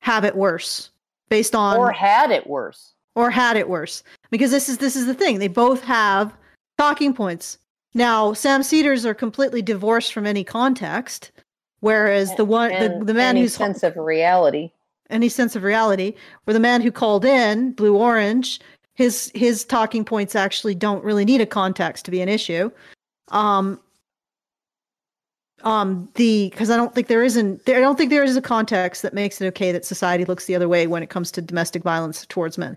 [0.00, 0.90] have it worse
[1.28, 4.02] based on or had it worse or had it worse.
[4.30, 5.38] Because this is this is the thing.
[5.38, 6.34] They both have
[6.78, 7.58] talking points.
[7.94, 11.30] Now sam seder's are completely divorced from any context
[11.80, 14.72] whereas the one the, and the man any who's sense of reality.
[15.10, 16.14] Any sense of reality.
[16.44, 18.60] Where the man who called in blue orange
[18.94, 22.70] his his talking points actually don't really need a context to be an issue.
[23.28, 23.78] Um
[25.64, 28.42] um the because i don't think there isn't there, i don't think there is a
[28.42, 31.40] context that makes it okay that society looks the other way when it comes to
[31.40, 32.76] domestic violence towards men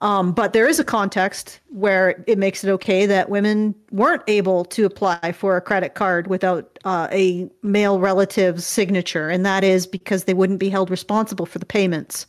[0.00, 4.64] um but there is a context where it makes it okay that women weren't able
[4.64, 9.28] to apply for a credit card without uh, a male relative's signature.
[9.28, 12.26] And that is because they wouldn't be held responsible for the payments.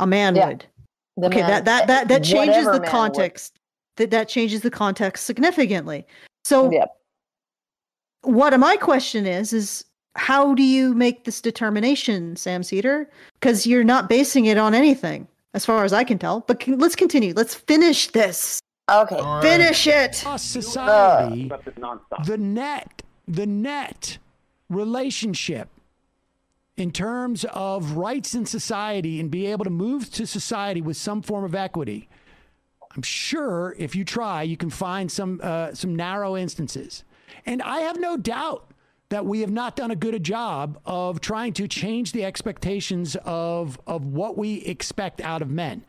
[0.00, 0.48] A man Yeah.
[0.48, 0.66] would.
[1.16, 2.88] The okay man- that that that, that changes the man would.
[2.88, 3.58] context.
[3.96, 6.06] That that changes the context significantly.
[6.44, 6.88] So Yep.
[8.22, 9.84] what my question is is
[10.16, 13.08] how do you make this determination sam seder?
[13.34, 16.78] Because you're not basing it on anything as far as i can tell but can,
[16.78, 19.42] let's continue let's finish this okay All right.
[19.42, 22.24] finish it Across society, But it's nonstop.
[22.26, 24.18] the net, the net
[24.68, 25.68] relationship
[26.76, 31.20] in terms of rights in society and be able to move to society with some
[31.22, 32.08] form of equity.
[32.96, 37.04] I'm sure if you try, you can find some uh, some narrow instances,
[37.46, 38.69] and I have no doubt
[39.10, 43.16] that we have not done a good a job of trying to change the expectations
[43.24, 45.84] of of what we expect out of men.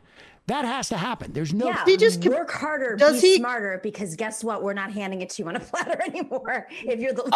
[0.48, 1.32] That has to happen.
[1.32, 1.66] There's no.
[1.68, 4.62] yeah, He just work harder, does be he- smarter, because guess what?
[4.62, 6.66] We're not handing it to you on a platter anymore.
[6.84, 7.28] If you're the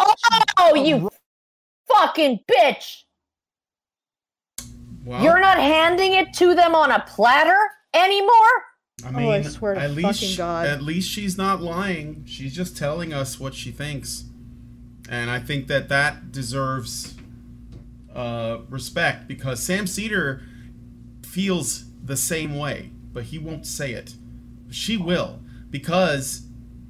[0.59, 1.09] Oh, you
[1.87, 3.03] fucking bitch!
[5.05, 7.57] Well, You're not handing it to them on a platter
[7.93, 8.29] anymore?
[9.05, 10.65] I Oh, mean, I swear to at least fucking God.
[10.67, 12.25] at least she's not lying.
[12.25, 14.25] She's just telling us what she thinks,
[15.09, 17.15] and I think that that deserves
[18.13, 20.41] uh, respect because Sam Seder
[21.25, 24.15] feels the same way, but he won't say it.
[24.71, 26.43] She will because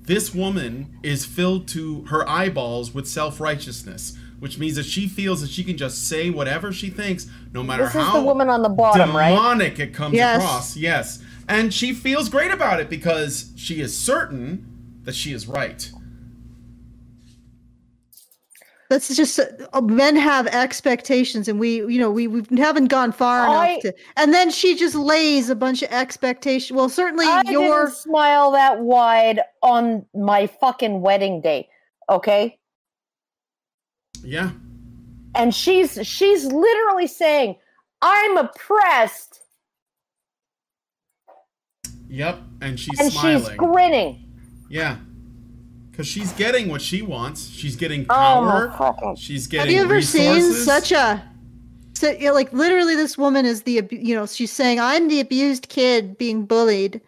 [0.04, 5.42] this woman is filled to her eyeballs with self righteousness, which means that she feels
[5.42, 8.50] that she can just say whatever she thinks, no matter This is how the woman
[8.50, 9.30] on the bottom, right?
[9.32, 10.42] demonic it comes Yes.
[10.42, 10.78] across.
[10.78, 11.20] Yes.
[11.50, 14.66] And she feels great about it because she is certain
[15.04, 15.90] that she is right.
[18.90, 23.46] That's just uh, men have expectations, and we, you know, we, we haven't gone far
[23.46, 23.96] I- enough to.
[24.16, 26.76] And then she just lays a bunch of expectation.
[26.78, 31.68] Well, certainly I your didn't smile that wide on my fucking wedding day,
[32.10, 32.58] okay?
[34.24, 34.52] Yeah.
[35.36, 37.58] And she's she's literally saying,
[38.02, 39.42] "I'm oppressed,"
[42.10, 42.40] Yep.
[42.62, 43.46] And she's and smiling.
[43.46, 44.32] she's grinning.
[44.70, 44.98] yeah.
[45.98, 47.50] Because she's getting what she wants.
[47.50, 48.72] She's getting Oh power.
[48.78, 49.16] fucking!
[49.18, 49.76] she's getting.
[49.76, 51.28] have getting you ever seen such a,
[51.96, 55.20] so, you know, like literally, this woman is the, you know, she's saying, "I'm the
[55.20, 57.02] abused kid being bullied,"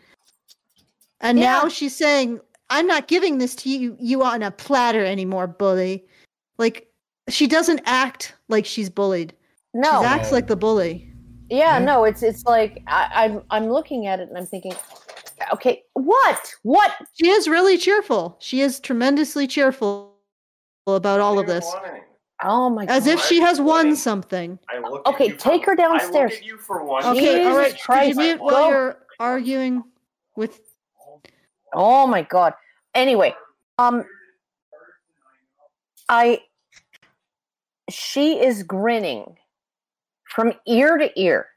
[1.22, 2.40] and now she's saying,
[2.72, 6.04] "I'm not giving this to you, you on a platter anymore, bully."
[6.58, 6.88] Like
[7.30, 9.34] she doesn't act like she's bullied.
[9.76, 11.14] No, She acts like the bully.
[11.52, 11.86] yeah, Yeah.
[11.86, 12.06] no.
[12.06, 14.74] It's it's like I, I'm I'm looking at it and I'm thinking,
[15.54, 16.92] okay, what what?
[17.14, 18.38] She is really cheerful.
[18.40, 20.16] She is tremendously cheerful
[20.88, 21.66] about all of this,
[22.44, 22.94] Oh my god.
[22.94, 23.14] as god!
[23.14, 24.58] if she has won something.
[24.70, 26.32] I look Okay, at you for- take her I downstairs.
[26.32, 27.04] look at you for one.
[27.06, 27.82] Okay, all Jesus right.
[27.82, 29.84] Christ, you mute while you're arguing
[30.36, 30.60] with?
[31.74, 32.54] Oh my god.
[32.96, 33.36] Anyway,
[33.78, 34.04] um
[36.08, 36.42] I
[37.90, 39.36] she is grinning
[40.30, 41.48] from ear to ear.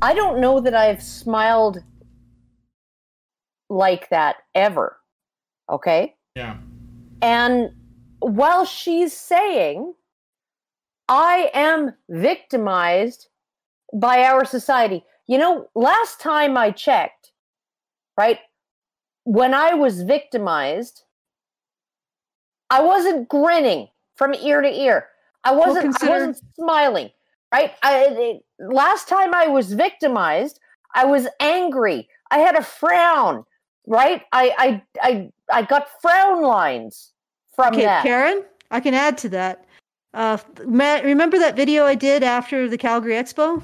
[0.00, 1.82] I don't know that I've smiled
[3.72, 4.98] like that ever.
[5.70, 6.14] Okay?
[6.36, 6.56] Yeah.
[7.22, 7.70] And
[8.20, 9.94] while she's saying,
[11.08, 13.28] I am victimized
[13.94, 15.04] by our society.
[15.26, 17.32] You know, last time I checked,
[18.18, 18.38] right,
[19.24, 21.02] when I was victimized,
[22.70, 25.08] I wasn't grinning from ear to ear.
[25.44, 27.10] I wasn't, consider- I wasn't smiling,
[27.52, 27.72] right?
[27.82, 30.60] I, it- last time I was victimized,
[30.94, 32.08] I was angry.
[32.30, 33.44] I had a frown,
[33.86, 34.22] right?
[34.32, 37.12] I, I, I, I got frown lines
[37.54, 38.02] from Okay, that.
[38.02, 39.64] Karen, I can add to that.
[40.14, 43.62] Uh, Matt, remember that video I did after the Calgary Expo,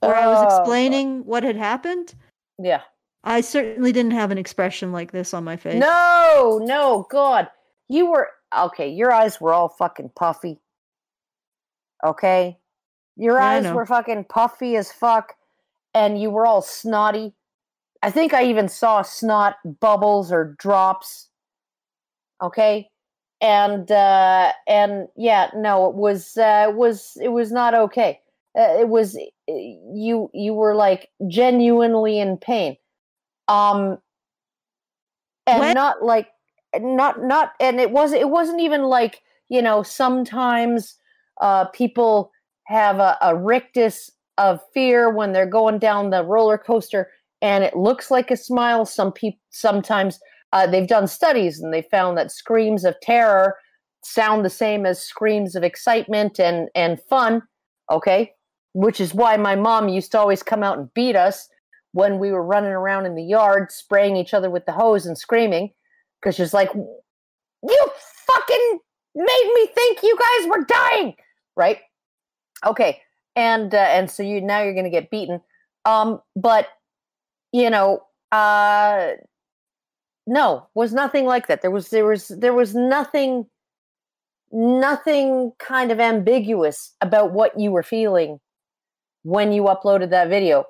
[0.00, 2.14] where I was Oh, explaining what had happened?
[2.58, 2.82] Yeah.
[3.24, 5.78] I certainly didn't have an expression like this on my face.
[5.80, 7.48] No, no, God.
[7.88, 10.58] You were okay, your eyes were all fucking puffy.
[12.04, 12.58] Okay?
[13.16, 15.34] Your Yeah, eyes were fucking puffy as fuck,
[15.92, 17.34] and you were all snotty.
[18.02, 21.28] I think I even saw snot bubbles or drops.
[22.42, 22.88] Okay?
[23.42, 28.20] And uh and yeah, no, it was uh it was it was not okay.
[28.58, 29.52] Uh, it was uh,
[29.94, 32.76] you you were like genuinely in pain.
[33.48, 33.98] Um
[35.46, 36.28] and When- not like
[36.78, 40.96] not not and it wasn't it wasn't even like you know sometimes
[41.40, 42.30] uh people
[42.64, 47.10] have a, a rictus of fear when they're going down the roller coaster
[47.42, 48.84] and it looks like a smile.
[48.84, 50.18] Some people sometimes
[50.52, 53.56] uh, they've done studies and they found that screams of terror
[54.04, 57.42] sound the same as screams of excitement and and fun
[57.90, 58.32] okay?
[58.72, 61.48] Which is why my mom used to always come out and beat us
[61.92, 65.18] when we were running around in the yard spraying each other with the hose and
[65.18, 65.70] screaming
[66.20, 67.90] because she's like you
[68.26, 68.78] fucking
[69.14, 71.14] made me think you guys were dying
[71.56, 71.78] right?
[72.64, 73.00] Okay
[73.34, 75.40] and uh, and so you now you're gonna get beaten.
[75.84, 76.68] Um but
[77.52, 78.00] you know
[78.32, 79.12] uh
[80.26, 83.46] no was nothing like that there was there was there was nothing
[84.52, 88.38] nothing kind of ambiguous about what you were feeling
[89.22, 90.64] when you uploaded that video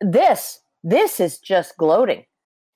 [0.00, 2.24] this this is just gloating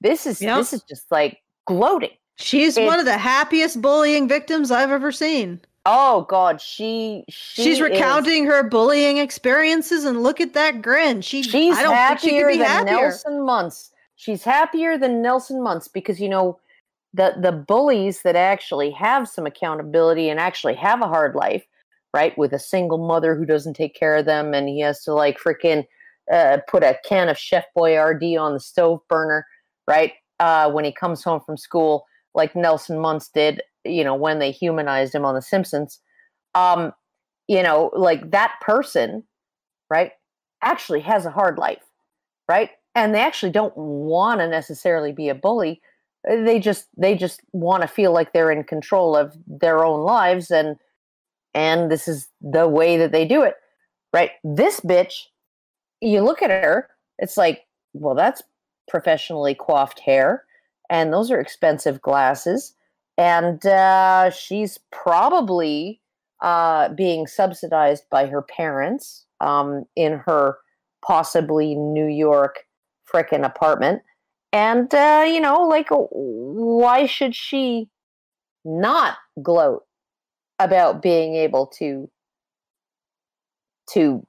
[0.00, 0.56] this is Yep.
[0.56, 5.12] this is just like gloating She's It- one of the happiest bullying victims I've ever
[5.12, 5.60] seen.
[5.86, 11.20] Oh god she, she She's is- recounting her bullying experiences, and look at that grin.
[11.22, 12.94] She, she's I don't think she happier could be than happier.
[13.08, 16.58] nelson muntz she's happier than nelson muntz because you know
[17.14, 21.64] the the bullies that actually have some accountability and actually have a hard life
[22.14, 25.12] right with a single mother who doesn't take care of them and he has to
[25.12, 25.84] like freaking
[26.32, 29.44] uh, put a can of Chef Boyardee on the stove burner,
[29.88, 30.12] right?
[30.38, 32.04] Uh, when he comes home from school,
[32.34, 36.00] like Nelson Muntz did, you know, when they humanized him on The Simpsons.
[36.54, 36.92] Um,
[37.48, 39.24] you know, like that person,
[39.90, 40.12] right,
[40.62, 41.82] actually has a hard life,
[42.48, 42.70] right?
[42.94, 45.80] And they actually don't want to necessarily be a bully.
[46.28, 50.50] They just they just want to feel like they're in control of their own lives
[50.50, 50.76] and
[51.54, 53.54] and this is the way that they do it.
[54.12, 54.30] Right?
[54.44, 55.26] This bitch,
[56.00, 56.88] you look at her,
[57.18, 57.62] it's like,
[57.92, 58.42] well, that's
[58.88, 60.44] professionally coiffed hair
[60.90, 62.74] and those are expensive glasses
[63.18, 66.00] and uh, she's probably
[66.40, 70.58] uh, being subsidized by her parents um, in her
[71.04, 72.60] possibly New York
[73.12, 74.02] frickin' apartment.
[74.52, 77.88] And, uh, you know, like, why should she
[78.64, 79.84] not gloat
[80.58, 82.10] about being able to
[83.90, 84.24] to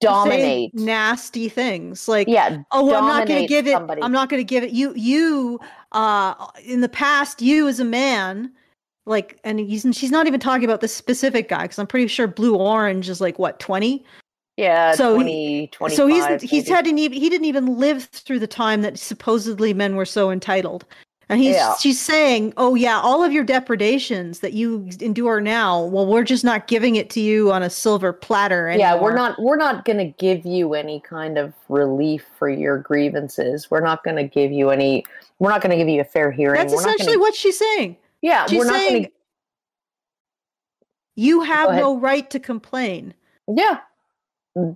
[0.00, 0.74] dominate?
[0.74, 4.02] nasty things like Yeah, oh well, i'm not going to give it somebody.
[4.02, 5.60] i'm not going to give it you you
[5.92, 8.50] uh in the past you as a man
[9.06, 12.06] like and he's, and she's not even talking about this specific guy because i'm pretty
[12.06, 14.04] sure blue orange is like what 20
[14.56, 15.96] Yeah, So 20, 25.
[15.96, 19.96] so he's he's hadn't even he didn't even live through the time that supposedly men
[19.96, 20.84] were so entitled
[21.32, 21.74] and he's Yeah.
[21.76, 26.44] she's saying oh yeah all of your depredations that you endure now well we're just
[26.44, 28.86] not giving it to you on a silver platter anymore.
[28.86, 32.78] yeah we're not we're not going to give you any kind of relief for your
[32.78, 33.70] grievances.
[33.70, 35.04] We're not going to give you any
[35.38, 36.60] we're not going to give you a fair hearing.
[36.60, 37.96] That's we're not essentially gonna, what she's saying.
[38.20, 39.10] Yeah she's we're not saying to
[41.14, 43.14] you have no right to complain.
[43.48, 43.80] Yeah.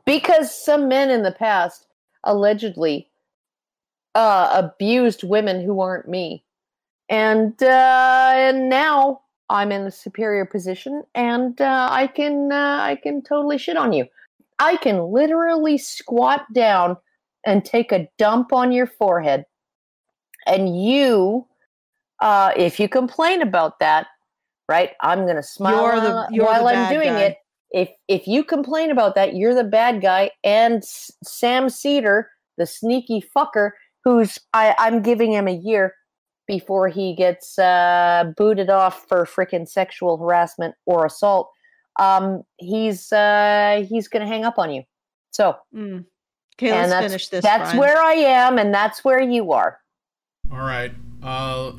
[0.04, 1.86] Because some men in the past
[2.24, 3.08] allegedly
[4.14, 6.42] uh abused women who aren't me
[7.08, 12.98] and uh and now i'm in the superior position and uh i can uh, i
[13.02, 14.04] can totally shit on you.
[14.58, 16.96] I can literally squat down
[17.44, 19.44] and take a dump on your forehead.
[20.46, 21.46] And you
[22.22, 24.06] uh if you complain about that
[24.68, 27.22] right i'm gonna smile You're the- while- you're while i'm doing guy.
[27.22, 27.36] it.
[27.72, 32.64] If if you complain about that you're the bad guy and S- sam seder the
[32.66, 33.72] sneaky fucker
[34.04, 35.94] who's I, i'm giving him a year
[36.46, 41.50] before he gets uh, booted off for freaking sexual harassment or assault
[42.00, 44.82] um, he's uh, he's gonna hang up on you
[45.30, 46.04] so Mm.
[46.58, 47.42] Okay, and let's that's, finish this.
[47.44, 47.78] that's Brian.
[47.78, 49.78] where i am and that's where you are
[50.50, 50.92] All right.
[51.22, 51.72] Uh,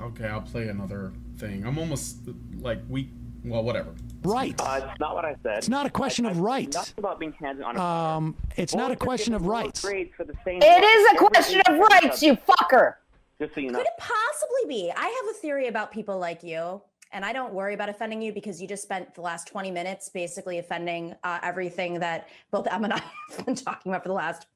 [0.00, 1.66] okay, I'll play another thing.
[1.66, 2.18] I'm almost
[2.60, 3.10] like we.
[3.44, 3.92] Well, whatever.
[4.22, 4.54] Right.
[4.60, 5.58] Uh, it's not what I said.
[5.58, 6.76] It's not a question of rights.
[6.76, 7.76] Nothing about being hands on.
[7.76, 9.80] Um, it's not a question of rights.
[9.80, 12.94] grades for the same it a question of individual rights you fucker
[13.42, 13.78] Just so you know.
[13.78, 14.92] Could it possibly be?
[14.96, 16.80] I have a theory about people like you,
[17.10, 20.08] and I don't worry about offending you because you just spent the last 20 minutes
[20.08, 23.02] basically offending uh, everything that both Em and I
[23.36, 24.46] have been talking about for the last,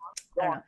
[0.40, 0.62] I don't know.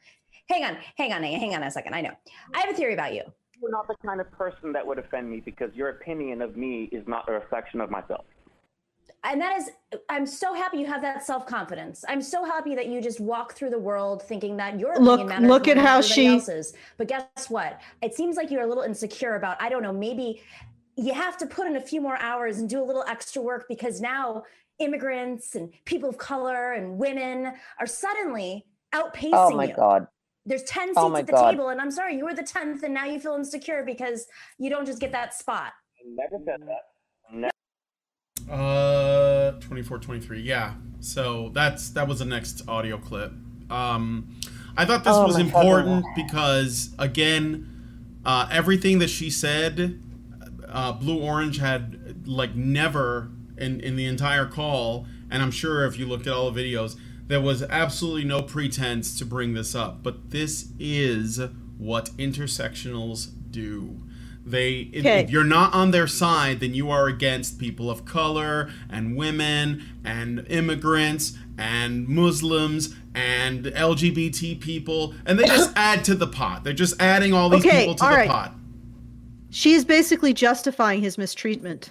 [0.48, 1.94] Hang on, hang on, hang on a second.
[1.94, 2.10] I know.
[2.54, 3.22] I have a theory about you.
[3.62, 6.88] You're not the kind of person that would offend me because your opinion of me
[6.90, 8.24] is not a reflection of myself.
[9.24, 9.70] And that is,
[10.08, 12.04] I'm so happy you have that self confidence.
[12.08, 15.48] I'm so happy that you just walk through the world thinking that your Look- matters
[15.48, 16.74] look at how she- else's.
[16.96, 17.80] But guess what?
[18.00, 19.60] It seems like you're a little insecure about.
[19.60, 19.92] I don't know.
[19.92, 20.40] Maybe
[20.96, 23.66] you have to put in a few more hours and do a little extra work
[23.68, 24.44] because now
[24.78, 28.64] immigrants and people of color and women are suddenly
[28.94, 29.74] outpacing oh my you.
[29.74, 30.06] god
[30.46, 31.50] There's 10 seats Oh at the God.
[31.50, 34.26] table, and I'm sorry, you were the 10th, and now you feel insecure because
[34.58, 35.72] you don't just get that spot.
[36.00, 36.84] I never said that.
[37.32, 37.52] Never.
[38.50, 38.87] Uh,
[39.84, 40.40] 24, 23.
[40.40, 40.74] Yeah.
[41.00, 43.32] So that's that was the next audio clip.
[43.70, 44.34] Um,
[44.76, 47.68] I thought this Oh was important because again,
[48.24, 50.00] uh, everything that she said,
[50.68, 55.98] uh, Blue Orange had like never in in the entire call, and I'm sure if
[55.98, 56.96] you looked at all the videos,
[57.28, 60.02] there was absolutely no pretense to bring this up.
[60.02, 61.40] But this is
[61.76, 64.00] what intersectionals do.
[64.50, 65.20] They, if- Okay.
[65.20, 69.84] if you're not on their side, then you are against people of color and women
[70.04, 76.64] and immigrants and Muslims and LGBT people, and they just add to the pot.
[76.64, 78.28] They're just adding all these Okay, people to all the right.
[78.28, 78.54] pot.
[79.50, 81.90] She's basically justifying his mistreatment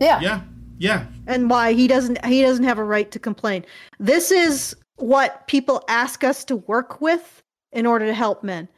[0.00, 0.40] yeah Yeah,
[0.78, 1.06] yeah.
[1.26, 3.64] and why he doesn't he doesn't have a right to complain.
[3.98, 8.68] This is what people ask us to work with in order to help men.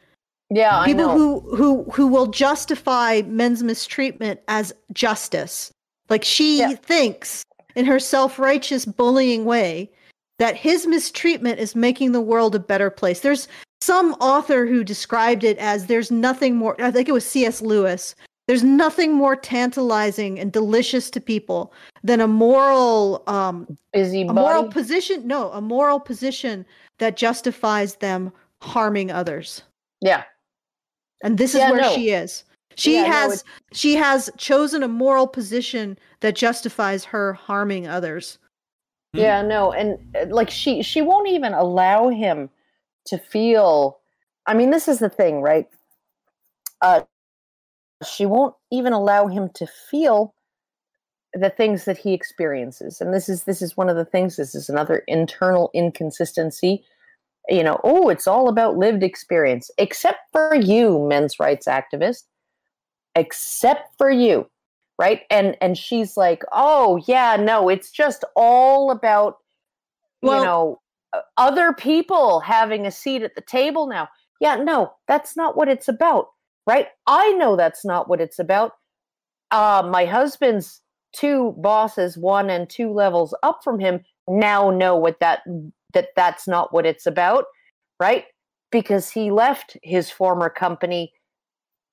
[0.51, 5.71] Yeah i people know who who who will justify men's mistreatment as justice
[6.09, 6.75] like she Yeah.
[6.75, 7.45] thinks
[7.75, 9.91] in her self-righteous bullying way
[10.39, 13.49] that his mistreatment is making the world a better place there's
[13.81, 18.15] some author who described it as there's nothing more i think it was cs lewis
[18.47, 24.69] there's nothing more tantalizing and delicious to people than a moral um busy a moral
[24.69, 26.65] position no a moral position
[26.99, 29.63] that justifies them harming others.
[30.01, 30.25] Yeah.
[31.23, 31.95] And this is Yeah, where no.
[31.95, 32.45] she is.
[32.77, 38.39] She Yeah, has it's- she has chosen a moral position that justifies her harming others.
[39.15, 42.51] Yeah, no, and uh, like she she won't even allow him
[43.07, 43.99] to feel.
[44.47, 45.67] I mean, this is the thing, right?
[46.81, 47.03] Uh,
[48.07, 50.35] she won't even allow him to feel
[51.35, 54.37] the things that he experiences, and this is this is one of the things.
[54.37, 56.85] This is another internal inconsistency.
[57.49, 62.25] You know, oh, it's all about lived experience, except for you, men's rights activist.
[63.15, 64.49] Except for you
[64.99, 65.23] right?
[65.31, 69.37] And and she's like oh yeah no it's just all about
[70.23, 70.81] Well- you know
[71.39, 74.09] other people having a seat at the table now.
[74.41, 76.29] Yeah no that's not what it's about
[76.67, 76.89] right?
[77.07, 78.73] I know that's not what it's about.
[79.51, 80.83] Uh my husband's
[81.15, 85.41] two bosses one and two levels up from him now know what that
[85.95, 87.45] that that's not what it's about
[88.01, 88.25] right?
[88.71, 91.13] Because he left his former company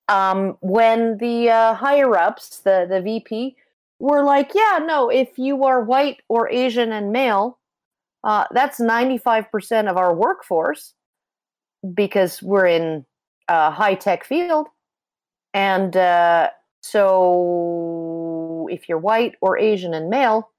[0.08, 3.56] um, when the uh, higher ups, the the VP,
[3.98, 7.58] were like, "Yeah, no, if you are white or Asian and male,
[8.22, 10.94] uh, that's ninety five percent of our workforce
[11.94, 13.04] because we're in
[13.48, 14.68] a high tech field,
[15.54, 16.50] and uh,
[16.82, 20.50] so if you're white or Asian and male,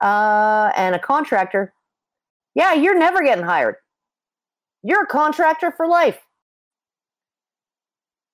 [0.00, 1.72] uh, and a contractor,
[2.58, 3.76] yeah, you're never getting hired.
[4.82, 6.18] You're a contractor for life."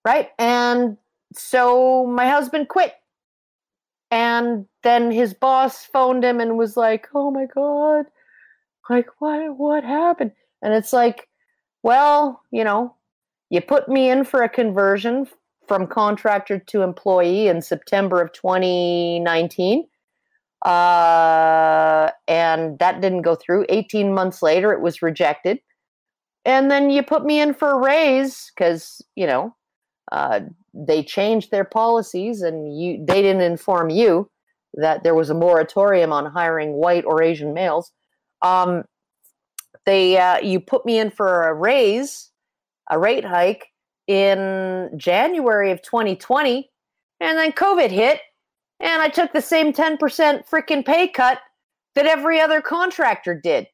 [0.04, 0.30] right?
[0.38, 0.96] And
[1.32, 2.94] so my husband quit.
[4.10, 8.06] And then his boss phoned him and was like, "Oh my god.
[8.88, 11.28] Like what what happened?" And it's like,
[11.82, 12.94] "Well, you know,
[13.50, 15.26] you put me in for a conversion
[15.66, 19.88] from contractor to employee in September of 2019.
[20.64, 23.66] Uh, and that didn't go through.
[23.68, 25.58] 18 months later, it was rejected.
[26.44, 29.54] And then you put me in for a raise because, you know,
[30.12, 30.40] uh,
[30.74, 34.30] they changed their policies and you they didn't inform you
[34.74, 37.92] that there was a moratorium on hiring white or Asian males.
[38.42, 38.84] Um,
[39.86, 42.30] they uh, you put me in for a raise,
[42.90, 43.68] a rate hike
[44.06, 46.70] in January of 2020,
[47.20, 48.20] and then COVID hit,
[48.84, 49.98] and I took the same 10%
[50.46, 51.40] freaking pay cut
[51.94, 53.66] that every other contractor did,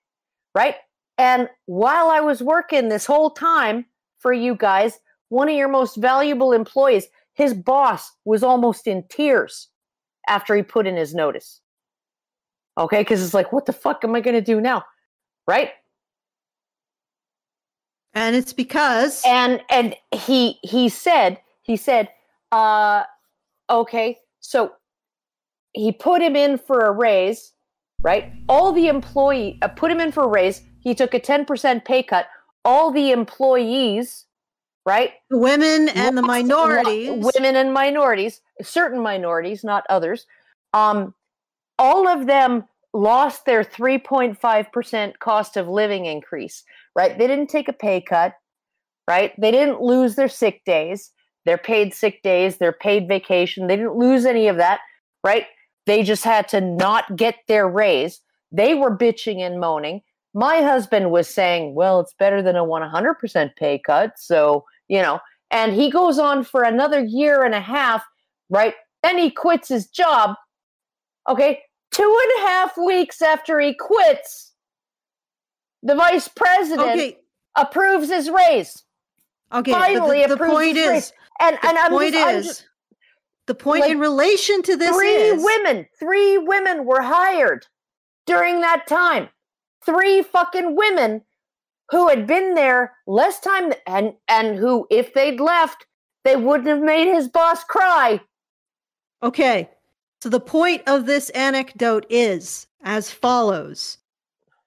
[0.54, 0.76] right?
[1.18, 3.86] And while I was working this whole time
[4.20, 9.68] for you guys, one of your most valuable employees, his boss was almost in tears
[10.28, 11.60] after he put in his notice.
[12.78, 14.84] Okay, because it's like, what the fuck am I going to do now?
[15.46, 15.70] Right?
[18.14, 22.08] And it's because and and he he said he said
[22.50, 23.04] uh
[23.70, 24.72] okay so
[25.72, 27.52] he put him in for a raise
[28.02, 28.32] right?
[28.48, 30.62] All the employee uh, put him in for a raise.
[30.80, 32.26] He took a 10% pay cut.
[32.64, 34.26] All the employees
[34.86, 35.12] right?
[35.28, 37.10] The women and the minorities.
[37.34, 40.26] women and minorities certain minorities not others.
[40.72, 41.14] Um
[41.78, 46.64] all of them lost their 3.5% cost of living increase
[46.96, 47.16] right?
[47.16, 48.34] They didn't take a pay cut
[49.08, 49.38] right?
[49.38, 51.12] They didn't lose their sick days.
[51.44, 52.56] Their paid sick days.
[52.58, 53.66] Their paid vacation.
[53.66, 54.80] They didn't lose any of that
[55.24, 55.46] right
[55.90, 58.20] they just had to not get their raise.
[58.52, 60.02] They were bitching and moaning.
[60.34, 64.12] My husband was saying well it's better than a 100% pay cut.
[64.16, 65.18] So you know
[65.50, 68.04] and he goes on for another year and a half
[68.50, 68.74] right?
[69.02, 70.36] Then he quits his job
[71.28, 71.60] okay?
[71.90, 74.52] Two and a half weeks after he quits
[75.82, 77.16] the vice president Okay.
[77.56, 78.84] approves his raise.
[79.52, 81.02] Okay, finally the, the approves point his raise.
[81.06, 82.64] is, and the and I'm point just, I'm is, just-
[83.50, 87.66] the point like, in relation to this three is women three women were hired
[88.26, 89.28] during that time
[89.84, 91.22] three fucking women
[91.90, 95.86] who had been there less time and and who if they'd left
[96.22, 98.20] they wouldn't have made his boss cry
[99.22, 99.68] Okay.
[100.22, 103.98] So the point of this anecdote is as follows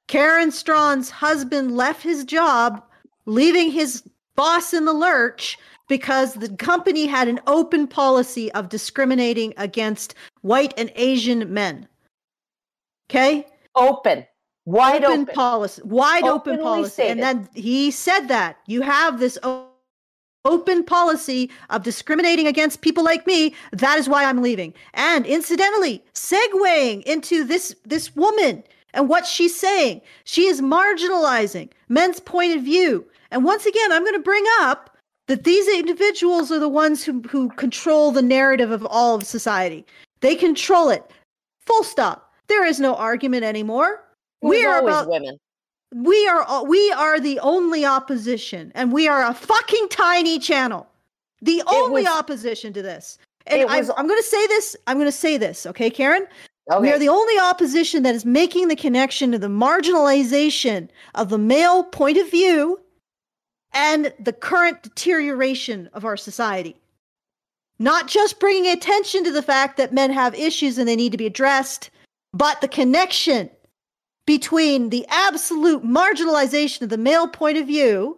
[0.07, 2.83] Karen Straughan's husband left his job,
[3.25, 4.03] leaving his
[4.35, 10.73] boss in the lurch because the company had an open policy of discriminating against white
[10.77, 11.87] and Asian men.
[13.09, 13.45] Okay?
[13.75, 14.25] open
[14.65, 17.03] wide open, policy, wide open Openly policy.
[17.03, 19.37] And then he said that you have this
[20.45, 23.53] open policy of discriminating against people like me.
[23.71, 24.73] That is why I'm leaving.
[24.93, 28.63] And incidentally, segueing into this this woman
[28.93, 33.05] and what she's saying, she is marginalizing men's point of view.
[33.31, 34.92] And once again, I'm going to bring up
[35.27, 39.85] that these individuals are the ones who who control the narrative of all of society.
[40.21, 41.03] They control it.
[41.65, 42.31] Full stop.
[42.47, 44.03] There is no argument anymore.
[44.41, 45.37] It We are about women
[45.93, 50.87] we are we are the only opposition, and we are a fucking tiny channel.
[51.41, 53.17] The only was- opposition to this.
[53.45, 54.75] And it I, was- I'm going to say this.
[54.87, 55.65] I'm going to say this.
[55.65, 56.25] Okay, Karen.
[56.71, 56.81] Okay.
[56.81, 61.37] We are the only opposition that is making the connection to the marginalization of the
[61.37, 62.79] male point of view
[63.73, 66.75] and the current deterioration of our society.
[67.79, 71.17] Not just bringing attention to the fact that men have issues and they need to
[71.17, 71.89] be addressed,
[72.33, 73.49] but the connection
[74.25, 78.17] between the absolute marginalization of the male point of view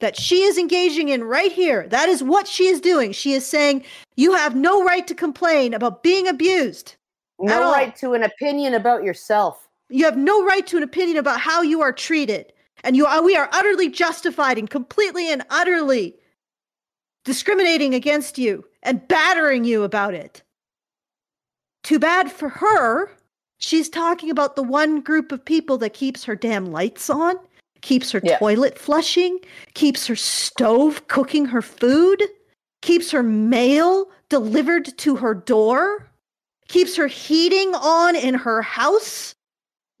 [0.00, 1.86] that she is engaging in right here.
[1.88, 3.12] That is what she is doing.
[3.12, 3.84] She is saying,
[4.16, 6.96] You have no right to complain about being abused.
[7.38, 7.72] no all.
[7.72, 9.68] right to an opinion about yourself.
[9.88, 12.52] You have no right to an opinion about how you are treated.
[12.84, 16.14] And you are, we are utterly justified and completely and utterly
[17.24, 20.42] discriminating against you and battering you about it.
[21.82, 23.10] Too bad for her.
[23.58, 27.36] She's talking about the one group of people that keeps her damn lights on,
[27.80, 28.38] keeps her Yeah.
[28.38, 29.38] toilet flushing,
[29.72, 32.22] keeps her stove cooking her food,
[32.82, 36.10] keeps her mail delivered to her door,
[36.68, 39.33] keeps her heating on in her house.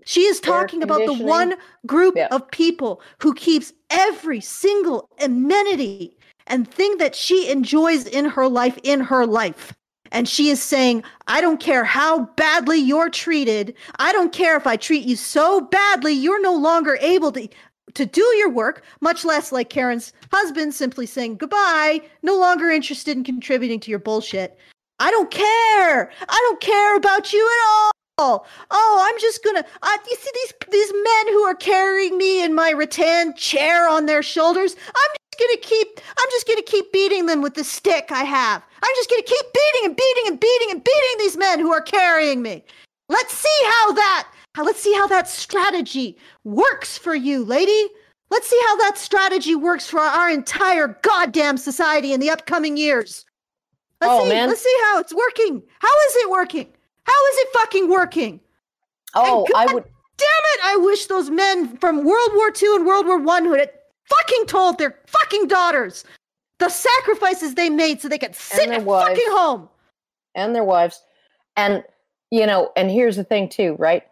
[0.04, 1.54] She is talking about the one
[1.86, 2.28] group Yeah.
[2.30, 6.16] of people who keeps every single amenity
[6.46, 9.72] and thing that she enjoys in her life in her life.
[10.12, 13.74] And she is saying, I don't care how badly you're treated.
[13.98, 17.48] I don't care if I treat you so badly, you're no longer able to,
[17.94, 23.16] to do your work, much less like Karen's husband simply saying goodbye, no longer interested
[23.16, 24.56] in contributing to your bullshit.
[25.00, 26.10] I don't care.
[26.28, 27.90] I don't care about you at all.
[28.18, 29.64] Oh, I'm just gonna.
[29.82, 34.06] Uh, you see these these men who are carrying me in my rattan chair on
[34.06, 34.76] their shoulders.
[34.86, 36.00] I'm just gonna keep.
[36.08, 38.62] I'm just gonna keep beating them with the stick I have.
[38.82, 41.80] I'm just gonna keep beating and beating and beating and beating these men who are
[41.80, 42.64] carrying me.
[43.08, 44.30] Let's see how that.
[44.62, 47.88] Let's see how that strategy works for you, lady.
[48.30, 53.24] Let's see how that strategy works for our entire goddamn society in the upcoming years.
[54.00, 54.28] Let's Oh, see.
[54.28, 54.48] man.
[54.48, 55.62] Let's see how it's working.
[55.80, 56.68] How is it working?
[57.04, 58.40] How is it fucking working?
[59.14, 59.84] Oh, And I would.
[60.16, 60.60] Damn it!
[60.64, 63.70] I wish those men from World War II and World War One would have
[64.08, 66.04] fucking told their fucking daughters
[66.58, 69.08] the sacrifices they made so they could sit at wives.
[69.08, 69.68] fucking home.
[70.36, 71.02] and their wives.
[71.56, 71.82] And
[72.30, 74.02] you know, and here's the thing too, right?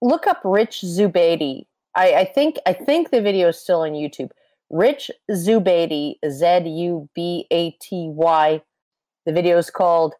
[0.00, 1.66] Look up Rich Zubaty.
[1.94, 4.30] I, I think I think the video is still on YouTube.
[4.70, 8.60] Rich Zubaty, Z U B A T Y.
[9.26, 10.14] The video is called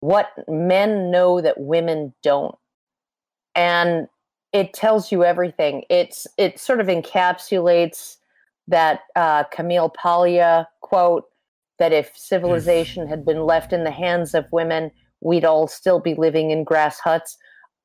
[0.00, 2.54] "What Men Know That Women Don't,"
[3.54, 4.08] and
[4.52, 5.84] it tells you everything.
[5.90, 8.16] It's it sort of encapsulates
[8.68, 11.24] that uh, Camille Paglia quote
[11.78, 16.14] that if civilization had been left in the hands of women, we'd all still be
[16.14, 17.36] living in grass huts.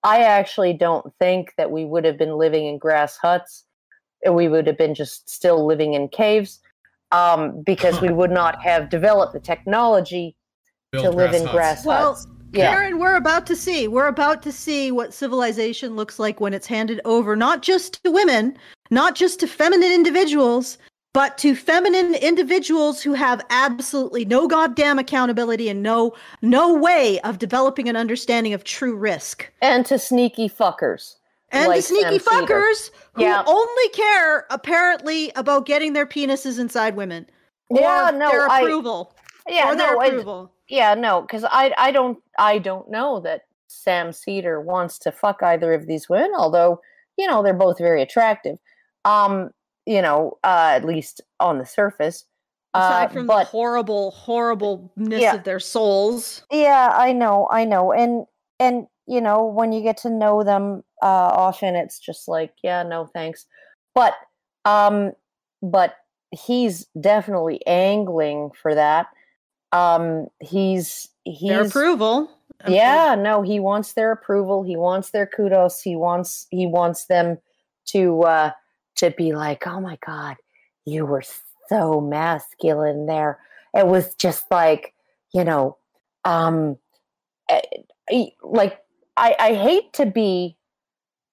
[0.03, 3.65] I actually don't think that we would have been living in grass huts.
[4.29, 6.59] We would have been just still living in caves
[7.11, 10.35] um, because we would not have developed the technology
[11.01, 11.51] to live in huts.
[11.51, 12.27] grass Well, huts.
[12.51, 12.71] Yeah.
[12.71, 13.87] Karen, we're about to see.
[13.87, 18.11] We're about to see what civilization looks like when it's handed over, not just to
[18.11, 18.55] women,
[18.91, 20.77] not just to feminine individuals,
[21.13, 26.13] but to feminine individuals who have absolutely no goddamn accountability and no
[26.43, 29.51] no way of developing an understanding of true risk.
[29.61, 31.15] And to sneaky fuckers.
[31.51, 33.43] And like the sneaky fuckers who Yeah.
[33.47, 37.25] only care apparently about getting their penises inside women.
[37.69, 39.15] Or Yeah, no, their I- approval.
[39.47, 40.51] Yeah, or their no, I- approval.
[40.73, 45.43] Yeah, no, because I I don't I don't know that Sam Seder wants to fuck
[45.43, 46.81] either of these women, although
[47.15, 48.57] you know they're both very attractive.
[49.05, 49.51] Um,
[49.85, 52.25] you know, uh, at least on the surface.
[52.73, 55.35] Aside Uh, from the horrible, horribleness Yeah.
[55.35, 56.43] of their souls.
[56.49, 58.25] yeah, I know, I know, and
[58.59, 62.81] and you know when you get to know them, uh, often it's just like, yeah,
[62.81, 63.45] no, thanks.
[63.93, 64.15] But
[64.65, 65.11] um,
[65.61, 65.97] but
[66.31, 69.05] he's definitely angling for that.
[69.73, 72.29] Um, he's he's Their approval.
[72.67, 74.63] yeah no he wants their approval.
[74.63, 75.81] He wants their kudos.
[75.81, 77.39] He wants he wants them
[77.87, 78.51] to uh
[78.95, 80.37] to be like oh my god
[80.85, 81.23] you were
[81.69, 83.39] so masculine there.
[83.73, 84.93] It was just like
[85.33, 85.77] you know
[86.23, 86.77] um
[87.49, 87.61] eh,
[88.11, 88.79] eh, like
[89.17, 90.55] i i hate to be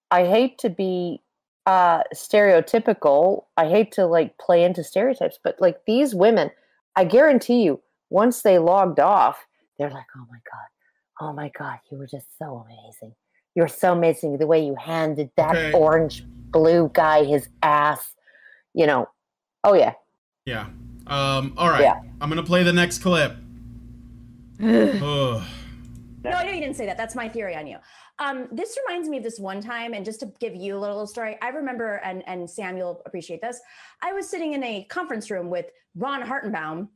[0.09, 1.21] i hate to be
[1.67, 3.45] uh stereotypical.
[3.55, 6.49] I hate to like play into stereotypes but like these women
[6.95, 7.79] i guarantee you
[8.11, 9.47] once they logged off
[9.79, 10.67] they're like oh my god
[11.23, 13.13] Oh my God, you were just so amazing.
[13.53, 14.39] You're so amazing.
[14.39, 15.71] The way you handed that Okay.
[15.71, 18.15] orange blue guy his ass.
[18.73, 19.07] You know,
[19.63, 19.93] oh yeah.
[20.45, 20.65] Yeah.
[21.05, 21.81] Um, all right.
[21.81, 21.99] Yeah.
[22.19, 23.35] I'm gonna play the next clip.
[26.23, 26.97] No, I know you didn't say that.
[26.97, 27.77] That's my theory on you.
[28.19, 31.07] Um, this reminds me of this one time, and just to give you a little
[31.07, 33.59] story, I remember, and and Sam, you'll appreciate this.
[34.03, 35.65] I was sitting in a conference room with
[35.95, 36.89] Ron Hartenbaum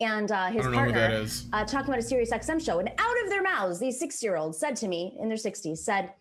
[0.00, 1.46] and uh, I his don't know who partner that is.
[1.52, 4.76] uh, talking about a Sirius XM show, and out of their mouths, these six-year-olds said
[4.76, 6.12] to me in their 60s, said,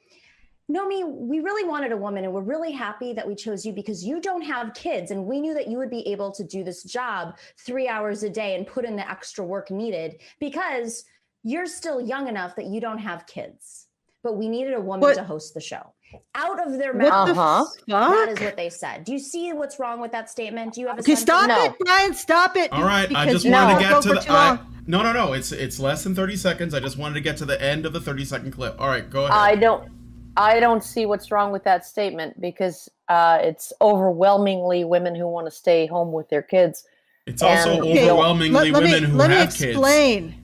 [0.71, 4.03] Nomi, we really wanted a woman, and we're really happy that we chose you because
[4.03, 6.83] you don't have kids, and we knew that you would be able to do this
[6.83, 11.05] job three hours a day and put in the extra work needed because
[11.43, 13.87] you're still young enough that you don't have kids.
[14.23, 15.93] But we needed a woman What- to host the show.
[16.35, 17.31] Out of their What mouths.
[17.33, 17.65] the Uh-huh.
[18.09, 18.37] That fuck?
[18.37, 19.03] is what they said.
[19.03, 20.73] Do you see what's wrong with that statement?
[20.73, 21.63] Do you have a Okay, sense of- stop No.
[21.65, 22.13] it, Brian.
[22.13, 22.71] Stop it.
[22.71, 24.33] All right, I because just you wanted won't to go get to the.
[24.33, 25.33] I, no, no, no.
[25.33, 26.73] It's it's less than thirty seconds.
[26.73, 28.79] I just wanted to get to the end of the thirty second clip.
[28.79, 29.33] All right, go ahead.
[29.37, 29.89] I don't.
[30.37, 35.47] I don't see what's wrong with that statement because uh, it's overwhelmingly women who want
[35.47, 36.85] to stay home with their kids.
[37.25, 39.61] it's also Okay, overwhelmingly let, let women me, who let have me kids.
[39.63, 40.35] explain.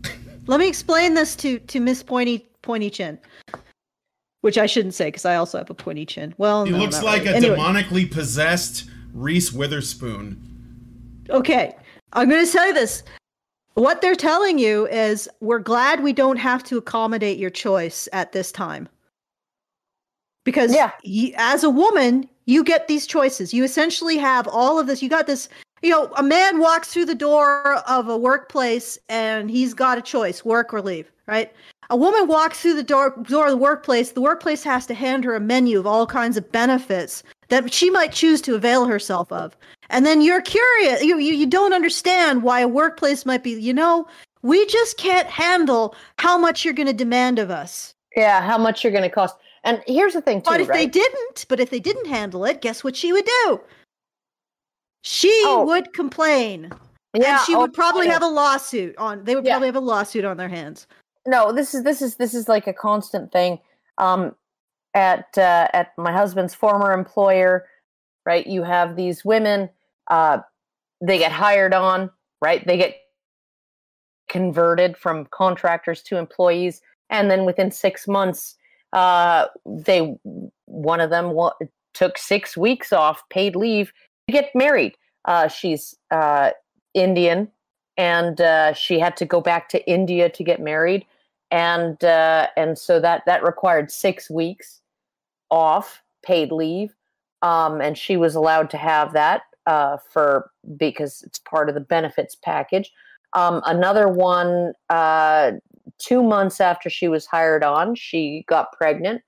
[0.48, 3.20] let me explain this to to Miss Pointy Pointy Chin,
[4.44, 6.36] which I shouldn't say because I also have a pointy chin.
[6.38, 7.34] Well, He no, looks like really.
[7.34, 10.38] a Anyway, demonically possessed Reese Witherspoon.
[11.30, 11.74] Okay,
[12.12, 13.04] I'm going to say this.
[13.76, 18.34] What they're telling you is we're glad we don't have to accommodate your choice at
[18.34, 18.90] this time.
[20.44, 20.92] Because Yeah.
[21.06, 23.54] y- as a woman, you get these choices.
[23.54, 25.02] You essentially have all of this.
[25.02, 25.48] You got this,
[25.82, 30.02] you know, a man walks through the door of a workplace and he's got a
[30.02, 31.50] choice work or leave, right?
[31.90, 34.12] A woman walks through the door, door of the workplace.
[34.12, 37.90] The workplace has to hand her a menu of all kinds of benefits that she
[37.90, 39.56] might choose to avail herself of.
[39.90, 43.74] And then you're curious, you, you, you don't understand why a workplace might be, you
[43.74, 44.08] know,
[44.42, 47.94] we just can't handle how much you're going to demand of us.
[48.16, 49.36] Yeah, how much you're going to cost.
[49.64, 52.62] And here's the thing, too, But if they didn't, but if they didn't handle it,
[52.62, 53.62] guess what she would do?
[55.04, 55.66] She Oh.
[55.66, 56.72] would complain.
[57.14, 58.14] yeah, and she would oh, probably yeah.
[58.14, 59.54] have a lawsuit on they would Yeah.
[59.54, 60.88] probably have a lawsuit on their hands.
[61.28, 63.60] No this is this is this is like a constant thing
[63.98, 64.36] um
[64.94, 67.66] at uh, at my husband's former employer
[68.26, 68.48] right?
[68.48, 69.70] You have these women
[70.10, 70.40] uh
[71.02, 72.10] they get hired on
[72.42, 72.66] right?
[72.66, 72.96] They get
[74.30, 78.56] converted from contractors to employees and then within 6 months
[78.94, 80.16] uh they
[80.66, 81.54] one of them wa-
[81.94, 83.92] took 6 weeks off paid leave
[84.28, 84.96] to get married.
[85.26, 86.52] Uh she's uh
[86.94, 87.50] indian
[87.98, 91.06] and uh, she had to go back to India to get married,
[91.54, 94.82] and uh, and so that that required six weeks
[95.52, 96.96] off paid leave,
[97.44, 101.82] um, and she was allowed to have that uh, for because it's part of the
[101.82, 102.92] benefits package.
[103.34, 105.52] Um, another one, uh,
[106.00, 109.22] two months after she was hired on, she got pregnant,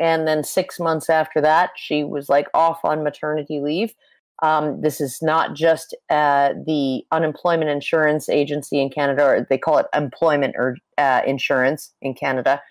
[0.00, 3.94] and then six months after that, she was like off on maternity leave.
[4.42, 9.78] Um, this is not just uh, the unemployment insurance agency in Canada, or they call
[9.78, 12.62] it employment or uh, insurance in Canada.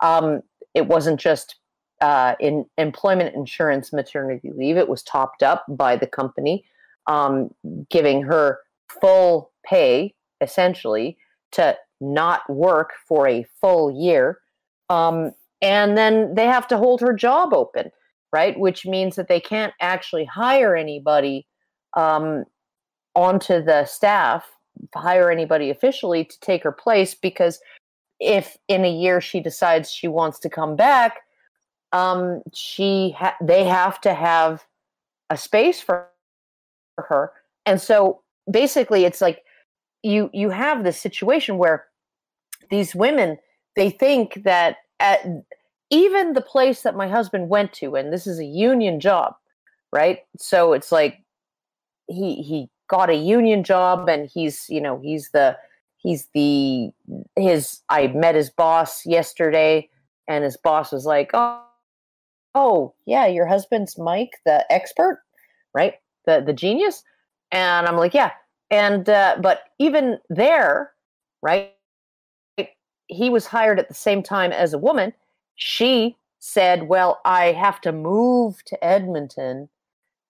[0.00, 0.40] Um,
[0.74, 1.56] it wasn't just
[2.00, 6.64] uh, in employment insurance maternity leave; it was topped up by the company,
[7.06, 7.50] um,
[7.88, 8.58] giving her
[9.00, 11.16] full pay essentially
[11.52, 14.38] to not work for a full year,
[14.90, 17.92] um, and then they have to hold her job open
[18.32, 18.58] right?
[18.58, 21.46] Which means that they can't actually hire anybody
[21.96, 22.44] um,
[23.14, 24.46] onto the staff,
[24.94, 27.60] hire anybody officially to take her place because
[28.20, 31.18] if in a year she decides she wants to come back,
[31.92, 34.64] um, she ha- they have to have
[35.28, 36.08] a space for
[36.98, 37.32] her,
[37.66, 39.42] and so basically, it's like
[40.02, 41.84] you you have this situation where
[42.70, 43.36] these women
[43.76, 45.20] they think that at
[45.92, 49.34] even the place that my husband went to and this is a union job
[49.92, 50.20] right?
[50.38, 51.22] So it's like
[52.08, 55.56] he he got a union job and he's you know he's the
[55.98, 56.90] he's the
[57.36, 59.88] his i met his boss yesterday
[60.28, 61.62] and his boss was like oh
[62.54, 65.22] oh yeah your husband's mike the expert
[65.74, 65.94] right?
[66.26, 67.02] The the genius?
[67.50, 68.32] And i'm like yeah.
[68.70, 70.92] And uh, but even there
[71.42, 71.72] right
[73.08, 75.12] he was hired at the same time as a woman
[75.54, 79.68] she said, Well, I have to move to Edmonton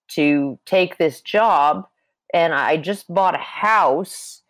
[0.09, 1.87] to take this job,
[2.33, 4.41] and I just bought a house,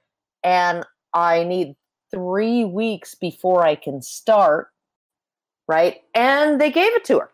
[0.44, 1.76] and I need
[2.12, 4.68] three weeks before I can start.
[5.68, 6.02] Right.
[6.14, 7.30] And they gave it to her.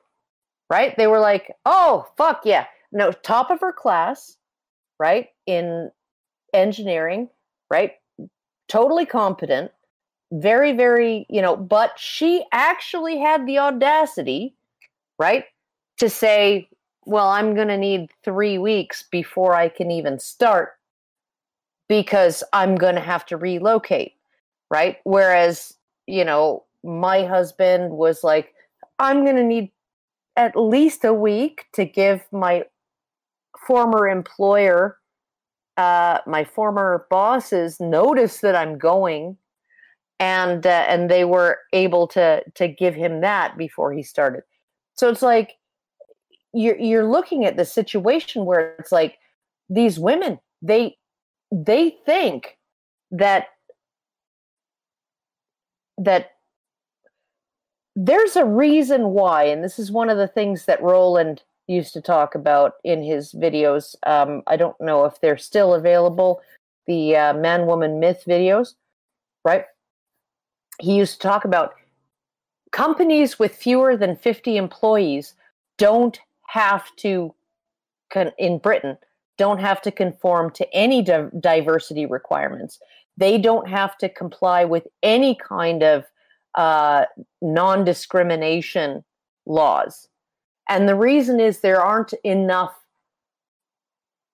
[0.70, 0.96] Right.
[0.98, 2.66] They were like, Oh, fuck yeah.
[2.92, 4.38] No, top of her class,
[5.00, 5.30] right?
[5.48, 5.92] In
[6.54, 7.30] engineering,
[7.70, 7.94] right?
[8.68, 9.72] Totally competent
[10.32, 14.54] very very you know but she actually had the audacity
[15.18, 15.46] right
[15.98, 16.70] to say
[17.06, 20.74] well i'm going to need 3 weeks before i can even start
[21.88, 24.14] because i'm going to have to relocate
[24.70, 24.98] right?
[25.04, 25.76] Whereas
[26.08, 28.54] you know my husband was like
[29.00, 29.72] I'm going to need
[30.36, 32.64] at least a week to give my
[33.68, 34.98] former employer,
[35.78, 39.38] uh, my former bosses, notice that I'm going,
[40.20, 44.44] and uh, and they were able to to give him that before he started.
[44.96, 45.58] So it's like
[46.54, 49.18] you're you're looking at the situation where it's like
[49.70, 50.98] these women they
[51.52, 52.58] they think
[53.12, 53.48] that
[55.98, 56.32] that
[57.96, 62.02] there's a reason why, and this is one of the things that Roland used to
[62.02, 63.96] talk about in his videos.
[64.08, 66.42] Um, I don't know if they're still available,
[66.88, 68.76] the uh, man woman myth videos,
[69.44, 69.66] right?
[70.80, 71.76] He used to talk about
[72.72, 75.36] companies with fewer than 50 employees
[75.78, 77.34] don't have to,
[78.38, 78.98] in Britain,
[79.38, 82.80] don't have to conform to any diversity requirements.
[83.18, 86.06] They don't have to comply with any kind of
[86.56, 87.06] uh,
[87.42, 89.04] non discrimination
[89.46, 90.08] laws.
[90.68, 92.74] And the reason is there aren't enough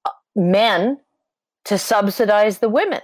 [0.06, 0.99] uh, men
[1.65, 3.01] to subsidize the women.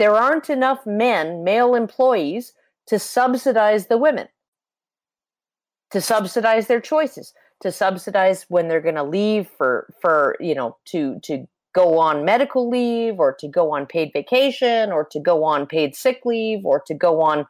[0.00, 2.54] There aren't enough men, male employees,
[2.86, 4.28] to subsidize the women,
[5.90, 10.78] to subsidize their choices, to subsidize when they're going to leave for, for, you know,
[10.86, 15.44] to, to go on medical leave or to go on paid vacation or to go
[15.44, 17.46] on paid sick leave or to go on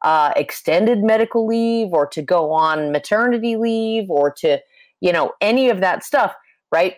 [0.00, 4.58] uh, extended medical leave or to go on maternity leave or to,
[5.02, 6.34] you know, any of that stuff,
[6.72, 6.94] right?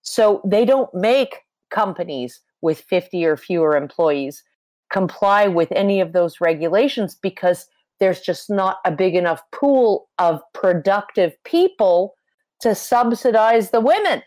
[0.00, 4.42] So they don't make companies with 50 or fewer employees
[4.90, 7.66] comply with any of those regulations because
[7.98, 12.14] there's just not a big enough pool of productive people
[12.60, 14.22] to subsidize the women.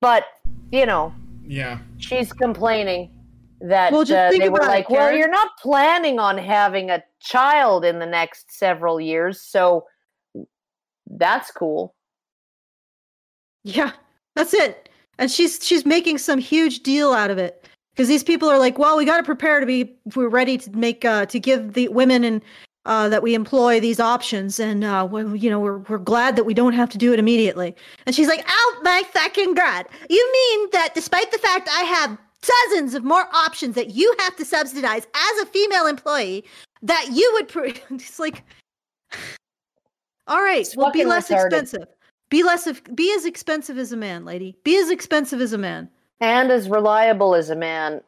[0.00, 0.24] But,
[0.72, 1.78] you know, Yeah.
[1.98, 3.10] she's complaining
[3.60, 6.36] that Well, just uh, think they were about it, like, well, you're not planning on
[6.38, 9.86] having a child in the next several years, so
[11.06, 11.94] that's cool.
[13.64, 13.92] Yeah,
[14.34, 14.88] that's it.
[15.18, 18.78] And she's she's making some huge deal out of it because these people are like,
[18.78, 21.88] well, we got to prepare to be we're ready to make uh, to give the
[21.88, 22.42] women and
[22.84, 26.54] uh, that we employ these options, and uh, you know we're we're glad that we
[26.54, 27.76] don't have to do it immediately.
[28.06, 29.86] And she's like, oh my fucking god!
[30.10, 32.18] You mean that despite the fact I have
[32.70, 36.44] dozens of more options that you have to subsidize as a female employee,
[36.82, 37.46] that you would?
[37.46, 38.42] Pre- it's like,
[40.26, 41.44] all right, It's well, be less retarded.
[41.46, 41.86] expensive.
[42.32, 44.56] Be less of, be as expensive as a man, lady.
[44.64, 45.90] Be as expensive as a man.
[46.18, 48.00] And as reliable as a man,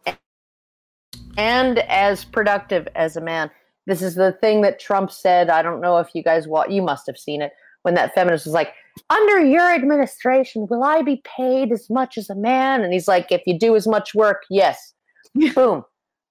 [1.37, 3.51] and as productive as a man.
[3.87, 5.51] This is the thing that Trump said.
[5.51, 8.47] I don't know if you guys wa You must have seen it when that feminist
[8.47, 8.73] was like,
[9.11, 13.31] "Under your administration, will I be paid as much as a man?" And he's like,
[13.31, 14.95] "If you do as much work, yes."
[15.55, 15.85] Boom.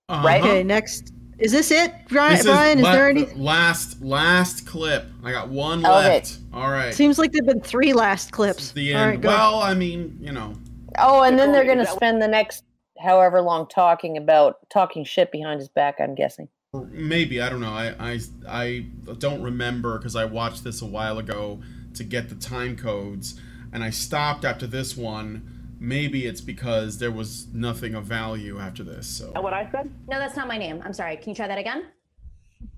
[0.10, 0.26] Uh-huh.
[0.28, 0.42] Right?
[0.42, 1.14] Okay, next.
[1.44, 2.38] Is this it, Brian?
[2.38, 3.26] This Brian, is la- there any?
[3.36, 5.06] last last clip?
[5.26, 5.94] I got one Okay.
[5.94, 6.38] left.
[6.54, 6.94] All right.
[6.94, 8.72] Seems like there've been three last clips.
[8.72, 9.10] the end.
[9.10, 9.28] right, go.
[9.28, 10.54] well, I mean, you know,
[10.98, 12.64] Oh, and then they're going to spend the next
[12.98, 16.00] however long talking about talking shit behind his back.
[16.00, 16.48] I'm guessing.
[16.92, 17.74] maybe I don't know.
[17.74, 18.86] I I I
[19.18, 21.60] don't remember because I watched this a while ago
[21.96, 23.38] to get the time codes,
[23.74, 25.53] and I stopped after this one.
[25.84, 29.06] Maybe it's because there was nothing of value after this.
[29.06, 29.92] So what I said?
[30.08, 30.82] No, that's not my name.
[30.86, 31.18] I'm sorry.
[31.18, 31.88] Can you try that again?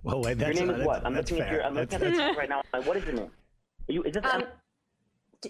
[0.01, 1.05] Well, wait, Your that's, name uh, is that's, what?
[1.05, 1.57] I'm that's looking at fair.
[1.57, 1.65] your.
[1.67, 2.63] I'm looking That's- at your right now.
[2.73, 3.29] Like, What is your name?
[3.87, 4.01] Are you?
[4.01, 4.25] Is this?
[4.25, 4.43] Um,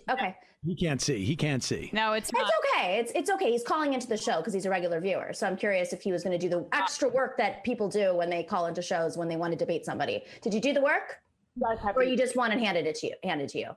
[0.10, 0.36] okay.
[0.66, 1.24] he can't see.
[1.24, 1.90] He can't see.
[1.94, 2.52] No, it's It's not.
[2.76, 2.98] okay.
[3.00, 3.52] It's it's okay.
[3.52, 5.32] He's calling into the show because he's a regular viewer.
[5.32, 8.14] So I'm curious if he was going to do the extra work that people do
[8.18, 10.24] when they call into shows when they want to debate somebody.
[10.42, 11.20] Did you do the work,
[11.56, 13.14] You or you just wanted handed it to you?
[13.24, 13.70] Handed to you?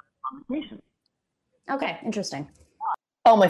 [1.71, 2.49] Okay, interesting.
[3.29, 3.49] Oh my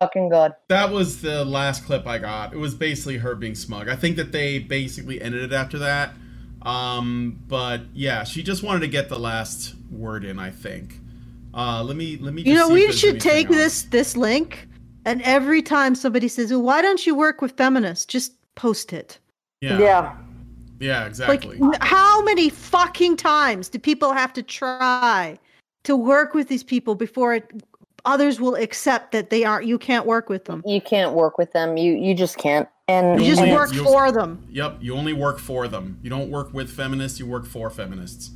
[0.00, 0.54] fucking god!
[0.68, 2.54] that was the last clip I got.
[2.54, 3.86] It was basically her being smug.
[3.86, 6.14] I think that they basically ended it after that.
[6.62, 10.38] Um, but yeah, she just wanted to get the last word in.
[10.38, 10.94] I think.
[11.52, 12.40] Uh, let me let me.
[12.40, 13.56] You just know, see we should take else.
[13.56, 14.66] this this link,
[15.04, 19.18] and every time somebody says, "Well, why don't you work with feminists?" Just post it.
[19.60, 19.78] Yeah.
[19.78, 20.16] Yeah.
[20.78, 21.04] Yeah.
[21.04, 21.58] Exactly.
[21.60, 25.38] n- how many fucking times do people have to try
[25.84, 27.50] to work with these people before it,
[28.04, 29.66] others will accept that they aren't?
[29.66, 30.62] You can't work with them.
[30.66, 31.76] You can't work with them.
[31.76, 32.68] You you just can't.
[32.88, 34.44] And You just only- work for them.
[34.50, 35.98] Yep, you only work for them.
[36.02, 38.30] You don't work with feminists, you work for feminists.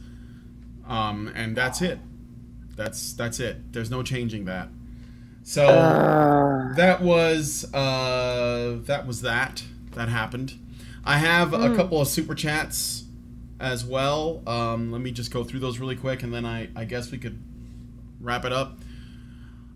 [0.87, 1.99] Um, and that's it.
[2.77, 3.73] That's that's it.
[3.73, 4.69] There's no changing that.
[5.43, 5.67] So
[6.77, 9.65] that was uh that was that.
[9.93, 10.55] That happened.
[11.05, 13.05] I have a couple of super chats
[13.61, 14.43] as well.
[14.47, 17.19] Um, let me just go through those really quick and then I, I guess we
[17.19, 17.41] could
[18.21, 18.79] wrap it up.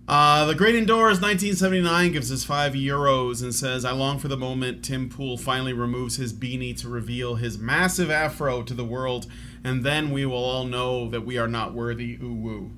[0.09, 4.39] Uh, the Great Indoors 1979 gives us five euros and says, I long for the
[4.39, 9.27] moment Tim Pool finally removes his beanie to reveal his massive afro to the world,
[9.63, 12.19] and then we will all know that we are not worthy.
[12.23, 12.71] Ooh woo.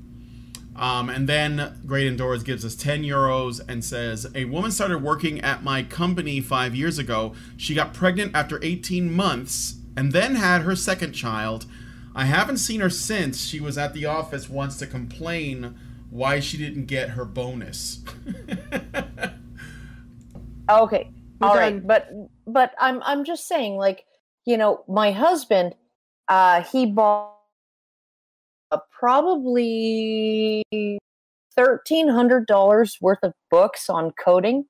[0.74, 5.40] Um, and then Great Indoors gives us 10 euros and says, A woman started working
[5.40, 7.36] at my company five years ago.
[7.56, 11.66] She got pregnant after 18 months and then had her second child.
[12.12, 13.44] I haven't seen her since.
[13.46, 15.76] She was at the office once to complain
[16.10, 18.02] why she didn't get her bonus.
[20.70, 21.10] Okay.
[21.40, 21.86] We're all right, done.
[21.86, 22.08] but
[22.46, 24.04] but I'm I'm just saying, like,
[24.44, 25.74] you know, my husband,
[26.28, 27.34] uh, he bought
[28.70, 30.62] uh, probably
[31.56, 34.66] thirteen hundred dollars worth of books on coding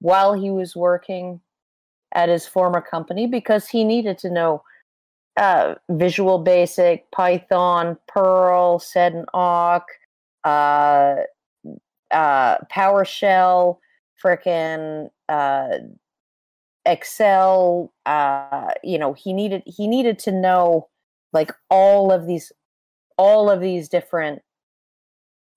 [0.00, 1.40] while he was working
[2.12, 4.62] at his former company because he needed to know
[5.36, 9.86] uh, Visual Basic, Python, Perl, Sed and Awk,
[10.44, 11.16] uh,
[12.10, 13.78] uh, PowerShell,
[14.22, 15.78] frickin' uh,
[16.86, 17.92] Excel.
[18.06, 20.88] Uh, you know, he needed he needed to know
[21.32, 22.52] like all of these
[23.18, 24.42] all of these different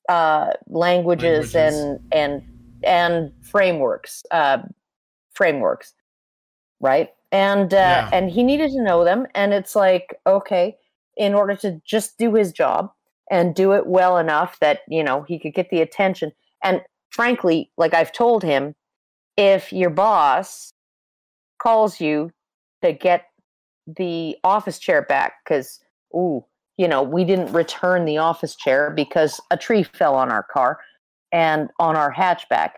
[0.09, 1.53] uh, languages, Languages.
[1.53, 2.41] and and
[2.83, 4.59] and frameworks uh,
[5.33, 5.93] frameworks,
[6.79, 7.09] right?
[7.31, 8.09] And uh, Yeah.
[8.13, 10.77] and he needed to know them, and it's like okay,
[11.17, 12.91] in order to just do his job
[13.29, 16.31] and do it well enough that you know he could get the attention.
[16.63, 16.81] And
[17.11, 18.75] frankly, like I've told him,
[19.35, 20.73] if your boss
[21.61, 22.31] calls you
[22.83, 23.25] to get
[23.87, 25.79] the office chair back because
[26.13, 26.43] ooh
[26.77, 30.79] you know we didn't return the office chair because a tree fell on our car
[31.31, 32.71] and on our hatchback.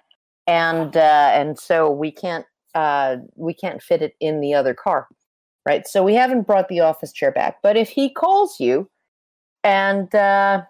[0.48, 2.46] And uh, and so we can't
[2.76, 5.08] uh, we can't fit it in the other car
[5.66, 5.88] right?
[5.88, 7.58] So we haven't brought the office chair back.
[7.62, 8.90] But if he calls you
[9.64, 10.64] and uh,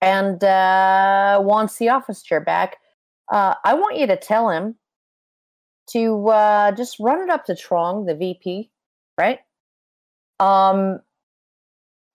[0.00, 2.76] and uh, wants the office chair back
[3.32, 4.76] uh, i want you to tell him
[5.88, 8.70] to uh, just run it up to Trong, the VP,
[9.18, 9.40] right?
[10.38, 11.00] Um,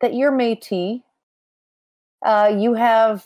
[0.02, 1.02] that you're Métis.
[2.26, 3.26] Uh, you have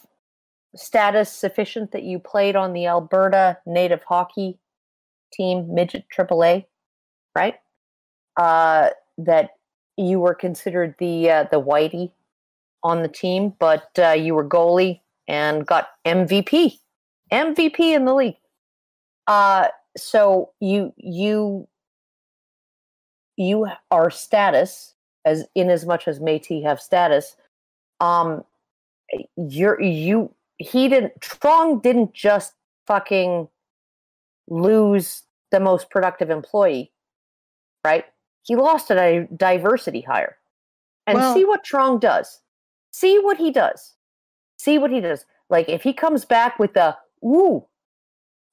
[0.75, 4.57] status sufficient that you played on the Alberta Native Hockey
[5.33, 6.65] Team Midget AAA,
[7.35, 7.55] right?
[8.37, 9.51] Uh, that
[9.97, 12.11] you were considered the uh, the whitey
[12.83, 16.79] on the team, but uh, you were goalie and got MVP,
[17.31, 18.37] MVP in the league.
[19.25, 19.67] Uh,
[19.97, 21.67] so you you
[23.35, 24.93] you are status
[25.25, 27.35] as in as much as Métis have status.
[27.99, 28.43] Um,
[29.35, 32.53] you're you he didn't Trong didn't just
[32.85, 33.47] fucking
[34.49, 36.91] lose the most productive employee,
[37.83, 38.05] right?
[38.47, 40.37] He lost a diversity hire.
[41.05, 42.41] And Well- see what Trong does.
[42.91, 43.93] See what he does.
[44.57, 45.25] See what he does.
[45.49, 47.65] Like if he comes back with the ooh,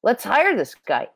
[0.03, 1.09] let's hire this guy.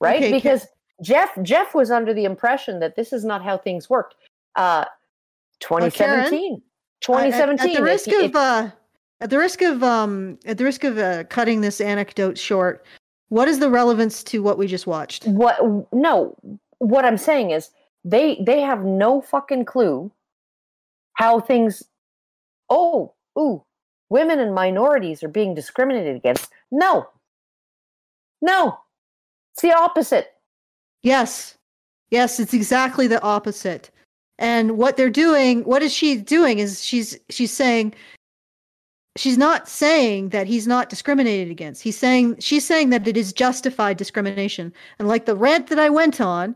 [0.00, 0.16] Right?
[0.16, 0.66] Okay, Ca- because
[1.02, 4.16] Jeff Jeff was under the impression that this is not how things worked.
[4.56, 4.86] Uh
[5.60, 6.54] 2017.
[6.54, 6.60] At-
[7.00, 7.58] 2017.
[7.60, 8.70] At, at the risk of if- uh,
[9.20, 12.84] at the risk of um, at the risk of uh, cutting this anecdote short,
[13.28, 15.26] what is the relevance to what we just watched?
[15.26, 15.58] what
[15.92, 16.36] no
[16.78, 17.70] what i'm saying is
[18.04, 20.10] they they have no fucking clue
[21.14, 21.82] how things
[22.70, 23.62] oh ooh
[24.10, 27.06] women and minorities are being discriminated against no
[28.42, 28.78] no
[29.52, 30.34] it's the opposite
[31.04, 31.58] Yes,
[32.10, 33.90] yes, it's exactly the opposite.
[34.38, 36.58] And what they're doing, what is she doing?
[36.58, 37.94] Is she's she's saying
[39.16, 41.82] she's not saying that he's not discriminated against.
[41.82, 44.72] He's saying she's saying that it is justified discrimination.
[44.98, 46.54] And like the rant that I went on,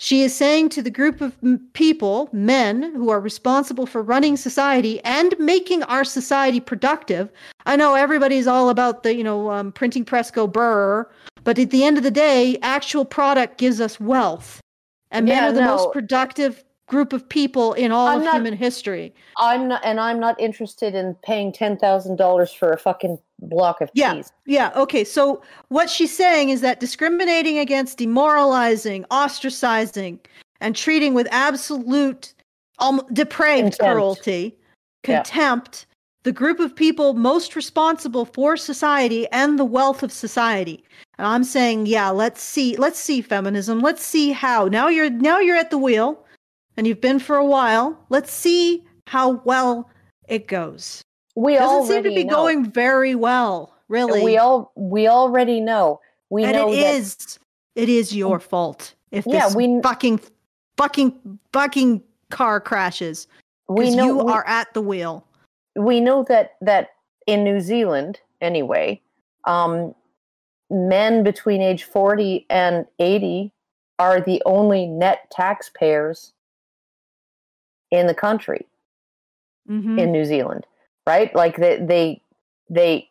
[0.00, 1.36] she is saying to the group of
[1.72, 7.30] people, men who are responsible for running society and making our society productive.
[7.66, 11.10] I know everybody's all about the, you know, um, printing press go burr,
[11.42, 14.60] but at the end of the day, actual product gives us wealth.
[15.10, 15.76] And men are the no.
[15.76, 19.14] most productive group of people in all I'm of not- human history.
[19.38, 24.14] i'm not and i'm not interested in paying $10000 for a fucking block of Yeah.
[24.14, 24.72] cheese Yeah.
[24.74, 25.04] Okay.
[25.04, 30.18] So what she's saying is that discriminating against, demoralizing, ostracizing,
[30.60, 32.34] and treating with absolute
[32.80, 33.92] um, depraved Contempt.
[33.94, 34.56] cruelty,
[35.06, 35.16] Yeah.
[35.22, 35.86] contempt,
[36.24, 40.82] the group of people most responsible for society and the wealth of society.
[41.18, 43.80] And I'm saying, yeah, let's see, let's see feminism.
[43.80, 44.66] Let's see how.
[44.66, 46.24] Now you're now you're at the wheel,
[46.78, 47.98] and you've been for a while.
[48.08, 49.90] Let's see how well
[50.28, 51.02] it goes.
[51.34, 52.34] we Doesn't seem to be know.
[52.34, 54.22] going very well, really.
[54.22, 56.00] we all we already know
[56.30, 57.38] we and know it that is
[57.74, 60.20] it is your fault if Yeah, this we- fucking
[60.76, 63.26] fucking fucking car crashes
[63.68, 65.24] we know you we- are at the wheel.
[65.76, 66.90] we know that that
[67.26, 69.00] in New Zealand anyway,
[69.44, 69.94] um,
[70.70, 73.52] men between age 40 and 80
[73.98, 76.32] are the only net taxpayers
[77.90, 78.66] in the country
[79.68, 79.98] Mhm.
[79.98, 80.66] in New Zealand,
[81.06, 81.34] right?
[81.34, 82.22] Like they they
[82.70, 83.10] they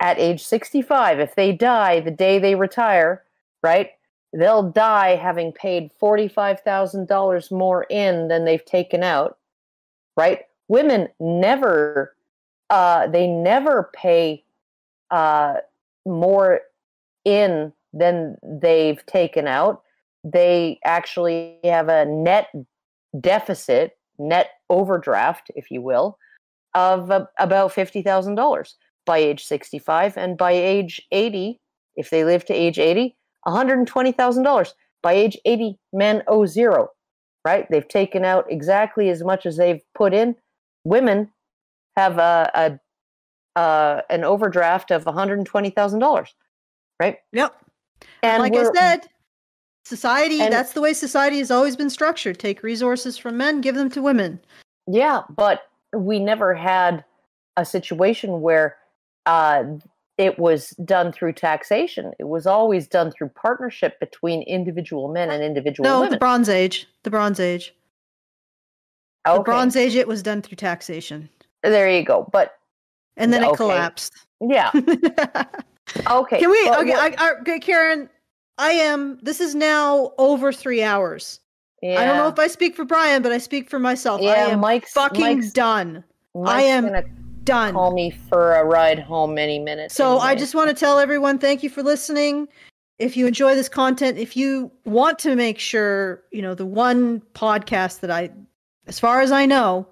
[0.00, 3.24] at age 65 if they die the day they retire,
[3.62, 3.90] right?
[4.32, 9.38] They'll die having paid $45,000 more in than they've taken out,
[10.16, 10.44] right?
[10.68, 12.14] Women never
[12.70, 14.44] uh they never pay
[15.10, 15.56] uh
[16.06, 16.60] more
[17.24, 19.82] in than they've taken out.
[20.24, 22.48] They actually have a net
[23.20, 26.18] deficit, net overdraft, if you will,
[26.74, 28.74] of uh, about $50,000
[29.06, 30.16] by age 65.
[30.16, 31.60] And by age 80,
[31.96, 33.16] if they live to age 80,
[33.46, 34.72] $120,000.
[35.02, 36.88] By age 80, men owe zero,
[37.44, 37.66] right?
[37.70, 40.34] They've taken out exactly as much as they've put in.
[40.84, 41.30] Women
[41.96, 42.80] have a, a
[43.58, 46.26] uh, an overdraft of $120,000,
[47.00, 47.16] right?
[47.32, 47.56] Yep.
[48.22, 49.08] And like I said,
[49.88, 52.38] society, and- that's the way society has always been structured.
[52.38, 54.40] Take resources from men, give them to women.
[54.86, 57.04] Yeah, but we never had
[57.56, 58.76] a situation where
[59.26, 59.64] uh,
[60.16, 62.12] it was done through taxation.
[62.18, 66.10] It was always done through partnership between individual men and individual no, women.
[66.10, 66.86] No, the Bronze Age.
[67.02, 67.74] The Bronze Age.
[69.24, 71.28] The Bronze Age, it was done through taxation.
[71.62, 72.28] there you go.
[72.32, 72.58] But
[73.16, 74.14] And then it collapsed.
[74.40, 76.40] yeah, okay.
[76.40, 76.70] Can we?
[76.70, 78.08] Okay, I, I, okay, Karen.
[78.58, 79.18] I am.
[79.22, 81.40] This is now over three hours.
[81.82, 84.20] I don't know if I speak for Brian, but I speak for myself.
[84.20, 86.02] I Yeah, am Mike's- fucking Mike's- done.
[86.34, 87.04] Mike's am
[87.44, 87.72] Done.
[87.72, 89.90] call me for a ride home any minute.
[89.92, 92.46] So I just want to tell everyone thank you for listening.
[92.98, 97.22] If you enjoy this content, if you want to make sure, you know, the one
[97.34, 98.30] podcast that I,
[98.88, 99.86] as far as I know,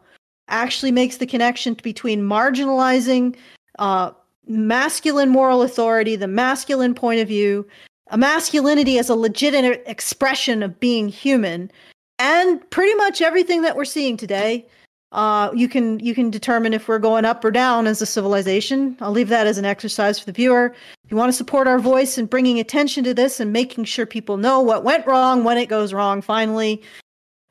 [0.48, 3.36] actually makes the connection between marginalizing
[3.78, 4.10] uh,
[4.48, 7.66] masculine moral authority, the masculine point of view,
[8.08, 11.70] a masculinity as a legitimate expression of being human,
[12.18, 14.66] and pretty much everything that we're seeing today
[15.12, 18.96] uh, you can you can determine if we're going up or down as a civilization.
[19.00, 20.74] I'll leave that as an exercise for the viewer.
[21.04, 24.04] If you want to support our voice and bringing attention to this and making sure
[24.04, 26.82] people know what went wrong when it goes wrong, finally,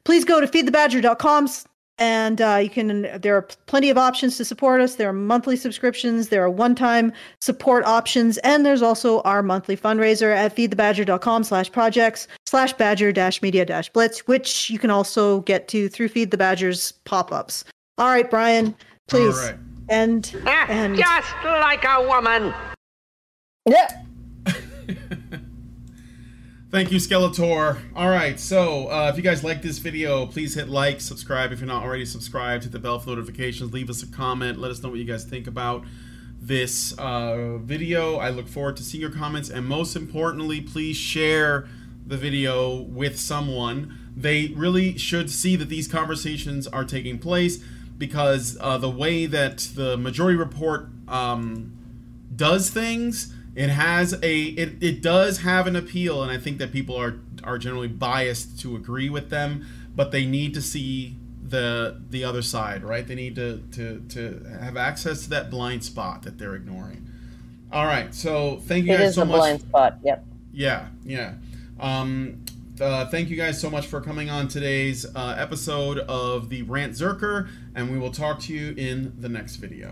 [0.04, 1.48] please go to feedthebadger.com
[1.98, 3.08] and uh, you can.
[3.22, 4.96] There are plenty of options to support us.
[4.96, 6.30] There are monthly subscriptions.
[6.30, 12.28] There are one-time support options, and there's also our monthly fundraiser at feedthebadger.com slash projects
[12.46, 16.38] slash badger dash media dash blitz, which you can also get to through Feed the
[16.38, 17.64] Badger's pop-ups.
[17.98, 18.76] All right, Brian,
[19.08, 19.38] please.
[19.38, 19.56] All right.
[19.88, 22.54] And and Just like a woman.
[23.68, 24.02] yeah.
[26.76, 27.78] Thank you, Skeletor.
[27.96, 31.62] All right, so uh, if you guys like this video, please hit like, subscribe if
[31.62, 34.84] you're not already subscribed, hit the bell for notifications, leave us a comment, let us
[34.84, 35.86] know what you guys think about
[36.38, 38.18] this uh, video.
[38.18, 41.66] I look forward to seeing your comments, and most importantly, please share
[42.06, 43.98] the video with someone.
[44.14, 47.64] They really should see that these conversations are taking place
[47.98, 51.72] because uh, the way that the majority report um,
[52.36, 56.72] does things it has a it, it does have an appeal and i think that
[56.72, 61.16] people are are generally biased to agree with them but they need to see
[61.48, 65.84] the the other side right they need to to to have access to that blind
[65.84, 67.08] spot that they're ignoring
[67.72, 69.98] all right so thank you It guys is so a much blind spot.
[70.04, 70.26] Yep.
[70.54, 71.34] yeah, yeah.
[71.80, 72.44] Um,
[72.80, 76.94] uh, thank you guys so much for coming on today's uh, episode of the Rant
[76.94, 79.92] Zerker, and we will talk to you in the next video.